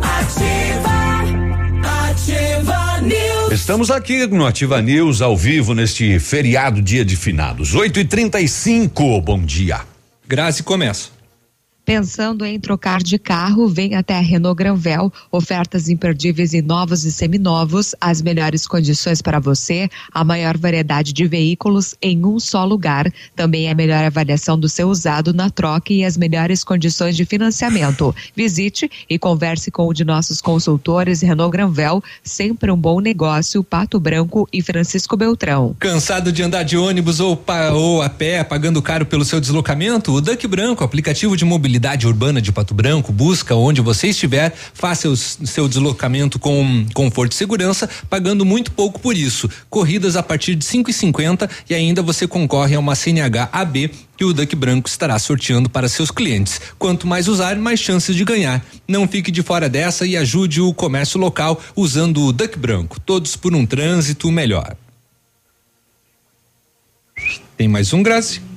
Ativa. 0.02 0.93
Ativa 2.14 3.02
News. 3.02 3.52
Estamos 3.52 3.90
aqui 3.90 4.28
no 4.28 4.46
Ativa 4.46 4.80
News 4.80 5.20
ao 5.20 5.36
vivo 5.36 5.74
neste 5.74 6.20
feriado 6.20 6.80
dia 6.80 7.04
de 7.04 7.16
finados. 7.16 7.74
8 7.74 8.02
e 8.02 8.06
35 8.06 9.20
Bom 9.20 9.44
dia. 9.44 9.82
Grazi 10.28 10.62
começa. 10.62 11.10
Pensando 11.86 12.46
em 12.46 12.58
trocar 12.58 13.04
de 13.04 13.20
carro, 13.20 13.68
vem 13.68 13.96
até 13.96 14.16
a 14.16 14.22
Renault 14.22 14.58
Granvel. 14.58 15.12
Ofertas 15.30 15.90
imperdíveis 15.90 16.54
em 16.54 16.62
novos 16.62 17.04
e 17.04 17.12
seminovos, 17.12 17.94
as 18.00 18.22
melhores 18.22 18.66
condições 18.66 19.22
para 19.22 19.38
você, 19.38 19.90
a 20.14 20.24
maior 20.24 20.58
variedade 20.58 21.12
de 21.12 21.28
veículos 21.28 21.94
em 22.02 22.26
um 22.26 22.40
só 22.40 22.64
lugar. 22.64 23.12
Também 23.36 23.70
a 23.70 23.76
melhor 23.76 24.02
avaliação 24.06 24.58
do 24.58 24.70
seu 24.70 24.88
usado 24.88 25.34
na 25.34 25.50
troca 25.50 25.92
e 25.92 26.06
as 26.06 26.16
melhores 26.16 26.64
condições 26.64 27.18
de 27.18 27.26
financiamento. 27.26 28.16
Visite 28.34 28.90
e 29.10 29.20
converse 29.20 29.70
com 29.70 29.90
um 29.90 29.94
de 29.94 30.06
nossos 30.06 30.40
consultores 30.40 31.20
Renault 31.20 31.52
Granvel, 31.52 32.02
sempre 32.24 32.72
um 32.72 32.78
bom 32.78 33.02
negócio, 33.02 33.62
Pato 33.62 34.00
Branco 34.00 34.48
e 34.54 34.62
Francisco 34.62 35.18
Beltrão. 35.18 35.76
Cansado 35.80 36.32
de 36.32 36.44
andar 36.44 36.64
de 36.64 36.78
ônibus 36.78 37.20
ou, 37.20 37.44
ou 37.74 38.02
a 38.02 38.08
pé, 38.08 38.42
pagando 38.42 38.82
caro 38.82 39.06
pelo 39.06 39.26
seu 39.26 39.42
deslocamento? 39.42 40.14
O 40.14 40.22
Duck 40.22 40.48
Branco, 40.48 40.82
aplicativo 40.82 41.36
de 41.36 41.44
mobilidade 41.44 41.73
urbana 42.06 42.42
de 42.42 42.52
Pato 42.52 42.74
Branco, 42.74 43.12
busca 43.12 43.56
onde 43.56 43.82
você 43.82 44.08
estiver, 44.08 44.54
faça 44.74 45.08
o 45.10 45.16
seu 45.16 45.68
deslocamento 45.68 46.40
com 46.40 46.86
conforto 46.94 47.32
e 47.32 47.36
segurança, 47.36 47.90
pagando 48.10 48.46
muito 48.46 48.72
pouco 48.72 49.00
por 49.00 49.16
isso. 49.16 49.50
Corridas 49.70 50.16
a 50.16 50.24
partir 50.24 50.56
de 50.56 50.66
5,50 50.66 51.50
e 51.70 51.76
ainda 51.76 52.02
você 52.02 52.28
concorre 52.28 52.76
a 52.76 52.80
uma 52.80 52.96
CNH 52.96 53.50
AB 53.52 53.92
que 54.16 54.26
o 54.26 54.34
Duck 54.34 54.56
Branco 54.56 54.88
estará 54.88 55.18
sorteando 55.18 55.70
para 55.70 55.90
seus 55.90 56.12
clientes. 56.12 56.62
Quanto 56.78 57.08
mais 57.08 57.28
usar, 57.28 57.56
mais 57.56 57.80
chances 57.80 58.16
de 58.16 58.24
ganhar. 58.24 58.64
Não 58.88 59.08
fique 59.08 59.32
de 59.32 59.42
fora 59.42 59.68
dessa 59.68 60.06
e 60.06 60.16
ajude 60.16 60.62
o 60.62 60.74
comércio 60.74 61.20
local 61.20 61.60
usando 61.76 62.22
o 62.22 62.32
Duck 62.32 62.58
Branco. 62.58 63.00
Todos 63.00 63.36
por 63.36 63.56
um 63.56 63.66
trânsito 63.66 64.32
melhor. 64.32 64.76
Tem 67.58 67.68
mais 67.68 67.94
um, 67.94 68.04
Grazi? 68.04 68.53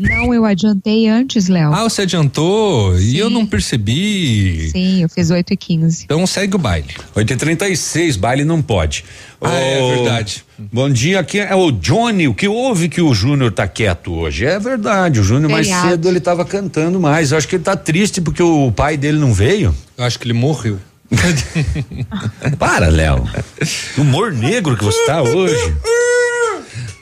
Não, 0.00 0.32
eu 0.32 0.46
adiantei 0.46 1.06
antes, 1.06 1.48
Léo. 1.48 1.74
Ah, 1.74 1.82
você 1.82 2.02
adiantou 2.02 2.98
e 2.98 3.18
eu 3.18 3.28
não 3.28 3.44
percebi. 3.44 4.70
Sim, 4.70 5.02
eu 5.02 5.10
fiz 5.10 5.30
8 5.30 5.52
e 5.52 5.56
15. 5.58 6.04
Então 6.04 6.26
segue 6.26 6.56
o 6.56 6.58
baile. 6.58 6.88
8 7.14 7.30
e 7.30 7.36
36 7.36 8.16
baile 8.16 8.42
não 8.42 8.62
pode. 8.62 9.04
Ah, 9.42 9.52
é 9.52 9.82
Ô, 9.82 9.88
verdade. 9.90 10.42
Bom 10.58 10.88
dia, 10.88 11.20
aqui 11.20 11.38
é 11.38 11.54
o 11.54 11.70
Johnny. 11.70 12.26
O 12.26 12.34
que 12.34 12.48
houve 12.48 12.88
que 12.88 13.02
o 13.02 13.12
Júnior 13.12 13.52
tá 13.52 13.68
quieto 13.68 14.14
hoje? 14.14 14.46
É 14.46 14.58
verdade, 14.58 15.20
o 15.20 15.22
Júnior 15.22 15.50
mais 15.50 15.66
cedo 15.66 16.08
ele 16.08 16.20
tava 16.20 16.46
cantando 16.46 16.98
mais. 16.98 17.32
Eu 17.32 17.38
acho 17.38 17.46
que 17.46 17.56
ele 17.56 17.64
tá 17.64 17.76
triste 17.76 18.22
porque 18.22 18.42
o 18.42 18.72
pai 18.72 18.96
dele 18.96 19.18
não 19.18 19.34
veio. 19.34 19.74
Eu 19.98 20.04
acho 20.04 20.18
que 20.18 20.24
ele 20.24 20.32
morreu. 20.32 20.78
Para, 22.58 22.88
Léo. 22.88 23.28
Humor 23.98 24.32
negro 24.32 24.78
que 24.78 24.84
você 24.84 25.04
tá 25.04 25.20
hoje. 25.20 25.74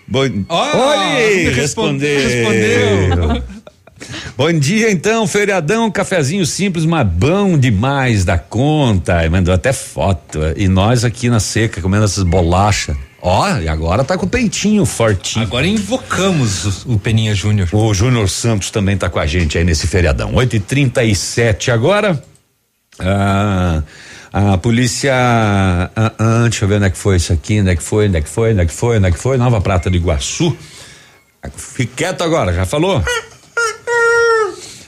Bom, 0.09 0.21
Olha, 0.49 1.53
respondeu. 1.53 2.21
respondeu. 2.21 3.43
Bom 4.37 4.53
dia, 4.53 4.91
então, 4.91 5.27
feriadão, 5.27 5.91
cafezinho 5.91 6.47
simples, 6.47 6.87
mas 6.87 7.07
bom 7.07 7.59
demais 7.59 8.25
da 8.25 8.39
conta. 8.39 9.29
Mandou 9.29 9.53
até 9.53 9.73
foto. 9.73 10.39
E 10.57 10.67
nós 10.69 11.05
aqui 11.05 11.29
na 11.29 11.41
seca 11.41 11.83
comendo 11.83 12.05
essas 12.05 12.25
bolachas. 12.25 12.97
Ó, 13.21 13.59
e 13.59 13.69
agora 13.69 14.05
tá 14.05 14.17
com 14.17 14.27
o 14.27 14.29
peitinho 14.29 14.87
fortinho. 14.87 15.45
Agora 15.45 15.67
invocamos 15.67 16.85
o, 16.87 16.95
o 16.95 16.99
Peninha 16.99 17.35
Júnior. 17.35 17.69
O 17.73 17.93
Júnior 17.93 18.31
Santos 18.31 18.71
também 18.71 18.97
tá 18.97 19.11
com 19.11 19.19
a 19.19 19.27
gente 19.27 19.59
aí 19.59 19.65
nesse 19.65 19.89
feriadão. 19.89 20.33
8 20.35 20.57
e 20.57 20.61
37 20.61 21.71
agora. 21.73 22.23
Ah, 23.01 23.83
a 24.33 24.59
polícia. 24.59 25.13
ah, 25.15 25.91
ah, 26.19 26.43
deixa 26.43 26.65
eu 26.65 26.69
ver 26.69 26.77
onde 26.77 26.87
é 26.87 26.91
que 26.91 26.99
foi 26.99 27.17
isso 27.17 27.33
aqui, 27.33 27.61
onde 27.61 27.71
é 27.71 27.77
que 27.77 27.83
foi, 27.83 28.09
onde 28.09 28.17
é 28.19 28.21
que 28.21 28.29
foi, 28.29 28.53
onde 28.53 28.61
é 28.61 28.67
que 28.67 28.73
foi, 28.73 28.97
onde 28.97 29.07
é 29.07 29.11
que 29.11 29.19
foi? 29.19 29.37
Nova 29.37 29.61
Prata 29.61 29.91
do 29.91 29.97
Iguaçu. 29.97 30.57
Fique 31.57 31.95
quieto 31.97 32.23
agora, 32.23 32.53
já 32.53 32.67
falou? 32.67 33.03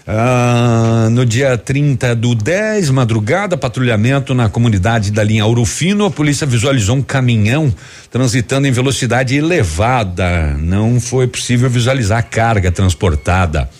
Ah, 0.07 1.09
no 1.13 1.25
dia 1.25 1.57
30 1.57 2.17
do 2.17 2.35
10, 2.35 2.91
madrugada, 2.91 3.57
patrulhamento 3.57 4.35
na 4.35 4.49
comunidade 4.49 5.13
da 5.13 5.23
linha 5.23 5.47
Ouro 5.47 5.65
Fino, 5.65 6.05
a 6.05 6.11
polícia 6.11 6.45
visualizou 6.47 6.97
um 6.97 7.03
caminhão 7.03 7.73
transitando 8.11 8.67
em 8.67 8.73
velocidade 8.73 9.37
elevada. 9.37 10.57
Não 10.59 11.01
foi 11.01 11.29
possível 11.29 11.71
visualizar 11.71 12.19
a 12.19 12.23
carga 12.23 12.73
transportada. 12.73 13.71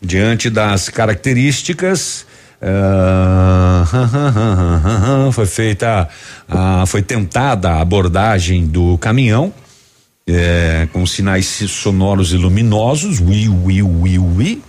Diante 0.00 0.50
das 0.50 0.90
características, 0.90 2.26
ah, 2.62 3.84
foi 5.32 5.46
feita, 5.46 6.08
ah, 6.48 6.84
foi 6.86 7.02
tentada 7.02 7.70
a 7.70 7.80
abordagem 7.80 8.66
do 8.66 8.96
caminhão 8.98 9.52
é, 10.26 10.88
com 10.92 11.04
sinais 11.06 11.46
sonoros 11.46 12.32
e 12.32 12.36
luminosos, 12.36 13.20
ui, 13.20 13.48
ui, 13.48 13.82
ui, 13.82 14.18
ui, 14.18 14.62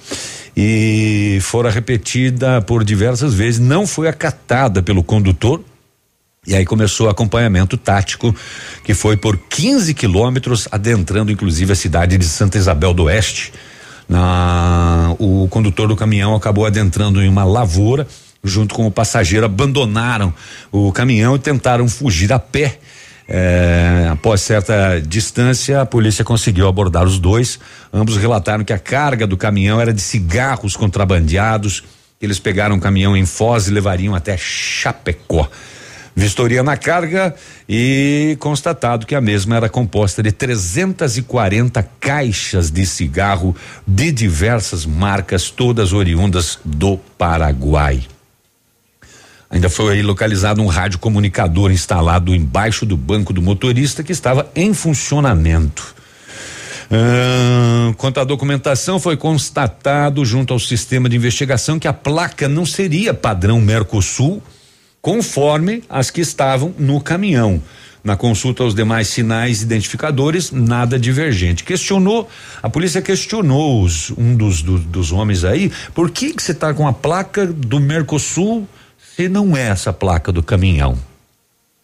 e 0.55 1.39
fora 1.41 1.69
repetida 1.69 2.61
por 2.61 2.83
diversas 2.83 3.33
vezes, 3.33 3.59
não 3.59 3.87
foi 3.87 4.07
acatada 4.07 4.81
pelo 4.81 5.03
condutor. 5.03 5.63
E 6.45 6.53
aí 6.53 6.65
começou 6.65 7.07
o 7.07 7.09
acompanhamento 7.09 7.77
tático, 7.77 8.35
que 8.83 8.93
foi 8.93 9.15
por 9.15 9.37
15 9.37 9.93
quilômetros, 9.93 10.67
adentrando 10.69 11.31
inclusive 11.31 11.71
a 11.71 11.75
cidade 11.75 12.17
de 12.17 12.25
Santa 12.25 12.57
Isabel 12.57 12.93
do 12.93 13.03
Oeste. 13.03 13.53
Na, 14.13 15.15
o 15.17 15.47
condutor 15.49 15.87
do 15.87 15.95
caminhão 15.95 16.35
acabou 16.35 16.67
adentrando 16.67 17.19
em 17.19 17.27
uma 17.27 17.43
lavoura, 17.43 18.07
junto 18.43 18.75
com 18.75 18.85
o 18.85 18.91
passageiro, 18.91 19.43
abandonaram 19.43 20.31
o 20.71 20.91
caminhão 20.91 21.35
e 21.35 21.39
tentaram 21.39 21.89
fugir 21.89 22.31
a 22.31 22.37
pé. 22.37 22.77
É, 23.27 24.07
após 24.11 24.41
certa 24.41 25.01
distância, 25.01 25.81
a 25.81 25.85
polícia 25.87 26.23
conseguiu 26.23 26.67
abordar 26.67 27.05
os 27.05 27.17
dois. 27.17 27.59
Ambos 27.91 28.15
relataram 28.15 28.63
que 28.63 28.71
a 28.71 28.77
carga 28.77 29.25
do 29.25 29.35
caminhão 29.35 29.81
era 29.81 29.91
de 29.91 30.01
cigarros 30.01 30.75
contrabandeados. 30.75 31.83
Eles 32.21 32.37
pegaram 32.37 32.75
um 32.75 32.79
caminhão 32.79 33.17
em 33.17 33.25
Foz 33.25 33.67
e 33.67 33.71
levariam 33.71 34.13
até 34.13 34.37
Chapecó. 34.37 35.49
Vistoria 36.15 36.61
na 36.61 36.77
carga 36.77 37.33
e 37.67 38.37
constatado 38.39 39.05
que 39.05 39.15
a 39.15 39.21
mesma 39.21 39.55
era 39.55 39.67
composta 39.67 40.21
de 40.21 40.31
340 40.31 41.81
caixas 41.99 42.69
de 42.69 42.85
cigarro 42.85 43.55
de 43.87 44.11
diversas 44.11 44.85
marcas, 44.85 45.49
todas 45.49 45.91
oriundas 45.91 46.59
do 46.63 46.97
Paraguai. 47.17 48.03
Ainda 49.49 49.69
foi 49.69 50.03
localizado 50.03 50.61
um 50.61 50.67
rádio 50.67 50.99
comunicador 50.99 51.71
instalado 51.71 52.35
embaixo 52.35 52.85
do 52.85 52.97
banco 52.97 53.33
do 53.33 53.41
motorista 53.41 54.03
que 54.03 54.11
estava 54.11 54.51
em 54.55 54.71
funcionamento. 54.73 55.95
quanto 57.97 58.19
à 58.19 58.23
documentação, 58.23 58.99
foi 58.99 59.17
constatado 59.17 60.23
junto 60.23 60.53
ao 60.53 60.59
sistema 60.59 61.09
de 61.09 61.15
investigação 61.15 61.79
que 61.79 61.87
a 61.87 61.93
placa 61.93 62.47
não 62.47 62.67
seria 62.67 63.15
padrão 63.15 63.59
Mercosul 63.59 64.43
conforme 65.03 65.83
as 65.89 66.09
que 66.09 66.21
estavam 66.21 66.73
no 66.79 67.01
caminhão. 67.01 67.61
Na 68.01 68.15
consulta 68.15 68.63
aos 68.63 68.73
demais 68.73 69.09
sinais 69.09 69.61
identificadores, 69.61 70.49
nada 70.49 70.97
divergente. 70.97 71.65
Questionou, 71.65 72.29
a 72.61 72.69
polícia 72.69 73.01
questionou 73.01 73.83
os, 73.83 74.11
um 74.11 74.33
dos, 74.33 74.61
do, 74.61 74.79
dos 74.79 75.11
homens 75.11 75.43
aí, 75.43 75.69
por 75.93 76.09
que 76.09 76.33
que 76.33 76.41
você 76.41 76.53
está 76.53 76.73
com 76.73 76.87
a 76.87 76.93
placa 76.93 77.45
do 77.45 77.81
Mercosul 77.81 78.67
se 79.15 79.27
não 79.27 79.55
é 79.57 79.67
essa 79.67 79.91
placa 79.91 80.31
do 80.31 80.41
caminhão? 80.41 80.97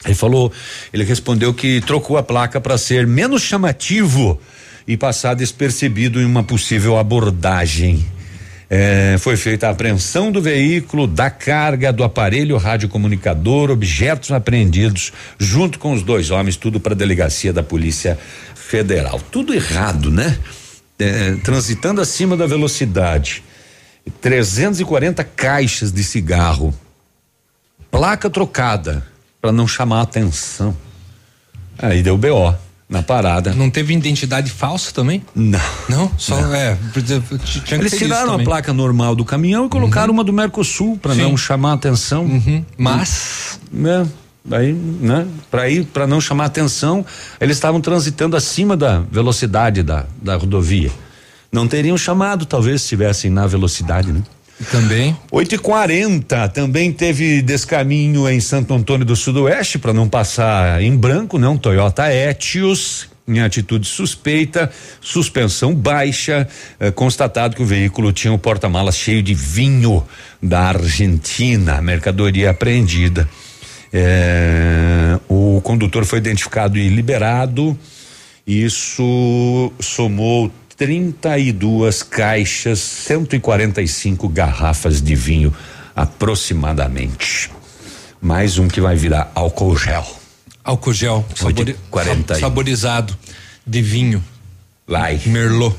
Ele 0.06 0.16
falou, 0.16 0.52
ele 0.94 1.04
respondeu 1.04 1.54
que 1.54 1.82
trocou 1.82 2.18
a 2.18 2.24
placa 2.24 2.62
para 2.62 2.78
ser 2.78 3.06
menos 3.06 3.42
chamativo 3.42 4.40
e 4.88 4.96
passar 4.96 5.34
despercebido 5.34 6.22
em 6.22 6.26
uma 6.26 6.44
possível 6.44 6.98
abordagem. 6.98 8.06
É, 8.70 9.16
foi 9.18 9.36
feita 9.36 9.68
a 9.68 9.72
apreensão 9.72 10.32
do 10.32 10.40
veículo, 10.40 11.08
da 11.08 11.32
carga, 11.32 11.92
do 11.92 12.04
aparelho 12.04 12.56
radiocomunicador, 12.58 13.72
objetos 13.72 14.32
apreendidos, 14.32 15.12
junto 15.40 15.80
com 15.80 15.92
os 15.92 16.04
dois 16.04 16.30
homens, 16.30 16.56
tudo 16.56 16.80
para 16.80 16.94
a 16.94 16.98
delegacia 16.98 17.52
da 17.52 17.64
Polícia 17.64 18.18
Federal. 18.54 19.20
Tudo 19.32 19.56
errado, 19.56 20.12
né? 20.12 20.38
É, 21.00 21.36
transitando 21.44 22.00
acima 22.00 22.38
da 22.38 22.46
velocidade. 22.46 23.44
340 24.22 25.24
caixas 25.24 25.92
de 25.92 26.04
cigarro. 26.04 26.74
Placa 27.90 28.30
trocada 28.30 29.04
para 29.42 29.52
não 29.52 29.68
chamar 29.68 30.02
atenção. 30.02 30.78
Aí 31.78 32.04
deu 32.04 32.18
BO 32.18 32.69
na 32.90 33.04
parada. 33.04 33.54
Não 33.54 33.70
teve 33.70 33.94
identidade 33.94 34.50
falsa 34.50 34.92
também? 34.92 35.24
Não. 35.36 35.60
Não? 35.88 36.12
Só 36.18 36.42
Não. 36.42 36.56
é. 36.56 36.76
Eles 37.72 37.96
tiraram 37.96 38.34
a 38.34 38.40
placa 38.40 38.74
normal 38.74 39.16
do 39.16 39.24
caminhão 39.24 39.68
e 39.68 39.70
colocaram 39.70 40.08
uhum. 40.08 40.16
uma 40.16 40.24
do 40.24 40.34
Mercosul 40.34 40.98
para 40.98 41.14
não 41.14 41.38
chamar 41.38 41.74
atenção. 41.74 42.26
Uhum. 42.26 42.66
Mas. 42.76 43.60
É, 43.86 44.06
aí, 44.56 44.74
né? 44.74 45.28
Para 45.52 45.70
ir, 45.70 45.86
para 45.86 46.08
não 46.08 46.20
chamar 46.20 46.46
atenção, 46.46 47.06
eles 47.40 47.58
estavam 47.58 47.80
transitando 47.80 48.36
acima 48.36 48.76
da 48.76 49.00
velocidade 49.12 49.84
da, 49.84 50.06
da 50.20 50.36
rodovia. 50.36 50.92
Não 51.52 51.68
teriam 51.68 51.98
chamado, 51.98 52.46
talvez, 52.46 52.82
se 52.82 52.86
estivessem 52.86 53.30
na 53.30 53.46
velocidade, 53.46 54.12
né? 54.12 54.24
Também. 54.72 55.16
8 55.32 55.56
e 55.56 55.58
40 55.58 56.50
também 56.50 56.92
teve 56.92 57.42
descaminho 57.42 58.28
em 58.28 58.40
Santo 58.42 58.74
Antônio 58.74 59.06
do 59.06 59.16
Sudoeste 59.16 59.80
para 59.80 59.94
não 59.94 60.10
passar 60.10 60.82
em 60.82 60.96
branco, 60.96 61.40
não. 61.40 61.58
Toyota 61.58 62.14
Etios 62.14 63.08
em 63.30 63.40
atitude 63.42 63.88
suspeita, 63.88 64.72
suspensão 65.00 65.74
baixa, 65.74 66.48
eh, 66.80 66.90
constatado 66.90 67.56
que 67.56 67.62
o 67.62 67.66
veículo 67.66 68.12
tinha 68.12 68.32
o 68.32 68.36
um 68.36 68.40
porta-malas 68.40 68.98
cheio 68.98 69.22
de 69.22 69.36
vinho 69.36 70.04
da 70.42 70.62
Argentina, 70.62 71.80
mercadoria 71.80 72.50
apreendida. 72.50 73.30
Eh, 73.94 75.20
o 75.28 75.62
condutor 75.62 76.06
foi 76.06 76.18
identificado 76.20 76.78
e 76.78 76.90
liberado. 76.90 77.78
Isso 78.48 79.72
somou 79.80 80.52
32 80.80 82.04
caixas, 82.04 82.80
145 82.80 84.30
garrafas 84.30 85.02
de 85.02 85.14
vinho 85.14 85.54
aproximadamente. 85.94 87.52
Mais 88.22 88.58
um 88.58 88.70
que 88.70 88.80
vai 88.80 88.96
virar 88.96 89.30
álcool 89.36 89.76
gel. 89.76 90.08
Álcool 90.64 90.94
gel, 90.94 91.26
sabori 91.36 91.76
40 91.92 92.40
saborizado 92.40 93.18
de 93.68 93.82
vinho. 93.82 94.24
Vai. 94.88 95.20
Merlot. 95.26 95.76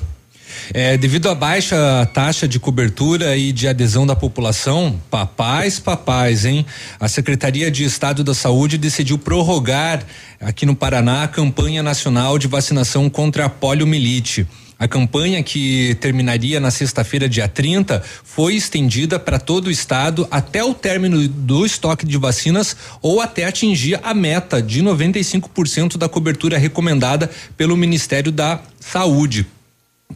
É, 0.75 0.99
devido 0.99 1.31
à 1.31 1.35
baixa 1.35 2.07
taxa 2.13 2.47
de 2.47 2.61
cobertura 2.61 3.35
e 3.39 3.53
de 3.53 3.69
adesão 3.69 4.07
da 4.07 4.15
população, 4.15 5.01
papais, 5.11 5.79
papais, 5.79 6.45
hein? 6.45 6.67
A 6.99 7.09
Secretaria 7.09 7.71
de 7.71 7.85
Estado 7.85 8.23
da 8.23 8.35
Saúde 8.35 8.77
decidiu 8.77 9.17
prorrogar 9.17 10.05
aqui 10.39 10.67
no 10.67 10.77
Paraná 10.77 11.23
a 11.23 11.29
campanha 11.29 11.83
nacional 11.83 12.39
de 12.39 12.47
vacinação 12.47 13.09
contra 13.09 13.47
a 13.47 13.49
poliomielite. 13.49 14.47
A 14.81 14.89
campanha 14.89 15.43
que 15.43 15.95
terminaria 16.01 16.59
na 16.59 16.71
sexta-feira, 16.71 17.29
dia 17.29 17.47
30, 17.47 18.03
foi 18.25 18.55
estendida 18.55 19.19
para 19.19 19.39
todo 19.39 19.67
o 19.67 19.71
estado 19.71 20.27
até 20.31 20.65
o 20.65 20.73
término 20.73 21.29
do 21.29 21.67
estoque 21.67 22.07
de 22.07 22.17
vacinas 22.17 22.75
ou 23.03 23.21
até 23.21 23.45
atingir 23.45 24.01
a 24.03 24.15
meta 24.15 24.63
de 24.63 24.83
95% 24.83 25.99
da 25.99 26.09
cobertura 26.09 26.57
recomendada 26.57 27.31
pelo 27.59 27.77
Ministério 27.77 28.33
da 28.33 28.59
Saúde 28.81 29.47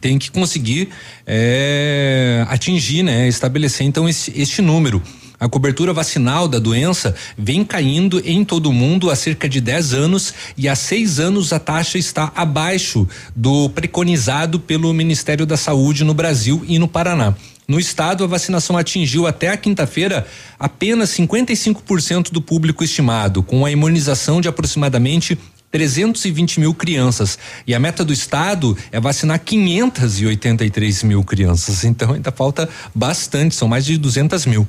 tem 0.01 0.19
que 0.19 0.29
conseguir 0.29 0.89
é, 1.25 2.45
atingir, 2.49 3.01
né, 3.01 3.29
estabelecer 3.29 3.87
então 3.87 4.09
esse, 4.09 4.33
este 4.35 4.61
número. 4.61 5.01
A 5.39 5.49
cobertura 5.49 5.91
vacinal 5.93 6.47
da 6.47 6.59
doença 6.59 7.13
vem 7.37 7.65
caindo 7.65 8.21
em 8.23 8.45
todo 8.45 8.69
o 8.69 8.73
mundo 8.73 9.09
há 9.09 9.15
cerca 9.15 9.49
de 9.49 9.59
10 9.59 9.93
anos 9.93 10.33
e 10.57 10.69
há 10.69 10.75
seis 10.75 11.19
anos 11.19 11.51
a 11.51 11.59
taxa 11.59 11.97
está 11.97 12.31
abaixo 12.35 13.07
do 13.35 13.69
preconizado 13.69 14.59
pelo 14.59 14.93
Ministério 14.93 15.45
da 15.45 15.57
Saúde 15.57 16.03
no 16.03 16.13
Brasil 16.13 16.63
e 16.67 16.79
no 16.79 16.87
Paraná. 16.87 17.35
No 17.67 17.79
estado, 17.79 18.23
a 18.23 18.27
vacinação 18.27 18.77
atingiu 18.77 19.25
até 19.25 19.49
a 19.49 19.57
quinta-feira 19.57 20.27
apenas 20.59 21.09
55% 21.09 22.31
do 22.31 22.39
público 22.39 22.83
estimado, 22.83 23.41
com 23.41 23.65
a 23.65 23.71
imunização 23.71 24.39
de 24.39 24.47
aproximadamente 24.47 25.37
320 25.71 26.59
mil 26.59 26.73
crianças. 26.73 27.39
E 27.65 27.73
a 27.73 27.79
meta 27.79 28.05
do 28.05 28.13
estado 28.13 28.77
é 28.91 28.99
vacinar 28.99 29.39
583 29.39 31.03
mil 31.03 31.23
crianças. 31.23 31.83
Então 31.83 32.13
ainda 32.13 32.31
falta 32.31 32.69
bastante, 32.93 33.55
são 33.55 33.67
mais 33.67 33.83
de 33.83 33.97
200 33.97 34.45
mil. 34.45 34.67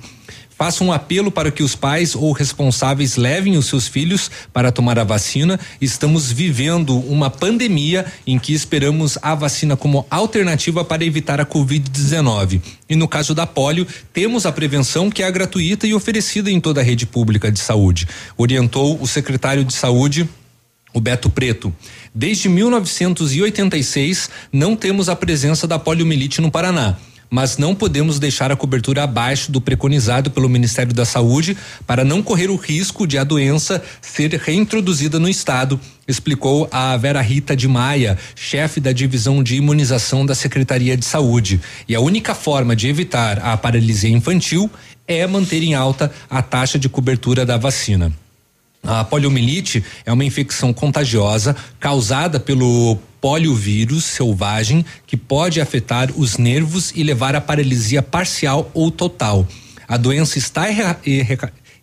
Faça 0.57 0.83
um 0.83 0.91
apelo 0.91 1.31
para 1.31 1.51
que 1.51 1.63
os 1.63 1.75
pais 1.75 2.15
ou 2.15 2.33
responsáveis 2.33 3.17
levem 3.17 3.59
os 3.59 3.67
seus 3.67 3.87
filhos 3.87 4.31
para 4.55 4.73
tomar 4.73 4.99
a 4.99 5.05
vacina. 5.05 5.61
Estamos 5.83 6.33
vivendo 6.33 6.99
uma 6.99 7.29
pandemia 7.29 8.07
em 8.27 8.39
que 8.39 8.55
esperamos 8.55 9.19
a 9.21 9.35
vacina 9.35 9.77
como 9.77 10.07
alternativa 10.09 10.83
para 10.83 11.05
evitar 11.05 11.43
a 11.43 11.45
Covid-19. 11.45 12.63
E 12.89 12.97
no 12.97 13.07
caso 13.07 13.35
da 13.35 13.47
polio, 13.47 13.87
temos 14.15 14.47
a 14.47 14.53
prevenção 14.53 15.11
que 15.11 15.23
é 15.23 15.31
gratuita 15.31 15.87
e 15.87 15.93
oferecida 15.93 16.51
em 16.51 16.59
toda 16.59 16.81
a 16.81 16.85
rede 16.85 17.05
pública 17.05 17.53
de 17.53 17.61
saúde. 17.61 18.09
Orientou 18.35 18.99
o 18.99 19.07
secretário 19.07 19.63
de 19.63 19.75
Saúde, 19.75 20.27
o 20.95 21.01
Beto 21.03 21.29
Preto. 21.29 21.71
Desde 22.15 22.49
1986, 22.49 24.31
não 24.51 24.75
temos 24.75 25.11
a 25.11 25.17
presença 25.17 25.67
da 25.67 25.79
poliomielite 25.79 26.41
no 26.41 26.51
Paraná 26.51 26.97
mas 27.31 27.59
não 27.59 27.75
podemos 27.75 28.19
deixar 28.19 28.51
a 28.51 28.57
cobertura 28.57 29.05
abaixo 29.05 29.51
do 29.51 29.61
preconizado 29.61 30.31
pelo 30.31 30.49
Ministério 30.49 30.95
da 30.95 31.05
Saúde 31.05 31.57
para 31.87 32.05
não 32.05 32.23
correr 32.23 32.51
o 32.51 32.57
risco 32.57 33.07
de 33.07 33.19
a 33.19 33.25
doença 33.25 33.83
ser 34.01 34.33
reintroduzida 34.35 35.19
no 35.19 35.29
estado, 35.29 35.81
explicou 36.07 36.69
a 36.71 36.97
Vera 36.97 37.21
Rita 37.21 37.57
de 37.57 37.67
Maia, 37.67 38.19
chefe 38.35 38.81
da 38.81 38.93
divisão 38.93 39.43
de 39.43 39.57
imunização 39.57 40.25
da 40.25 40.35
Secretaria 40.35 40.97
de 40.97 41.05
Saúde. 41.05 41.61
E 41.89 41.95
a 41.95 42.01
única 42.01 42.35
forma 42.35 42.77
de 42.77 42.89
evitar 42.89 43.39
a 43.41 43.57
paralisia 43.57 44.11
infantil 44.11 44.71
é 45.07 45.27
manter 45.27 45.63
em 45.63 45.75
alta 45.75 46.13
a 46.29 46.43
taxa 46.43 46.79
de 46.79 46.89
cobertura 46.89 47.45
da 47.45 47.57
vacina. 47.57 48.13
A 48.83 49.03
poliomielite 49.03 49.85
é 50.05 50.13
uma 50.13 50.25
infecção 50.25 50.73
contagiosa 50.73 51.57
causada 51.81 52.39
pelo 52.39 52.97
poliovírus 53.27 54.05
selvagem 54.05 54.85
que 55.05 55.17
pode 55.17 55.61
afetar 55.61 56.13
os 56.17 56.37
nervos 56.37 56.93
e 56.95 57.03
levar 57.03 57.35
à 57.35 57.41
paralisia 57.41 58.01
parcial 58.01 58.71
ou 58.73 58.89
total. 58.89 59.45
A 59.89 59.97
doença 59.97 60.39
está 60.39 60.69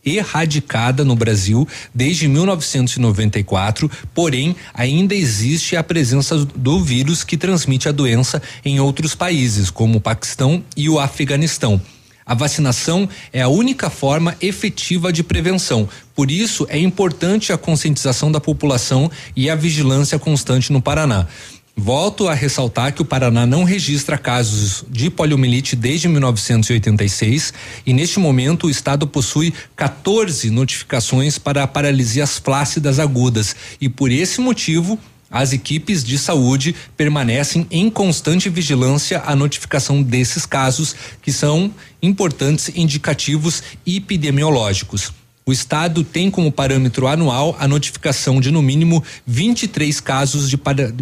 erradicada 0.05 1.03
no 1.03 1.17
Brasil 1.17 1.67
desde 1.93 2.29
1994, 2.29 3.91
porém 4.13 4.55
ainda 4.73 5.13
existe 5.13 5.75
a 5.75 5.83
presença 5.83 6.45
do 6.45 6.81
vírus 6.81 7.25
que 7.25 7.35
transmite 7.35 7.89
a 7.89 7.91
doença 7.91 8.41
em 8.63 8.79
outros 8.79 9.13
países, 9.13 9.69
como 9.69 9.97
o 9.97 10.01
Paquistão 10.01 10.63
e 10.77 10.87
o 10.87 10.97
Afeganistão. 10.97 11.81
A 12.25 12.33
vacinação 12.33 13.07
é 13.31 13.41
a 13.41 13.47
única 13.47 13.89
forma 13.89 14.35
efetiva 14.41 15.11
de 15.11 15.23
prevenção. 15.23 15.87
Por 16.15 16.31
isso, 16.31 16.65
é 16.69 16.77
importante 16.77 17.51
a 17.51 17.57
conscientização 17.57 18.31
da 18.31 18.39
população 18.39 19.09
e 19.35 19.49
a 19.49 19.55
vigilância 19.55 20.17
constante 20.17 20.71
no 20.71 20.81
Paraná. 20.81 21.27
Volto 21.75 22.27
a 22.27 22.35
ressaltar 22.35 22.93
que 22.93 23.01
o 23.01 23.05
Paraná 23.05 23.47
não 23.47 23.63
registra 23.63 24.15
casos 24.15 24.85
de 24.87 25.09
poliomielite 25.09 25.75
desde 25.75 26.07
1986 26.07 27.51
e 27.83 27.91
neste 27.93 28.19
momento 28.19 28.67
o 28.67 28.69
estado 28.69 29.07
possui 29.07 29.51
14 29.75 30.51
notificações 30.51 31.39
para 31.39 31.65
paralisias 31.65 32.37
flácidas 32.37 32.99
agudas 32.99 33.55
e 33.81 33.89
por 33.89 34.11
esse 34.11 34.39
motivo 34.39 34.99
as 35.33 35.51
equipes 35.51 36.03
de 36.03 36.15
saúde 36.19 36.75
permanecem 36.95 37.65
em 37.71 37.89
constante 37.89 38.49
vigilância 38.49 39.23
à 39.25 39.35
notificação 39.35 40.03
desses 40.03 40.45
casos 40.45 40.95
que 41.23 41.33
são 41.33 41.73
importantes 42.03 42.69
indicativos 42.75 43.63
epidemiológicos. 43.83 45.11
O 45.43 45.51
estado 45.51 46.03
tem 46.03 46.29
como 46.29 46.51
parâmetro 46.51 47.07
anual 47.07 47.57
a 47.59 47.67
notificação 47.67 48.39
de 48.39 48.51
no 48.51 48.61
mínimo 48.61 49.03
23 49.25 49.99
casos 49.99 50.47
de 50.49 50.57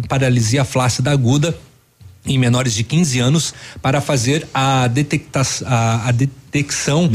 paralisia 0.08 0.64
flácida 0.64 1.10
aguda 1.10 1.56
em 2.24 2.38
menores 2.38 2.72
de 2.72 2.84
15 2.84 3.18
anos 3.18 3.54
para 3.82 4.00
fazer 4.00 4.48
a, 4.54 4.86
detecta 4.86 5.42
a, 5.66 6.08
a 6.08 6.12
detecção 6.52 7.08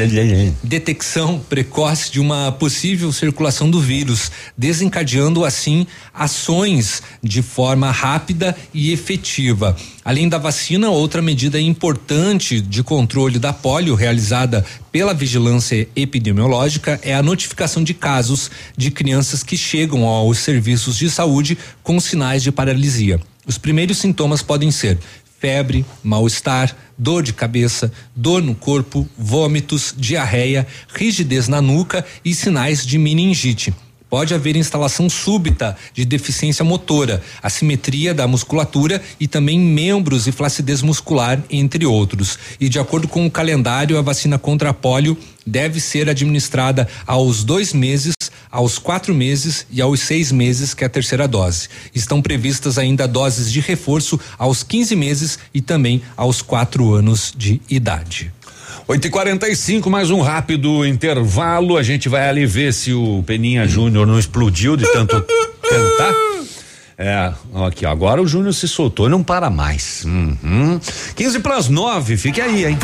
detecção 0.63 1.39
precoce 1.47 2.11
de 2.11 2.19
uma 2.19 2.51
possível 2.51 3.13
circulação 3.13 3.69
do 3.69 3.79
vírus, 3.79 4.31
desencadeando 4.57 5.45
assim 5.45 5.85
ações 6.11 7.03
de 7.21 7.43
forma 7.43 7.91
rápida 7.91 8.57
e 8.73 8.91
efetiva. 8.91 9.77
Além 10.03 10.27
da 10.27 10.39
vacina, 10.39 10.89
outra 10.89 11.21
medida 11.21 11.61
importante 11.61 12.59
de 12.59 12.81
controle 12.81 13.37
da 13.37 13.53
polio 13.53 13.93
realizada 13.93 14.65
pela 14.91 15.13
vigilância 15.13 15.87
epidemiológica 15.95 16.99
é 17.03 17.13
a 17.13 17.21
notificação 17.21 17.83
de 17.83 17.93
casos 17.93 18.49
de 18.75 18.89
crianças 18.89 19.43
que 19.43 19.55
chegam 19.55 20.03
aos 20.07 20.39
serviços 20.39 20.97
de 20.97 21.11
saúde 21.11 21.55
com 21.83 21.99
sinais 21.99 22.41
de 22.41 22.51
paralisia. 22.51 23.21
Os 23.45 23.59
primeiros 23.59 23.99
sintomas 23.99 24.41
podem 24.41 24.71
ser 24.71 24.97
febre, 25.39 25.85
mal-estar, 26.03 26.75
dor 26.97 27.21
de 27.21 27.33
cabeça, 27.33 27.91
dor 28.15 28.41
no 28.41 28.55
corpo, 28.55 29.07
vômitos, 29.17 29.93
diarreia, 29.95 30.67
rigidez 30.93 31.47
na 31.47 31.61
nuca 31.61 32.05
e 32.25 32.33
sinais 32.33 32.85
de 32.85 32.97
meningite. 32.97 33.73
Pode 34.09 34.33
haver 34.33 34.55
instalação 34.55 35.09
súbita 35.09 35.75
de 35.93 36.05
deficiência 36.05 36.63
motora, 36.63 37.21
assimetria 37.43 38.13
da 38.13 38.27
musculatura 38.27 39.01
e 39.19 39.27
também 39.27 39.59
membros 39.59 40.27
e 40.27 40.31
flacidez 40.31 40.81
muscular, 40.81 41.41
entre 41.49 41.85
outros. 41.85 42.39
E 42.59 42.69
de 42.69 42.79
acordo 42.79 43.07
com 43.07 43.25
o 43.25 43.31
calendário, 43.31 43.97
a 43.97 44.01
vacina 44.01 44.39
contra 44.39 44.69
a 44.69 44.73
polio 44.73 45.17
deve 45.45 45.79
ser 45.79 46.09
administrada 46.09 46.87
aos 47.05 47.43
dois 47.43 47.73
meses, 47.73 48.13
aos 48.49 48.79
quatro 48.79 49.13
meses 49.13 49.65
e 49.69 49.81
aos 49.81 49.99
seis 49.99 50.31
meses, 50.31 50.73
que 50.73 50.83
é 50.83 50.87
a 50.87 50.89
terceira 50.89 51.27
dose. 51.27 51.67
Estão 51.93 52.21
previstas 52.21 52.77
ainda 52.77 53.07
doses 53.07 53.51
de 53.51 53.59
reforço 53.59 54.19
aos 54.37 54.63
15 54.63 54.95
meses 54.95 55.39
e 55.53 55.61
também 55.61 56.01
aos 56.15 56.41
quatro 56.41 56.93
anos 56.93 57.33
de 57.35 57.61
idade. 57.69 58.36
8 58.87 59.05
e 59.05 59.09
45 59.09 59.89
mais 59.89 60.09
um 60.09 60.21
rápido 60.21 60.85
intervalo. 60.85 61.75
A 61.75 61.83
gente 61.83 62.07
vai 62.07 62.29
ali 62.29 62.45
ver 62.45 62.73
se 62.73 62.93
o 62.93 63.21
Peninha 63.27 63.67
Júnior 63.67 64.07
não 64.07 64.17
explodiu 64.17 64.77
de 64.77 64.89
tanto 64.93 65.21
cantar. 65.61 66.26
É, 66.99 67.31
aqui, 67.67 67.85
agora 67.85 68.19
o 68.19 68.27
Júnior 68.27 68.55
se 68.55 68.67
soltou 68.67 69.05
e 69.05 69.09
não 69.09 69.21
para 69.21 69.51
mais. 69.51 70.03
Uhum. 70.03 70.79
15 71.15 71.39
para 71.41 71.55
as 71.55 71.69
9, 71.69 72.17
fique 72.17 72.41
aí, 72.41 72.65
hein? 72.65 72.77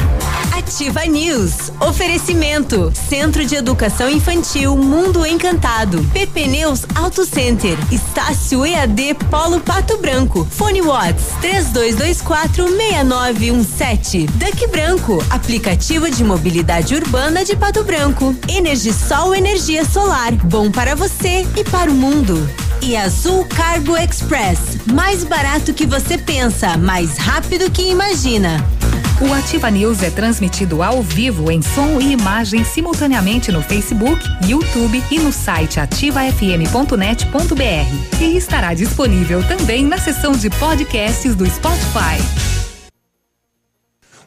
Ativa 0.55 1.03
News. 1.05 1.71
Oferecimento: 1.79 2.93
Centro 3.09 3.43
de 3.43 3.55
Educação 3.55 4.07
Infantil 4.07 4.77
Mundo 4.77 5.25
Encantado. 5.25 6.03
PP 6.13 6.45
Neus 6.47 6.85
Auto 6.93 7.25
Center. 7.25 7.75
Estácio 7.91 8.63
EAD 8.63 9.15
Polo 9.31 9.59
Pato 9.59 9.97
Branco. 9.97 10.45
Fone 10.45 10.81
Watts 10.81 11.25
3224 11.41 12.67
6917. 12.67 14.27
Duck 14.27 14.67
Branco. 14.67 15.25
Aplicativo 15.31 16.07
de 16.11 16.23
mobilidade 16.23 16.93
urbana 16.93 17.43
de 17.43 17.55
Pato 17.55 17.83
Branco. 17.83 18.35
Energisol 18.47 19.33
Energia 19.33 19.83
Solar. 19.83 20.33
Bom 20.45 20.69
para 20.69 20.95
você 20.95 21.47
e 21.57 21.63
para 21.63 21.89
o 21.89 21.95
mundo. 21.95 22.47
E 22.83 22.97
Azul 22.97 23.45
Cargo 23.45 23.95
Express. 23.95 24.59
Mais 24.91 25.23
barato 25.23 25.73
que 25.73 25.85
você 25.85 26.17
pensa, 26.17 26.75
mais 26.75 27.17
rápido 27.17 27.71
que 27.71 27.81
imagina. 27.81 28.57
O 29.21 29.33
Ativa 29.33 29.71
News 29.71 30.03
é 30.03 30.09
transmitido 30.09 30.83
ao 30.83 31.01
vivo 31.01 31.49
em 31.49 31.61
som 31.61 32.01
e 32.01 32.11
imagem 32.11 32.65
simultaneamente 32.65 33.53
no 33.53 33.61
Facebook, 33.61 34.21
YouTube 34.45 35.01
e 35.09 35.17
no 35.17 35.31
site 35.31 35.79
ativafm.net.br. 35.79 38.21
E 38.21 38.35
estará 38.35 38.73
disponível 38.73 39.41
também 39.47 39.85
na 39.85 39.97
seção 39.97 40.33
de 40.33 40.49
podcasts 40.49 41.35
do 41.35 41.49
Spotify. 41.49 42.62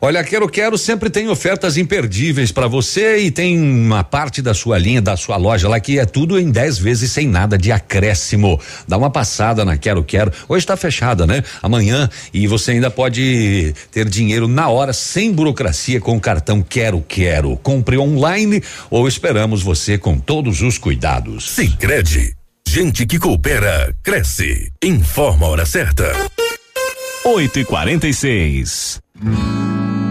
Olha, 0.07 0.23
Quero 0.23 0.49
Quero 0.49 0.79
sempre 0.79 1.11
tem 1.11 1.29
ofertas 1.29 1.77
imperdíveis 1.77 2.53
para 2.53 2.69
você 2.69 3.19
e 3.23 3.31
tem 3.33 3.59
uma 3.59 4.05
parte 4.05 4.41
da 4.41 4.55
sua 4.55 4.79
linha, 4.79 5.03
da 5.03 5.17
sua 5.17 5.37
loja 5.37 5.69
lá 5.69 5.81
que 5.81 5.99
é 5.99 6.05
tudo 6.05 6.39
em 6.39 6.49
10 6.49 6.79
vezes 6.79 7.11
sem 7.11 7.27
nada 7.27 7.59
de 7.59 7.73
acréscimo. 7.73 8.61
Dá 8.87 8.97
uma 8.97 9.11
passada 9.11 9.65
na 9.65 9.77
Quero 9.77 10.05
Quero. 10.05 10.31
Hoje 10.49 10.63
está 10.63 10.77
fechada, 10.77 11.27
né? 11.27 11.43
Amanhã 11.61 12.09
e 12.33 12.47
você 12.47 12.71
ainda 12.71 12.89
pode 12.89 13.75
ter 13.91 14.09
dinheiro 14.09 14.47
na 14.47 14.69
hora 14.69 14.93
sem 14.93 15.33
burocracia 15.33 16.01
com 16.01 16.17
o 16.17 16.21
cartão 16.21 16.63
Quero 16.63 17.05
Quero. 17.09 17.57
Compre 17.57 17.99
online 17.99 18.63
ou 18.89 19.09
esperamos 19.09 19.61
você 19.61 19.99
com 19.99 20.21
todos 20.21 20.63
os 20.63 20.79
cuidados. 20.79 21.51
Sicredi, 21.51 22.33
gente 22.69 23.05
que 23.07 23.19
coopera 23.19 23.93
cresce. 24.05 24.71
Informa 24.81 25.47
a 25.47 25.51
hora 25.51 25.67
certa. 25.67 26.13
8 27.25 27.59
e 27.59 27.65
46 27.65 29.01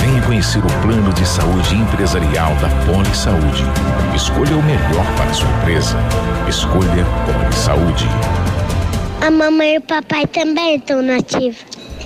Venha 0.00 0.22
conhecer 0.22 0.58
o 0.58 0.82
plano 0.82 1.12
de 1.12 1.26
saúde 1.26 1.74
empresarial 1.74 2.54
da 2.56 2.68
Poli 2.86 3.14
Saúde. 3.14 3.62
Escolha 4.16 4.56
o 4.56 4.62
melhor 4.62 5.06
para 5.16 5.30
a 5.30 5.34
sua 5.34 5.48
empresa. 5.58 5.96
Escolha 6.48 7.04
Poli 7.26 7.54
Saúde. 7.54 8.06
A 9.20 9.30
mamãe 9.30 9.74
e 9.74 9.78
o 9.78 9.82
papai 9.82 10.26
também 10.26 10.76
estão 10.76 11.02
nativos. 11.02 11.58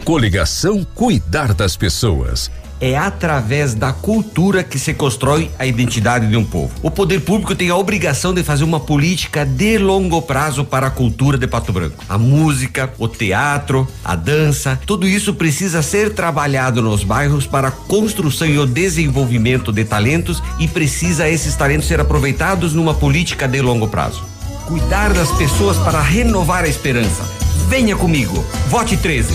Coligação 0.04 0.84
Cuidar 0.94 1.54
das 1.54 1.76
Pessoas. 1.76 2.50
É 2.80 2.96
através 2.96 3.74
da 3.74 3.92
cultura 3.92 4.62
que 4.64 4.78
se 4.78 4.92
constrói 4.92 5.50
a 5.58 5.66
identidade 5.66 6.28
de 6.28 6.36
um 6.36 6.44
povo. 6.44 6.72
O 6.82 6.90
poder 6.90 7.20
público 7.20 7.54
tem 7.54 7.70
a 7.70 7.76
obrigação 7.76 8.34
de 8.34 8.42
fazer 8.42 8.64
uma 8.64 8.80
política 8.80 9.44
de 9.44 9.78
longo 9.78 10.20
prazo 10.20 10.64
para 10.64 10.88
a 10.88 10.90
cultura 10.90 11.38
de 11.38 11.46
Pato 11.46 11.72
Branco. 11.72 12.02
A 12.08 12.18
música, 12.18 12.92
o 12.98 13.08
teatro, 13.08 13.86
a 14.04 14.14
dança, 14.14 14.78
tudo 14.84 15.06
isso 15.06 15.34
precisa 15.34 15.82
ser 15.82 16.14
trabalhado 16.14 16.82
nos 16.82 17.04
bairros 17.04 17.46
para 17.46 17.68
a 17.68 17.72
construção 17.72 18.46
e 18.46 18.58
o 18.58 18.66
desenvolvimento 18.66 19.72
de 19.72 19.84
talentos 19.84 20.42
e 20.58 20.68
precisa 20.68 21.28
esses 21.28 21.54
talentos 21.54 21.88
ser 21.88 22.00
aproveitados 22.00 22.72
numa 22.74 22.94
política 22.94 23.46
de 23.46 23.60
longo 23.60 23.88
prazo. 23.88 24.24
Cuidar 24.66 25.12
das 25.12 25.30
pessoas 25.32 25.76
para 25.78 26.00
renovar 26.00 26.64
a 26.64 26.68
esperança. 26.68 27.22
Venha 27.68 27.96
comigo. 27.96 28.44
Vote 28.68 28.96
13. 28.96 29.34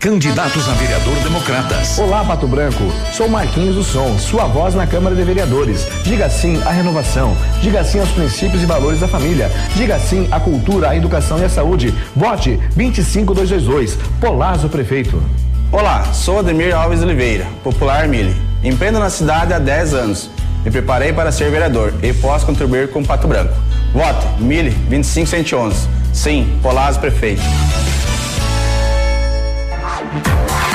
Candidatos 0.00 0.66
a 0.66 0.72
vereador 0.72 1.14
Democratas. 1.16 1.98
Olá, 1.98 2.24
Pato 2.24 2.48
Branco. 2.48 2.90
Sou 3.12 3.28
Marquinhos 3.28 3.74
do 3.74 3.84
Som, 3.84 4.18
sua 4.18 4.46
voz 4.46 4.74
na 4.74 4.86
Câmara 4.86 5.14
de 5.14 5.22
Vereadores. 5.22 5.86
Diga 6.02 6.30
sim 6.30 6.58
à 6.62 6.70
renovação. 6.70 7.36
Diga 7.60 7.84
sim 7.84 8.00
aos 8.00 8.08
princípios 8.08 8.62
e 8.62 8.64
valores 8.64 9.00
da 9.00 9.06
família. 9.06 9.52
Diga 9.76 9.98
sim 9.98 10.26
à 10.30 10.40
cultura, 10.40 10.88
à 10.88 10.96
educação 10.96 11.38
e 11.38 11.44
à 11.44 11.50
saúde. 11.50 11.94
Vote 12.16 12.58
25222. 12.74 13.98
Polazo 14.18 14.70
Prefeito. 14.70 15.22
Olá, 15.70 16.02
sou 16.14 16.38
Ademir 16.38 16.74
Alves 16.74 17.02
Oliveira, 17.02 17.46
popular 17.62 18.08
Mili. 18.08 18.34
Empreendo 18.64 18.98
na 18.98 19.10
cidade 19.10 19.52
há 19.52 19.58
10 19.58 19.92
anos. 19.92 20.30
Me 20.64 20.70
preparei 20.70 21.12
para 21.12 21.30
ser 21.30 21.50
vereador 21.50 21.92
e 22.02 22.10
posso 22.14 22.46
contribuir 22.46 22.88
com 22.88 23.04
Pato 23.04 23.28
Branco. 23.28 23.52
Vote 23.92 24.26
Mili 24.42 24.70
25111. 24.88 25.86
Sim, 26.14 26.58
Polazo 26.62 26.98
Prefeito. 27.00 27.42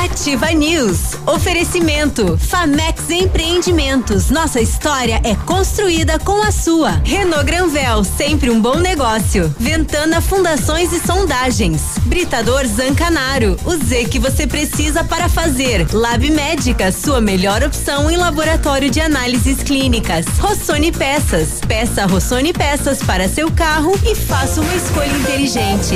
Ativa 0.03 0.51
News. 0.51 1.15
Oferecimento. 1.27 2.37
Famex 2.37 3.09
Empreendimentos. 3.09 4.29
Nossa 4.29 4.61
história 4.61 5.19
é 5.23 5.35
construída 5.35 6.17
com 6.19 6.41
a 6.41 6.51
sua. 6.51 7.01
Renault 7.03 7.43
Granvel, 7.43 8.03
sempre 8.03 8.49
um 8.49 8.61
bom 8.61 8.77
negócio. 8.77 9.53
Ventana 9.59 10.21
Fundações 10.21 10.93
e 10.93 11.05
Sondagens. 11.05 11.81
Britador 12.05 12.65
Zancanaro. 12.65 13.57
O 13.65 13.75
Z 13.75 14.05
que 14.05 14.17
você 14.17 14.47
precisa 14.47 15.03
para 15.03 15.27
fazer. 15.27 15.85
Lab 15.91 16.29
Médica, 16.31 16.91
sua 16.91 17.19
melhor 17.19 17.61
opção 17.61 18.09
em 18.09 18.15
laboratório 18.15 18.89
de 18.89 19.01
análises 19.01 19.61
clínicas. 19.63 20.25
Rossoni 20.39 20.91
Peças. 20.91 21.59
Peça 21.67 22.05
Rossoni 22.05 22.53
Peças 22.53 22.99
para 23.03 23.27
seu 23.27 23.51
carro 23.51 23.91
e 24.05 24.15
faça 24.15 24.61
uma 24.61 24.75
escolha 24.75 25.11
inteligente. 25.11 25.95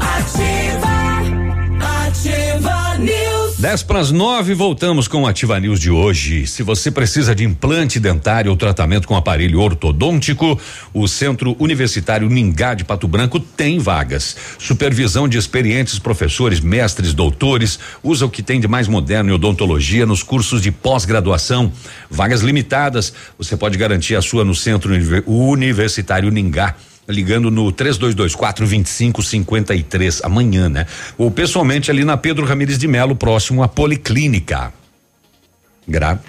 Ativa. 0.00 0.61
Ativa 2.26 2.98
News. 2.98 3.56
10 3.58 3.82
para 3.82 3.98
as 3.98 4.12
9, 4.12 4.54
voltamos 4.54 5.08
com 5.08 5.22
o 5.22 5.26
Ativa 5.26 5.58
News 5.58 5.80
de 5.80 5.90
hoje. 5.90 6.46
Se 6.46 6.62
você 6.62 6.88
precisa 6.88 7.34
de 7.34 7.42
implante 7.42 7.98
dentário 7.98 8.48
ou 8.48 8.56
tratamento 8.56 9.08
com 9.08 9.16
aparelho 9.16 9.58
ortodôntico, 9.60 10.56
o 10.94 11.08
Centro 11.08 11.56
Universitário 11.58 12.28
Ningá 12.28 12.74
de 12.74 12.84
Pato 12.84 13.08
Branco 13.08 13.40
tem 13.40 13.80
vagas. 13.80 14.36
Supervisão 14.56 15.26
de 15.26 15.36
experientes 15.36 15.98
professores, 15.98 16.60
mestres, 16.60 17.12
doutores, 17.12 17.76
usa 18.04 18.24
o 18.24 18.30
que 18.30 18.40
tem 18.42 18.60
de 18.60 18.68
mais 18.68 18.86
moderno 18.86 19.30
em 19.30 19.34
odontologia 19.34 20.06
nos 20.06 20.22
cursos 20.22 20.62
de 20.62 20.70
pós-graduação. 20.70 21.72
Vagas 22.08 22.42
limitadas. 22.42 23.12
Você 23.36 23.56
pode 23.56 23.76
garantir 23.76 24.14
a 24.14 24.22
sua 24.22 24.44
no 24.44 24.54
Centro 24.54 24.92
Univer- 24.92 25.24
Universitário 25.26 26.30
Ningá 26.30 26.76
ligando 27.08 27.50
no 27.50 27.70
3224 27.72 28.66
2553 28.66 30.22
amanhã, 30.24 30.68
né? 30.68 30.86
Ou 31.18 31.30
pessoalmente 31.30 31.90
ali 31.90 32.04
na 32.04 32.16
Pedro 32.16 32.44
Ramires 32.44 32.78
de 32.78 32.86
Melo, 32.88 33.16
próximo 33.16 33.62
à 33.62 33.68
Policlínica. 33.68 34.72
Gra 35.86 36.20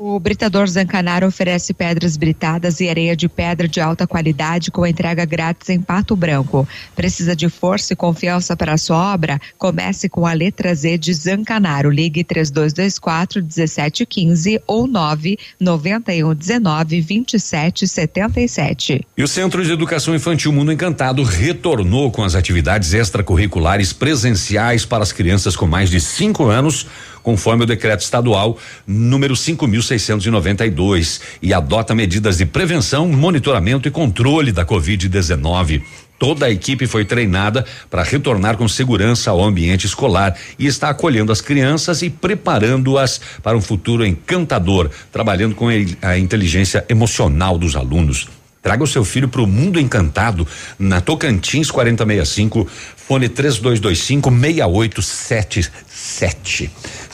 O 0.00 0.20
Britador 0.20 0.68
Zancanaro 0.68 1.26
oferece 1.26 1.74
pedras 1.74 2.16
britadas 2.16 2.78
e 2.78 2.88
areia 2.88 3.16
de 3.16 3.28
pedra 3.28 3.66
de 3.66 3.80
alta 3.80 4.06
qualidade 4.06 4.70
com 4.70 4.86
entrega 4.86 5.24
grátis 5.24 5.70
em 5.70 5.80
Pato 5.80 6.14
Branco. 6.14 6.68
Precisa 6.94 7.34
de 7.34 7.48
força 7.48 7.94
e 7.94 7.96
confiança 7.96 8.56
para 8.56 8.74
a 8.74 8.78
sua 8.78 9.12
obra? 9.12 9.40
Comece 9.58 10.08
com 10.08 10.24
a 10.24 10.32
letra 10.32 10.72
Z 10.72 10.98
de 10.98 11.12
Zancanaro. 11.12 11.90
Ligue 11.90 12.22
3224 12.22 13.42
1715 13.42 14.62
ou 14.68 14.86
991 14.86 16.32
19 16.32 17.00
27 17.00 17.88
77. 17.88 19.04
E 19.16 19.22
o 19.24 19.26
Centro 19.26 19.64
de 19.64 19.72
Educação 19.72 20.14
Infantil 20.14 20.52
Mundo 20.52 20.70
Encantado 20.70 21.24
retornou 21.24 22.12
com 22.12 22.22
as 22.22 22.36
atividades 22.36 22.94
extracurriculares 22.94 23.92
presenciais 23.92 24.84
para 24.84 25.02
as 25.02 25.10
crianças 25.10 25.56
com 25.56 25.66
mais 25.66 25.90
de 25.90 26.00
cinco 26.00 26.44
anos, 26.44 26.86
conforme 27.22 27.64
o 27.64 27.66
decreto 27.66 28.00
estadual 28.00 28.56
número 28.86 29.34
5.692 29.34 31.20
e 31.42 31.52
adota 31.52 31.94
medidas 31.94 32.38
de 32.38 32.46
prevenção, 32.46 33.08
monitoramento 33.08 33.88
e 33.88 33.90
controle 33.90 34.52
da 34.52 34.64
Covid-19. 34.64 35.82
Toda 36.18 36.46
a 36.46 36.50
equipe 36.50 36.86
foi 36.86 37.04
treinada 37.04 37.64
para 37.88 38.02
retornar 38.02 38.56
com 38.56 38.66
segurança 38.66 39.30
ao 39.30 39.42
ambiente 39.42 39.86
escolar 39.86 40.36
e 40.58 40.66
está 40.66 40.88
acolhendo 40.88 41.30
as 41.30 41.40
crianças 41.40 42.02
e 42.02 42.10
preparando-as 42.10 43.20
para 43.40 43.56
um 43.56 43.60
futuro 43.60 44.04
encantador, 44.04 44.90
trabalhando 45.12 45.54
com 45.54 45.68
a 46.02 46.18
inteligência 46.18 46.84
emocional 46.88 47.56
dos 47.56 47.76
alunos. 47.76 48.26
Traga 48.60 48.82
o 48.82 48.86
seu 48.86 49.04
filho 49.04 49.28
para 49.28 49.40
o 49.40 49.46
mundo 49.46 49.78
encantado 49.78 50.44
na 50.76 51.00
Tocantins 51.00 51.70
4065, 51.70 52.66
fone 52.96 53.28
3225 53.28 54.28
6877. 54.28 56.68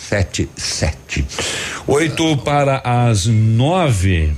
77. 0.08 1.26
Oito 1.86 2.36
para 2.38 2.80
as 2.84 3.26
nove. 3.26 4.32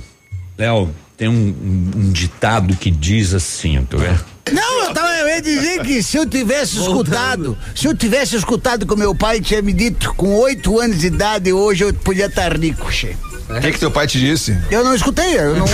Léo, 0.57 0.89
tem 1.17 1.27
um, 1.27 1.33
um- 1.33 1.91
um 1.95 2.11
ditado 2.11 2.75
que 2.75 2.89
diz 2.89 3.33
assim, 3.33 3.85
tu 3.89 3.97
vê? 3.97 4.09
Não, 4.51 4.85
eu, 4.85 4.93
tava, 4.93 5.06
eu 5.27 5.35
ia 5.35 5.41
dizer 5.41 5.81
que 5.81 6.01
se 6.01 6.17
eu 6.17 6.25
tivesse 6.25 6.79
escutado, 6.79 7.57
se 7.75 7.87
eu 7.87 7.95
tivesse 7.95 8.35
escutado 8.35 8.85
que 8.85 8.95
meu 8.95 9.13
pai 9.13 9.41
tinha 9.41 9.61
me 9.61 9.73
dito 9.73 10.13
com 10.15 10.33
oito 10.35 10.79
anos 10.79 10.99
de 10.99 11.07
idade, 11.07 11.51
hoje 11.51 11.83
eu 11.83 11.93
podia 11.93 12.27
estar 12.27 12.57
rico, 12.57 12.91
che. 12.91 13.15
O 13.49 13.61
que, 13.61 13.71
que 13.71 13.79
teu 13.79 13.89
pai 13.89 14.05
te 14.05 14.19
disse? 14.19 14.57
Eu 14.69 14.83
não 14.83 14.93
escutei, 14.93 15.39
eu 15.39 15.55
não. 15.55 15.65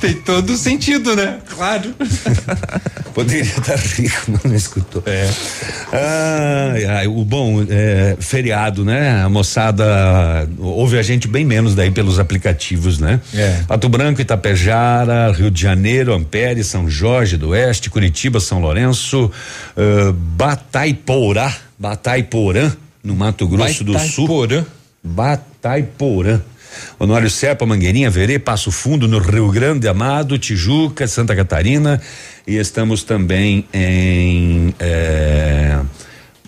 Tem 0.00 0.14
todo 0.14 0.56
sentido, 0.56 1.16
né? 1.16 1.38
Claro. 1.48 1.92
Poderia 3.12 3.42
estar 3.42 3.76
rico, 3.76 4.22
mas 4.28 4.44
não 4.44 4.54
escutou. 4.54 5.02
É. 5.06 5.28
Ai, 5.92 6.84
ai, 6.84 7.06
o 7.06 7.24
bom, 7.24 7.64
é, 7.68 8.16
feriado, 8.20 8.84
né? 8.84 9.22
A 9.22 9.28
moçada 9.28 10.48
ouve 10.58 10.98
a 10.98 11.02
gente 11.02 11.26
bem 11.28 11.44
menos 11.44 11.74
daí 11.74 11.90
pelos 11.90 12.20
aplicativos, 12.20 12.98
né? 12.98 13.20
É. 13.34 13.62
Pato 13.66 13.88
Branco, 13.88 14.20
Rio 15.32 15.50
de 15.50 15.60
Janeiro, 15.60 16.12
Ampere, 16.14 16.64
São 16.64 16.88
Jorge 16.88 17.36
do 17.36 17.50
Oeste, 17.50 17.90
Curitiba, 17.90 18.40
São 18.40 18.60
Lourenço, 18.60 19.30
uh, 19.76 20.12
Bataiporá, 20.12 21.54
Bataiporã, 21.78 22.72
no 23.02 23.14
Mato 23.14 23.46
Grosso 23.46 23.84
do 23.84 23.98
Sul. 23.98 24.26
Bataiporã. 24.26 24.64
Bataiporã. 25.04 26.40
Honório 26.98 27.30
Serpa, 27.30 27.66
Mangueirinha, 27.66 28.10
Verê, 28.10 28.38
Passo 28.38 28.70
Fundo, 28.70 29.06
no 29.06 29.18
Rio 29.18 29.50
Grande, 29.50 29.86
Amado, 29.88 30.38
Tijuca, 30.38 31.06
Santa 31.06 31.34
Catarina. 31.36 32.00
E 32.46 32.56
estamos 32.56 33.02
também 33.02 33.64
em. 33.72 34.74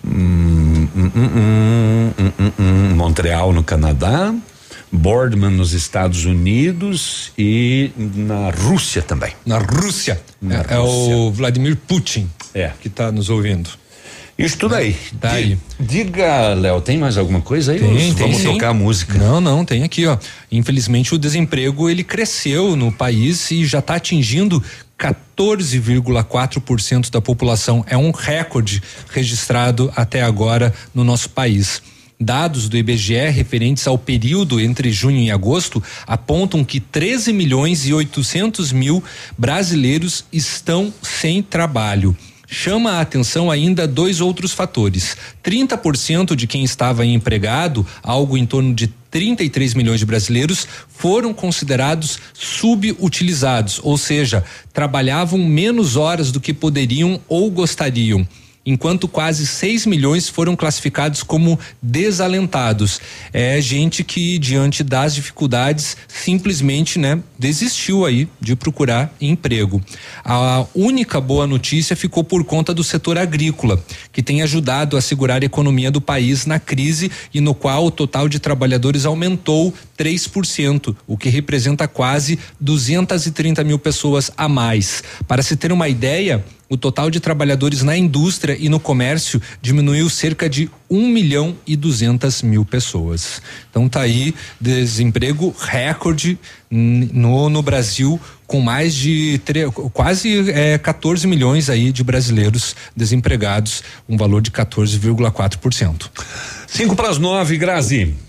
hum, 0.05 0.87
hum, 0.95 1.11
hum, 1.15 2.51
hum, 2.59 2.95
Montreal, 2.95 3.53
no 3.53 3.63
Canadá. 3.63 4.33
Boardman 4.91 5.51
nos 5.51 5.73
Estados 5.73 6.25
Unidos 6.25 7.31
e 7.37 7.91
na 7.97 8.49
Rússia 8.49 9.01
também. 9.01 9.33
Na 9.45 9.57
Rússia. 9.57 10.21
Na 10.41 10.55
é, 10.55 10.57
é 10.57 10.77
Rússia. 10.77 11.17
o 11.17 11.31
Vladimir 11.31 11.75
Putin. 11.75 12.29
É. 12.53 12.71
Que 12.81 12.87
está 12.87 13.11
nos 13.11 13.29
ouvindo. 13.29 13.69
Isso 14.37 14.57
tudo 14.57 14.75
aí. 14.75 14.95
Tá 15.19 15.31
aí. 15.31 15.57
Diga, 15.79 16.53
Léo, 16.53 16.79
tem 16.79 16.99
mais 16.99 17.17
alguma 17.17 17.41
coisa 17.41 17.71
aí? 17.71 17.79
Tem, 17.79 18.13
Vamos 18.13 18.37
sim. 18.37 18.53
tocar 18.53 18.69
a 18.69 18.73
música. 18.73 19.17
Não, 19.17 19.41
não, 19.41 19.65
tem 19.65 19.83
aqui, 19.83 20.05
ó. 20.05 20.15
Infelizmente 20.51 21.15
o 21.15 21.17
desemprego 21.17 21.89
ele 21.89 22.03
cresceu 22.03 22.75
no 22.75 22.91
país 22.91 23.49
e 23.49 23.65
já 23.65 23.79
está 23.79 23.95
atingindo 23.95 24.63
14,4% 24.97 27.09
da 27.09 27.19
população. 27.19 27.83
É 27.87 27.97
um 27.97 28.11
recorde 28.11 28.83
registrado 29.09 29.91
até 29.95 30.21
agora 30.21 30.71
no 30.93 31.03
nosso 31.03 31.31
país. 31.31 31.81
Dados 32.19 32.67
do 32.67 32.75
IBGE 32.75 33.29
referentes 33.29 33.85
ao 33.85 33.95
período 33.95 34.59
entre 34.59 34.91
junho 34.91 35.19
e 35.19 35.29
agosto 35.29 35.83
apontam 36.07 36.63
que 36.63 36.79
13 36.79 37.31
milhões 37.31 37.85
e 37.85 37.93
800 37.93 38.71
mil 38.71 39.03
brasileiros 39.37 40.25
estão 40.33 40.91
sem 41.03 41.43
trabalho. 41.43 42.17
Chama 42.49 42.93
a 42.93 43.01
atenção 43.01 43.51
ainda 43.51 43.87
dois 43.87 44.19
outros 44.19 44.51
fatores. 44.51 45.15
30% 45.43 46.33
de 46.33 46.47
quem 46.47 46.63
estava 46.63 47.05
empregado, 47.05 47.85
algo 48.01 48.35
em 48.35 48.47
torno 48.47 48.73
de 48.73 48.87
33 49.11 49.75
milhões 49.75 49.99
de 49.99 50.05
brasileiros, 50.05 50.67
foram 50.87 51.33
considerados 51.35 52.17
subutilizados, 52.33 53.79
ou 53.83 53.97
seja, 53.97 54.43
trabalhavam 54.73 55.37
menos 55.37 55.95
horas 55.95 56.31
do 56.31 56.39
que 56.39 56.53
poderiam 56.53 57.19
ou 57.27 57.51
gostariam 57.51 58.27
enquanto 58.67 59.07
quase 59.07 59.47
6 59.47 59.85
milhões 59.85 60.27
foram 60.27 60.53
classificados 60.53 61.23
como 61.23 61.57
desalentados. 61.81 62.99
É 63.31 63.61
gente 63.61 64.03
que, 64.03 64.37
diante 64.37 64.83
das 64.83 65.15
dificuldades, 65.15 65.95
simplesmente 66.05 66.99
né, 66.99 67.17
desistiu 67.39 68.05
aí 68.05 68.27
de 68.41 68.57
procurar 68.57 69.15
emprego. 69.21 69.81
A 70.21 70.65
única 70.75 71.21
boa 71.21 71.47
notícia 71.47 71.95
ficou 71.95 72.25
por 72.25 72.43
conta 72.43 72.73
do 72.73 72.83
setor 72.83 73.17
agrícola, 73.17 73.81
que 74.11 74.21
tem 74.21 74.41
ajudado 74.41 74.97
a 74.97 75.01
segurar 75.01 75.41
a 75.41 75.45
economia 75.45 75.89
do 75.89 76.01
país 76.01 76.45
na 76.45 76.59
crise 76.59 77.09
e 77.33 77.39
no 77.39 77.55
qual 77.55 77.85
o 77.85 77.91
total 77.91 78.27
de 78.27 78.37
trabalhadores 78.37 79.05
aumentou 79.05 79.73
3%, 79.97 80.93
o 81.07 81.17
que 81.17 81.29
representa 81.29 81.87
quase 81.87 82.37
230 82.59 83.63
mil 83.63 83.79
pessoas 83.79 84.29
a 84.35 84.49
mais. 84.49 85.01
Para 85.25 85.41
se 85.41 85.55
ter 85.55 85.71
uma 85.71 85.87
ideia, 85.87 86.43
o 86.69 86.77
total 86.77 87.09
de 87.09 87.19
trabalhadores 87.19 87.81
na 87.81 87.97
indústria 87.97 88.57
e 88.59 88.69
no 88.69 88.79
comércio 88.79 89.41
diminuiu 89.61 90.09
cerca 90.09 90.49
de 90.49 90.69
1 90.89 91.07
milhão 91.07 91.55
e 91.65 91.75
200 91.75 92.41
mil 92.41 92.65
pessoas. 92.65 93.41
Então 93.69 93.87
tá 93.87 94.01
aí 94.01 94.33
desemprego 94.59 95.55
recorde 95.57 96.37
no, 96.69 97.49
no 97.49 97.61
Brasil 97.61 98.19
com 98.45 98.61
mais 98.61 98.93
de 98.93 99.39
quase 99.93 100.49
é, 100.51 100.77
14 100.77 101.27
milhões 101.27 101.69
aí 101.69 101.91
de 101.91 102.03
brasileiros 102.03 102.75
desempregados, 102.95 103.83
um 104.07 104.17
valor 104.17 104.41
de 104.41 104.51
14,4%. 104.51 106.09
Cinco 106.67 106.95
para 106.95 107.09
as 107.09 107.17
nove, 107.17 107.57
Grazi. 107.57 108.26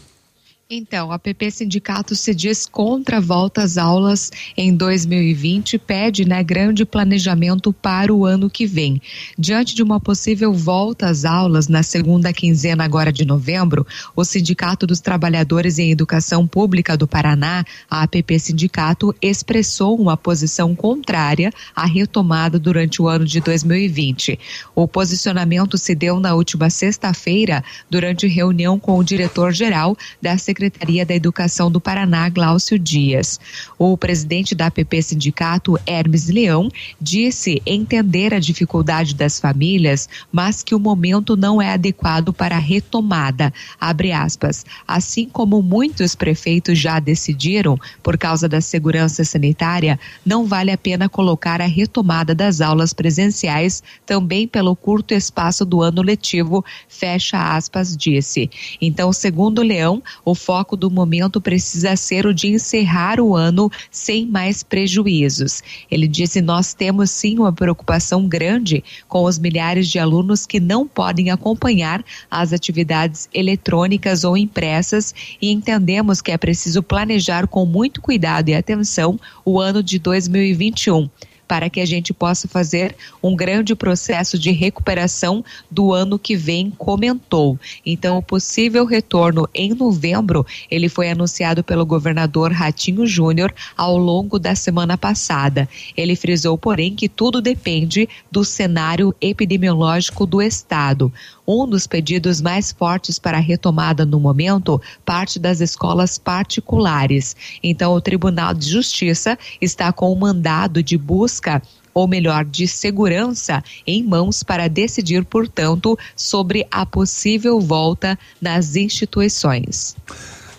Então, 0.70 1.10
a 1.10 1.18
PP 1.18 1.50
Sindicato 1.50 2.14
se 2.14 2.34
diz 2.34 2.66
contra 2.66 3.22
volta 3.22 3.62
às 3.62 3.78
aulas 3.78 4.30
em 4.54 4.76
2020 4.76 5.72
e 5.72 5.78
pede 5.78 6.28
né, 6.28 6.44
grande 6.44 6.84
planejamento 6.84 7.72
para 7.72 8.12
o 8.12 8.26
ano 8.26 8.50
que 8.50 8.66
vem. 8.66 9.00
Diante 9.38 9.74
de 9.74 9.82
uma 9.82 9.98
possível 9.98 10.52
volta 10.52 11.06
às 11.06 11.24
aulas 11.24 11.68
na 11.68 11.82
segunda 11.82 12.34
quinzena 12.34 12.84
agora 12.84 13.10
de 13.10 13.24
novembro, 13.24 13.86
o 14.14 14.22
Sindicato 14.26 14.86
dos 14.86 15.00
Trabalhadores 15.00 15.78
em 15.78 15.90
Educação 15.90 16.46
Pública 16.46 16.98
do 16.98 17.08
Paraná, 17.08 17.64
a 17.88 18.02
APP 18.02 18.38
Sindicato, 18.38 19.16
expressou 19.22 19.98
uma 19.98 20.18
posição 20.18 20.76
contrária 20.76 21.50
à 21.74 21.86
retomada 21.86 22.58
durante 22.58 23.00
o 23.00 23.08
ano 23.08 23.24
de 23.24 23.40
2020. 23.40 24.38
O 24.74 24.86
posicionamento 24.86 25.78
se 25.78 25.94
deu 25.94 26.20
na 26.20 26.34
última 26.34 26.68
sexta-feira 26.68 27.64
durante 27.88 28.26
reunião 28.26 28.78
com 28.78 28.98
o 28.98 29.02
diretor-geral 29.02 29.96
da 30.20 30.36
Secretaria 30.36 30.57
da 31.06 31.14
Educação 31.14 31.70
do 31.70 31.80
Paraná, 31.80 32.28
Glaucio 32.28 32.78
Dias. 32.78 33.38
O 33.78 33.96
presidente 33.96 34.54
da 34.54 34.66
APP 34.66 35.00
Sindicato, 35.02 35.78
Hermes 35.86 36.28
Leão, 36.28 36.68
disse 37.00 37.62
entender 37.64 38.34
a 38.34 38.40
dificuldade 38.40 39.14
das 39.14 39.38
famílias, 39.38 40.08
mas 40.32 40.62
que 40.62 40.74
o 40.74 40.80
momento 40.80 41.36
não 41.36 41.62
é 41.62 41.72
adequado 41.72 42.32
para 42.32 42.56
a 42.56 42.60
retomada. 42.60 43.52
Abre 43.80 44.12
aspas. 44.12 44.66
Assim 44.86 45.28
como 45.28 45.62
muitos 45.62 46.14
prefeitos 46.14 46.78
já 46.78 46.98
decidiram, 46.98 47.78
por 48.02 48.18
causa 48.18 48.48
da 48.48 48.60
segurança 48.60 49.24
sanitária, 49.24 49.98
não 50.26 50.44
vale 50.44 50.70
a 50.72 50.78
pena 50.78 51.08
colocar 51.08 51.60
a 51.60 51.66
retomada 51.66 52.34
das 52.34 52.60
aulas 52.60 52.92
presenciais 52.92 53.82
também 54.04 54.48
pelo 54.48 54.74
curto 54.74 55.14
espaço 55.14 55.64
do 55.64 55.82
ano 55.82 56.02
letivo, 56.02 56.64
fecha 56.88 57.54
aspas, 57.54 57.96
disse. 57.96 58.50
Então, 58.80 59.12
segundo 59.12 59.62
Leão, 59.62 60.02
o 60.24 60.34
foco 60.48 60.78
do 60.78 60.90
momento 60.90 61.42
precisa 61.42 61.94
ser 61.94 62.24
o 62.24 62.32
de 62.32 62.48
encerrar 62.48 63.20
o 63.20 63.36
ano 63.36 63.70
sem 63.90 64.24
mais 64.24 64.62
prejuízos. 64.62 65.62
Ele 65.90 66.08
disse: 66.08 66.40
Nós 66.40 66.72
temos 66.72 67.10
sim 67.10 67.38
uma 67.38 67.52
preocupação 67.52 68.26
grande 68.26 68.82
com 69.06 69.24
os 69.24 69.38
milhares 69.38 69.86
de 69.88 69.98
alunos 69.98 70.46
que 70.46 70.58
não 70.58 70.88
podem 70.88 71.30
acompanhar 71.30 72.02
as 72.30 72.54
atividades 72.54 73.28
eletrônicas 73.34 74.24
ou 74.24 74.38
impressas 74.38 75.14
e 75.38 75.52
entendemos 75.52 76.22
que 76.22 76.32
é 76.32 76.38
preciso 76.38 76.82
planejar 76.82 77.46
com 77.46 77.66
muito 77.66 78.00
cuidado 78.00 78.48
e 78.48 78.54
atenção 78.54 79.20
o 79.44 79.60
ano 79.60 79.82
de 79.82 79.98
2021 79.98 81.10
para 81.48 81.70
que 81.70 81.80
a 81.80 81.86
gente 81.86 82.12
possa 82.12 82.46
fazer 82.46 82.94
um 83.22 83.34
grande 83.34 83.74
processo 83.74 84.38
de 84.38 84.50
recuperação 84.50 85.42
do 85.70 85.94
ano 85.94 86.18
que 86.18 86.36
vem, 86.36 86.70
comentou. 86.70 87.58
Então, 87.84 88.18
o 88.18 88.22
possível 88.22 88.84
retorno 88.84 89.48
em 89.54 89.72
novembro, 89.74 90.46
ele 90.70 90.88
foi 90.88 91.10
anunciado 91.10 91.64
pelo 91.64 91.86
governador 91.86 92.52
Ratinho 92.52 93.06
Júnior 93.06 93.52
ao 93.76 93.96
longo 93.96 94.38
da 94.38 94.54
semana 94.54 94.98
passada. 94.98 95.66
Ele 95.96 96.14
frisou, 96.14 96.58
porém, 96.58 96.94
que 96.94 97.08
tudo 97.08 97.40
depende 97.40 98.06
do 98.30 98.44
cenário 98.44 99.14
epidemiológico 99.20 100.26
do 100.26 100.42
estado. 100.42 101.10
Um 101.50 101.66
dos 101.66 101.86
pedidos 101.86 102.42
mais 102.42 102.70
fortes 102.70 103.18
para 103.18 103.38
a 103.38 103.40
retomada 103.40 104.04
no 104.04 104.20
momento 104.20 104.78
parte 105.02 105.38
das 105.38 105.62
escolas 105.62 106.18
particulares. 106.18 107.34
Então, 107.62 107.94
o 107.94 108.02
Tribunal 108.02 108.52
de 108.52 108.68
Justiça 108.68 109.38
está 109.58 109.90
com 109.90 110.12
um 110.12 110.18
mandado 110.18 110.82
de 110.82 110.98
busca 110.98 111.62
ou 111.94 112.06
melhor, 112.06 112.44
de 112.44 112.68
segurança 112.68 113.64
em 113.84 114.04
mãos 114.04 114.44
para 114.44 114.68
decidir, 114.68 115.24
portanto, 115.24 115.98
sobre 116.14 116.64
a 116.70 116.86
possível 116.86 117.58
volta 117.58 118.16
nas 118.40 118.76
instituições. 118.76 119.96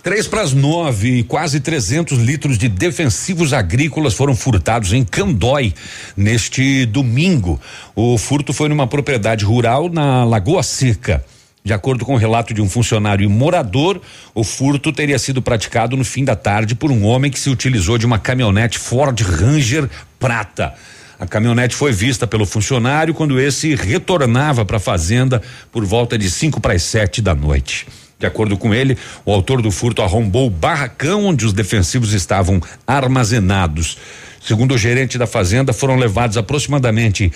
Três 0.02 0.26
para 0.26 0.40
as 0.40 0.54
nove, 0.54 1.22
quase 1.24 1.60
300 1.60 2.16
litros 2.16 2.56
de 2.56 2.70
defensivos 2.70 3.52
agrícolas 3.52 4.14
foram 4.14 4.34
furtados 4.34 4.94
em 4.94 5.04
Candói 5.04 5.74
neste 6.16 6.86
domingo. 6.86 7.60
O 7.94 8.16
furto 8.16 8.54
foi 8.54 8.70
numa 8.70 8.86
propriedade 8.86 9.44
rural 9.44 9.90
na 9.90 10.24
Lagoa 10.24 10.62
Seca. 10.62 11.22
De 11.62 11.74
acordo 11.74 12.06
com 12.06 12.14
o 12.14 12.16
relato 12.16 12.54
de 12.54 12.62
um 12.62 12.68
funcionário 12.68 13.22
e 13.22 13.28
morador, 13.28 14.00
o 14.34 14.42
furto 14.42 14.90
teria 14.90 15.18
sido 15.18 15.42
praticado 15.42 15.98
no 15.98 16.04
fim 16.04 16.24
da 16.24 16.34
tarde 16.34 16.74
por 16.74 16.90
um 16.90 17.04
homem 17.04 17.30
que 17.30 17.38
se 17.38 17.50
utilizou 17.50 17.98
de 17.98 18.06
uma 18.06 18.18
caminhonete 18.18 18.78
Ford 18.78 19.20
Ranger 19.20 19.86
prata. 20.18 20.72
A 21.18 21.26
caminhonete 21.26 21.76
foi 21.76 21.92
vista 21.92 22.26
pelo 22.26 22.46
funcionário 22.46 23.12
quando 23.12 23.38
esse 23.38 23.74
retornava 23.74 24.64
para 24.64 24.78
a 24.78 24.80
fazenda 24.80 25.42
por 25.70 25.84
volta 25.84 26.16
de 26.16 26.30
5 26.30 26.58
para 26.58 26.72
as 26.72 26.82
7 26.84 27.20
da 27.20 27.34
noite. 27.34 27.86
De 28.20 28.26
acordo 28.26 28.56
com 28.58 28.74
ele, 28.74 28.98
o 29.24 29.32
autor 29.32 29.62
do 29.62 29.70
furto 29.70 30.02
arrombou 30.02 30.46
o 30.46 30.50
barracão 30.50 31.24
onde 31.24 31.46
os 31.46 31.54
defensivos 31.54 32.12
estavam 32.12 32.60
armazenados. 32.86 33.96
Segundo 34.42 34.74
o 34.74 34.78
gerente 34.78 35.16
da 35.16 35.26
fazenda, 35.26 35.72
foram 35.72 35.96
levados 35.96 36.36
aproximadamente 36.36 37.32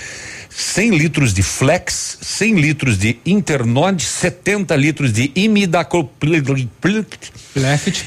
100 0.51 0.97
litros 0.97 1.33
de 1.33 1.43
Flex, 1.43 2.19
100 2.21 2.55
litros 2.57 2.99
de 2.99 3.19
Internod, 3.25 4.03
70 4.03 4.77
litros 4.77 5.13
de 5.13 5.33
imidacloprid, 5.35 6.69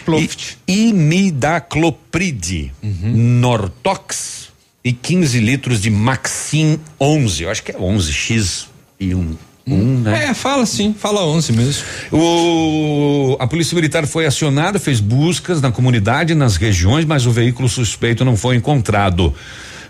ploft. 0.06 0.58
imidaclopride, 0.68 2.72
Nortox 3.04 4.50
e 4.84 4.94
15 4.94 5.40
litros 5.40 5.82
de 5.82 5.90
Maxim 5.90 6.80
11. 7.00 7.44
Eu 7.44 7.50
acho 7.50 7.64
que 7.64 7.72
é 7.72 7.76
11x 7.76 8.68
e 9.00 9.14
um, 9.14 9.36
um 9.68 10.00
né? 10.00 10.26
É, 10.30 10.34
fala 10.34 10.66
sim, 10.66 10.96
fala 10.98 11.26
11 11.26 11.52
mesmo. 11.54 11.84
O, 12.12 13.36
a 13.40 13.48
Polícia 13.48 13.76
Militar 13.76 14.08
foi 14.08 14.26
acionada, 14.26 14.80
fez 14.80 15.00
buscas 15.00 15.62
na 15.62 15.72
comunidade, 15.72 16.34
nas 16.34 16.56
regiões, 16.56 17.06
mas 17.06 17.26
o 17.26 17.32
veículo 17.32 17.68
suspeito 17.68 18.24
não 18.24 18.38
foi 18.38 18.56
encontrado. 18.56 19.34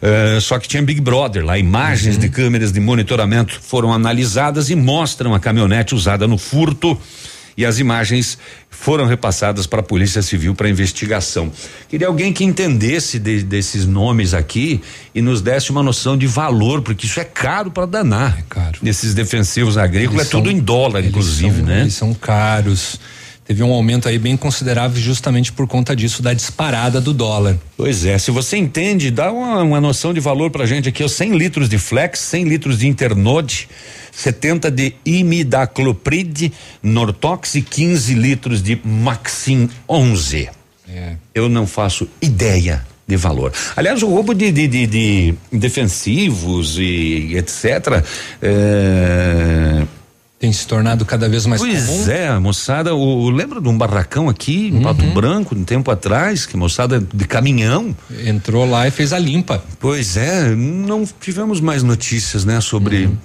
Eh, 0.01 0.39
só 0.41 0.59
que 0.59 0.67
tinha 0.67 0.81
Big 0.83 1.01
Brother 1.01 1.43
lá, 1.43 1.57
imagens 1.57 2.17
de 2.17 2.29
câmeras 2.29 2.71
de 2.71 2.79
monitoramento 2.79 3.59
foram 3.61 3.93
analisadas 3.93 4.69
e 4.69 4.75
mostram 4.75 5.33
a 5.33 5.39
caminhonete 5.39 5.95
usada 5.95 6.27
no 6.27 6.37
furto 6.37 6.97
e 7.57 7.65
as 7.65 7.79
imagens 7.79 8.37
foram 8.69 9.07
repassadas 9.07 9.65
para 9.65 9.79
a 9.79 9.83
Polícia 9.83 10.21
Civil 10.21 10.53
para 10.53 10.69
investigação. 10.69 11.51
Queria 11.89 12.05
alguém 12.07 12.31
que 12.31 12.43
entendesse 12.43 13.17
de, 13.17 13.41
desses 13.41 13.85
nomes 13.87 14.35
aqui 14.35 14.79
e 15.15 15.21
nos 15.21 15.41
desse 15.41 15.71
uma 15.71 15.81
noção 15.81 16.15
de 16.15 16.27
valor, 16.27 16.83
porque 16.83 17.07
isso 17.07 17.19
é 17.19 17.23
caro 17.23 17.71
para 17.71 17.87
danar. 17.87 18.37
É 18.37 18.43
caro. 18.47 18.77
Esses 18.85 19.15
defensivos 19.15 19.77
agrícolas 19.77 20.19
Eles 20.19 20.27
é 20.27 20.31
tudo 20.31 20.49
são- 20.49 20.57
em 20.57 20.61
dólar, 20.61 21.03
inclusive, 21.03 21.57
são- 21.57 21.65
né? 21.65 21.81
Eles 21.81 21.95
são 21.95 22.13
caros. 22.13 22.99
Teve 23.47 23.63
um 23.63 23.71
aumento 23.71 24.09
aí 24.09 24.19
bem 24.19 24.35
considerável 24.35 25.01
justamente 25.01 25.53
por 25.53 25.67
conta 25.67 25.95
disso, 25.95 26.21
da 26.21 26.33
disparada 26.33 26.99
do 26.99 27.13
dólar. 27.13 27.57
Pois 27.77 28.03
é, 28.05 28.17
se 28.17 28.29
você 28.29 28.57
entende, 28.57 29.09
dá 29.09 29.31
uma, 29.31 29.63
uma 29.63 29.79
noção 29.79 30.13
de 30.13 30.19
valor 30.19 30.51
pra 30.51 30.65
gente 30.65 30.89
aqui, 30.89 31.01
ó, 31.01 31.07
100 31.07 31.37
litros 31.37 31.69
de 31.69 31.77
Flex, 31.77 32.19
100 32.19 32.43
litros 32.43 32.77
de 32.79 32.87
Internode, 32.87 33.69
70 34.11 34.69
de 34.69 34.93
imidacloprid, 35.05 36.51
Nortox 36.83 37.55
e 37.55 37.61
15 37.61 38.13
litros 38.15 38.61
de 38.61 38.81
Maxim 38.83 39.69
11. 39.87 40.49
É. 40.89 41.13
Eu 41.33 41.47
não 41.47 41.65
faço 41.65 42.07
ideia 42.21 42.85
de 43.07 43.15
valor. 43.15 43.53
Aliás, 43.77 44.03
o 44.03 44.07
roubo 44.07 44.33
de, 44.33 44.51
de, 44.51 44.67
de- 44.67 44.87
de 44.87 45.33
defensivos 45.53 46.77
e 46.77 47.33
etc. 47.37 48.03
é, 48.41 49.83
Tem 50.39 50.53
se 50.53 50.67
tornado 50.67 51.03
cada 51.03 51.27
vez 51.27 51.47
mais 51.47 51.59
pois 51.59 51.85
comum. 51.87 52.09
é, 52.11 52.27
a 52.27 52.39
moçada, 52.39 52.93
o, 52.93 53.29
lembra 53.31 53.59
de 53.59 53.67
um 53.67 53.75
barracão 53.75 54.29
aqui 54.29 54.69
Uhum. 54.71 54.79
em 54.79 54.83
Pato 54.83 55.05
Branco, 55.07 55.55
um 55.55 55.63
tempo 55.63 55.89
atrás, 55.89 56.45
que 56.45 56.55
moçada 56.55 56.99
de 57.11 57.25
caminhão. 57.25 57.95
Entrou 58.23 58.69
lá 58.69 58.87
e 58.87 58.91
fez 58.91 59.13
a 59.13 59.17
limpa. 59.19 59.63
Pois 59.79 60.15
é, 60.15 60.53
não 60.55 61.05
tivemos 61.19 61.59
mais 61.59 61.81
notícias, 61.81 62.45
né, 62.45 62.61
sobre 62.61 63.05
Uhum. 63.07 63.17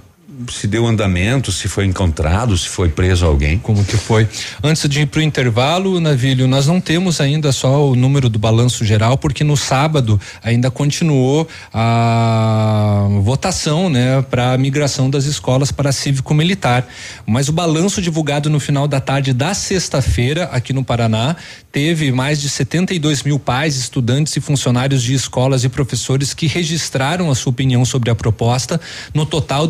Se 0.50 0.66
deu 0.66 0.86
andamento, 0.86 1.52
se 1.52 1.68
foi 1.68 1.84
encontrado, 1.86 2.56
se 2.56 2.68
foi 2.68 2.88
preso 2.88 3.26
alguém. 3.26 3.58
Como 3.58 3.84
que 3.84 3.96
foi? 3.96 4.28
Antes 4.62 4.88
de 4.88 5.02
ir 5.02 5.06
para 5.06 5.20
o 5.20 5.22
intervalo, 5.22 6.00
Navilho, 6.00 6.46
nós 6.48 6.66
não 6.66 6.80
temos 6.80 7.20
ainda 7.20 7.52
só 7.52 7.88
o 7.88 7.94
número 7.94 8.28
do 8.28 8.38
balanço 8.38 8.84
geral, 8.84 9.16
porque 9.18 9.44
no 9.44 9.56
sábado 9.56 10.20
ainda 10.42 10.70
continuou 10.70 11.46
a 11.72 13.08
votação, 13.22 13.88
né, 13.88 14.22
para 14.22 14.52
a 14.52 14.58
migração 14.58 15.08
das 15.08 15.24
escolas 15.24 15.70
para 15.70 15.92
cívico-militar. 15.92 16.86
Mas 17.26 17.48
o 17.48 17.52
balanço 17.52 18.00
divulgado 18.00 18.48
no 18.50 18.60
final 18.60 18.88
da 18.88 19.00
tarde 19.00 19.32
da 19.32 19.54
sexta-feira 19.54 20.44
aqui 20.52 20.72
no 20.72 20.84
Paraná 20.84 21.36
teve 21.70 22.12
mais 22.12 22.40
de 22.40 22.48
72 22.48 23.22
mil 23.22 23.38
pais, 23.38 23.76
estudantes 23.76 24.36
e 24.36 24.40
funcionários 24.40 25.02
de 25.02 25.14
escolas 25.14 25.64
e 25.64 25.68
professores 25.68 26.34
que 26.34 26.46
registraram 26.46 27.30
a 27.30 27.34
sua 27.34 27.50
opinião 27.50 27.84
sobre 27.84 28.10
a 28.10 28.14
proposta. 28.14 28.80
No 29.14 29.24
total, 29.24 29.66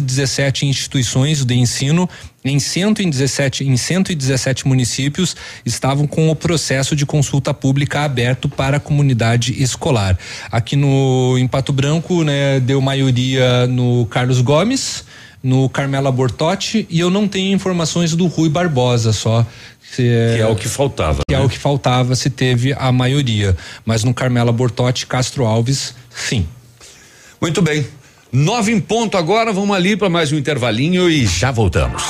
217 0.00 0.66
instituições 0.66 1.44
de 1.44 1.54
ensino 1.54 2.08
em 2.44 2.58
117 2.58 3.64
em 3.64 3.76
117 3.76 4.66
municípios 4.66 5.36
estavam 5.64 6.06
com 6.06 6.30
o 6.30 6.36
processo 6.36 6.94
de 6.96 7.04
consulta 7.04 7.52
pública 7.52 8.02
aberto 8.02 8.48
para 8.48 8.76
a 8.78 8.80
comunidade 8.80 9.60
escolar. 9.62 10.18
Aqui 10.50 10.76
no 10.76 11.36
em 11.38 11.46
Pato 11.46 11.72
Branco, 11.72 12.22
né, 12.22 12.60
deu 12.60 12.80
maioria 12.80 13.66
no 13.66 14.06
Carlos 14.06 14.40
Gomes, 14.40 15.04
no 15.42 15.68
Carmela 15.68 16.10
Bortotti 16.10 16.86
e 16.90 17.00
eu 17.00 17.10
não 17.10 17.28
tenho 17.28 17.54
informações 17.54 18.14
do 18.14 18.26
Rui 18.26 18.48
Barbosa 18.48 19.12
só. 19.12 19.46
Se 19.90 20.02
Que 20.02 20.40
é 20.40 20.46
o 20.46 20.54
que 20.54 20.68
faltava. 20.68 21.22
que 21.26 21.34
é 21.34 21.38
né? 21.38 21.44
o 21.44 21.48
que 21.48 21.58
faltava 21.58 22.14
se 22.14 22.28
teve 22.28 22.74
a 22.74 22.92
maioria. 22.92 23.56
Mas 23.84 24.04
no 24.04 24.12
Carmela 24.12 24.52
Bortotti, 24.52 25.06
Castro 25.06 25.46
Alves, 25.46 25.94
sim. 26.10 26.46
Muito 27.40 27.62
bem. 27.62 27.86
Nove 28.32 28.72
em 28.72 28.80
ponto 28.80 29.16
agora, 29.16 29.52
vamos 29.52 29.74
ali 29.74 29.96
para 29.96 30.10
mais 30.10 30.32
um 30.32 30.36
intervalinho 30.36 31.08
e 31.08 31.26
já 31.26 31.50
voltamos. 31.50 32.02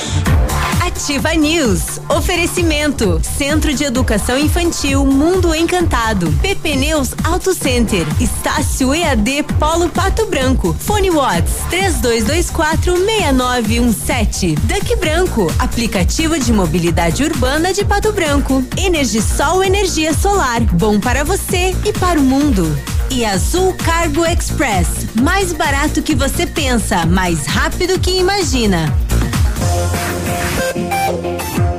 Ativa 0.99 1.33
News. 1.35 2.01
Oferecimento. 2.09 3.21
Centro 3.39 3.73
de 3.73 3.85
Educação 3.85 4.37
Infantil 4.37 5.07
Mundo 5.07 5.55
Encantado. 5.55 6.29
PP 6.43 6.75
Neus 6.75 7.11
Auto 7.23 7.55
Center. 7.55 8.05
Estácio 8.21 8.93
EAD 8.93 9.45
Polo 9.61 9.89
Pato 9.91 10.27
Branco. 10.27 10.75
Fone 10.77 11.13
Watts 11.13 11.53
32246917. 11.71 14.59
Duck 14.59 14.97
Branco. 14.97 15.47
Aplicativo 15.61 16.37
de 16.37 16.53
mobilidade 16.53 17.23
urbana 17.23 17.73
de 17.73 17.85
Pato 17.85 18.13
Branco. 18.13 18.65
Energisol 18.77 19.63
energia 19.63 20.13
solar. 20.13 20.63
Bom 20.63 20.99
para 20.99 21.23
você 21.23 21.77
e 21.85 21.93
para 21.93 22.19
o 22.19 22.25
mundo. 22.25 22.77
E 23.09 23.25
Azul 23.25 23.73
Cargo 23.75 24.27
Express. 24.27 24.89
Mais 25.23 25.53
barato 25.53 26.03
que 26.03 26.17
você 26.17 26.45
pensa, 26.45 27.07
mais 27.07 27.47
rápido 27.47 28.01
que 28.01 28.19
imagina. 28.19 28.93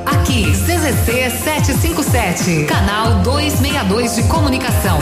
Aqui, 0.06 0.52
CZC 0.52 1.30
757, 1.30 2.64
canal 2.66 3.20
262 3.22 4.16
de 4.16 4.22
comunicação. 4.24 4.98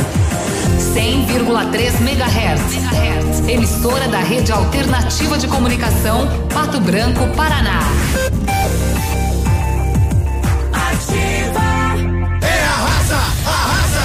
100,3 0.94 2.00
MHz. 2.00 3.48
Emissora 3.48 4.08
da 4.08 4.18
Rede 4.18 4.52
Alternativa 4.52 5.38
de 5.38 5.46
Comunicação, 5.48 6.28
Pato 6.52 6.80
Branco, 6.80 7.26
Paraná. 7.34 7.80
É 12.42 12.64
arrasa, 12.64 13.16
arrasa, 13.46 14.02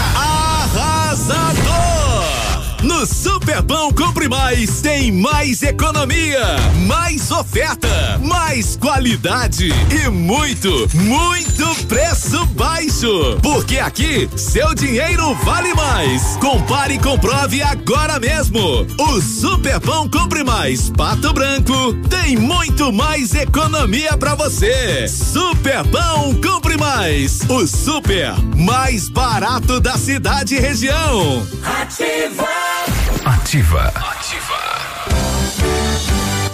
arrasador. 1.11 2.24
No 2.84 3.06
Superpão 3.06 3.91
Mais 4.28 4.82
tem 4.82 5.12
mais 5.12 5.62
economia, 5.64 6.56
mais 6.88 7.30
oferta, 7.32 8.20
mais 8.24 8.78
qualidade 8.78 9.70
e 9.91 10.10
muito, 10.10 10.88
muito 10.94 11.86
preço 11.86 12.45
baixo. 12.48 13.38
Porque 13.41 13.80
aqui 13.80 14.30
seu 14.36 14.74
dinheiro 14.74 15.36
vale 15.44 15.74
mais. 15.74 16.38
Compare 16.38 16.94
e 16.94 17.00
comprove 17.00 17.62
agora 17.62 18.20
mesmo. 18.20 18.88
O 18.98 19.22
Superpão 19.22 20.10
Compre 20.10 20.44
Mais 20.44 20.90
Pato 20.90 21.34
Branco 21.34 21.94
tem 22.10 22.38
muito 22.38 22.94
mais 22.94 23.34
economia 23.34 24.16
pra 24.18 24.36
você. 24.36 25.08
Superpão 25.08 26.34
Compre 26.41 26.78
Mais, 26.78 27.41
o 27.50 27.68
super 27.68 28.34
mais 28.56 29.10
barato 29.10 29.80
da 29.80 29.98
cidade 29.98 30.56
e 30.56 30.60
região. 30.60 31.45
Ativa. 31.82 33.03
Ativa. 33.26 34.82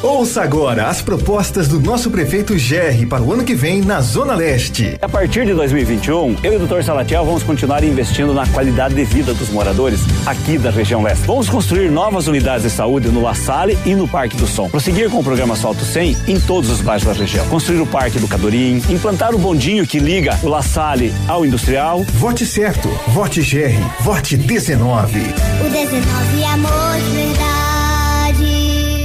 Ouça 0.01 0.41
agora 0.41 0.87
as 0.87 1.01
propostas 1.01 1.67
do 1.67 1.77
nosso 1.77 2.09
prefeito 2.09 2.57
Gerri 2.57 3.05
para 3.05 3.21
o 3.21 3.33
ano 3.33 3.43
que 3.43 3.53
vem 3.53 3.81
na 3.81 3.99
Zona 3.99 4.33
Leste. 4.33 4.97
A 5.01 5.09
partir 5.09 5.45
de 5.45 5.53
2021, 5.53 6.37
eu 6.41 6.53
e 6.53 6.55
o 6.55 6.65
Dr. 6.65 6.81
Salatiel 6.83 7.25
vamos 7.25 7.43
continuar 7.43 7.83
investindo 7.83 8.33
na 8.33 8.47
qualidade 8.47 8.95
de 8.95 9.03
vida 9.03 9.33
dos 9.33 9.49
moradores 9.49 9.99
aqui 10.25 10.57
da 10.57 10.71
região 10.71 11.03
leste. 11.03 11.27
Vamos 11.27 11.49
construir 11.49 11.91
novas 11.91 12.27
unidades 12.27 12.63
de 12.63 12.69
saúde 12.69 13.09
no 13.09 13.21
La 13.21 13.35
Salle 13.35 13.77
e 13.85 13.93
no 13.93 14.07
Parque 14.07 14.37
do 14.37 14.47
Som. 14.47 14.69
Prosseguir 14.69 15.09
com 15.09 15.19
o 15.19 15.23
programa 15.23 15.57
Salto 15.57 15.83
100 15.83 16.15
em 16.29 16.39
todos 16.39 16.69
os 16.69 16.79
bairros 16.79 17.03
da 17.03 17.11
região. 17.11 17.45
Construir 17.49 17.81
o 17.81 17.85
Parque 17.85 18.19
do 18.19 18.27
Cadorim, 18.27 18.81
implantar 18.89 19.35
o 19.35 19.37
bondinho 19.37 19.85
que 19.85 19.99
liga 19.99 20.39
o 20.41 20.47
La 20.47 20.61
Salle 20.61 21.13
ao 21.27 21.45
industrial. 21.45 22.05
Vote 22.13 22.45
certo, 22.45 22.87
vote 23.09 23.41
Gerri, 23.41 23.83
vote 23.99 24.37
19. 24.37 25.19
O 25.19 25.69
19 25.69 26.41
é 26.41 26.47
amor 26.47 26.95
de 27.03 27.17
verdade. 27.17 27.48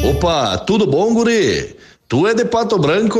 Opa, 0.04 0.58
tudo 0.58 0.86
bom, 0.86 1.14
guri? 1.14 1.74
Tu 2.06 2.26
é 2.26 2.34
de 2.34 2.44
Pato 2.44 2.78
Branco? 2.78 3.18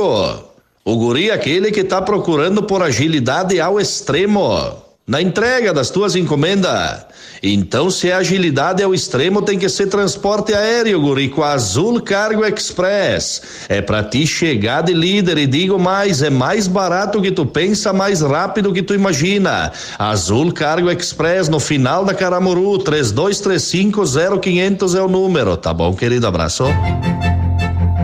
O 0.85 0.97
guri 0.97 1.31
é 1.31 1.33
aquele 1.33 1.73
que 1.73 1.83
tá 1.83 2.03
procurando 2.03 2.63
por 2.63 2.83
agilidade 2.83 3.59
ao 3.59 3.81
extremo 3.81 4.84
na 5.07 5.21
entrega 5.21 5.71
das 5.73 5.91
tuas 5.91 6.17
encomendas. 6.17 7.07
Então, 7.43 7.91
se 7.91 8.09
é 8.09 8.15
agilidade 8.15 8.83
ao 8.83 8.95
extremo, 8.95 9.43
tem 9.43 9.59
que 9.59 9.69
ser 9.69 9.89
transporte 9.89 10.55
aéreo, 10.55 10.99
guri, 10.99 11.29
com 11.29 11.43
a 11.43 11.53
Azul 11.53 12.01
Cargo 12.01 12.43
Express. 12.43 13.43
É 13.69 13.83
pra 13.83 14.03
ti 14.03 14.27
chegar 14.27 14.83
de 14.83 14.95
líder 14.95 15.37
e 15.37 15.47
digo 15.47 15.79
mais, 15.79 16.23
é 16.23 16.31
mais 16.31 16.67
barato 16.67 17.21
que 17.21 17.31
tu 17.31 17.45
pensa, 17.45 17.93
mais 17.93 18.23
rápido 18.23 18.73
que 18.73 18.83
tu 18.83 18.95
imagina. 18.95 19.71
Azul 19.99 20.51
Cargo 20.53 20.91
Express 20.91 21.51
no 21.51 21.61
final 21.61 22.03
da 22.03 22.15
Caramuru, 22.15 22.79
32350500 22.79 24.97
é 24.97 25.03
o 25.03 25.09
número, 25.09 25.55
tá 25.59 25.75
bom, 25.75 25.95
querido? 25.95 26.27
Abraço. 26.27 26.65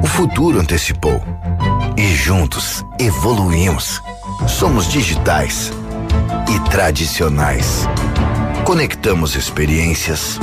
O 0.02 0.06
futuro 0.06 0.60
antecipou. 0.60 1.18
E 1.96 2.14
juntos 2.14 2.84
evoluímos. 2.98 4.02
Somos 4.46 4.86
digitais 4.88 5.72
e 6.50 6.58
tradicionais. 6.70 7.88
Conectamos 8.64 9.36
experiências. 9.36 10.38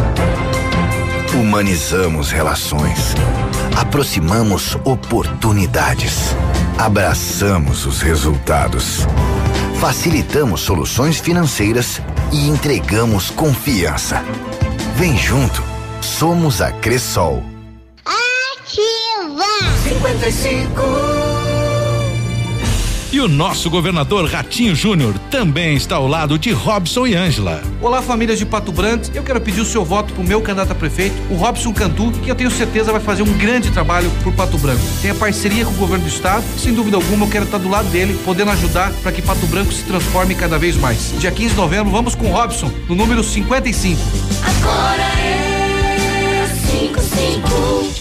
Humanizamos 1.34 2.32
relações. 2.32 3.14
Aproximamos 3.76 4.76
oportunidades. 4.86 6.36
Abraçamos 6.78 7.86
os 7.86 8.02
resultados. 8.02 9.06
Facilitamos 9.80 10.62
soluções 10.62 11.20
financeiras 11.20 12.02
e 12.32 12.48
entregamos 12.48 13.30
confiança. 13.30 14.24
Vem 14.96 15.18
junto. 15.18 15.62
Somos 16.02 16.62
a 16.62 16.72
Cressol. 16.72 17.44
Ativa! 18.06 19.46
55 19.84 21.27
E 23.10 23.22
o 23.22 23.28
nosso 23.28 23.70
governador 23.70 24.30
Ratinho 24.30 24.76
Júnior 24.76 25.18
também 25.32 25.78
está 25.78 25.96
ao 25.96 26.08
lado 26.08 26.38
de 26.38 26.52
Robson 26.52 27.08
e 27.08 27.16
Ângela. 27.16 27.64
Olá, 27.82 28.02
famílias 28.02 28.38
de 28.38 28.46
Pato 28.46 28.70
Branco. 28.70 29.06
Eu 29.14 29.24
quero 29.24 29.40
pedir 29.40 29.62
o 29.62 29.66
seu 29.66 29.86
voto 29.86 30.14
pro 30.14 30.26
meu 30.26 30.42
candidato 30.42 30.74
a 30.74 30.76
prefeito, 30.76 31.16
o 31.32 31.36
Robson 31.36 31.74
Cantu, 31.74 32.12
que 32.12 32.30
eu 32.30 32.36
tenho 32.36 32.52
certeza 32.52 32.92
vai 32.92 33.00
fazer 33.00 33.24
um 33.24 33.38
grande 33.38 33.72
trabalho 33.72 34.12
por 34.24 34.34
Pato 34.34 34.58
Branco. 34.58 34.82
Tem 35.02 35.12
a 35.12 35.16
parceria 35.16 35.64
com 35.64 35.72
o 35.72 35.76
governo 35.76 36.04
do 36.04 36.10
estado 36.10 36.44
e, 36.58 36.60
sem 36.60 36.74
dúvida 36.74 36.98
alguma, 36.98 37.26
eu 37.26 37.30
quero 37.30 37.46
estar 37.46 37.60
do 37.60 37.70
lado 37.70 37.88
dele, 37.90 38.20
podendo 38.26 38.52
ajudar 38.52 38.92
para 39.02 39.14
que 39.14 39.22
Pato 39.22 39.48
Branco 39.48 39.72
se 39.72 39.84
transforme 39.84 40.36
cada 40.36 40.60
vez 40.60 40.76
mais. 40.76 41.14
Dia 41.18 41.32
15 41.32 41.52
de 41.52 41.56
novembro, 41.56 41.90
vamos 41.90 42.14
com 42.14 42.30
o 42.30 42.34
Robson, 42.34 42.70
no 42.90 42.96
número 42.96 43.24
55. 43.24 44.02
Agora 44.44 45.02
é 45.02 45.47
55. 47.02 47.48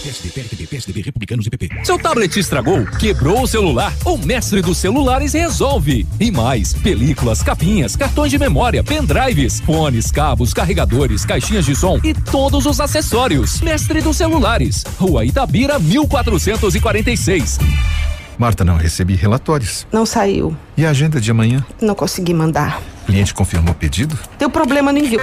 PSDB, 0.03 0.31
PSDB, 0.31 0.67
PSDB, 0.67 1.03
Republicanos 1.03 1.47
e 1.47 1.51
PP. 1.51 1.85
Seu 1.85 1.99
tablet 1.99 2.37
estragou? 2.39 2.85
Quebrou 2.99 3.43
o 3.43 3.47
celular? 3.47 3.93
O 4.05 4.17
mestre 4.17 4.63
dos 4.63 4.79
celulares 4.79 5.33
resolve. 5.33 6.07
E 6.19 6.31
mais, 6.31 6.73
películas, 6.75 7.43
capinhas, 7.43 7.97
cartões 7.97 8.31
de 8.31 8.39
memória, 8.39 8.83
pendrives, 8.83 9.61
fones, 9.61 10.11
cabos, 10.11 10.55
carregadores, 10.55 11.25
caixinhas 11.25 11.65
de 11.65 11.75
som 11.75 11.99
e 12.03 12.15
todos 12.15 12.67
os 12.67 12.81
acessórios. 12.81 13.61
Mestre 13.61 14.01
dos 14.01 14.17
celulares. 14.17 14.85
Rua 14.99 15.25
Itabira, 15.25 15.79
1446. 15.79 17.59
Marta, 18.39 18.65
não 18.65 18.77
recebi 18.77 19.15
relatórios. 19.15 19.87
Não 19.91 20.05
saiu. 20.05 20.55
E 20.77 20.85
a 20.85 20.91
agenda 20.91 21.21
de 21.21 21.31
amanhã? 21.31 21.65
Não 21.81 21.95
consegui 21.95 22.35
mandar. 22.35 22.83
O 23.03 23.07
cliente 23.07 23.33
confirmou 23.33 23.73
o 23.73 23.75
pedido? 23.77 24.19
Deu 24.39 24.51
problema 24.51 24.93
no 24.93 24.99
envio. 24.99 25.21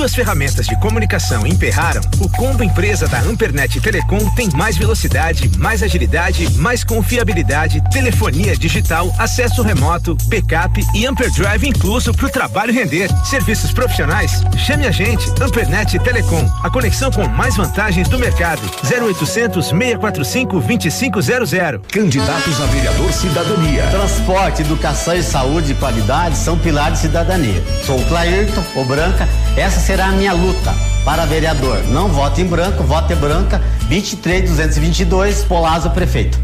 Suas 0.00 0.14
ferramentas 0.14 0.64
de 0.64 0.74
comunicação 0.80 1.46
emperraram? 1.46 2.00
O 2.20 2.28
combo 2.30 2.64
empresa 2.64 3.06
da 3.06 3.20
Ampernet 3.20 3.78
Telecom 3.82 4.30
tem 4.30 4.48
mais 4.54 4.74
velocidade, 4.74 5.50
mais 5.58 5.82
agilidade, 5.82 6.48
mais 6.56 6.82
confiabilidade, 6.82 7.82
telefonia 7.90 8.56
digital, 8.56 9.14
acesso 9.18 9.60
remoto, 9.60 10.16
backup 10.24 10.82
e 10.94 11.04
Amperdrive 11.04 11.68
incluso 11.68 12.14
para 12.14 12.24
o 12.24 12.30
trabalho 12.30 12.72
render. 12.72 13.10
Serviços 13.26 13.74
profissionais? 13.74 14.42
Chame 14.56 14.86
a 14.86 14.90
gente, 14.90 15.28
Ampernet 15.38 15.98
Telecom, 15.98 16.50
a 16.62 16.70
conexão 16.70 17.10
com 17.10 17.28
mais 17.28 17.54
vantagens 17.56 18.08
do 18.08 18.18
mercado. 18.18 18.62
0800 18.82 19.66
645 19.66 20.60
2500. 20.60 21.86
Candidatos 21.92 22.58
a 22.58 22.64
vereador 22.64 23.12
Cidadania. 23.12 23.86
Transporte, 23.88 24.62
educação 24.62 25.14
e 25.14 25.22
saúde 25.22 25.72
e 25.72 25.74
qualidade 25.74 26.38
são 26.38 26.58
pilares 26.58 27.00
de 27.00 27.08
cidadania. 27.08 27.62
Sou 27.84 28.00
o 28.00 28.04
Clairton, 28.06 28.64
o 28.76 28.84
Branca, 28.86 29.28
essa 29.58 29.89
será 29.90 30.06
a 30.06 30.12
minha 30.12 30.32
luta 30.32 30.72
para 31.04 31.26
vereador. 31.26 31.82
Não 31.88 32.06
vote 32.06 32.40
em 32.40 32.46
branco, 32.46 32.84
vote 32.84 33.12
branca, 33.16 33.60
23222, 33.88 35.42
Polazo 35.42 35.90
Prefeito. 35.90 36.38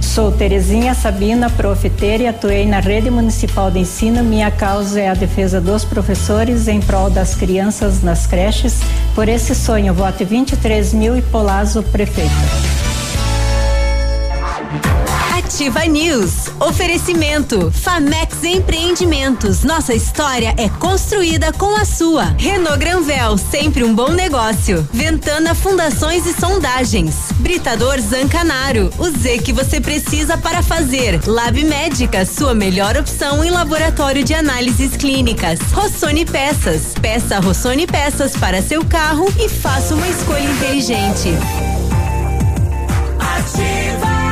Sou 0.00 0.32
Terezinha 0.32 0.92
Sabina, 0.92 1.48
profeteira 1.48 2.24
e 2.24 2.26
atuei 2.26 2.66
na 2.66 2.80
rede 2.80 3.12
municipal 3.12 3.70
de 3.70 3.78
ensino. 3.78 4.24
Minha 4.24 4.50
causa 4.50 5.00
é 5.00 5.08
a 5.08 5.14
defesa 5.14 5.60
dos 5.60 5.84
professores 5.84 6.66
em 6.66 6.80
prol 6.80 7.08
das 7.08 7.36
crianças 7.36 8.02
nas 8.02 8.26
creches. 8.26 8.80
Por 9.14 9.28
esse 9.28 9.54
sonho, 9.54 9.94
vote 9.94 10.24
23 10.24 10.94
mil 10.94 11.16
e 11.16 11.22
Polazo 11.22 11.80
Prefeito. 11.80 12.93
Ativa 15.36 15.84
News. 15.84 16.48
Oferecimento. 16.58 17.70
Famex 17.70 18.42
Empreendimentos. 18.44 19.62
Nossa 19.62 19.94
história 19.94 20.54
é 20.56 20.68
construída 20.68 21.52
com 21.52 21.76
a 21.76 21.84
sua. 21.84 22.34
Renault 22.38 22.78
Granvel, 22.78 23.36
sempre 23.36 23.84
um 23.84 23.94
bom 23.94 24.10
negócio. 24.10 24.88
Ventana 24.92 25.54
Fundações 25.54 26.24
e 26.26 26.32
Sondagens. 26.32 27.14
Britador 27.36 28.00
Zancanaro. 28.00 28.90
O 28.98 29.10
Z 29.10 29.38
que 29.38 29.52
você 29.52 29.80
precisa 29.80 30.38
para 30.38 30.62
fazer. 30.62 31.20
Lab 31.26 31.62
Médica, 31.62 32.24
sua 32.24 32.54
melhor 32.54 32.96
opção 32.96 33.44
em 33.44 33.50
laboratório 33.50 34.24
de 34.24 34.34
análises 34.34 34.96
clínicas. 34.96 35.58
Rossoni 35.72 36.24
Peças. 36.24 36.94
Peça 37.00 37.38
Rossoni 37.38 37.86
Peças 37.86 38.36
para 38.36 38.62
seu 38.62 38.84
carro 38.84 39.26
e 39.38 39.48
faça 39.48 39.94
uma 39.94 40.08
escolha 40.08 40.50
inteligente. 40.50 41.28
Ativa. 43.20 44.23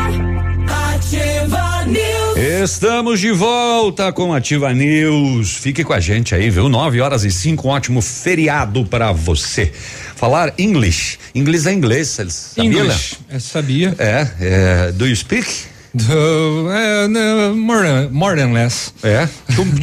Ativa 1.03 1.85
News. 1.85 2.37
Estamos 2.63 3.19
de 3.19 3.33
volta 3.33 4.13
com 4.13 4.33
Ativa 4.33 4.73
News. 4.73 5.57
Fique 5.57 5.83
com 5.83 5.93
a 5.93 5.99
gente 5.99 6.33
aí, 6.33 6.49
viu? 6.49 6.69
Nove 6.69 7.01
horas 7.01 7.25
e 7.25 7.31
cinco, 7.31 7.67
um 7.67 7.71
ótimo 7.73 8.01
feriado 8.01 8.87
para 8.87 9.11
você. 9.11 9.73
Falar 10.15 10.55
English. 10.57 11.19
Inglês 11.35 11.67
é 11.67 11.73
inglês, 11.73 12.09
sabia? 12.09 12.65
English. 12.65 13.17
Eu 13.29 13.41
sabia. 13.41 13.95
É, 13.99 14.29
é. 14.41 14.93
Do 14.93 15.07
you 15.09 15.17
speak? 15.17 15.72
Do, 15.95 16.69
uh, 16.71 17.55
more, 17.55 17.83
than, 17.83 18.09
more 18.11 18.35
than 18.35 18.53
less. 18.53 18.95
É? 19.03 19.29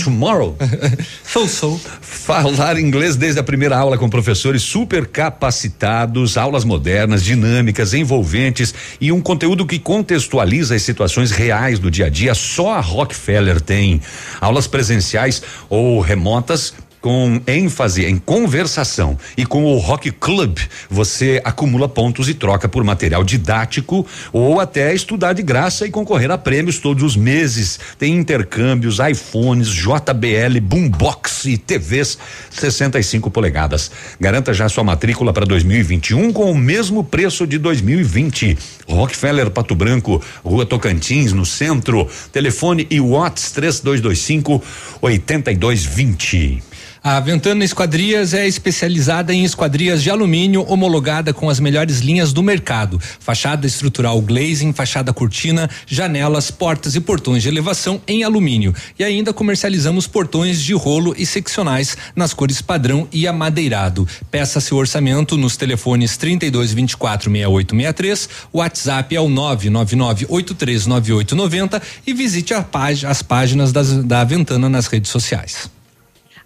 Tomorrow? 0.03 0.55
so 1.23 1.47
so. 1.47 1.79
Falar 2.01 2.79
inglês 2.79 3.15
desde 3.15 3.39
a 3.39 3.43
primeira 3.43 3.77
aula 3.77 3.97
com 3.97 4.09
professores 4.09 4.63
super 4.63 5.05
capacitados, 5.05 6.35
aulas 6.35 6.63
modernas, 6.63 7.23
dinâmicas, 7.23 7.93
envolventes 7.93 8.73
e 8.99 9.11
um 9.11 9.21
conteúdo 9.21 9.67
que 9.67 9.77
contextualiza 9.77 10.75
as 10.75 10.81
situações 10.81 11.31
reais 11.31 11.77
do 11.77 11.91
dia 11.91 12.07
a 12.07 12.09
dia. 12.09 12.33
Só 12.33 12.73
a 12.73 12.79
Rockefeller 12.79 13.61
tem. 13.61 14.01
Aulas 14.41 14.65
presenciais 14.65 15.43
ou 15.69 15.99
remotas 15.99 16.73
com 17.01 17.41
ênfase 17.47 18.05
em 18.05 18.17
conversação 18.17 19.17
e 19.37 19.45
com 19.45 19.63
o 19.63 19.77
Rock 19.77 20.11
Club 20.11 20.57
você 20.89 21.41
acumula 21.43 21.87
pontos 21.87 22.27
e 22.29 22.33
troca 22.33 22.67
por 22.67 22.83
material 22.83 23.23
didático 23.23 24.05
ou 24.31 24.59
até 24.59 24.93
estudar 24.93 25.33
de 25.33 25.41
graça 25.41 25.85
e 25.85 25.91
concorrer 25.91 26.31
a 26.31 26.37
prêmios 26.37 26.79
todos 26.79 27.03
os 27.03 27.15
meses. 27.15 27.79
Tem 27.97 28.15
intercâmbios, 28.15 28.97
iPhones, 28.99 29.69
JBL, 29.69 30.59
boombox 30.61 31.45
e 31.45 31.57
TVs 31.57 32.17
65 32.49 33.31
polegadas. 33.31 33.91
Garanta 34.19 34.53
já 34.53 34.67
sua 34.67 34.83
matrícula 34.83 35.31
para 35.33 35.45
2021 35.45 36.33
com 36.33 36.51
o 36.51 36.57
mesmo 36.57 37.03
preço 37.03 37.47
de 37.47 37.57
2020. 37.57 38.57
Rockefeller 38.87 39.49
Pato 39.49 39.75
Branco, 39.75 40.21
Rua 40.43 40.65
Tocantins, 40.65 41.31
no 41.31 41.45
centro. 41.45 42.07
Telefone 42.31 42.87
e 42.89 42.99
Watts 42.99 43.51
3225 43.51 44.63
8220. 45.01 46.68
A 47.01 47.17
Ventana 47.21 47.63
Esquadrias 47.63 48.33
é 48.33 48.45
especializada 48.45 49.33
em 49.33 49.45
esquadrias 49.45 50.03
de 50.03 50.09
alumínio 50.09 50.65
homologada 50.67 51.33
com 51.33 51.49
as 51.49 51.57
melhores 51.57 51.99
linhas 51.99 52.33
do 52.33 52.43
mercado. 52.43 52.99
Fachada 53.21 53.65
estrutural 53.65 54.21
glazing, 54.21 54.73
fachada 54.73 55.13
cortina, 55.13 55.69
janelas, 55.87 56.51
portas 56.51 56.95
e 56.95 56.99
portões 56.99 57.41
de 57.41 57.47
elevação 57.47 58.01
em 58.05 58.25
alumínio. 58.25 58.75
E 58.97 59.03
ainda 59.05 59.31
comercializamos 59.31 60.07
portões 60.07 60.61
de 60.61 60.73
rolo 60.73 61.15
e 61.17 61.25
seccionais 61.25 61.95
nas 62.13 62.33
cores 62.33 62.61
padrão 62.61 63.07
e 63.13 63.25
amadeirado. 63.25 64.05
Peça 64.29 64.59
seu 64.59 64.75
orçamento 64.75 65.37
nos 65.37 65.55
telefones 65.55 66.17
32 66.17 66.73
24 66.73 67.31
6863, 67.31 68.29
WhatsApp 68.53 69.15
é 69.15 69.21
o 69.21 69.29
999 69.29 70.25
839890 70.27 71.81
e 72.05 72.13
visite 72.13 72.53
as 72.53 73.21
páginas 73.21 73.71
das, 73.71 74.03
da 74.03 74.25
Ventana 74.25 74.67
nas 74.67 74.87
redes 74.87 75.09
sociais. 75.09 75.78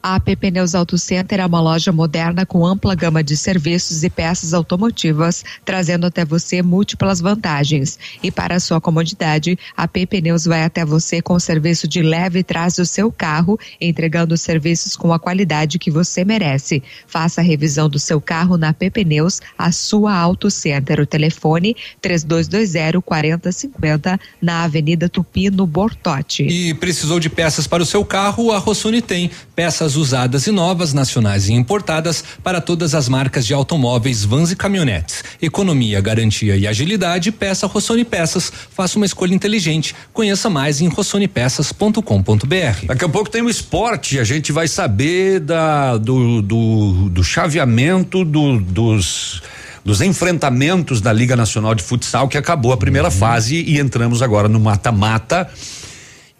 A 0.06 0.16
AP 0.16 0.36
Pneus 0.38 0.76
Auto 0.76 0.98
Center 0.98 1.40
é 1.40 1.46
uma 1.46 1.62
loja 1.62 1.90
moderna 1.94 2.46
com 2.46 2.66
ampla 2.66 2.94
gama 2.94 3.24
de 3.24 3.38
serviços 3.38 4.04
e 4.04 4.10
peças 4.10 4.54
automotivas, 4.54 5.46
trazendo 5.64 6.06
até 6.06 6.26
você 6.26 6.62
múltiplas 6.62 7.22
vantagens. 7.22 7.98
E 8.22 8.30
para 8.30 8.60
sua 8.60 8.82
comodidade, 8.82 9.58
a 9.78 9.84
AP 9.84 10.06
Pneus 10.10 10.44
vai 10.44 10.66
até 10.66 10.84
você 10.84 11.22
com 11.22 11.36
o 11.36 11.40
serviço 11.40 11.88
de 11.88 12.02
leve 12.02 12.40
e 12.40 12.44
traz 12.44 12.76
do 12.76 12.86
seu 12.86 13.10
carro, 13.14 13.58
entregando 13.80 14.36
serviços 14.36 14.98
com 14.98 15.14
a 15.14 15.20
qualidade 15.20 15.80
que 15.80 15.90
você 15.90 16.26
merece. 16.26 16.84
Faça 17.08 17.40
a 17.40 17.44
revisão 17.44 17.88
do 17.88 17.98
seu 17.98 18.20
carro 18.20 18.58
na 18.58 18.70
AP 18.70 18.92
Pneus, 18.92 19.40
a 19.58 19.72
sua 19.72 20.14
Auto 20.14 20.52
Center. 20.52 21.00
O 21.00 21.06
telefone 21.06 21.78
3220 22.02 23.02
4050 23.02 24.20
na 24.42 24.66
Avenida 24.66 25.08
Tupi, 25.08 25.50
no 25.50 25.66
Bortote. 25.66 26.44
E 26.44 26.74
precisou 26.74 27.22
de 27.22 27.30
peças 27.30 27.68
para 27.68 27.82
o 27.82 27.86
seu 27.86 28.04
carro? 28.04 28.52
A 28.52 28.58
Rossoni 28.58 29.02
tem. 29.02 29.32
Peças 29.56 29.93
usadas 29.96 30.48
e 30.48 30.52
novas, 30.52 30.94
nacionais 30.94 31.48
e 31.50 31.54
importadas 31.54 32.24
para 32.44 32.60
todas 32.62 32.94
as 32.96 33.08
marcas 33.10 33.46
de 33.46 33.54
automóveis, 33.54 34.24
vans 34.24 34.52
e 34.52 34.56
caminhonetes. 34.56 35.24
Economia, 35.42 36.00
garantia 36.02 36.56
e 36.56 36.68
agilidade, 36.68 37.32
peça 37.32 37.68
Rossoni 37.68 38.04
Peças. 38.06 38.52
Faça 38.76 38.98
uma 38.98 39.06
escolha 39.06 39.34
inteligente. 39.34 39.96
Conheça 40.14 40.50
mais 40.50 40.82
em 40.82 40.88
rossonepeças.com.br. 40.88 42.86
Daqui 42.86 43.06
a 43.06 43.10
pouco 43.10 43.30
tem 43.30 43.42
o 43.42 43.50
esporte, 43.50 44.20
a 44.20 44.24
gente 44.24 44.52
vai 44.52 44.68
saber 44.68 45.40
da, 45.40 45.98
do, 45.98 46.42
do, 46.42 47.10
do 47.10 47.24
chaveamento 47.24 48.24
do, 48.26 48.60
dos 48.60 49.42
dos 49.86 50.00
enfrentamentos 50.00 51.02
da 51.02 51.12
Liga 51.12 51.36
Nacional 51.36 51.76
de 51.76 51.84
Futsal 51.84 52.30
que 52.30 52.38
acabou 52.38 52.72
a 52.72 52.78
primeira 52.78 53.10
Uhum. 53.10 53.14
fase 53.14 53.56
e 53.68 53.80
entramos 53.82 54.22
agora 54.22 54.48
no 54.48 54.58
mata-mata. 54.58 55.50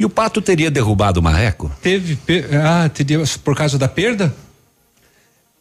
E 0.04 0.06
o 0.06 0.10
Pato 0.10 0.42
teria 0.42 0.70
derrubado 0.70 1.22
o 1.22 1.24
Marreco? 1.24 1.72
Teve. 1.82 2.20
Ah, 2.62 2.90
teria 2.90 3.24
por 3.42 3.56
causa 3.56 3.78
da 3.78 3.88
perda? 3.88 4.36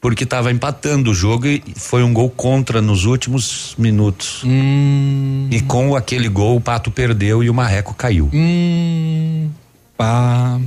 porque 0.01 0.24
estava 0.24 0.51
empatando 0.51 1.12
o 1.12 1.14
jogo 1.14 1.47
e 1.47 1.62
foi 1.77 2.02
um 2.02 2.12
gol 2.12 2.28
contra 2.28 2.82
nos 2.82 3.05
últimos 3.05 3.77
minutos. 3.78 4.43
Hum. 4.44 5.47
E 5.48 5.60
com 5.60 5.94
aquele 5.94 6.28
gol 6.28 6.56
o 6.56 6.60
Pato 6.60 6.90
perdeu 6.90 7.40
e 7.40 7.48
o 7.48 7.55
Marreco 7.55 7.94
caiu. 7.94 8.28
Hum. 8.35 9.48
Pá. 9.97 10.60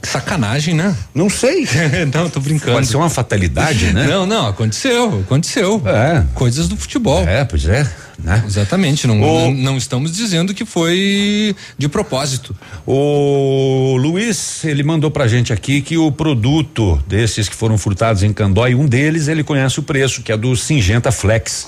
Que 0.00 0.08
sacanagem, 0.08 0.74
né? 0.74 0.94
Não 1.14 1.28
sei. 1.30 1.66
não, 2.12 2.28
tô 2.28 2.40
brincando. 2.40 2.72
Pode 2.72 2.86
ser 2.86 2.96
uma 2.96 3.10
fatalidade, 3.10 3.92
né? 3.92 4.06
Não, 4.06 4.26
não, 4.26 4.46
aconteceu, 4.46 5.20
aconteceu. 5.20 5.82
É. 5.86 6.24
Coisas 6.34 6.68
do 6.68 6.76
futebol. 6.76 7.26
É, 7.26 7.44
pois 7.44 7.66
é. 7.66 7.90
Né? 8.16 8.44
Exatamente, 8.46 9.06
não, 9.08 9.20
O- 9.20 9.50
não, 9.50 9.54
não 9.54 9.76
estamos 9.76 10.12
dizendo 10.12 10.54
que 10.54 10.64
foi 10.64 11.54
de 11.76 11.88
propósito. 11.88 12.54
O 12.86 13.96
Luiz, 13.98 14.64
ele 14.64 14.84
mandou 14.84 15.10
pra 15.10 15.26
gente 15.26 15.52
aqui 15.52 15.80
que 15.80 15.98
o 15.98 16.12
produto 16.12 17.02
desses 17.08 17.48
que 17.48 17.56
foram 17.56 17.76
furtados 17.76 18.22
em 18.22 18.32
Candói, 18.32 18.74
um 18.74 18.86
deles 18.86 19.26
ele 19.26 19.42
conhece 19.42 19.80
o 19.80 19.82
preço, 19.82 20.22
que 20.22 20.30
é 20.30 20.36
do 20.36 20.54
Singenta 20.56 21.10
Flex. 21.10 21.66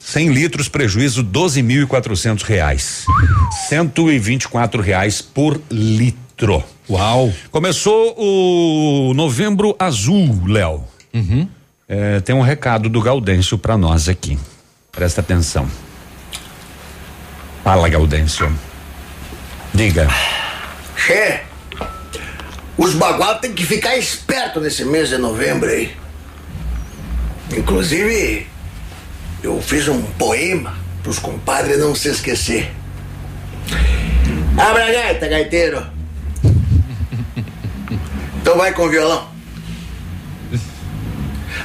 100 0.00 0.30
litros, 0.32 0.68
prejuízo 0.68 1.22
12.400 1.22 2.42
reais. 2.42 3.04
124 3.68 4.80
reais 4.82 5.20
por 5.22 5.60
litro. 5.70 6.20
Uau! 6.90 7.32
Começou 7.50 8.14
o 8.18 9.14
Novembro 9.14 9.76
Azul, 9.78 10.42
Léo. 10.46 10.84
Uhum. 11.14 11.48
É, 11.88 12.20
tem 12.20 12.34
um 12.34 12.40
recado 12.40 12.88
do 12.88 13.00
Gaudêncio 13.00 13.56
pra 13.56 13.76
nós 13.76 14.08
aqui. 14.08 14.38
Presta 14.90 15.20
atenção. 15.20 15.68
Fala, 17.62 17.88
Gaudêncio. 17.88 18.52
Diga. 19.72 20.08
Che, 20.96 21.40
os 22.76 22.94
bagual 22.94 23.38
tem 23.38 23.52
que 23.52 23.64
ficar 23.64 23.96
esperto 23.96 24.60
nesse 24.60 24.84
mês 24.84 25.08
de 25.08 25.18
novembro 25.18 25.68
aí. 25.68 25.94
Inclusive, 27.56 28.46
eu 29.42 29.60
fiz 29.62 29.86
um 29.86 30.02
poema 30.02 30.74
pros 31.02 31.18
compadres 31.18 31.78
não 31.78 31.94
se 31.94 32.08
esquecer. 32.08 32.72
Abra 34.56 34.88
a 34.88 34.92
gaita, 34.92 35.28
gaiteiro. 35.28 36.01
Então 38.42 38.56
vai 38.56 38.72
com 38.72 38.86
o 38.86 38.88
violão. 38.88 39.28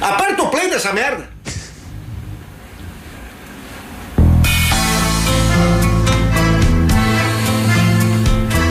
Aperta 0.00 0.42
o 0.44 0.48
play 0.48 0.70
dessa 0.70 0.92
merda. 0.92 1.28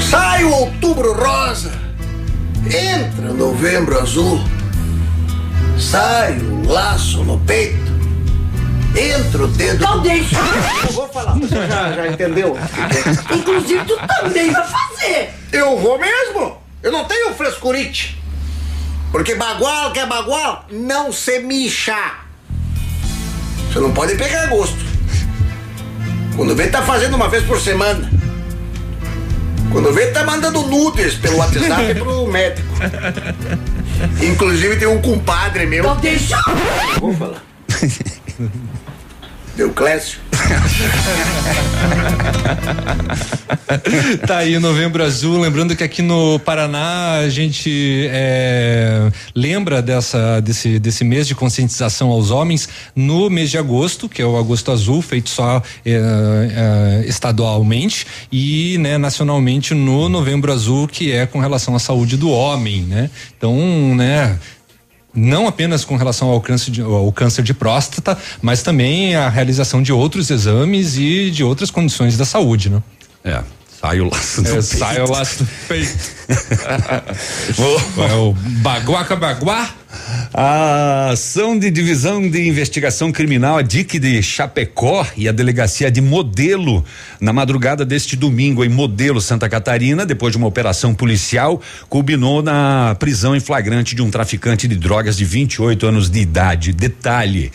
Sai 0.10 0.46
o 0.46 0.52
outubro 0.52 1.12
rosa, 1.12 1.74
entra 2.66 3.30
o 3.30 3.34
novembro 3.34 4.00
azul, 4.00 4.40
sai 5.78 6.40
o 6.40 6.66
laço 6.66 7.26
no 7.26 7.38
peito, 7.40 7.92
entra 8.96 9.44
o 9.44 9.48
dedo. 9.50 9.84
Não 9.84 10.02
deixa. 10.02 10.38
Eu 10.88 10.94
vou 10.94 11.10
falar, 11.10 11.34
você 11.34 11.68
já, 11.68 11.92
já 11.92 12.08
entendeu? 12.08 12.58
Inclusive, 13.36 13.84
tu 13.84 13.98
também 14.08 14.50
vai 14.50 14.66
fazer. 14.66 15.34
Eu 15.52 15.78
vou 15.78 16.00
mesmo, 16.00 16.58
eu 16.88 16.92
não 16.92 17.04
tenho 17.04 17.34
frescurite. 17.34 18.18
Porque 19.12 19.36
bagual 19.36 19.92
que 19.92 20.00
é 20.00 20.06
bagual, 20.06 20.66
não 20.72 21.12
se 21.12 21.40
mixa. 21.40 22.14
Você 23.70 23.80
não 23.80 23.92
pode 23.92 24.16
pegar 24.16 24.48
gosto. 24.48 24.78
Quando 26.36 26.56
vê, 26.56 26.68
tá 26.68 26.82
fazendo 26.82 27.16
uma 27.16 27.28
vez 27.28 27.44
por 27.44 27.60
semana. 27.60 28.10
Quando 29.72 29.92
vê, 29.92 30.08
tá 30.08 30.24
mandando 30.24 30.62
nudes 30.62 31.16
pelo 31.16 31.38
WhatsApp 31.38 31.96
pro 32.00 32.26
médico. 32.28 32.68
Inclusive 34.22 34.78
tem 34.78 34.88
um 34.88 35.02
compadre 35.02 35.66
meu. 35.66 35.84
Não 35.84 35.98
deixa. 35.98 36.38
Vou 37.00 37.14
falar. 37.14 37.44
Deu 39.58 39.74
Clécio. 39.74 40.20
tá 44.28 44.38
aí 44.38 44.60
Novembro 44.60 45.04
Azul, 45.04 45.40
lembrando 45.40 45.76
que 45.76 45.84
aqui 45.84 46.04
no 46.04 46.40
Paraná 46.40 47.14
a 47.14 47.30
gente 47.30 48.08
é, 48.12 49.12
lembra 49.34 49.82
dessa 49.82 50.40
desse 50.42 50.78
desse 50.78 51.04
mês 51.04 51.28
de 51.28 51.34
conscientização 51.34 52.10
aos 52.10 52.30
homens 52.30 52.70
no 52.96 53.32
mês 53.32 53.50
de 53.50 53.58
agosto, 53.58 54.08
que 54.08 54.22
é 54.22 54.26
o 54.28 54.38
Agosto 54.38 54.72
Azul, 54.72 55.02
feito 55.02 55.32
só 55.32 55.64
é, 55.84 55.92
é, 55.92 57.04
estadualmente 57.08 58.06
e 58.32 58.78
né, 58.78 59.00
nacionalmente 59.00 59.74
no 59.74 60.08
Novembro 60.08 60.54
Azul, 60.54 60.88
que 60.88 61.12
é 61.12 61.26
com 61.26 61.40
relação 61.40 61.76
à 61.76 61.80
saúde 61.80 62.16
do 62.16 62.30
homem, 62.30 62.84
né? 62.84 63.10
Então, 63.36 63.56
né? 63.96 64.38
Não 65.18 65.48
apenas 65.48 65.84
com 65.84 65.96
relação 65.96 66.30
ao 66.30 66.40
câncer, 66.40 66.70
de, 66.70 66.82
ao 66.82 67.12
câncer 67.12 67.42
de 67.42 67.54
próstata, 67.54 68.16
mas 68.42 68.62
também 68.62 69.16
a 69.16 69.28
realização 69.28 69.82
de 69.82 69.92
outros 69.92 70.30
exames 70.30 70.96
e 70.96 71.32
de 71.32 71.44
outras 71.44 71.72
condições 71.72 72.16
da 72.16 72.24
saúde, 72.24 72.70
né? 72.70 72.84
É. 73.24 73.42
Sai 73.82 74.00
o 74.00 74.10
laço 74.10 74.42
do 74.42 74.50
é, 74.50 74.54
peito. 74.54 74.64
Sai 74.64 75.02
o 75.02 75.12
laço 75.12 75.44
do 75.44 75.50
peito. 75.68 75.98
é 78.10 78.14
o 78.16 78.34
baguaca 78.34 79.16
baguá. 79.16 79.70
A 80.34 81.10
ação 81.12 81.58
de 81.58 81.72
divisão 81.72 82.30
de 82.30 82.48
investigação 82.48 83.12
criminal, 83.12 83.58
a 83.58 83.62
DIC 83.62 83.98
de 83.98 84.22
Chapecó 84.22 85.06
e 85.18 85.28
a 85.28 85.32
delegacia 85.32 85.90
de 85.90 86.00
Modelo, 86.00 86.86
na 87.20 87.34
madrugada 87.34 87.84
deste 87.84 88.16
domingo 88.16 88.64
em 88.64 88.70
Modelo, 88.70 89.20
Santa 89.20 89.50
Catarina, 89.50 90.06
depois 90.06 90.32
de 90.32 90.38
uma 90.38 90.46
operação 90.46 90.94
policial, 90.94 91.62
culminou 91.90 92.44
na 92.44 92.96
prisão 93.00 93.36
em 93.36 93.40
flagrante 93.40 93.96
de 93.96 94.02
um 94.02 94.12
traficante 94.12 94.68
de 94.68 94.76
drogas 94.76 95.18
de 95.18 95.26
28 95.26 95.88
anos 95.88 96.10
de 96.10 96.20
idade. 96.20 96.72
Detalhe: 96.72 97.52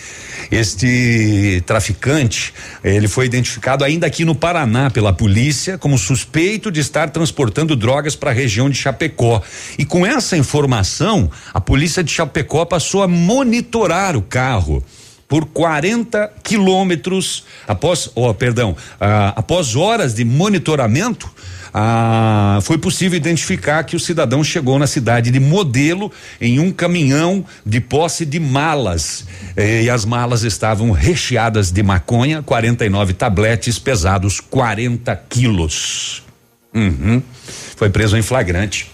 este 0.51 1.63
traficante, 1.67 2.53
ele 2.83 3.07
foi 3.07 3.27
identificado 3.27 3.85
ainda 3.85 4.07
aqui 4.07 4.25
no 4.25 4.35
Paraná 4.35 4.91
pela 4.91 5.13
polícia 5.13 5.79
como 5.79 5.97
suspeito 5.97 6.71
de 6.71 6.81
estar 6.81 7.11
transportando 7.11 7.77
drogas 7.77 8.17
para 8.17 8.31
a 8.31 8.35
região 8.35 8.69
de 8.69 8.77
Chapecó. 8.77 9.41
E 9.79 9.85
com 9.85 10.05
essa 10.05 10.37
informação, 10.37 11.31
a 11.55 11.61
polícia 11.61 12.03
de 12.03 12.11
Chapecó 12.11 12.32
passou 12.69 13.03
a 13.03 13.09
monitorar 13.09 14.17
o 14.17 14.23
carro 14.23 14.83
por 15.33 15.47
40 15.47 16.31
quilômetros 16.43 17.45
após, 17.67 18.11
oh, 18.15 18.35
perdão, 18.35 18.77
ah, 19.01 19.33
após 19.35 19.75
horas 19.75 20.13
de 20.13 20.27
monitoramento. 20.27 21.27
Ah, 21.73 22.59
foi 22.61 22.77
possível 22.77 23.17
identificar 23.17 23.83
que 23.85 23.97
o 23.97 23.99
cidadão 23.99 24.45
chegou 24.45 24.79
na 24.79 24.87
cidade 24.87 25.31
de 25.31 25.41
Modelo 25.41 26.13
em 26.39 26.61
um 26.61 26.71
caminhão 26.71 27.47
de 27.65 27.81
posse 27.81 28.27
de 28.27 28.39
malas. 28.39 29.25
Eh, 29.57 29.85
e 29.85 29.91
as 29.91 30.05
malas 30.05 30.43
estavam 30.43 30.91
recheadas 30.91 31.73
de 31.73 31.83
maconha, 31.83 32.43
49 32.43 33.15
tabletes 33.15 33.79
pesados 33.79 34.39
40 34.39 35.17
quilos. 35.31 36.23
Uhum. 36.75 37.23
Foi 37.75 37.89
preso 37.89 38.19
em 38.19 38.23
flagrante 38.23 38.92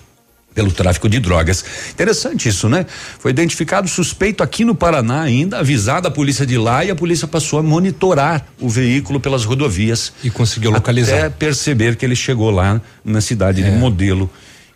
pelo 0.59 0.73
tráfico 0.73 1.09
de 1.09 1.21
drogas. 1.21 1.65
Interessante 1.93 2.49
isso, 2.49 2.69
né? 2.69 2.85
Foi 3.21 3.31
identificado 3.31 3.87
suspeito 3.87 4.43
aqui 4.43 4.65
no 4.65 4.75
Paraná 4.75 5.23
ainda, 5.23 5.61
avisada 5.61 6.09
a 6.09 6.11
polícia 6.11 6.45
de 6.45 6.59
lá 6.59 6.85
e 6.85 6.91
a 6.91 6.97
polícia 6.97 7.29
passou 7.29 7.61
a 7.61 7.63
monitorar 7.63 8.45
o 8.61 8.69
veículo 8.69 9.21
pelas 9.21 9.45
rodovias. 9.45 10.13
E 10.25 10.29
conseguiu 10.31 10.73
localizar. 10.73 11.17
Até 11.17 11.29
perceber 11.31 11.95
que 11.95 12.05
ele 12.05 12.17
chegou 12.17 12.51
lá 12.51 12.83
na 13.05 13.21
cidade 13.21 13.63
de 13.63 13.71
Modelo 13.71 14.29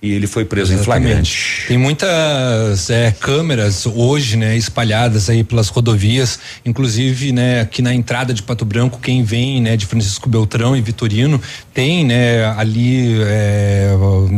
e 0.03 0.11
ele 0.12 0.27
foi 0.27 0.45
preso 0.45 0.74
em 0.74 0.79
flagrante. 0.79 1.65
Tem 1.69 1.79
muitas 1.79 2.91
é, 2.91 3.12
câmeras 3.12 3.87
hoje, 3.87 4.37
né, 4.37 4.57
espalhadas 4.57 5.31
aí 5.31 5.45
pelas 5.45 5.69
rodovias, 5.69 6.41
inclusive, 6.66 7.31
né, 7.31 7.61
aqui 7.61 7.81
na 7.81 7.95
entrada 7.95 8.35
de 8.35 8.43
Pato 8.43 8.65
Branco, 8.65 8.99
quem 9.01 9.23
vem, 9.23 9.62
né, 9.62 9.77
de 9.77 9.87
Francisco 9.87 10.29
Beltrão 10.29 10.77
e 10.77 10.81
Vitorino, 10.81 11.41
tem, 11.73 12.05
né, 12.05 12.45
ali 12.57 13.16
é, 13.23 13.91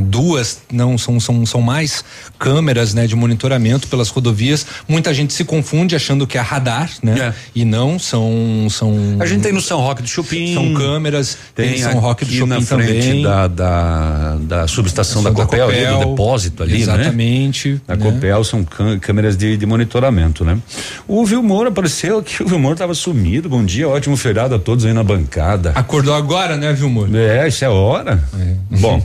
duas, 0.07 0.61
não 0.71 0.99
são 0.99 1.19
são 1.19 1.47
são 1.47 1.63
mais 1.63 2.05
câmeras, 2.39 2.93
né, 2.93 3.07
de 3.07 3.17
monitoramento 3.17 3.89
pelas 3.89 4.11
rodovias. 4.11 4.67
Muita 4.87 5.15
gente 5.15 5.33
se 5.33 5.45
confunde 5.45 5.97
achando 5.97 6.27
que 6.27 6.37
é 6.37 6.43
radar, 6.43 6.91
né, 7.03 7.35
e 7.55 7.65
não 7.65 7.99
são 7.99 8.67
são. 8.69 9.17
A 9.19 9.25
gente 9.25 9.43
tem 9.43 9.53
no 9.53 9.63
São 9.63 9.81
Roque 9.81 10.03
do 10.03 10.09
Chupim. 10.09 10.53
São 10.53 10.75
câmeras, 10.75 11.39
tem, 11.55 11.71
Tem 11.71 11.83
São 11.83 11.99
Roque 11.99 12.27
do 12.27 12.33
Chopin 12.33 12.51
na 12.51 12.61
frente 12.61 13.07
também. 13.07 13.23
da, 13.23 13.49
da, 13.49 14.37
da 14.41 14.69
subestação 14.69 15.23
da, 15.23 15.31
Da 15.31 15.54
Copel, 15.61 15.69
ali, 15.69 15.85
Copel. 15.87 15.99
do 16.01 16.11
depósito 16.11 16.63
ali, 16.63 16.73
né? 16.73 16.79
Exatamente. 16.81 17.81
A 17.89 17.97
né? 17.97 18.03
Copel 18.05 18.45
são 18.45 18.65
câmeras 19.01 19.37
de, 19.37 19.57
de 19.57 19.67
monitoramento, 19.67 20.45
né? 20.45 20.59
O 21.09 21.25
Vilmor 21.25 21.67
apareceu 21.67 22.19
aqui, 22.19 22.43
o 22.43 22.47
Vilmor 22.47 22.73
estava 22.73 22.95
sumido. 22.95 23.49
Bom 23.49 23.65
dia, 23.65 23.89
ótimo 23.89 24.17
feriado 24.17 24.55
a 24.55 24.59
todos 24.59 24.85
aí 24.85 24.93
na 24.93 25.03
bancada. 25.05 25.73
Acordou 25.75 26.15
agora, 26.15 26.57
né, 26.57 26.73
Vilmor? 26.73 27.09
É, 27.15 27.47
isso 27.49 27.65
é 27.65 27.69
hora. 27.69 28.23
Bom, 28.71 29.03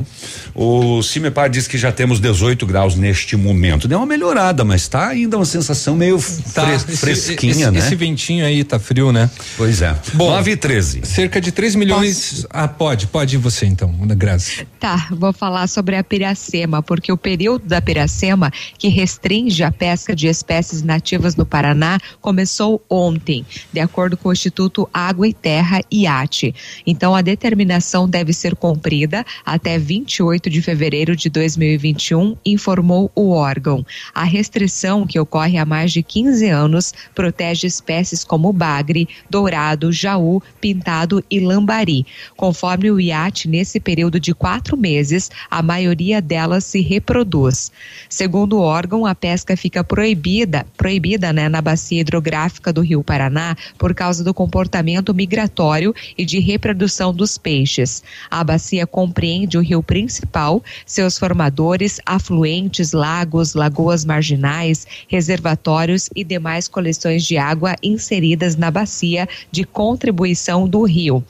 o 0.55 1.01
Cimepar 1.03 1.49
diz 1.49 1.67
que 1.67 1.77
já 1.77 1.91
temos 1.91 2.19
18 2.19 2.65
graus 2.65 2.95
neste 2.95 3.35
momento. 3.35 3.87
Deu 3.87 3.99
uma 3.99 4.05
melhorada, 4.07 4.63
mas 4.65 4.87
tá 4.87 5.07
ainda 5.07 5.37
uma 5.37 5.45
sensação 5.45 5.95
meio 5.95 6.17
Tá, 6.53 6.65
fres- 6.65 6.85
esse- 6.87 6.97
fresquinha, 6.97 7.51
esse, 7.51 7.71
né? 7.71 7.79
Esse 7.79 7.95
ventinho 7.95 8.45
aí 8.45 8.63
tá 8.63 8.79
frio, 8.79 9.11
né? 9.11 9.29
Pois 9.57 9.81
é. 9.81 9.95
Bom, 10.13 10.29
9 10.31 10.51
e 10.51 10.57
13. 10.57 11.01
Cerca 11.03 11.39
de 11.39 11.51
3 11.51 11.75
milhões. 11.75 12.45
Ah, 12.49 12.67
pode, 12.67 13.07
pode 13.07 13.35
ir 13.35 13.37
você 13.37 13.65
então, 13.65 13.93
Grazi. 14.17 14.67
Tá, 14.79 15.07
vou 15.11 15.31
falar 15.31 15.67
sobre 15.67 15.95
a, 15.95 16.03
Piracema, 16.39 16.81
porque 16.81 17.11
o 17.11 17.17
período 17.17 17.65
da 17.65 17.81
Piracema, 17.81 18.51
que 18.77 18.87
restringe 18.87 19.61
a 19.61 19.71
pesca 19.71 20.15
de 20.15 20.27
espécies 20.27 20.81
nativas 20.81 21.35
no 21.35 21.45
Paraná, 21.45 21.99
começou 22.21 22.81
ontem, 22.89 23.45
de 23.73 23.79
acordo 23.79 24.15
com 24.15 24.29
o 24.29 24.33
Instituto 24.33 24.89
Água 24.93 25.27
e 25.27 25.33
Terra 25.33 25.81
IAT. 25.91 26.55
Então, 26.87 27.13
a 27.13 27.21
determinação 27.21 28.07
deve 28.07 28.31
ser 28.31 28.55
cumprida 28.55 29.25
até 29.45 29.77
28 29.77 30.49
de 30.49 30.61
fevereiro 30.61 31.15
de 31.15 31.29
2021, 31.29 32.37
informou 32.45 33.11
o 33.13 33.31
órgão. 33.31 33.85
A 34.13 34.23
restrição, 34.23 35.05
que 35.05 35.19
ocorre 35.19 35.57
há 35.57 35.65
mais 35.65 35.91
de 35.91 36.01
15 36.01 36.47
anos, 36.47 36.93
protege 37.13 37.67
espécies 37.67 38.23
como 38.23 38.53
bagre, 38.53 39.09
dourado, 39.29 39.91
jaú, 39.91 40.41
pintado 40.61 41.23
e 41.29 41.39
lambari. 41.39 42.05
Conforme 42.37 42.89
o 42.89 42.99
IAT, 42.99 43.47
nesse 43.47 43.79
período 43.79 44.19
de 44.19 44.33
quatro 44.33 44.77
meses, 44.77 45.29
a 45.49 45.61
maioria 45.61 46.21
delas 46.29 46.63
se 46.63 46.79
reproduz. 46.79 47.71
Segundo 48.07 48.57
o 48.57 48.61
órgão, 48.61 49.05
a 49.05 49.15
pesca 49.15 49.57
fica 49.57 49.83
proibida, 49.83 50.63
proibida 50.77 51.33
né, 51.33 51.49
na 51.49 51.59
bacia 51.59 52.01
hidrográfica 52.01 52.71
do 52.71 52.81
Rio 52.81 53.03
Paraná 53.03 53.57
por 53.77 53.95
causa 53.95 54.23
do 54.23 54.33
comportamento 54.33 55.13
migratório 55.13 55.93
e 56.15 56.23
de 56.23 56.39
reprodução 56.39 57.11
dos 57.11 57.37
peixes. 57.37 58.03
A 58.29 58.43
bacia 58.43 58.85
compreende 58.85 59.57
o 59.57 59.61
rio 59.61 59.81
principal, 59.81 60.63
seus 60.85 61.17
formadores, 61.17 61.99
afluentes, 62.05 62.91
lagos, 62.93 63.55
lagoas 63.55 64.05
marginais, 64.05 64.85
reservatórios 65.07 66.09
e 66.15 66.23
demais 66.23 66.67
coleções 66.67 67.25
de 67.25 67.37
água 67.37 67.75
inseridas 67.81 68.55
na 68.55 68.69
bacia 68.69 69.27
de 69.51 69.63
contribuição 69.63 70.67
do 70.67 70.83
rio. 70.83 71.23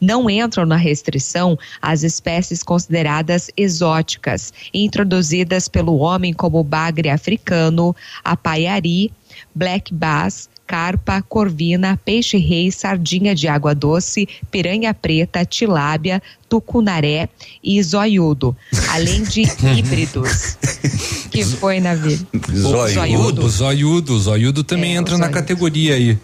Não 0.00 0.30
entram 0.30 0.64
na 0.64 0.76
restrição 0.76 1.58
as 1.82 2.02
espécies 2.02 2.62
consideradas 2.62 3.50
exóticas, 3.56 4.45
introduzidas 4.72 5.68
pelo 5.68 5.96
homem 5.96 6.32
como 6.32 6.58
o 6.58 6.64
bagre 6.64 7.08
africano, 7.08 7.94
a 8.24 8.36
paiari, 8.36 9.10
black 9.54 9.92
bass, 9.92 10.48
carpa, 10.66 11.22
corvina, 11.22 11.96
peixe-rei, 12.04 12.72
sardinha 12.72 13.34
de 13.34 13.46
água 13.46 13.72
doce, 13.74 14.28
piranha 14.50 14.92
preta, 14.92 15.44
tilábia, 15.44 16.20
tucunaré 16.48 17.28
e 17.62 17.80
zoiudo, 17.82 18.56
além 18.90 19.22
de 19.22 19.42
híbridos. 19.78 20.56
que 21.30 21.44
foi 21.44 21.78
na 21.80 21.94
vida? 21.94 22.26
Zoiudo. 22.52 23.48
Zoiudo, 23.48 24.18
zoiudo 24.18 24.64
também 24.64 24.96
É, 24.96 24.98
entra 24.98 25.12
na 25.16 25.26
zoiudo. 25.26 25.34
categoria 25.40 25.94
aí. 25.94 26.18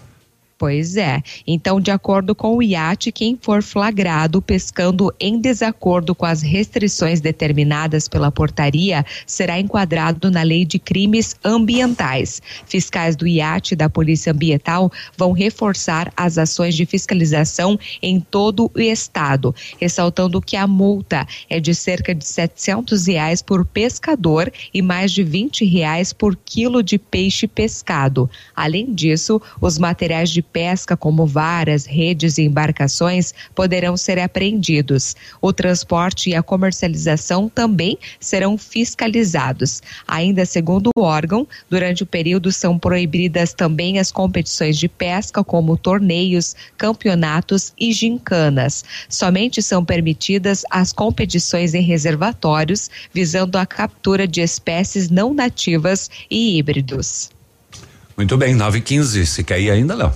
Pois 0.62 0.96
é. 0.96 1.20
Então, 1.44 1.80
de 1.80 1.90
acordo 1.90 2.36
com 2.36 2.56
o 2.56 2.62
IAT, 2.62 3.10
quem 3.10 3.36
for 3.36 3.64
flagrado 3.64 4.40
pescando 4.40 5.12
em 5.18 5.40
desacordo 5.40 6.14
com 6.14 6.24
as 6.24 6.40
restrições 6.40 7.20
determinadas 7.20 8.06
pela 8.06 8.30
portaria 8.30 9.04
será 9.26 9.58
enquadrado 9.58 10.30
na 10.30 10.44
Lei 10.44 10.64
de 10.64 10.78
Crimes 10.78 11.34
Ambientais. 11.44 12.40
Fiscais 12.64 13.16
do 13.16 13.26
IAT 13.26 13.72
e 13.72 13.76
da 13.76 13.90
Polícia 13.90 14.32
Ambiental 14.32 14.92
vão 15.16 15.32
reforçar 15.32 16.12
as 16.16 16.38
ações 16.38 16.76
de 16.76 16.86
fiscalização 16.86 17.76
em 18.00 18.20
todo 18.20 18.70
o 18.72 18.80
estado, 18.80 19.52
ressaltando 19.80 20.40
que 20.40 20.54
a 20.54 20.68
multa 20.68 21.26
é 21.50 21.58
de 21.58 21.74
cerca 21.74 22.14
de 22.14 22.24
700 22.24 23.08
reais 23.08 23.42
por 23.42 23.66
pescador 23.66 24.48
e 24.72 24.80
mais 24.80 25.10
de 25.10 25.24
20 25.24 25.64
reais 25.64 26.12
por 26.12 26.36
quilo 26.36 26.84
de 26.84 26.98
peixe 26.98 27.48
pescado. 27.48 28.30
Além 28.54 28.94
disso, 28.94 29.42
os 29.60 29.76
materiais 29.76 30.30
de 30.30 30.51
pesca, 30.52 30.96
como 30.96 31.26
varas, 31.26 31.86
redes 31.86 32.38
e 32.38 32.42
embarcações, 32.42 33.32
poderão 33.54 33.96
ser 33.96 34.18
apreendidos. 34.18 35.16
O 35.40 35.52
transporte 35.52 36.30
e 36.30 36.34
a 36.34 36.42
comercialização 36.42 37.48
também 37.48 37.98
serão 38.20 38.58
fiscalizados. 38.58 39.80
Ainda 40.06 40.44
segundo 40.44 40.90
o 40.96 41.02
órgão, 41.02 41.46
durante 41.70 42.02
o 42.02 42.06
período 42.06 42.52
são 42.52 42.78
proibidas 42.78 43.52
também 43.52 43.98
as 43.98 44.12
competições 44.12 44.76
de 44.78 44.88
pesca, 44.88 45.42
como 45.42 45.76
torneios, 45.76 46.54
campeonatos 46.76 47.72
e 47.78 47.92
gincanas. 47.92 48.84
Somente 49.08 49.62
são 49.62 49.84
permitidas 49.84 50.62
as 50.70 50.92
competições 50.92 51.74
em 51.74 51.82
reservatórios, 51.82 52.90
visando 53.12 53.56
a 53.56 53.64
captura 53.64 54.26
de 54.26 54.40
espécies 54.40 55.08
não 55.08 55.32
nativas 55.32 56.10
e 56.30 56.58
híbridos. 56.58 57.30
Muito 58.16 58.36
bem, 58.36 58.54
9 58.54 58.78
e 58.78 58.82
15 58.82 59.26
Se 59.26 59.42
quer 59.42 59.60
ir 59.60 59.70
ainda, 59.70 59.94
Léo? 59.94 60.12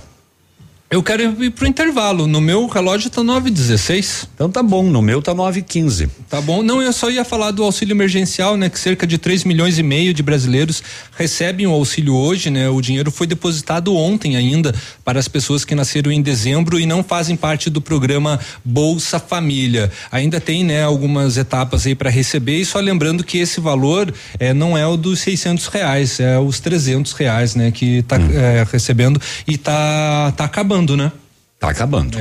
Eu 0.89 1.03
quero 1.03 1.43
ir 1.43 1.49
pro 1.51 1.67
intervalo. 1.67 2.27
No 2.27 2.39
meu 2.39 2.65
relógio 2.65 3.09
tá 3.09 3.21
9 3.21 3.49
16 3.49 4.29
Então 4.33 4.49
tá 4.49 4.63
bom, 4.63 4.83
no 4.83 5.01
meu 5.01 5.21
tá 5.21 5.33
9 5.33 5.61
15 5.61 6.09
Tá 6.29 6.39
bom. 6.39 6.63
Não, 6.63 6.81
eu 6.81 6.93
só 6.93 7.09
ia 7.09 7.25
falar 7.25 7.51
do 7.51 7.61
auxílio 7.63 7.93
emergencial, 7.93 8.55
né? 8.55 8.69
Que 8.69 8.79
cerca 8.79 9.05
de 9.05 9.17
3 9.17 9.43
milhões 9.43 9.77
e 9.77 9.83
meio 9.83 10.13
de 10.13 10.23
brasileiros 10.23 10.81
recebem 11.17 11.67
o 11.67 11.71
auxílio 11.71 12.15
hoje, 12.15 12.49
né? 12.49 12.69
O 12.69 12.81
dinheiro 12.81 13.11
foi 13.11 13.27
depositado 13.27 13.95
ontem 13.95 14.37
ainda 14.37 14.73
para 15.03 15.19
as 15.19 15.27
pessoas 15.27 15.65
que 15.65 15.75
nasceram 15.75 16.11
em 16.11 16.21
dezembro 16.21 16.79
e 16.79 16.85
não 16.85 17.03
fazem 17.03 17.35
parte 17.35 17.69
do 17.69 17.81
programa 17.81 18.39
Bolsa 18.63 19.19
Família. 19.19 19.91
Ainda 20.09 20.39
tem, 20.39 20.63
né, 20.63 20.83
algumas 20.83 21.37
etapas 21.37 21.85
aí 21.85 21.95
para 21.95 22.09
receber 22.09 22.59
e 22.59 22.65
só 22.65 22.79
lembrando 22.79 23.23
que 23.23 23.37
esse 23.37 23.59
valor 23.59 24.13
eh, 24.39 24.53
não 24.53 24.77
é 24.77 24.85
o 24.85 24.95
dos 24.95 25.19
600 25.19 25.67
reais, 25.67 26.19
é 26.19 26.37
os 26.39 26.59
300 26.59 27.13
reais, 27.13 27.55
né? 27.55 27.71
Que 27.71 28.03
tá 28.03 28.17
eh, 28.17 28.65
recebendo 28.71 29.19
e 29.47 29.57
tá, 29.57 30.33
tá 30.35 30.45
acabando, 30.45 30.76
né? 30.85 31.11
Tá 31.59 31.69
acabando. 31.69 32.19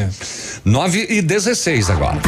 9 0.64 1.06
e 1.10 1.20
16 1.20 1.90
agora. 1.90 2.18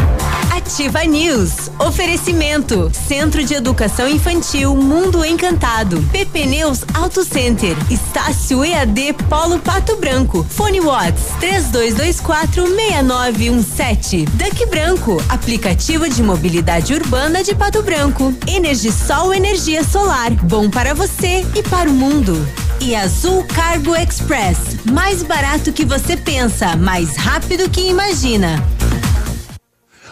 Ativa 0.54 1.02
News. 1.04 1.70
Oferecimento. 1.78 2.92
Centro 3.08 3.42
de 3.42 3.54
Educação 3.54 4.06
Infantil 4.06 4.76
Mundo 4.76 5.24
Encantado. 5.24 6.02
PP 6.12 6.44
Neus 6.44 6.84
Auto 6.92 7.24
Center. 7.24 7.74
Estácio 7.90 8.62
EAD 8.62 9.14
Polo 9.30 9.58
Pato 9.58 9.96
Branco. 9.96 10.44
Fone 10.50 10.80
Watts 10.80 11.22
32246917. 11.40 14.28
Duck 14.28 14.66
Branco. 14.66 15.16
Aplicativo 15.30 16.06
de 16.10 16.22
mobilidade 16.22 16.92
urbana 16.92 17.42
de 17.42 17.54
Pato 17.54 17.82
Branco. 17.82 18.34
Energisol 18.46 19.32
energia 19.32 19.82
solar. 19.82 20.30
Bom 20.30 20.68
para 20.68 20.92
você 20.92 21.42
e 21.54 21.62
para 21.62 21.88
o 21.88 21.92
mundo. 21.94 22.36
E 22.80 22.94
Azul 22.94 23.44
Cargo 23.44 23.94
Express. 23.96 24.76
Mais 24.90 25.22
barato 25.22 25.72
que 25.72 25.84
você 25.84 26.16
pensa, 26.16 26.76
mais 26.76 27.16
rápido 27.16 27.68
que 27.68 27.80
imagina. 27.80 28.64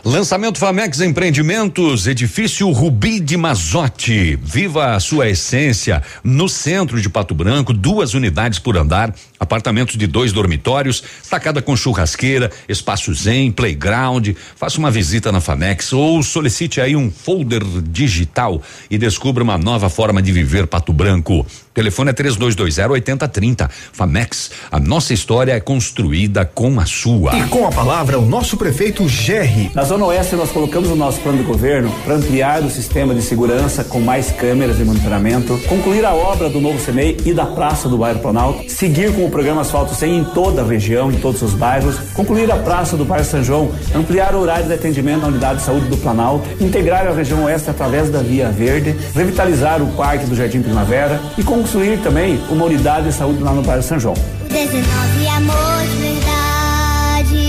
Lançamento 0.04 0.58
Famex 0.58 1.00
Empreendimentos, 1.00 2.06
edifício 2.06 2.70
Rubi 2.70 3.18
de 3.18 3.36
Mazote. 3.36 4.38
Viva 4.42 4.94
a 4.94 5.00
sua 5.00 5.28
essência. 5.28 6.02
No 6.22 6.48
centro 6.48 7.00
de 7.00 7.08
Pato 7.08 7.34
Branco, 7.34 7.72
duas 7.72 8.14
unidades 8.14 8.58
por 8.58 8.76
andar, 8.76 9.14
apartamentos 9.38 9.96
de 9.96 10.06
dois 10.06 10.32
dormitórios, 10.32 11.02
sacada 11.22 11.60
com 11.60 11.76
churrasqueira, 11.76 12.52
espaço 12.68 13.12
zen, 13.14 13.50
playground. 13.50 14.28
Faça 14.56 14.78
uma 14.78 14.90
visita 14.90 15.32
na 15.32 15.40
Famex 15.40 15.92
ou 15.92 16.22
solicite 16.22 16.80
aí 16.80 16.94
um 16.94 17.10
folder 17.10 17.64
digital 17.64 18.62
e 18.88 18.96
descubra 18.98 19.42
uma 19.42 19.58
nova 19.58 19.88
forma 19.88 20.22
de 20.22 20.30
viver 20.30 20.66
Pato 20.66 20.92
Branco. 20.92 21.44
Telefone 21.76 22.08
é 22.08 22.12
3220 22.14 22.90
8030. 22.90 23.70
Famex, 23.92 24.50
a 24.72 24.80
nossa 24.80 25.12
história 25.12 25.52
é 25.52 25.60
construída 25.60 26.42
com 26.46 26.80
a 26.80 26.86
sua. 26.86 27.36
E 27.36 27.46
com 27.48 27.66
a 27.66 27.70
palavra, 27.70 28.18
o 28.18 28.24
nosso 28.24 28.56
prefeito 28.56 29.06
Gerri. 29.06 29.70
Na 29.74 29.84
Zona 29.84 30.06
Oeste, 30.06 30.36
nós 30.36 30.50
colocamos 30.50 30.88
o 30.90 30.96
nosso 30.96 31.20
plano 31.20 31.36
de 31.36 31.44
governo 31.44 31.92
para 32.02 32.14
ampliar 32.14 32.62
o 32.62 32.70
sistema 32.70 33.14
de 33.14 33.20
segurança 33.20 33.84
com 33.84 34.00
mais 34.00 34.30
câmeras 34.30 34.78
de 34.78 34.84
monitoramento, 34.84 35.58
concluir 35.68 36.02
a 36.06 36.14
obra 36.14 36.48
do 36.48 36.62
novo 36.62 36.80
CEMEI 36.80 37.18
e 37.26 37.34
da 37.34 37.44
Praça 37.44 37.90
do 37.90 37.98
Bairro 37.98 38.20
Planalto, 38.20 38.70
seguir 38.70 39.12
com 39.12 39.26
o 39.26 39.30
programa 39.30 39.60
Asfalto 39.60 39.94
100 39.94 40.16
em 40.16 40.24
toda 40.24 40.62
a 40.62 40.64
região, 40.66 41.12
em 41.12 41.18
todos 41.18 41.42
os 41.42 41.52
bairros, 41.52 41.98
concluir 42.14 42.50
a 42.50 42.56
Praça 42.56 42.96
do 42.96 43.04
Bairro 43.04 43.26
São 43.26 43.44
João, 43.44 43.70
ampliar 43.94 44.34
o 44.34 44.40
horário 44.40 44.66
de 44.66 44.72
atendimento 44.72 45.20
na 45.20 45.28
Unidade 45.28 45.58
de 45.58 45.66
Saúde 45.66 45.88
do 45.88 45.98
Planalto, 45.98 46.48
integrar 46.58 47.06
a 47.06 47.12
região 47.12 47.44
Oeste 47.44 47.68
através 47.68 48.08
da 48.08 48.20
Via 48.20 48.48
Verde, 48.48 48.96
revitalizar 49.14 49.82
o 49.82 49.92
Parque 49.92 50.24
do 50.24 50.34
Jardim 50.34 50.62
Primavera 50.62 51.20
e 51.36 51.42
construir 51.66 51.98
também 51.98 52.40
uma 52.48 52.64
unidade 52.66 53.08
de 53.08 53.12
saúde 53.12 53.42
lá 53.42 53.50
no 53.50 53.60
Bairro 53.60 53.82
São 53.82 53.98
João. 53.98 54.14
19 54.48 55.28
amor 55.36 55.82
de 55.90 55.96
verdade. 55.96 57.46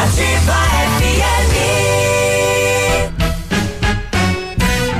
Ativa 0.00 0.70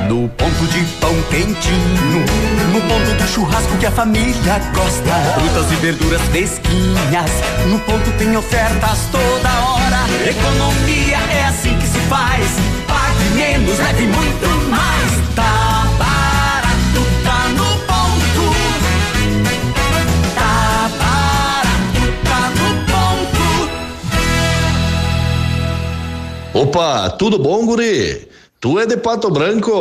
No 0.09 0.27
ponto 0.27 0.67
de 0.67 0.83
pão 0.99 1.15
quentinho, 1.29 2.25
no 2.73 2.81
ponto 2.81 3.13
do 3.17 3.27
churrasco 3.29 3.77
que 3.77 3.85
a 3.85 3.91
família 3.91 4.59
gosta. 4.75 5.13
Frutas 5.39 5.71
e 5.71 5.75
verduras 5.75 6.21
fresquinhas, 6.23 7.31
no 7.69 7.79
ponto 7.79 8.11
tem 8.17 8.35
ofertas 8.35 8.99
toda 9.13 9.49
hora. 9.49 10.29
Economia 10.29 11.17
é 11.17 11.45
assim 11.45 11.77
que 11.77 11.87
se 11.87 11.99
faz. 12.09 12.47
Pague 12.85 13.29
menos, 13.33 13.77
leve 13.79 14.07
muito 14.07 14.69
mais. 14.69 15.35
Tá 15.35 15.70
Opa, 26.53 27.09
tudo 27.11 27.39
bom, 27.39 27.65
guri? 27.65 28.27
Tu 28.59 28.77
é 28.77 28.85
de 28.85 28.97
Pato 28.97 29.31
Branco? 29.31 29.71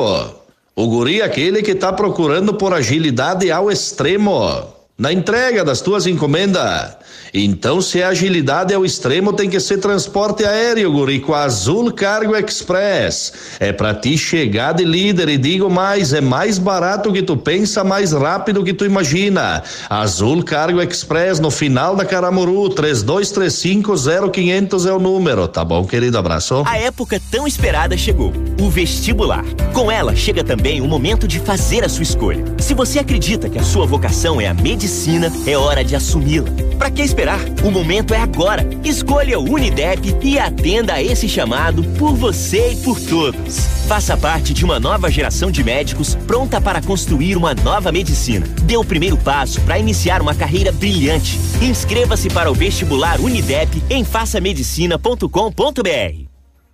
O 0.76 0.86
guri 0.86 1.20
é 1.20 1.24
aquele 1.24 1.62
que 1.62 1.74
tá 1.74 1.92
procurando 1.92 2.54
por 2.54 2.72
agilidade 2.72 3.50
ao 3.50 3.72
extremo 3.72 4.72
na 4.96 5.12
entrega 5.12 5.64
das 5.64 5.80
tuas 5.80 6.06
encomendas. 6.06 6.96
Então, 7.32 7.80
se 7.80 8.02
a 8.02 8.08
agilidade 8.08 8.74
é 8.74 8.78
o 8.78 8.84
extremo, 8.84 9.32
tem 9.32 9.48
que 9.48 9.60
ser 9.60 9.78
transporte 9.78 10.44
aéreo, 10.44 10.90
guri, 10.90 11.20
com 11.20 11.32
a 11.32 11.44
Azul 11.44 11.92
Cargo 11.92 12.34
Express. 12.36 13.32
É 13.60 13.72
pra 13.72 13.94
ti 13.94 14.18
chegar 14.18 14.72
de 14.72 14.84
líder 14.84 15.28
e 15.28 15.38
digo 15.38 15.70
mais, 15.70 16.12
é 16.12 16.20
mais 16.20 16.58
barato 16.58 17.12
que 17.12 17.22
tu 17.22 17.36
pensa, 17.36 17.84
mais 17.84 18.12
rápido 18.12 18.64
que 18.64 18.74
tu 18.74 18.84
imagina. 18.84 19.62
Azul 19.88 20.42
Cargo 20.42 20.82
Express 20.82 21.38
no 21.38 21.50
final 21.50 21.94
da 21.94 22.04
Caramuru, 22.04 22.68
32350500 22.70 24.88
é 24.88 24.92
o 24.92 24.98
número, 24.98 25.46
tá 25.46 25.64
bom, 25.64 25.86
querido? 25.86 26.18
Abraço. 26.18 26.64
A 26.66 26.78
época 26.78 27.20
tão 27.30 27.46
esperada 27.46 27.96
chegou, 27.96 28.32
o 28.60 28.68
vestibular. 28.68 29.44
Com 29.72 29.88
ela 29.90 30.16
chega 30.16 30.42
também 30.42 30.80
o 30.80 30.88
momento 30.88 31.28
de 31.28 31.38
fazer 31.38 31.84
a 31.84 31.88
sua 31.88 32.02
escolha. 32.02 32.42
Se 32.58 32.74
você 32.74 32.98
acredita 32.98 33.48
que 33.48 33.58
a 33.58 33.62
sua 33.62 33.86
vocação 33.86 34.40
é 34.40 34.48
a 34.48 34.54
medicina, 34.54 35.32
é 35.46 35.56
hora 35.56 35.84
de 35.84 35.94
assumi-la. 35.94 36.50
Para 36.76 36.90
que 36.90 37.02
esperar? 37.02 37.19
O 37.62 37.70
momento 37.70 38.14
é 38.14 38.18
agora. 38.18 38.66
Escolha 38.82 39.38
o 39.38 39.52
Unidep 39.52 40.16
e 40.22 40.38
atenda 40.38 40.94
a 40.94 41.02
esse 41.02 41.28
chamado 41.28 41.82
por 41.98 42.14
você 42.14 42.72
e 42.72 42.76
por 42.76 42.98
todos. 42.98 43.66
Faça 43.86 44.16
parte 44.16 44.54
de 44.54 44.64
uma 44.64 44.80
nova 44.80 45.10
geração 45.10 45.50
de 45.50 45.62
médicos 45.62 46.14
pronta 46.14 46.60
para 46.60 46.80
construir 46.80 47.36
uma 47.36 47.54
nova 47.54 47.92
medicina. 47.92 48.46
Dê 48.62 48.76
o 48.76 48.84
primeiro 48.84 49.18
passo 49.18 49.60
para 49.60 49.78
iniciar 49.78 50.22
uma 50.22 50.34
carreira 50.34 50.72
brilhante. 50.72 51.38
Inscreva-se 51.60 52.30
para 52.30 52.50
o 52.50 52.54
vestibular 52.54 53.20
Unidep 53.20 53.82
em 53.90 54.02
façamedicina.com.br. 54.02 56.29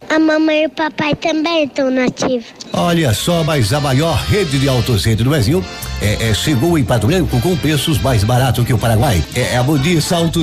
A 0.08 0.18
mamãe 0.18 0.62
e 0.62 0.66
o 0.66 0.70
papai 0.70 1.14
também 1.14 1.64
estão 1.64 1.90
nativos. 1.90 2.46
Olha 2.72 3.12
só, 3.14 3.42
mas 3.42 3.72
a 3.72 3.80
maior 3.80 4.16
rede 4.28 4.58
de 4.58 4.68
autocentro 4.68 5.24
do 5.24 5.30
Brasil 5.30 5.64
é, 6.00 6.28
é, 6.28 6.34
chegou 6.34 6.78
em 6.78 6.84
Pato 6.84 7.06
Branco 7.06 7.40
com 7.40 7.56
preços 7.56 7.98
mais 7.98 8.22
baratos 8.22 8.64
que 8.64 8.72
o 8.72 8.78
Paraguai. 8.78 9.24
É, 9.34 9.54
é 9.54 9.56
a 9.56 9.62
Modis 9.62 10.12
Auto. 10.12 10.42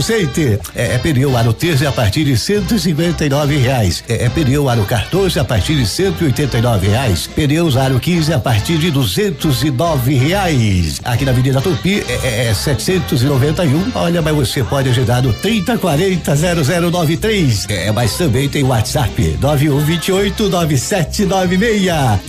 É, 0.76 0.96
é 0.96 0.98
pneu 0.98 1.38
aro 1.38 1.54
13 1.54 1.86
a 1.86 1.92
partir 1.92 2.26
de 2.26 2.38
159 2.38 3.58
reais. 3.58 4.04
É, 4.10 4.26
é 4.26 4.30
pneu 4.30 4.68
aro 4.68 4.84
14 4.84 5.40
a 5.40 5.46
partir 5.46 5.76
de 5.76 5.86
189 5.86 6.88
reais. 6.88 7.28
Pneus 7.28 7.78
aro 7.78 8.00
15 8.00 8.34
a 8.34 8.40
partir 8.40 8.78
de 8.78 8.90
209 8.92 10.16
reais. 10.16 11.00
Aqui 11.04 11.24
na 11.24 11.32
Avenida 11.32 11.62
Tupi 11.62 12.04
é, 12.08 12.48
é 12.48 12.54
791. 12.54 13.92
Olha, 13.96 14.22
mas 14.22 14.36
você 14.36 14.64
pode 14.64 14.90
agendar 14.90 15.22
no 15.22 15.32
3040 15.34 16.36
0093. 16.36 17.68
É, 17.70 17.92
mas 17.92 18.18
também 18.18 18.50
tem 18.50 18.64
WhatsApp 18.64 19.38
9128 19.40 19.53
9796. 19.58 21.22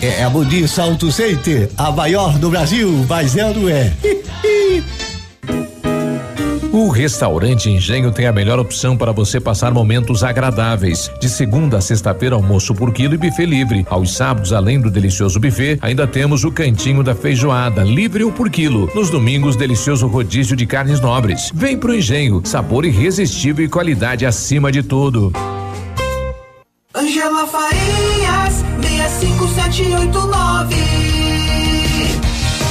É, 0.02 0.20
é 0.20 0.24
a 0.24 0.30
Modis 0.30 0.78
Auto 0.78 1.10
Center, 1.10 1.70
a 1.76 1.90
maior 1.90 2.38
do 2.38 2.50
Brasil 2.50 3.04
mas 3.08 3.36
é 3.36 3.46
ou 3.46 3.54
não 3.54 3.68
é? 3.68 3.92
O 6.74 6.88
restaurante 6.88 7.70
Engenho 7.70 8.10
tem 8.10 8.26
a 8.26 8.32
melhor 8.32 8.58
opção 8.58 8.96
para 8.96 9.12
você 9.12 9.38
passar 9.38 9.72
momentos 9.72 10.24
agradáveis. 10.24 11.08
De 11.20 11.28
segunda 11.28 11.78
a 11.78 11.80
sexta-feira, 11.80 12.34
almoço 12.34 12.74
por 12.74 12.92
quilo 12.92 13.14
e 13.14 13.16
buffet 13.16 13.46
livre. 13.46 13.86
Aos 13.88 14.12
sábados, 14.16 14.52
além 14.52 14.80
do 14.80 14.90
delicioso 14.90 15.38
buffet, 15.38 15.78
ainda 15.80 16.04
temos 16.04 16.42
o 16.42 16.50
cantinho 16.50 17.04
da 17.04 17.14
feijoada, 17.14 17.84
livre 17.84 18.24
ou 18.24 18.32
por 18.32 18.50
quilo. 18.50 18.90
Nos 18.92 19.08
domingos, 19.08 19.54
delicioso 19.54 20.08
rodízio 20.08 20.56
de 20.56 20.66
carnes 20.66 20.98
nobres. 20.98 21.52
Vem 21.54 21.78
pro 21.78 21.94
Engenho, 21.94 22.42
sabor 22.44 22.84
irresistível 22.84 23.64
e 23.64 23.68
qualidade 23.68 24.26
acima 24.26 24.72
de 24.72 24.82
tudo. 24.82 25.32
Angela 27.24 27.46
Farias, 27.46 28.62
65789. 28.82 30.76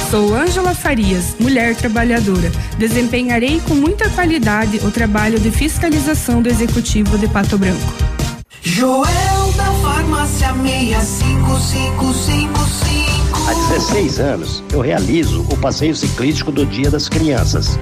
Sou 0.08 0.32
Ângela 0.32 0.72
Farias, 0.76 1.34
mulher 1.40 1.74
trabalhadora. 1.74 2.52
Desempenharei 2.78 3.60
com 3.66 3.74
muita 3.74 4.08
qualidade 4.10 4.78
o 4.84 4.92
trabalho 4.92 5.40
de 5.40 5.50
fiscalização 5.50 6.40
do 6.40 6.48
Executivo 6.48 7.18
de 7.18 7.26
Pato 7.26 7.58
Branco. 7.58 7.92
Joel 8.62 9.52
da 9.56 9.72
Farmácia 9.82 10.54
65555. 10.54 13.48
Há 13.48 13.54
16 13.72 14.20
anos 14.20 14.62
eu 14.72 14.80
realizo 14.80 15.44
o 15.50 15.56
passeio 15.56 15.96
ciclístico 15.96 16.52
do 16.52 16.64
Dia 16.64 16.92
das 16.92 17.08
Crianças. 17.08 17.76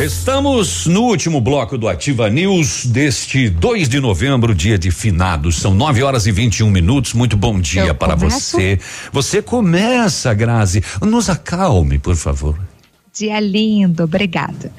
Estamos 0.00 0.86
no 0.86 1.02
último 1.02 1.42
bloco 1.42 1.76
do 1.76 1.86
Ativa 1.86 2.30
News 2.30 2.86
deste 2.86 3.50
2 3.50 3.86
de 3.86 4.00
novembro, 4.00 4.54
dia 4.54 4.78
de 4.78 4.90
finados. 4.90 5.56
São 5.56 5.74
9 5.74 6.02
horas 6.02 6.26
e 6.26 6.32
21 6.32 6.70
minutos. 6.70 7.12
Muito 7.12 7.36
bom 7.36 7.60
dia 7.60 7.84
Eu 7.84 7.94
para 7.94 8.16
começo? 8.16 8.56
você. 8.56 8.78
Você 9.12 9.42
começa, 9.42 10.32
Grazi. 10.32 10.82
Nos 11.02 11.28
acalme, 11.28 11.98
por 11.98 12.16
favor. 12.16 12.58
Dia 13.20 13.38
lindo, 13.38 14.04
obrigada. 14.04 14.72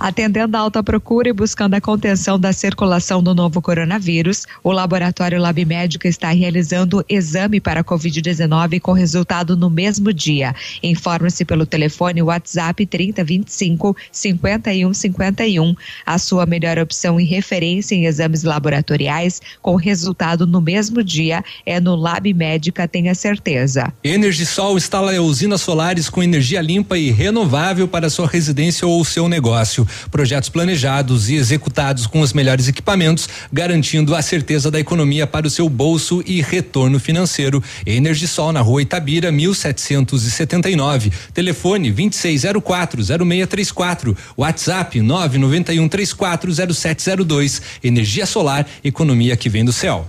Atendendo 0.00 0.56
a 0.56 0.60
alta 0.60 0.82
procura 0.82 1.28
e 1.28 1.32
buscando 1.32 1.74
a 1.74 1.80
contenção 1.80 2.40
da 2.40 2.50
circulação 2.50 3.22
do 3.22 3.34
novo 3.34 3.60
coronavírus, 3.60 4.46
o 4.64 4.72
laboratório 4.72 5.38
Lab 5.38 5.62
Médica 5.62 6.08
está 6.08 6.30
realizando 6.30 7.04
exame 7.06 7.60
para 7.60 7.84
Covid-19 7.84 8.80
com 8.80 8.92
resultado 8.92 9.58
no 9.58 9.68
mesmo 9.68 10.10
dia. 10.10 10.54
Informe-se 10.82 11.44
pelo 11.44 11.66
telefone 11.66 12.22
WhatsApp 12.22 12.86
3025 12.86 13.94
5151. 14.10 15.74
A 16.06 16.16
sua 16.16 16.46
melhor 16.46 16.78
opção 16.78 17.20
e 17.20 17.24
referência 17.24 17.94
em 17.94 18.06
exames 18.06 18.42
laboratoriais 18.42 19.42
com 19.60 19.76
resultado 19.76 20.46
no 20.46 20.62
mesmo 20.62 21.04
dia 21.04 21.44
é 21.66 21.78
no 21.78 21.94
Lab 21.94 22.32
Médica, 22.32 22.88
tenha 22.88 23.14
certeza. 23.14 23.92
Energisol 24.02 24.78
instala 24.78 25.12
usinas 25.20 25.60
solares 25.60 26.08
com 26.08 26.22
energia 26.22 26.62
limpa 26.62 26.96
e 26.96 27.10
renovável 27.10 27.81
para 27.86 28.10
sua 28.10 28.26
residência 28.26 28.84
ou 28.86 29.04
seu 29.04 29.28
negócio. 29.28 29.86
Projetos 30.10 30.48
planejados 30.48 31.28
e 31.28 31.34
executados 31.34 32.06
com 32.06 32.20
os 32.20 32.32
melhores 32.32 32.68
equipamentos, 32.68 33.28
garantindo 33.52 34.14
a 34.14 34.22
certeza 34.22 34.70
da 34.70 34.80
economia 34.80 35.26
para 35.26 35.46
o 35.46 35.50
seu 35.50 35.68
bolso 35.68 36.22
e 36.26 36.40
retorno 36.40 36.98
financeiro. 37.00 37.62
Energisol 37.84 38.52
na 38.52 38.60
rua 38.60 38.82
Itabira, 38.82 39.32
1779. 39.32 41.10
Telefone 41.34 41.92
26040634. 41.92 44.16
WhatsApp 44.36 45.00
991340702. 45.00 47.60
Energia 47.82 48.26
solar, 48.26 48.64
economia 48.84 49.36
que 49.36 49.48
vem 49.48 49.64
do 49.64 49.72
céu. 49.72 50.08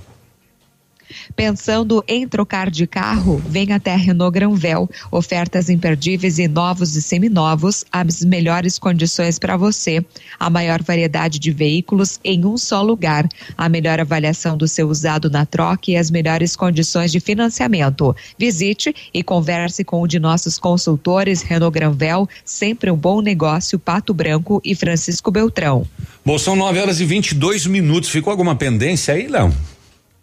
Pensando 1.35 2.03
em 2.07 2.27
trocar 2.27 2.69
de 2.69 2.85
carro? 2.85 3.41
Vem 3.47 3.71
até 3.71 3.95
Renault 3.95 4.33
Granvel. 4.33 4.89
Ofertas 5.11 5.69
imperdíveis 5.69 6.39
e 6.39 6.47
novos 6.47 6.95
e 6.95 7.01
seminovos, 7.01 7.85
as 7.91 8.23
melhores 8.23 8.79
condições 8.79 9.37
para 9.39 9.57
você. 9.57 10.03
A 10.39 10.49
maior 10.49 10.81
variedade 10.81 11.39
de 11.39 11.51
veículos 11.51 12.19
em 12.23 12.45
um 12.45 12.57
só 12.57 12.81
lugar. 12.81 13.27
A 13.57 13.69
melhor 13.69 13.99
avaliação 13.99 14.57
do 14.57 14.67
seu 14.67 14.87
usado 14.87 15.29
na 15.29 15.45
troca 15.45 15.91
e 15.91 15.97
as 15.97 16.09
melhores 16.09 16.55
condições 16.55 17.11
de 17.11 17.19
financiamento. 17.19 18.15
Visite 18.37 18.93
e 19.13 19.23
converse 19.23 19.83
com 19.83 20.03
um 20.03 20.07
de 20.07 20.19
nossos 20.19 20.57
consultores 20.57 21.41
Renault 21.41 21.73
Granvel, 21.73 22.27
sempre 22.45 22.91
um 22.91 22.97
bom 22.97 23.21
negócio, 23.21 23.79
Pato 23.79 24.13
Branco 24.13 24.61
e 24.63 24.75
Francisco 24.75 25.31
Beltrão. 25.31 25.87
Bom, 26.25 26.37
são 26.37 26.55
9 26.55 26.79
horas 26.79 26.99
e 26.99 27.05
22 27.05 27.65
minutos. 27.67 28.09
Ficou 28.09 28.31
alguma 28.31 28.55
pendência 28.55 29.13
aí, 29.13 29.27
Léo? 29.27 29.53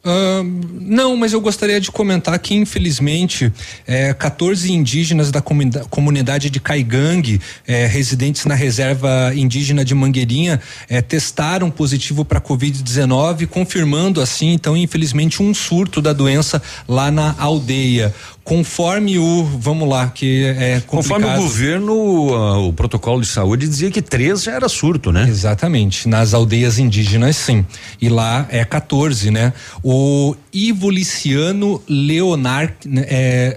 Uh, 0.02 0.42
não, 0.80 1.14
mas 1.14 1.34
eu 1.34 1.40
gostaria 1.42 1.78
de 1.78 1.90
comentar 1.90 2.38
que, 2.38 2.54
infelizmente, 2.54 3.52
é, 3.86 4.14
14 4.14 4.72
indígenas 4.72 5.30
da 5.30 5.42
comunidade, 5.42 6.48
de 6.48 6.58
Caigangue, 6.58 7.38
é, 7.66 7.86
residentes 7.86 8.46
na 8.46 8.54
reserva 8.54 9.30
indígena 9.34 9.84
de 9.84 9.94
Mangueirinha, 9.94 10.58
é, 10.88 11.02
testaram 11.02 11.70
positivo 11.70 12.24
para 12.24 12.40
Covid-19, 12.40 13.46
confirmando 13.46 14.22
assim, 14.22 14.54
então, 14.54 14.74
infelizmente, 14.74 15.42
um 15.42 15.52
surto 15.52 16.00
da 16.00 16.14
doença 16.14 16.62
lá 16.88 17.10
na 17.10 17.34
aldeia 17.38 18.14
conforme 18.50 19.16
o, 19.16 19.44
vamos 19.44 19.88
lá, 19.88 20.08
que 20.08 20.44
é 20.44 20.82
Conforme 20.84 21.24
o 21.24 21.36
governo, 21.36 22.34
ah, 22.34 22.58
o 22.58 22.72
protocolo 22.72 23.20
de 23.20 23.28
saúde 23.28 23.68
dizia 23.68 23.92
que 23.92 24.02
três 24.02 24.42
já 24.42 24.54
era 24.54 24.68
surto, 24.68 25.12
né? 25.12 25.24
Exatamente. 25.28 26.08
Nas 26.08 26.34
aldeias 26.34 26.76
indígenas, 26.76 27.36
sim. 27.36 27.64
E 28.02 28.08
lá 28.08 28.48
é 28.50 28.64
14, 28.64 29.30
né? 29.30 29.52
O 29.84 30.34
Ivo 30.52 30.90
Liciano 30.90 31.82
Leonar, 31.88 32.74
é, 33.06 33.56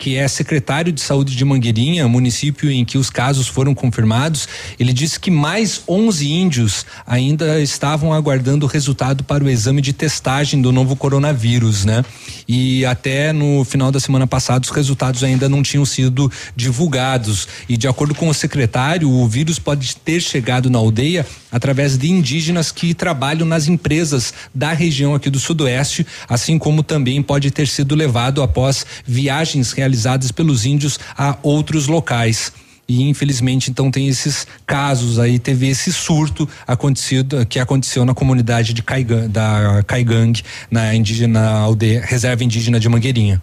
que 0.00 0.16
é 0.16 0.26
secretário 0.26 0.90
de 0.90 1.00
saúde 1.00 1.36
de 1.36 1.44
Mangueirinha, 1.44 2.08
município 2.08 2.70
em 2.70 2.86
que 2.86 2.96
os 2.96 3.10
casos 3.10 3.46
foram 3.46 3.74
confirmados, 3.74 4.48
ele 4.78 4.94
disse 4.94 5.20
que 5.20 5.30
mais 5.30 5.82
11 5.86 6.26
índios 6.26 6.86
ainda 7.06 7.60
estavam 7.60 8.12
aguardando 8.12 8.64
o 8.64 8.68
resultado 8.68 9.22
para 9.22 9.44
o 9.44 9.48
exame 9.48 9.82
de 9.82 9.92
testagem 9.92 10.62
do 10.62 10.72
novo 10.72 10.96
coronavírus, 10.96 11.84
né? 11.84 12.02
E 12.48 12.84
até 12.86 13.32
no 13.32 13.62
final 13.64 13.92
da 13.92 14.00
semana 14.00 14.26
passada 14.26 14.64
os 14.64 14.70
resultados 14.70 15.22
ainda 15.22 15.48
não 15.48 15.62
tinham 15.62 15.84
sido 15.84 16.32
divulgados. 16.56 17.46
E 17.68 17.76
de 17.76 17.86
acordo 17.86 18.14
com 18.14 18.28
o 18.28 18.34
secretário, 18.34 19.10
o 19.10 19.28
vírus 19.28 19.58
pode 19.58 19.96
ter 19.96 20.20
chegado 20.20 20.70
na 20.70 20.78
aldeia 20.78 21.26
através 21.52 21.98
de 21.98 22.10
indígenas 22.10 22.72
que 22.72 22.94
trabalham 22.94 23.46
nas 23.46 23.68
empresas 23.68 24.32
da 24.54 24.72
região 24.72 25.14
aqui 25.14 25.29
do 25.30 25.40
Sudoeste, 25.40 26.06
assim 26.28 26.58
como 26.58 26.82
também 26.82 27.22
pode 27.22 27.50
ter 27.50 27.68
sido 27.68 27.94
levado 27.94 28.42
após 28.42 28.84
viagens 29.06 29.72
realizadas 29.72 30.30
pelos 30.32 30.64
índios 30.66 30.98
a 31.16 31.36
outros 31.42 31.86
locais. 31.86 32.52
E 32.88 33.08
infelizmente 33.08 33.70
então 33.70 33.88
tem 33.88 34.08
esses 34.08 34.48
casos 34.66 35.20
aí, 35.20 35.38
teve 35.38 35.68
esse 35.68 35.92
surto 35.92 36.48
acontecido 36.66 37.46
que 37.46 37.60
aconteceu 37.60 38.04
na 38.04 38.14
comunidade 38.14 38.74
de 38.74 38.82
Caigang, 38.82 39.28
da 39.28 39.80
Caigang, 39.86 40.32
na 40.68 40.92
indígena 40.92 41.50
aldeia, 41.50 42.04
reserva 42.04 42.42
indígena 42.42 42.80
de 42.80 42.88
Mangueirinha. 42.88 43.40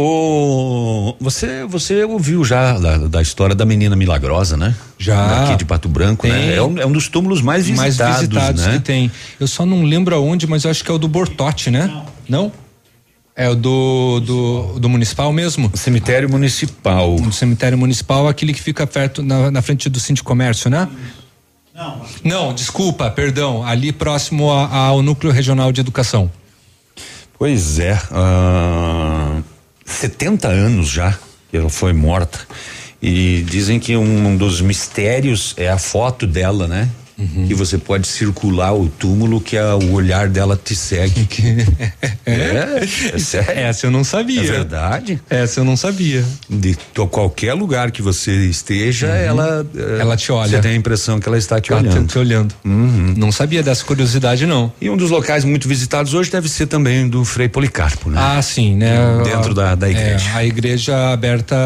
O, 0.00 1.16
você 1.18 1.64
você 1.64 2.04
ouviu 2.04 2.44
já 2.44 2.78
da, 2.78 2.98
da, 3.08 3.20
história 3.20 3.52
da 3.52 3.66
menina 3.66 3.96
milagrosa, 3.96 4.56
né? 4.56 4.72
Já. 4.96 5.42
Aqui 5.42 5.56
de 5.56 5.64
Pato 5.64 5.88
Branco, 5.88 6.22
tem, 6.22 6.30
né? 6.30 6.54
É 6.54 6.62
um, 6.62 6.78
é 6.78 6.86
um, 6.86 6.92
dos 6.92 7.08
túmulos 7.08 7.42
mais 7.42 7.66
visitados, 7.66 7.98
mais 7.98 8.18
visitados 8.20 8.66
né? 8.66 8.72
que 8.74 8.78
tem. 8.78 9.10
Eu 9.40 9.48
só 9.48 9.66
não 9.66 9.82
lembro 9.82 10.14
aonde, 10.14 10.46
mas 10.46 10.62
eu 10.62 10.70
acho 10.70 10.84
que 10.84 10.90
é 10.92 10.94
o 10.94 10.98
do 10.98 11.08
Bortote, 11.08 11.68
né? 11.68 11.88
Não? 12.28 12.44
não? 12.44 12.52
É 13.34 13.48
o 13.48 13.56
do, 13.56 14.20
do, 14.20 14.78
do 14.78 14.88
municipal 14.88 15.32
mesmo? 15.32 15.68
Cemitério 15.74 16.30
municipal. 16.30 17.16
O 17.16 17.32
cemitério 17.32 17.76
municipal, 17.76 18.28
aquele 18.28 18.54
que 18.54 18.62
fica 18.62 18.86
perto 18.86 19.20
na, 19.20 19.50
na 19.50 19.60
frente 19.62 19.88
do 19.88 19.98
Cinto 19.98 20.22
Comércio, 20.22 20.70
né? 20.70 20.88
Não. 21.74 22.02
Não, 22.22 22.54
desculpa, 22.54 23.10
perdão. 23.10 23.64
Ali 23.64 23.90
próximo 23.90 24.52
a, 24.52 24.76
ao 24.76 25.02
núcleo 25.02 25.32
regional 25.32 25.72
de 25.72 25.80
educação. 25.80 26.30
Pois 27.36 27.80
é. 27.80 27.94
Uh, 28.12 29.57
70 29.88 30.48
anos 30.48 30.88
já 30.88 31.16
que 31.50 31.56
ela 31.56 31.70
foi 31.70 31.92
morta. 31.92 32.40
E 33.00 33.44
dizem 33.48 33.78
que 33.78 33.96
um, 33.96 34.36
dos 34.36 34.60
mistérios 34.60 35.54
é 35.56 35.68
a 35.68 35.78
foto 35.78 36.26
dela, 36.26 36.66
né? 36.66 36.88
Uhum. 37.18 37.48
Que 37.48 37.54
você 37.54 37.76
pode 37.76 38.06
circular 38.06 38.72
o 38.72 38.88
túmulo 38.88 39.40
que 39.40 39.56
a, 39.56 39.74
o 39.74 39.92
olhar 39.92 40.28
dela 40.28 40.58
te 40.62 40.76
segue. 40.76 41.28
é, 42.24 42.32
é, 42.32 42.84
é 43.14 43.18
sério. 43.18 43.50
Essa 43.50 43.86
eu 43.86 43.90
não 43.90 44.04
sabia. 44.04 44.40
É 44.40 44.44
verdade? 44.44 45.20
Essa 45.28 45.60
eu 45.60 45.64
não 45.64 45.76
sabia. 45.76 46.24
De 46.48 46.76
qualquer 47.10 47.54
lugar 47.54 47.90
que 47.90 48.00
você 48.00 48.30
esteja, 48.46 49.08
uhum. 49.08 49.14
ela 49.14 49.66
ela 49.98 50.16
te 50.16 50.30
olha. 50.30 50.50
Você 50.50 50.60
tem 50.60 50.72
a 50.72 50.76
impressão 50.76 51.18
que 51.18 51.28
ela 51.28 51.36
está 51.36 51.60
te 51.60 51.72
ela 51.72 51.80
olhando. 51.80 52.06
Te, 52.06 52.12
te 52.12 52.18
olhando. 52.18 52.54
Uhum. 52.64 53.14
Não 53.16 53.32
sabia 53.32 53.62
dessa 53.62 53.84
curiosidade 53.84 54.46
não. 54.46 54.72
E 54.80 54.88
um 54.88 54.96
dos 54.96 55.10
locais 55.10 55.44
muito 55.44 55.66
visitados 55.66 56.14
hoje 56.14 56.30
deve 56.30 56.48
ser 56.48 56.66
também 56.66 57.08
do 57.08 57.24
Frei 57.24 57.48
Policarpo, 57.48 58.10
né? 58.10 58.18
Ah, 58.20 58.40
sim, 58.40 58.76
né? 58.76 58.96
Dentro 59.24 59.54
da, 59.54 59.74
da 59.74 59.88
igreja. 59.88 60.30
É, 60.30 60.34
a 60.34 60.44
igreja 60.44 61.12
aberta 61.12 61.56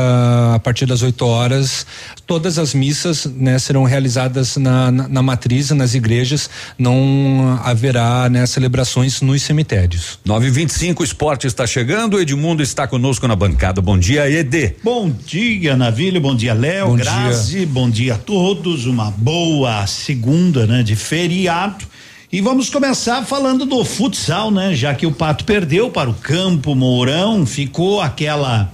a 0.55 0.59
partir 0.59 0.87
das 0.87 1.03
8 1.03 1.25
horas. 1.27 1.87
Todas 2.27 2.59
as 2.59 2.73
missas, 2.73 3.27
né, 3.27 3.59
serão 3.59 3.85
realizadas 3.85 4.57
na, 4.57 4.91
na, 4.91 5.09
na 5.09 5.23
matriz, 5.43 5.71
nas 5.71 5.95
igrejas. 5.95 6.49
Não 6.79 7.59
haverá 7.65 8.29
né, 8.29 8.47
celebrações 8.47 9.21
nos 9.21 9.43
cemitérios. 9.43 10.19
925 10.25 11.03
Esporte 11.03 11.47
está 11.47 11.67
chegando. 11.67 12.21
Edmundo 12.21 12.63
está 12.63 12.87
conosco 12.87 13.27
na 13.27 13.35
bancada. 13.35 13.81
Bom 13.81 13.99
dia, 13.99 14.31
Ed. 14.31 14.77
Bom 14.85 15.11
dia, 15.11 15.77
Navilho. 15.77 16.21
Bom 16.21 16.37
dia, 16.37 16.55
Léo. 16.55 16.95
Grazi. 16.95 17.59
Dia. 17.59 17.67
Bom 17.67 17.91
dia 17.91 18.15
a 18.15 18.19
todos. 18.19 18.87
Uma 18.87 19.11
boa 19.11 19.85
segunda, 19.87 20.67
né, 20.67 20.83
de 20.83 20.95
feriado. 20.95 21.85
E 22.31 22.41
vamos 22.41 22.71
começar 22.71 23.25
falando 23.25 23.67
do 23.67 23.85
futsal, 23.85 24.51
né? 24.51 24.75
Já 24.75 24.95
que 24.95 25.07
o 25.07 25.13
Pato 25.13 25.45
perdeu 25.45 25.91
para 25.91 26.09
o 26.09 26.15
Campo 26.15 26.75
Mourão, 26.75 27.45
ficou 27.45 28.01
aquela 28.01 28.73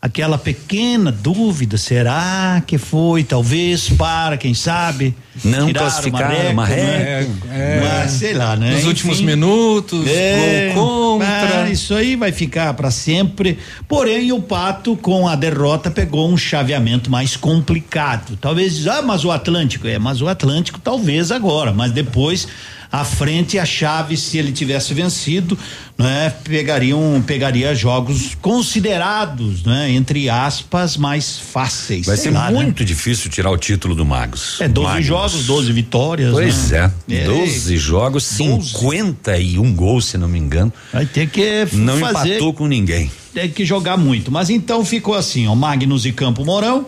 aquela 0.00 0.36
pequena 0.38 1.10
dúvida, 1.10 1.76
será 1.76 2.62
que 2.66 2.78
foi 2.78 3.24
talvez 3.24 3.88
para, 3.88 4.36
quem 4.36 4.54
sabe, 4.54 5.14
não 5.44 5.72
classificar 5.72 6.30
uma 6.52 6.64
régua, 6.66 7.34
né? 7.46 7.50
é, 7.50 7.80
mas 7.80 8.10
sei 8.12 8.34
lá, 8.34 8.54
né? 8.56 8.70
Nos 8.70 8.80
Enfim, 8.80 8.88
últimos 8.88 9.20
minutos, 9.20 10.06
é, 10.06 10.72
contra. 10.74 11.68
isso 11.70 11.94
aí 11.94 12.14
vai 12.14 12.30
ficar 12.30 12.72
para 12.74 12.90
sempre. 12.90 13.58
Porém, 13.88 14.32
o 14.32 14.40
Pato 14.40 14.96
com 14.96 15.26
a 15.26 15.34
derrota 15.34 15.90
pegou 15.90 16.30
um 16.30 16.36
chaveamento 16.36 17.10
mais 17.10 17.36
complicado. 17.36 18.38
Talvez, 18.40 18.86
ah, 18.86 19.02
mas 19.02 19.24
o 19.24 19.30
Atlântico 19.30 19.88
é, 19.88 19.98
mas 19.98 20.20
o 20.20 20.28
Atlântico 20.28 20.78
talvez 20.78 21.32
agora, 21.32 21.72
mas 21.72 21.90
depois 21.90 22.46
à 22.90 23.04
frente 23.04 23.58
a 23.58 23.64
chave 23.64 24.16
se 24.16 24.38
ele 24.38 24.52
tivesse 24.52 24.94
vencido, 24.94 25.58
né, 25.98 26.32
pegariam 26.44 27.22
pegaria 27.26 27.74
jogos 27.74 28.36
considerados, 28.40 29.64
né, 29.64 29.90
entre 29.90 30.28
aspas, 30.28 30.96
mais 30.96 31.38
fáceis. 31.38 32.06
Vai 32.06 32.16
ser 32.16 32.30
lá, 32.30 32.50
muito 32.50 32.80
né? 32.80 32.86
difícil 32.86 33.30
tirar 33.30 33.50
o 33.50 33.56
título 33.56 33.94
do 33.94 34.04
Magos. 34.04 34.60
É 34.60 34.68
12 34.68 34.88
Magos. 34.88 35.06
jogos, 35.06 35.46
12 35.46 35.72
vitórias. 35.72 36.32
Pois 36.32 36.70
né? 36.70 36.92
é, 37.10 37.24
12 37.24 37.74
é, 37.74 37.76
jogos, 37.76 38.24
51 38.24 39.74
gols, 39.74 40.06
se 40.06 40.18
não 40.18 40.28
me 40.28 40.38
engano. 40.38 40.72
Vai 40.92 41.06
ter 41.06 41.28
que 41.28 41.66
não 41.72 41.98
fazer, 41.98 42.34
empatou 42.34 42.52
com 42.52 42.66
ninguém. 42.66 43.10
Tem 43.32 43.50
que 43.50 43.64
jogar 43.64 43.96
muito, 43.96 44.30
mas 44.30 44.48
então 44.48 44.84
ficou 44.84 45.14
assim, 45.14 45.46
ó, 45.46 45.54
Magnus 45.54 46.06
e 46.06 46.12
Campo 46.12 46.44
Mourão, 46.44 46.86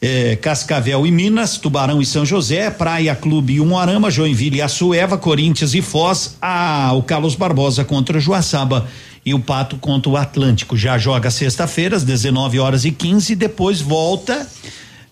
é, 0.00 0.36
Cascavel 0.36 1.06
e 1.06 1.10
Minas, 1.10 1.58
Tubarão 1.58 2.00
e 2.00 2.06
São 2.06 2.24
José, 2.24 2.70
Praia 2.70 3.14
Clube 3.14 3.54
e 3.54 3.60
Umuarama, 3.60 4.10
Joinville 4.10 4.58
e 4.58 4.62
Açueva, 4.62 5.18
Corinthians 5.18 5.74
e 5.74 5.82
Foz, 5.82 6.36
a, 6.40 6.92
o 6.94 7.02
Carlos 7.02 7.34
Barbosa 7.34 7.84
contra 7.84 8.18
o 8.18 8.20
Joaçaba 8.20 8.88
e 9.24 9.34
o 9.34 9.40
Pato 9.40 9.76
contra 9.76 10.10
o 10.10 10.16
Atlântico. 10.16 10.76
Já 10.76 10.96
joga 10.96 11.30
sexta-feira 11.30 11.96
às 11.96 12.04
19 12.04 12.58
horas 12.58 12.84
e 12.84 12.92
15 12.92 13.32
e 13.32 13.36
depois 13.36 13.80
volta 13.80 14.46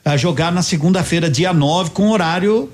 a 0.05 0.17
jogar 0.17 0.53
na 0.53 0.63
segunda-feira, 0.63 1.29
dia 1.29 1.53
9, 1.53 1.91
com 1.91 2.11
horário 2.11 2.71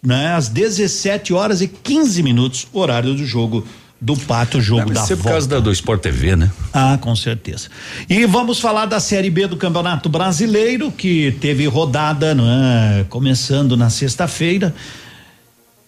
né, 0.00 0.34
às 0.34 0.48
17 0.48 1.34
horas 1.34 1.60
e 1.60 1.66
15 1.66 2.22
minutos, 2.22 2.68
horário 2.72 3.12
do 3.12 3.26
jogo 3.26 3.66
do 4.00 4.16
Pato, 4.16 4.60
jogo 4.60 4.82
Deve 4.82 4.94
da 4.94 5.04
ser 5.04 5.14
volta. 5.14 5.22
por 5.22 5.32
causa 5.32 5.48
da, 5.48 5.60
do 5.60 5.72
Sport 5.72 6.02
TV, 6.02 6.36
né? 6.36 6.50
Ah, 6.72 6.98
com 7.00 7.16
certeza. 7.16 7.68
E 8.08 8.26
vamos 8.26 8.60
falar 8.60 8.86
da 8.86 9.00
Série 9.00 9.30
B 9.30 9.46
do 9.46 9.56
Campeonato 9.56 10.08
Brasileiro, 10.08 10.92
que 10.92 11.32
teve 11.40 11.66
rodada, 11.66 12.34
não 12.34 12.44
é? 12.46 13.04
Começando 13.08 13.76
na 13.76 13.88
sexta-feira. 13.88 14.74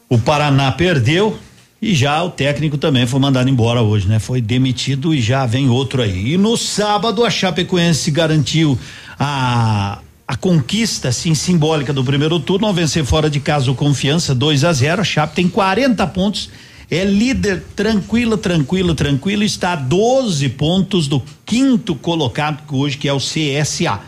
O 0.08 0.18
Paraná 0.18 0.72
perdeu 0.72 1.38
e 1.80 1.94
já 1.94 2.22
o 2.22 2.30
técnico 2.30 2.78
também 2.78 3.06
foi 3.06 3.20
mandado 3.20 3.48
embora 3.48 3.82
hoje, 3.82 4.08
né? 4.08 4.18
Foi 4.18 4.40
demitido 4.40 5.14
e 5.14 5.20
já 5.20 5.44
vem 5.44 5.68
outro 5.68 6.02
aí. 6.02 6.32
E 6.32 6.38
no 6.38 6.56
sábado 6.56 7.24
a 7.24 7.30
Chapecoense 7.30 8.10
garantiu 8.10 8.78
a 9.18 9.98
a 10.26 10.36
conquista 10.36 11.08
assim 11.08 11.34
simbólica 11.34 11.90
do 11.90 12.04
primeiro 12.04 12.38
turno 12.38 12.66
ao 12.66 12.74
vencer 12.74 13.02
fora 13.02 13.30
de 13.30 13.40
casa 13.40 13.70
o 13.70 13.74
Confiança 13.74 14.34
2 14.34 14.62
a 14.62 14.72
0. 14.74 15.00
A 15.00 15.04
Chape 15.04 15.36
tem 15.36 15.48
40 15.48 16.06
pontos 16.08 16.50
é 16.90 17.04
líder 17.04 17.62
tranquilo, 17.76 18.36
tranquilo, 18.36 18.94
tranquilo, 18.94 19.42
está 19.42 19.72
a 19.72 19.76
12 19.76 20.48
pontos 20.50 21.06
do 21.06 21.22
quinto 21.44 21.94
colocado 21.94 22.62
hoje, 22.74 22.96
que 22.96 23.08
é 23.08 23.12
o 23.12 23.18
CSA. 23.18 24.00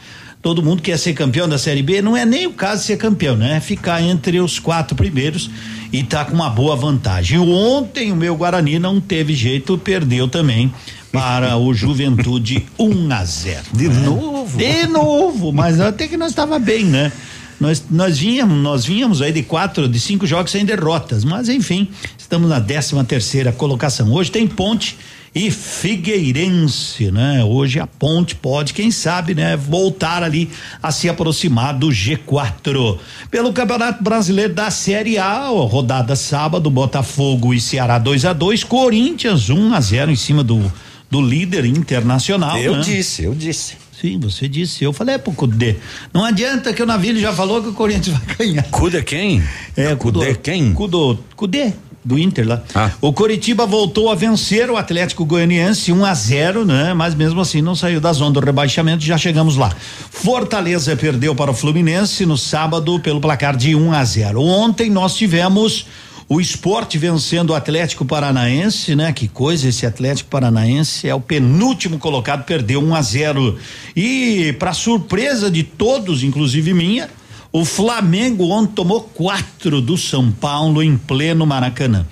Todo 0.42 0.62
mundo 0.62 0.80
quer 0.80 0.98
ser 0.98 1.12
campeão 1.12 1.46
da 1.46 1.58
Série 1.58 1.82
B, 1.82 2.00
não 2.00 2.16
é 2.16 2.24
nem 2.24 2.46
o 2.46 2.52
caso 2.52 2.80
de 2.80 2.86
ser 2.86 2.96
campeão, 2.96 3.36
né? 3.36 3.58
É 3.58 3.60
ficar 3.60 4.02
entre 4.02 4.40
os 4.40 4.58
quatro 4.58 4.96
primeiros 4.96 5.50
e 5.92 6.02
tá 6.02 6.24
com 6.24 6.32
uma 6.32 6.48
boa 6.48 6.74
vantagem. 6.74 7.38
Ontem 7.38 8.10
o 8.10 8.16
meu 8.16 8.34
Guarani 8.34 8.78
não 8.78 8.98
teve 8.98 9.34
jeito, 9.34 9.76
perdeu 9.76 10.26
também 10.26 10.72
para 11.12 11.58
o 11.58 11.72
Juventude 11.74 12.66
1 12.78 12.84
um 12.88 13.12
a 13.12 13.22
0. 13.22 13.60
De 13.74 13.88
né? 13.88 14.00
novo? 14.00 14.56
De 14.56 14.86
novo, 14.86 15.52
mas 15.52 15.78
até 15.78 16.08
que 16.08 16.16
nós 16.16 16.30
estava 16.30 16.58
bem, 16.58 16.84
né? 16.86 17.12
Nós, 17.60 17.84
nós 17.90 18.18
vínhamos, 18.18 18.56
nós 18.56 18.86
vínhamos 18.86 19.20
aí 19.20 19.30
de 19.30 19.42
quatro, 19.42 19.86
de 19.86 20.00
cinco 20.00 20.26
jogos 20.26 20.50
sem 20.50 20.64
derrotas, 20.64 21.24
mas 21.24 21.48
enfim, 21.48 21.88
estamos 22.16 22.48
na 22.48 22.58
13 22.58 23.04
terceira 23.04 23.52
colocação. 23.52 24.10
Hoje 24.10 24.30
tem 24.30 24.48
Ponte 24.48 24.96
e 25.34 25.50
Figueirense, 25.50 27.10
né? 27.10 27.44
Hoje 27.44 27.78
a 27.78 27.86
Ponte 27.86 28.34
pode, 28.34 28.72
quem 28.72 28.90
sabe, 28.90 29.34
né, 29.34 29.56
voltar 29.58 30.22
ali 30.22 30.48
a 30.82 30.90
se 30.90 31.08
aproximar 31.08 31.78
do 31.78 31.88
G4. 31.88 32.98
Pelo 33.30 33.52
Campeonato 33.52 34.02
Brasileiro 34.02 34.54
da 34.54 34.70
Série 34.70 35.18
A, 35.18 35.48
rodada 35.48 36.16
sábado, 36.16 36.70
Botafogo 36.70 37.52
e 37.52 37.60
Ceará 37.60 37.98
2 37.98 38.24
a 38.24 38.32
2, 38.32 38.64
Corinthians 38.64 39.50
1 39.50 39.58
um 39.58 39.74
a 39.74 39.80
0 39.80 40.10
em 40.10 40.16
cima 40.16 40.42
do 40.42 40.72
do 41.10 41.20
líder 41.20 41.64
internacional. 41.64 42.56
Eu 42.56 42.76
né? 42.76 42.82
disse, 42.82 43.24
eu 43.24 43.34
disse. 43.34 43.74
Sim, 44.00 44.18
você 44.18 44.48
disse. 44.48 44.82
Eu 44.82 44.94
falei 44.94 45.16
é 45.16 45.18
pro 45.18 45.32
Cudê. 45.32 45.76
Não 46.12 46.24
adianta 46.24 46.72
que 46.72 46.82
o 46.82 46.86
Navilho 46.86 47.20
já 47.20 47.34
falou 47.34 47.62
que 47.62 47.68
o 47.68 47.74
Corinthians 47.74 48.16
vai 48.16 48.36
ganhar. 48.36 48.62
Cudê 48.70 49.02
quem? 49.02 49.42
É, 49.76 49.94
Cudê 49.94 50.34
quem? 50.34 50.72
Cudo, 50.72 51.18
Cudê 51.36 51.74
do 52.02 52.18
Inter 52.18 52.48
lá. 52.48 52.62
Ah. 52.74 52.90
O 53.00 53.12
Coritiba 53.12 53.66
voltou 53.66 54.10
a 54.10 54.14
vencer 54.14 54.70
o 54.70 54.76
Atlético 54.78 55.24
Goianiense 55.24 55.92
1 55.92 56.04
a 56.04 56.14
0, 56.14 56.64
né? 56.64 56.94
Mas 56.94 57.14
mesmo 57.14 57.42
assim 57.42 57.60
não 57.60 57.74
saiu 57.74 58.00
da 58.00 58.10
zona 58.12 58.32
do 58.32 58.40
rebaixamento, 58.40 59.04
já 59.04 59.18
chegamos 59.18 59.56
lá. 59.56 59.70
Fortaleza 60.10 60.96
perdeu 60.96 61.34
para 61.34 61.50
o 61.50 61.54
Fluminense 61.54 62.24
no 62.24 62.38
sábado 62.38 62.98
pelo 63.00 63.20
placar 63.20 63.54
de 63.54 63.74
1 63.74 63.92
a 63.92 64.02
0. 64.02 64.40
Ontem 64.40 64.88
nós 64.88 65.14
tivemos 65.14 65.86
o 66.32 66.40
esporte 66.40 66.96
vencendo 66.96 67.50
o 67.50 67.54
Atlético 67.56 68.04
Paranaense, 68.04 68.94
né? 68.94 69.12
Que 69.12 69.26
coisa 69.26 69.68
esse 69.68 69.84
Atlético 69.84 70.30
Paranaense 70.30 71.08
é 71.08 71.14
o 71.14 71.20
penúltimo 71.20 71.98
colocado, 71.98 72.44
perdeu 72.44 72.80
1 72.80 72.94
a 72.94 73.02
0. 73.02 73.58
E 73.96 74.54
para 74.56 74.72
surpresa 74.72 75.50
de 75.50 75.64
todos, 75.64 76.22
inclusive 76.22 76.72
minha, 76.72 77.10
o 77.50 77.64
Flamengo 77.64 78.48
ontem 78.50 78.74
tomou 78.74 79.00
quatro 79.00 79.80
do 79.80 79.98
São 79.98 80.30
Paulo 80.30 80.80
em 80.80 80.96
pleno 80.96 81.44
Maracanã. 81.44 82.06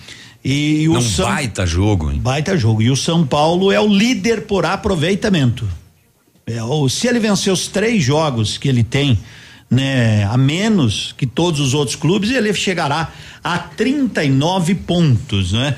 E 0.44 0.88
o 0.88 0.94
Não 0.94 1.00
São 1.00 1.26
baita 1.26 1.64
jogo, 1.64 2.10
hein? 2.10 2.18
baita 2.18 2.56
jogo. 2.56 2.82
E 2.82 2.90
o 2.90 2.96
São 2.96 3.24
Paulo 3.24 3.70
é 3.70 3.78
o 3.78 3.86
líder 3.86 4.46
por 4.48 4.66
aproveitamento. 4.66 5.64
É, 6.44 6.60
o, 6.60 6.88
se 6.88 7.06
ele 7.06 7.20
vencer 7.20 7.52
os 7.52 7.68
três 7.68 8.02
jogos 8.02 8.58
que 8.58 8.68
ele 8.68 8.82
tem, 8.82 9.16
né, 9.70 10.24
a 10.24 10.36
menos 10.36 11.14
que 11.16 11.26
todos 11.26 11.60
os 11.60 11.74
outros 11.74 11.96
clubes, 11.96 12.30
ele 12.30 12.52
chegará 12.54 13.12
a 13.42 13.58
39 13.58 14.74
pontos, 14.74 15.52
né? 15.52 15.76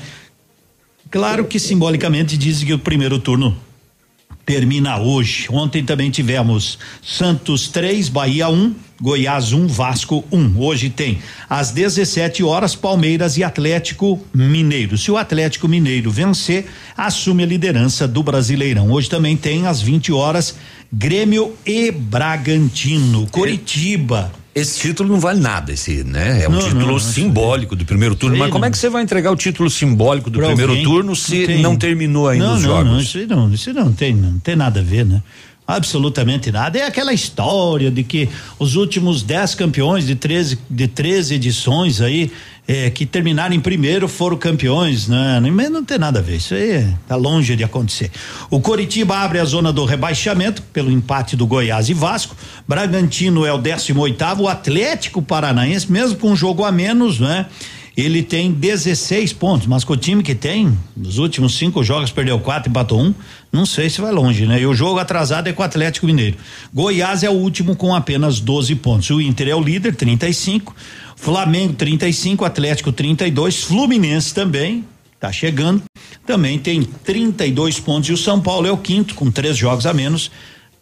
Claro 1.09 1.45
que 1.45 1.59
simbolicamente 1.59 2.37
dizem 2.37 2.65
que 2.65 2.73
o 2.73 2.79
primeiro 2.79 3.19
turno 3.19 3.57
termina 4.51 4.99
hoje. 4.99 5.47
Ontem 5.49 5.81
também 5.81 6.11
tivemos 6.11 6.77
Santos 7.01 7.69
3, 7.69 8.09
Bahia 8.09 8.49
1, 8.49 8.53
um, 8.53 8.75
Goiás 9.01 9.53
1, 9.53 9.61
um, 9.61 9.65
Vasco 9.65 10.25
1. 10.29 10.37
Um. 10.37 10.59
Hoje 10.59 10.89
tem 10.89 11.19
às 11.49 11.71
17 11.71 12.43
horas 12.43 12.75
Palmeiras 12.75 13.37
e 13.37 13.45
Atlético 13.45 14.19
Mineiro. 14.33 14.97
Se 14.97 15.09
o 15.09 15.15
Atlético 15.15 15.69
Mineiro 15.69 16.11
vencer, 16.11 16.65
assume 16.97 17.43
a 17.43 17.45
liderança 17.45 18.05
do 18.05 18.21
Brasileirão. 18.21 18.91
Hoje 18.91 19.09
também 19.09 19.37
tem 19.37 19.67
às 19.67 19.81
20 19.81 20.11
horas 20.11 20.57
Grêmio 20.91 21.55
e 21.65 21.89
Bragantino. 21.89 23.27
Curitiba. 23.31 24.33
Esse 24.53 24.79
título 24.79 25.07
não 25.09 25.19
vale 25.19 25.39
nada, 25.39 25.71
esse, 25.71 26.03
né? 26.03 26.43
É 26.43 26.49
um 26.49 26.51
Não, 26.51 26.59
título 26.59 26.79
não, 26.81 26.87
não, 26.93 26.99
simbólico 26.99 27.73
do 27.73 27.85
primeiro 27.85 28.15
turno. 28.15 28.35
Mas 28.37 28.51
como 28.51 28.65
é 28.65 28.69
que 28.69 28.77
você 28.77 28.89
vai 28.89 29.01
entregar 29.01 29.31
o 29.31 29.35
título 29.35 29.69
simbólico 29.69 30.29
do 30.29 30.39
Pra 30.39 30.47
primeiro 30.49 30.73
alguém? 30.73 30.85
turno 30.85 31.15
se 31.15 31.45
tem. 31.47 31.61
não, 31.61 31.77
terminou 31.77 32.27
ainda 32.27 32.45
não, 32.47 32.55
os 32.55 32.61
não, 32.61 32.69
jogos? 32.69 32.91
Não, 32.91 32.99
isso 32.99 33.27
não, 33.27 33.53
isso 33.53 33.73
não 33.73 33.93
tem, 33.93 34.13
não 34.13 34.39
tem 34.39 34.55
nada 34.57 34.81
a 34.81 34.83
ver, 34.83 35.05
né? 35.05 35.23
Absolutamente 35.65 36.51
nada. 36.51 36.77
É 36.79 36.85
aquela 36.85 37.13
história 37.13 37.89
de 37.89 38.03
que 38.03 38.27
os 38.59 38.75
últimos 38.75 39.23
10 39.23 39.55
campeões 39.55 40.05
de 40.05 40.15
13, 40.15 40.59
de 40.69 40.87
13 40.87 41.35
edições 41.35 42.01
aí, 42.01 42.29
é, 42.67 42.89
que 42.89 43.05
terminaram 43.05 43.53
em 43.53 43.59
primeiro 43.59 44.07
foram 44.07 44.37
campeões, 44.37 45.07
né? 45.07 45.39
Mas 45.51 45.69
não 45.69 45.83
tem 45.83 45.97
nada 45.97 46.19
a 46.19 46.21
ver. 46.21 46.37
Isso 46.37 46.53
aí 46.53 46.87
tá 47.07 47.15
longe 47.15 47.55
de 47.55 47.63
acontecer. 47.63 48.11
O 48.49 48.59
Coritiba 48.59 49.17
abre 49.17 49.39
a 49.39 49.45
zona 49.45 49.73
do 49.73 49.83
rebaixamento 49.83 50.61
pelo 50.61 50.91
empate 50.91 51.35
do 51.35 51.45
Goiás 51.45 51.89
e 51.89 51.93
Vasco. 51.93 52.35
Bragantino 52.67 53.45
é 53.45 53.51
o 53.51 53.57
18 53.57 53.99
oitavo, 53.99 54.43
o 54.43 54.47
Atlético 54.47 55.21
Paranaense, 55.21 55.91
mesmo 55.91 56.17
com 56.17 56.31
um 56.31 56.35
jogo 56.35 56.63
a 56.63 56.71
menos, 56.71 57.19
né? 57.19 57.47
Ele 57.95 58.23
tem 58.23 58.51
16 58.51 59.33
pontos, 59.33 59.67
mas 59.67 59.83
com 59.83 59.91
o 59.91 59.97
time 59.97 60.23
que 60.23 60.33
tem, 60.33 60.77
nos 60.95 61.17
últimos 61.17 61.57
cinco 61.57 61.83
jogos 61.83 62.09
perdeu 62.09 62.39
quatro, 62.39 62.69
empatou 62.69 63.01
um, 63.01 63.13
não 63.51 63.65
sei 63.65 63.89
se 63.89 63.99
vai 63.99 64.13
longe, 64.13 64.45
né? 64.45 64.61
E 64.61 64.65
o 64.65 64.73
jogo 64.73 64.97
atrasado 64.97 65.49
é 65.49 65.53
com 65.53 65.61
o 65.61 65.65
Atlético 65.65 66.05
Mineiro. 66.05 66.37
Goiás 66.73 67.21
é 67.21 67.29
o 67.29 67.33
último 67.33 67.75
com 67.75 67.93
apenas 67.93 68.39
12 68.39 68.75
pontos. 68.75 69.09
O 69.09 69.19
Inter 69.19 69.49
é 69.49 69.55
o 69.55 69.61
líder, 69.61 69.93
35. 69.93 70.73
Flamengo 71.15 71.73
35, 71.73 72.45
Atlético 72.45 72.91
32, 72.91 73.63
Fluminense 73.63 74.33
também 74.33 74.85
tá 75.19 75.31
chegando, 75.31 75.83
também 76.25 76.57
tem 76.57 76.81
32 76.81 77.79
pontos 77.79 78.09
e 78.09 78.13
o 78.13 78.17
São 78.17 78.41
Paulo 78.41 78.67
é 78.67 78.71
o 78.71 78.77
quinto 78.77 79.13
com 79.13 79.29
três 79.29 79.55
jogos 79.55 79.85
a 79.85 79.93
menos, 79.93 80.31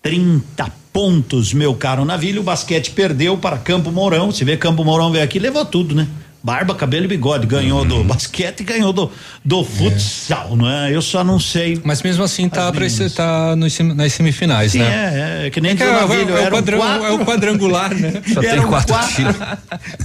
30 0.02 0.72
pontos, 0.94 1.54
meu 1.54 1.76
caro 1.76 2.06
Navilho. 2.06 2.40
O 2.40 2.44
basquete 2.44 2.92
perdeu 2.92 3.38
para 3.38 3.58
Campo 3.58 3.92
Mourão. 3.92 4.32
Você 4.32 4.46
vê 4.46 4.56
Campo 4.56 4.84
Mourão 4.86 5.12
veio 5.12 5.24
aqui, 5.24 5.40
levou 5.40 5.66
tudo, 5.66 5.94
né? 5.94 6.08
Barba, 6.42 6.74
cabelo 6.74 7.04
e 7.06 7.08
bigode. 7.08 7.46
Ganhou 7.46 7.84
do 7.84 8.04
basquete 8.04 8.62
e 8.62 8.64
ganhou 8.64 8.94
do, 8.94 9.12
do 9.44 9.64
futsal, 9.64 10.56
não 10.56 10.70
é? 10.70 10.96
Eu 10.96 11.02
só 11.02 11.24
não 11.24 11.40
sei. 11.40 11.80
Mas 11.84 12.02
mesmo 12.02 12.24
assim 12.24 12.48
tá, 12.48 12.72
pra 12.72 12.86
tá 13.16 13.56
nos 13.58 13.74
sim- 13.74 13.94
nas 13.94 14.14
semifinais, 14.14 14.72
Sim, 14.72 14.80
né? 14.80 15.42
é, 15.44 15.48
é 15.48 15.50
que 15.50 15.60
nem 15.60 15.72
É 15.72 15.76
que 15.76 15.84
o 15.84 15.86
é, 15.86 15.90
é 15.90 16.48
o 16.48 16.50
quatro- 16.50 16.76
é 16.82 17.12
o 17.12 17.20
quadrangular, 17.26 17.94
né? 17.94 18.22
Só 18.34 18.40
tem 18.40 18.50
Eram 18.52 18.68
quatro 18.70 18.94
quatro- 18.94 19.16
times. 19.16 19.36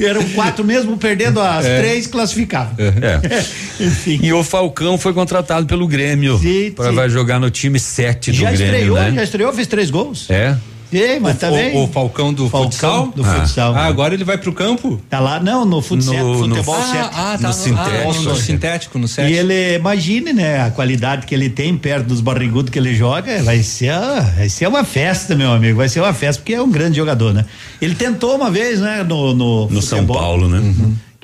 Eram 0.01 0.24
quatro 0.31 0.65
mesmo, 0.65 0.97
perdendo 0.97 1.40
as 1.40 1.65
É. 1.66 1.78
três, 1.81 2.06
classificavam. 2.06 2.74
É. 2.78 3.44
E 4.23 4.32
o 4.32 4.43
Falcão 4.44 4.97
foi 4.98 5.12
contratado 5.12 5.66
pelo 5.66 5.86
Grêmio. 5.86 6.39
Pra, 6.74 6.89
sim. 6.90 6.94
vai 6.94 7.09
jogar 7.09 7.39
no 7.40 7.51
time 7.51 7.78
7 7.78 8.31
do 8.32 8.36
Já 8.39 8.51
Grêmio, 8.52 8.66
estreou, 8.74 8.97
né? 8.98 9.12
já 9.15 9.23
estreou, 9.24 9.52
fez 9.52 9.66
três 9.66 9.90
gols. 9.90 10.27
É. 10.31 10.56
Sim, 10.99 11.21
mas 11.21 11.37
o, 11.37 11.39
também. 11.39 11.77
o, 11.77 11.85
o 11.85 11.89
Falcão 11.89 12.33
do 12.33 12.49
Falcão 12.49 12.71
futsal? 12.71 13.07
do 13.15 13.25
futsal. 13.25 13.75
Ah, 13.75 13.85
agora 13.87 14.15
ele 14.15 14.25
vai 14.25 14.39
pro 14.39 14.53
campo? 14.53 15.01
Tá 15.11 15.19
lá, 15.21 15.41
não, 15.41 15.65
no 15.65 15.81
futsal, 15.83 16.15
No- 16.15 16.47
no- 16.47 16.55
futebol 16.55 16.75
Ah, 16.75 16.83
sete. 16.83 17.09
ah, 17.15 17.39
tá, 17.41 17.49
no- 17.49 17.79
ah, 17.79 18.12
no- 18.15 18.23
no 18.23 18.37
sintético, 18.37 18.99
no 18.99 19.09
sete. 19.09 19.33
E 19.33 19.37
ele, 19.37 19.75
imagine, 19.77 20.33
né, 20.33 20.61
a 20.62 20.71
qualidade 20.71 21.27
que 21.27 21.35
ele 21.35 21.49
tem 21.51 21.77
perto 21.77 22.07
dos 22.07 22.21
barrigudos 22.21 22.71
que 22.71 22.79
ele 22.79 22.95
joga, 22.95 23.43
vai 23.43 23.62
ser, 23.62 23.93
vai 24.37 24.49
ser 24.49 24.66
uma 24.69 24.85
festa, 24.85 25.35
meu 25.35 25.53
amigo, 25.53 25.77
vai 25.79 25.89
ser 25.89 26.01
uma 26.01 26.12
festa, 26.15 26.41
porque 26.43 26.55
é 26.55 26.62
um 26.62 26.71
grande 26.71 26.97
jogador, 26.97 27.33
né? 27.35 27.45
Ele 27.81 27.95
tentou 27.95 28.35
uma 28.37 28.51
vez, 28.51 28.81
né, 28.81 29.03
no 29.03 29.35
No, 29.35 29.69
No 29.69 29.83
São. 29.83 30.05
Paulo, 30.07 30.49
né? 30.49 30.61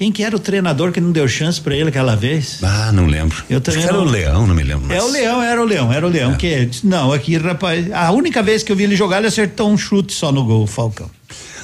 Quem 0.00 0.10
que 0.10 0.24
era 0.24 0.34
o 0.34 0.38
treinador 0.38 0.92
que 0.92 0.98
não 0.98 1.12
deu 1.12 1.28
chance 1.28 1.60
pra 1.60 1.76
ele 1.76 1.90
aquela 1.90 2.16
vez? 2.16 2.60
Ah, 2.62 2.90
não 2.90 3.04
lembro. 3.04 3.44
Eu 3.50 3.60
também 3.60 3.80
Acho 3.80 3.88
que 3.90 3.94
era 3.94 4.02
o 4.02 4.10
Leão, 4.10 4.46
não 4.46 4.54
me 4.54 4.62
lembro. 4.62 4.86
É 4.90 4.96
mais. 4.96 5.04
o 5.04 5.12
Leão, 5.12 5.42
era 5.42 5.60
o 5.60 5.64
Leão, 5.66 5.92
era 5.92 6.06
o 6.06 6.08
Leão, 6.08 6.34
que 6.38 6.64
disse, 6.64 6.86
não, 6.86 7.12
aqui, 7.12 7.36
rapaz, 7.36 7.92
a 7.92 8.10
única 8.10 8.42
vez 8.42 8.62
que 8.62 8.72
eu 8.72 8.76
vi 8.76 8.84
ele 8.84 8.96
jogar, 8.96 9.18
ele 9.18 9.26
acertou 9.26 9.70
um 9.70 9.76
chute 9.76 10.14
só 10.14 10.32
no 10.32 10.42
gol, 10.42 10.66
Falcão. 10.66 11.10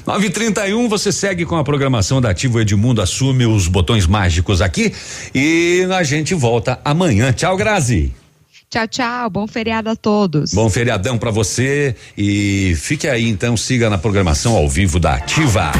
931, 0.06 0.86
você 0.86 1.10
segue 1.10 1.46
com 1.46 1.56
a 1.56 1.64
programação 1.64 2.20
da 2.20 2.28
Ativo 2.28 2.60
Edmundo, 2.60 3.00
assume 3.00 3.46
os 3.46 3.68
botões 3.68 4.06
mágicos 4.06 4.60
aqui 4.60 4.92
e 5.34 5.88
a 5.90 6.02
gente 6.02 6.34
volta 6.34 6.78
amanhã. 6.84 7.32
Tchau, 7.32 7.56
Grazi. 7.56 8.12
Tchau, 8.68 8.86
tchau. 8.86 9.30
Bom 9.30 9.46
feriado 9.46 9.88
a 9.88 9.96
todos. 9.96 10.52
Bom 10.52 10.68
feriadão 10.68 11.16
pra 11.16 11.30
você 11.30 11.96
e 12.18 12.76
fique 12.76 13.08
aí 13.08 13.26
então, 13.26 13.56
siga 13.56 13.88
na 13.88 13.96
programação 13.96 14.54
ao 14.54 14.68
vivo 14.68 15.00
da 15.00 15.14
Ativa. 15.14 15.72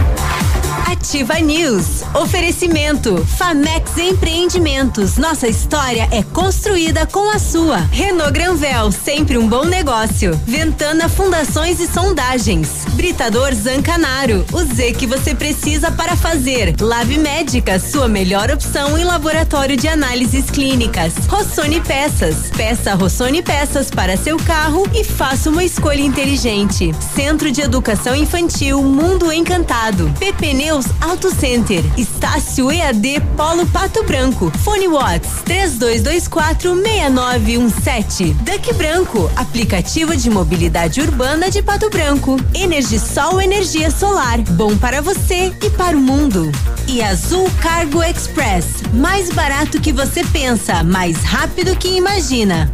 Ativa 1.06 1.38
News. 1.38 2.02
Oferecimento. 2.14 3.24
Famex 3.38 3.96
Empreendimentos. 3.96 5.16
Nossa 5.16 5.46
história 5.46 6.08
é 6.10 6.20
construída 6.20 7.06
com 7.06 7.30
a 7.30 7.38
sua. 7.38 7.76
Renault 7.92 8.32
Granvel, 8.32 8.90
sempre 8.90 9.38
um 9.38 9.48
bom 9.48 9.64
negócio. 9.64 10.38
Ventana 10.44 11.08
Fundações 11.08 11.78
e 11.78 11.86
Sondagens. 11.86 12.84
Britador 12.94 13.54
Zancanaro. 13.54 14.44
O 14.52 14.64
Z 14.64 14.94
que 14.94 15.06
você 15.06 15.32
precisa 15.32 15.92
para 15.92 16.16
fazer. 16.16 16.74
Lab 16.80 17.16
Médica, 17.18 17.78
sua 17.78 18.08
melhor 18.08 18.50
opção 18.50 18.98
em 18.98 19.04
laboratório 19.04 19.76
de 19.76 19.86
análises 19.86 20.50
clínicas. 20.50 21.14
Rossoni 21.28 21.80
Peças. 21.80 22.50
Peça 22.56 22.94
Rossoni 22.94 23.42
Peças 23.42 23.92
para 23.92 24.16
seu 24.16 24.36
carro 24.38 24.82
e 24.92 25.04
faça 25.04 25.50
uma 25.50 25.62
escolha 25.62 26.02
inteligente. 26.02 26.92
Centro 27.14 27.52
de 27.52 27.60
Educação 27.60 28.16
Infantil 28.16 28.82
Mundo 28.82 29.30
Encantado. 29.30 30.12
PP 30.18 30.52
Neus 30.52 30.95
Auto 31.00 31.30
Center. 31.30 31.82
Estácio 31.96 32.70
EAD 32.70 33.20
Polo 33.36 33.66
Pato 33.66 34.02
Branco. 34.04 34.52
Fone 34.62 34.86
Watts 34.88 35.42
32246917. 35.44 38.34
Duck 38.34 38.74
Branco, 38.74 39.30
aplicativo 39.36 40.14
de 40.16 40.28
mobilidade 40.30 41.00
urbana 41.00 41.50
de 41.50 41.62
Pato 41.62 41.88
Branco. 41.90 42.36
Energisol 42.54 43.40
energia 43.40 43.90
solar, 43.90 44.38
bom 44.40 44.76
para 44.76 45.00
você 45.00 45.52
e 45.62 45.70
para 45.70 45.96
o 45.96 46.00
mundo. 46.00 46.50
E 46.88 47.00
Azul 47.02 47.48
Cargo 47.60 48.02
Express, 48.02 48.66
mais 48.92 49.30
barato 49.30 49.80
que 49.80 49.92
você 49.92 50.24
pensa, 50.24 50.82
mais 50.82 51.22
rápido 51.22 51.76
que 51.76 51.86
imagina. 51.88 52.72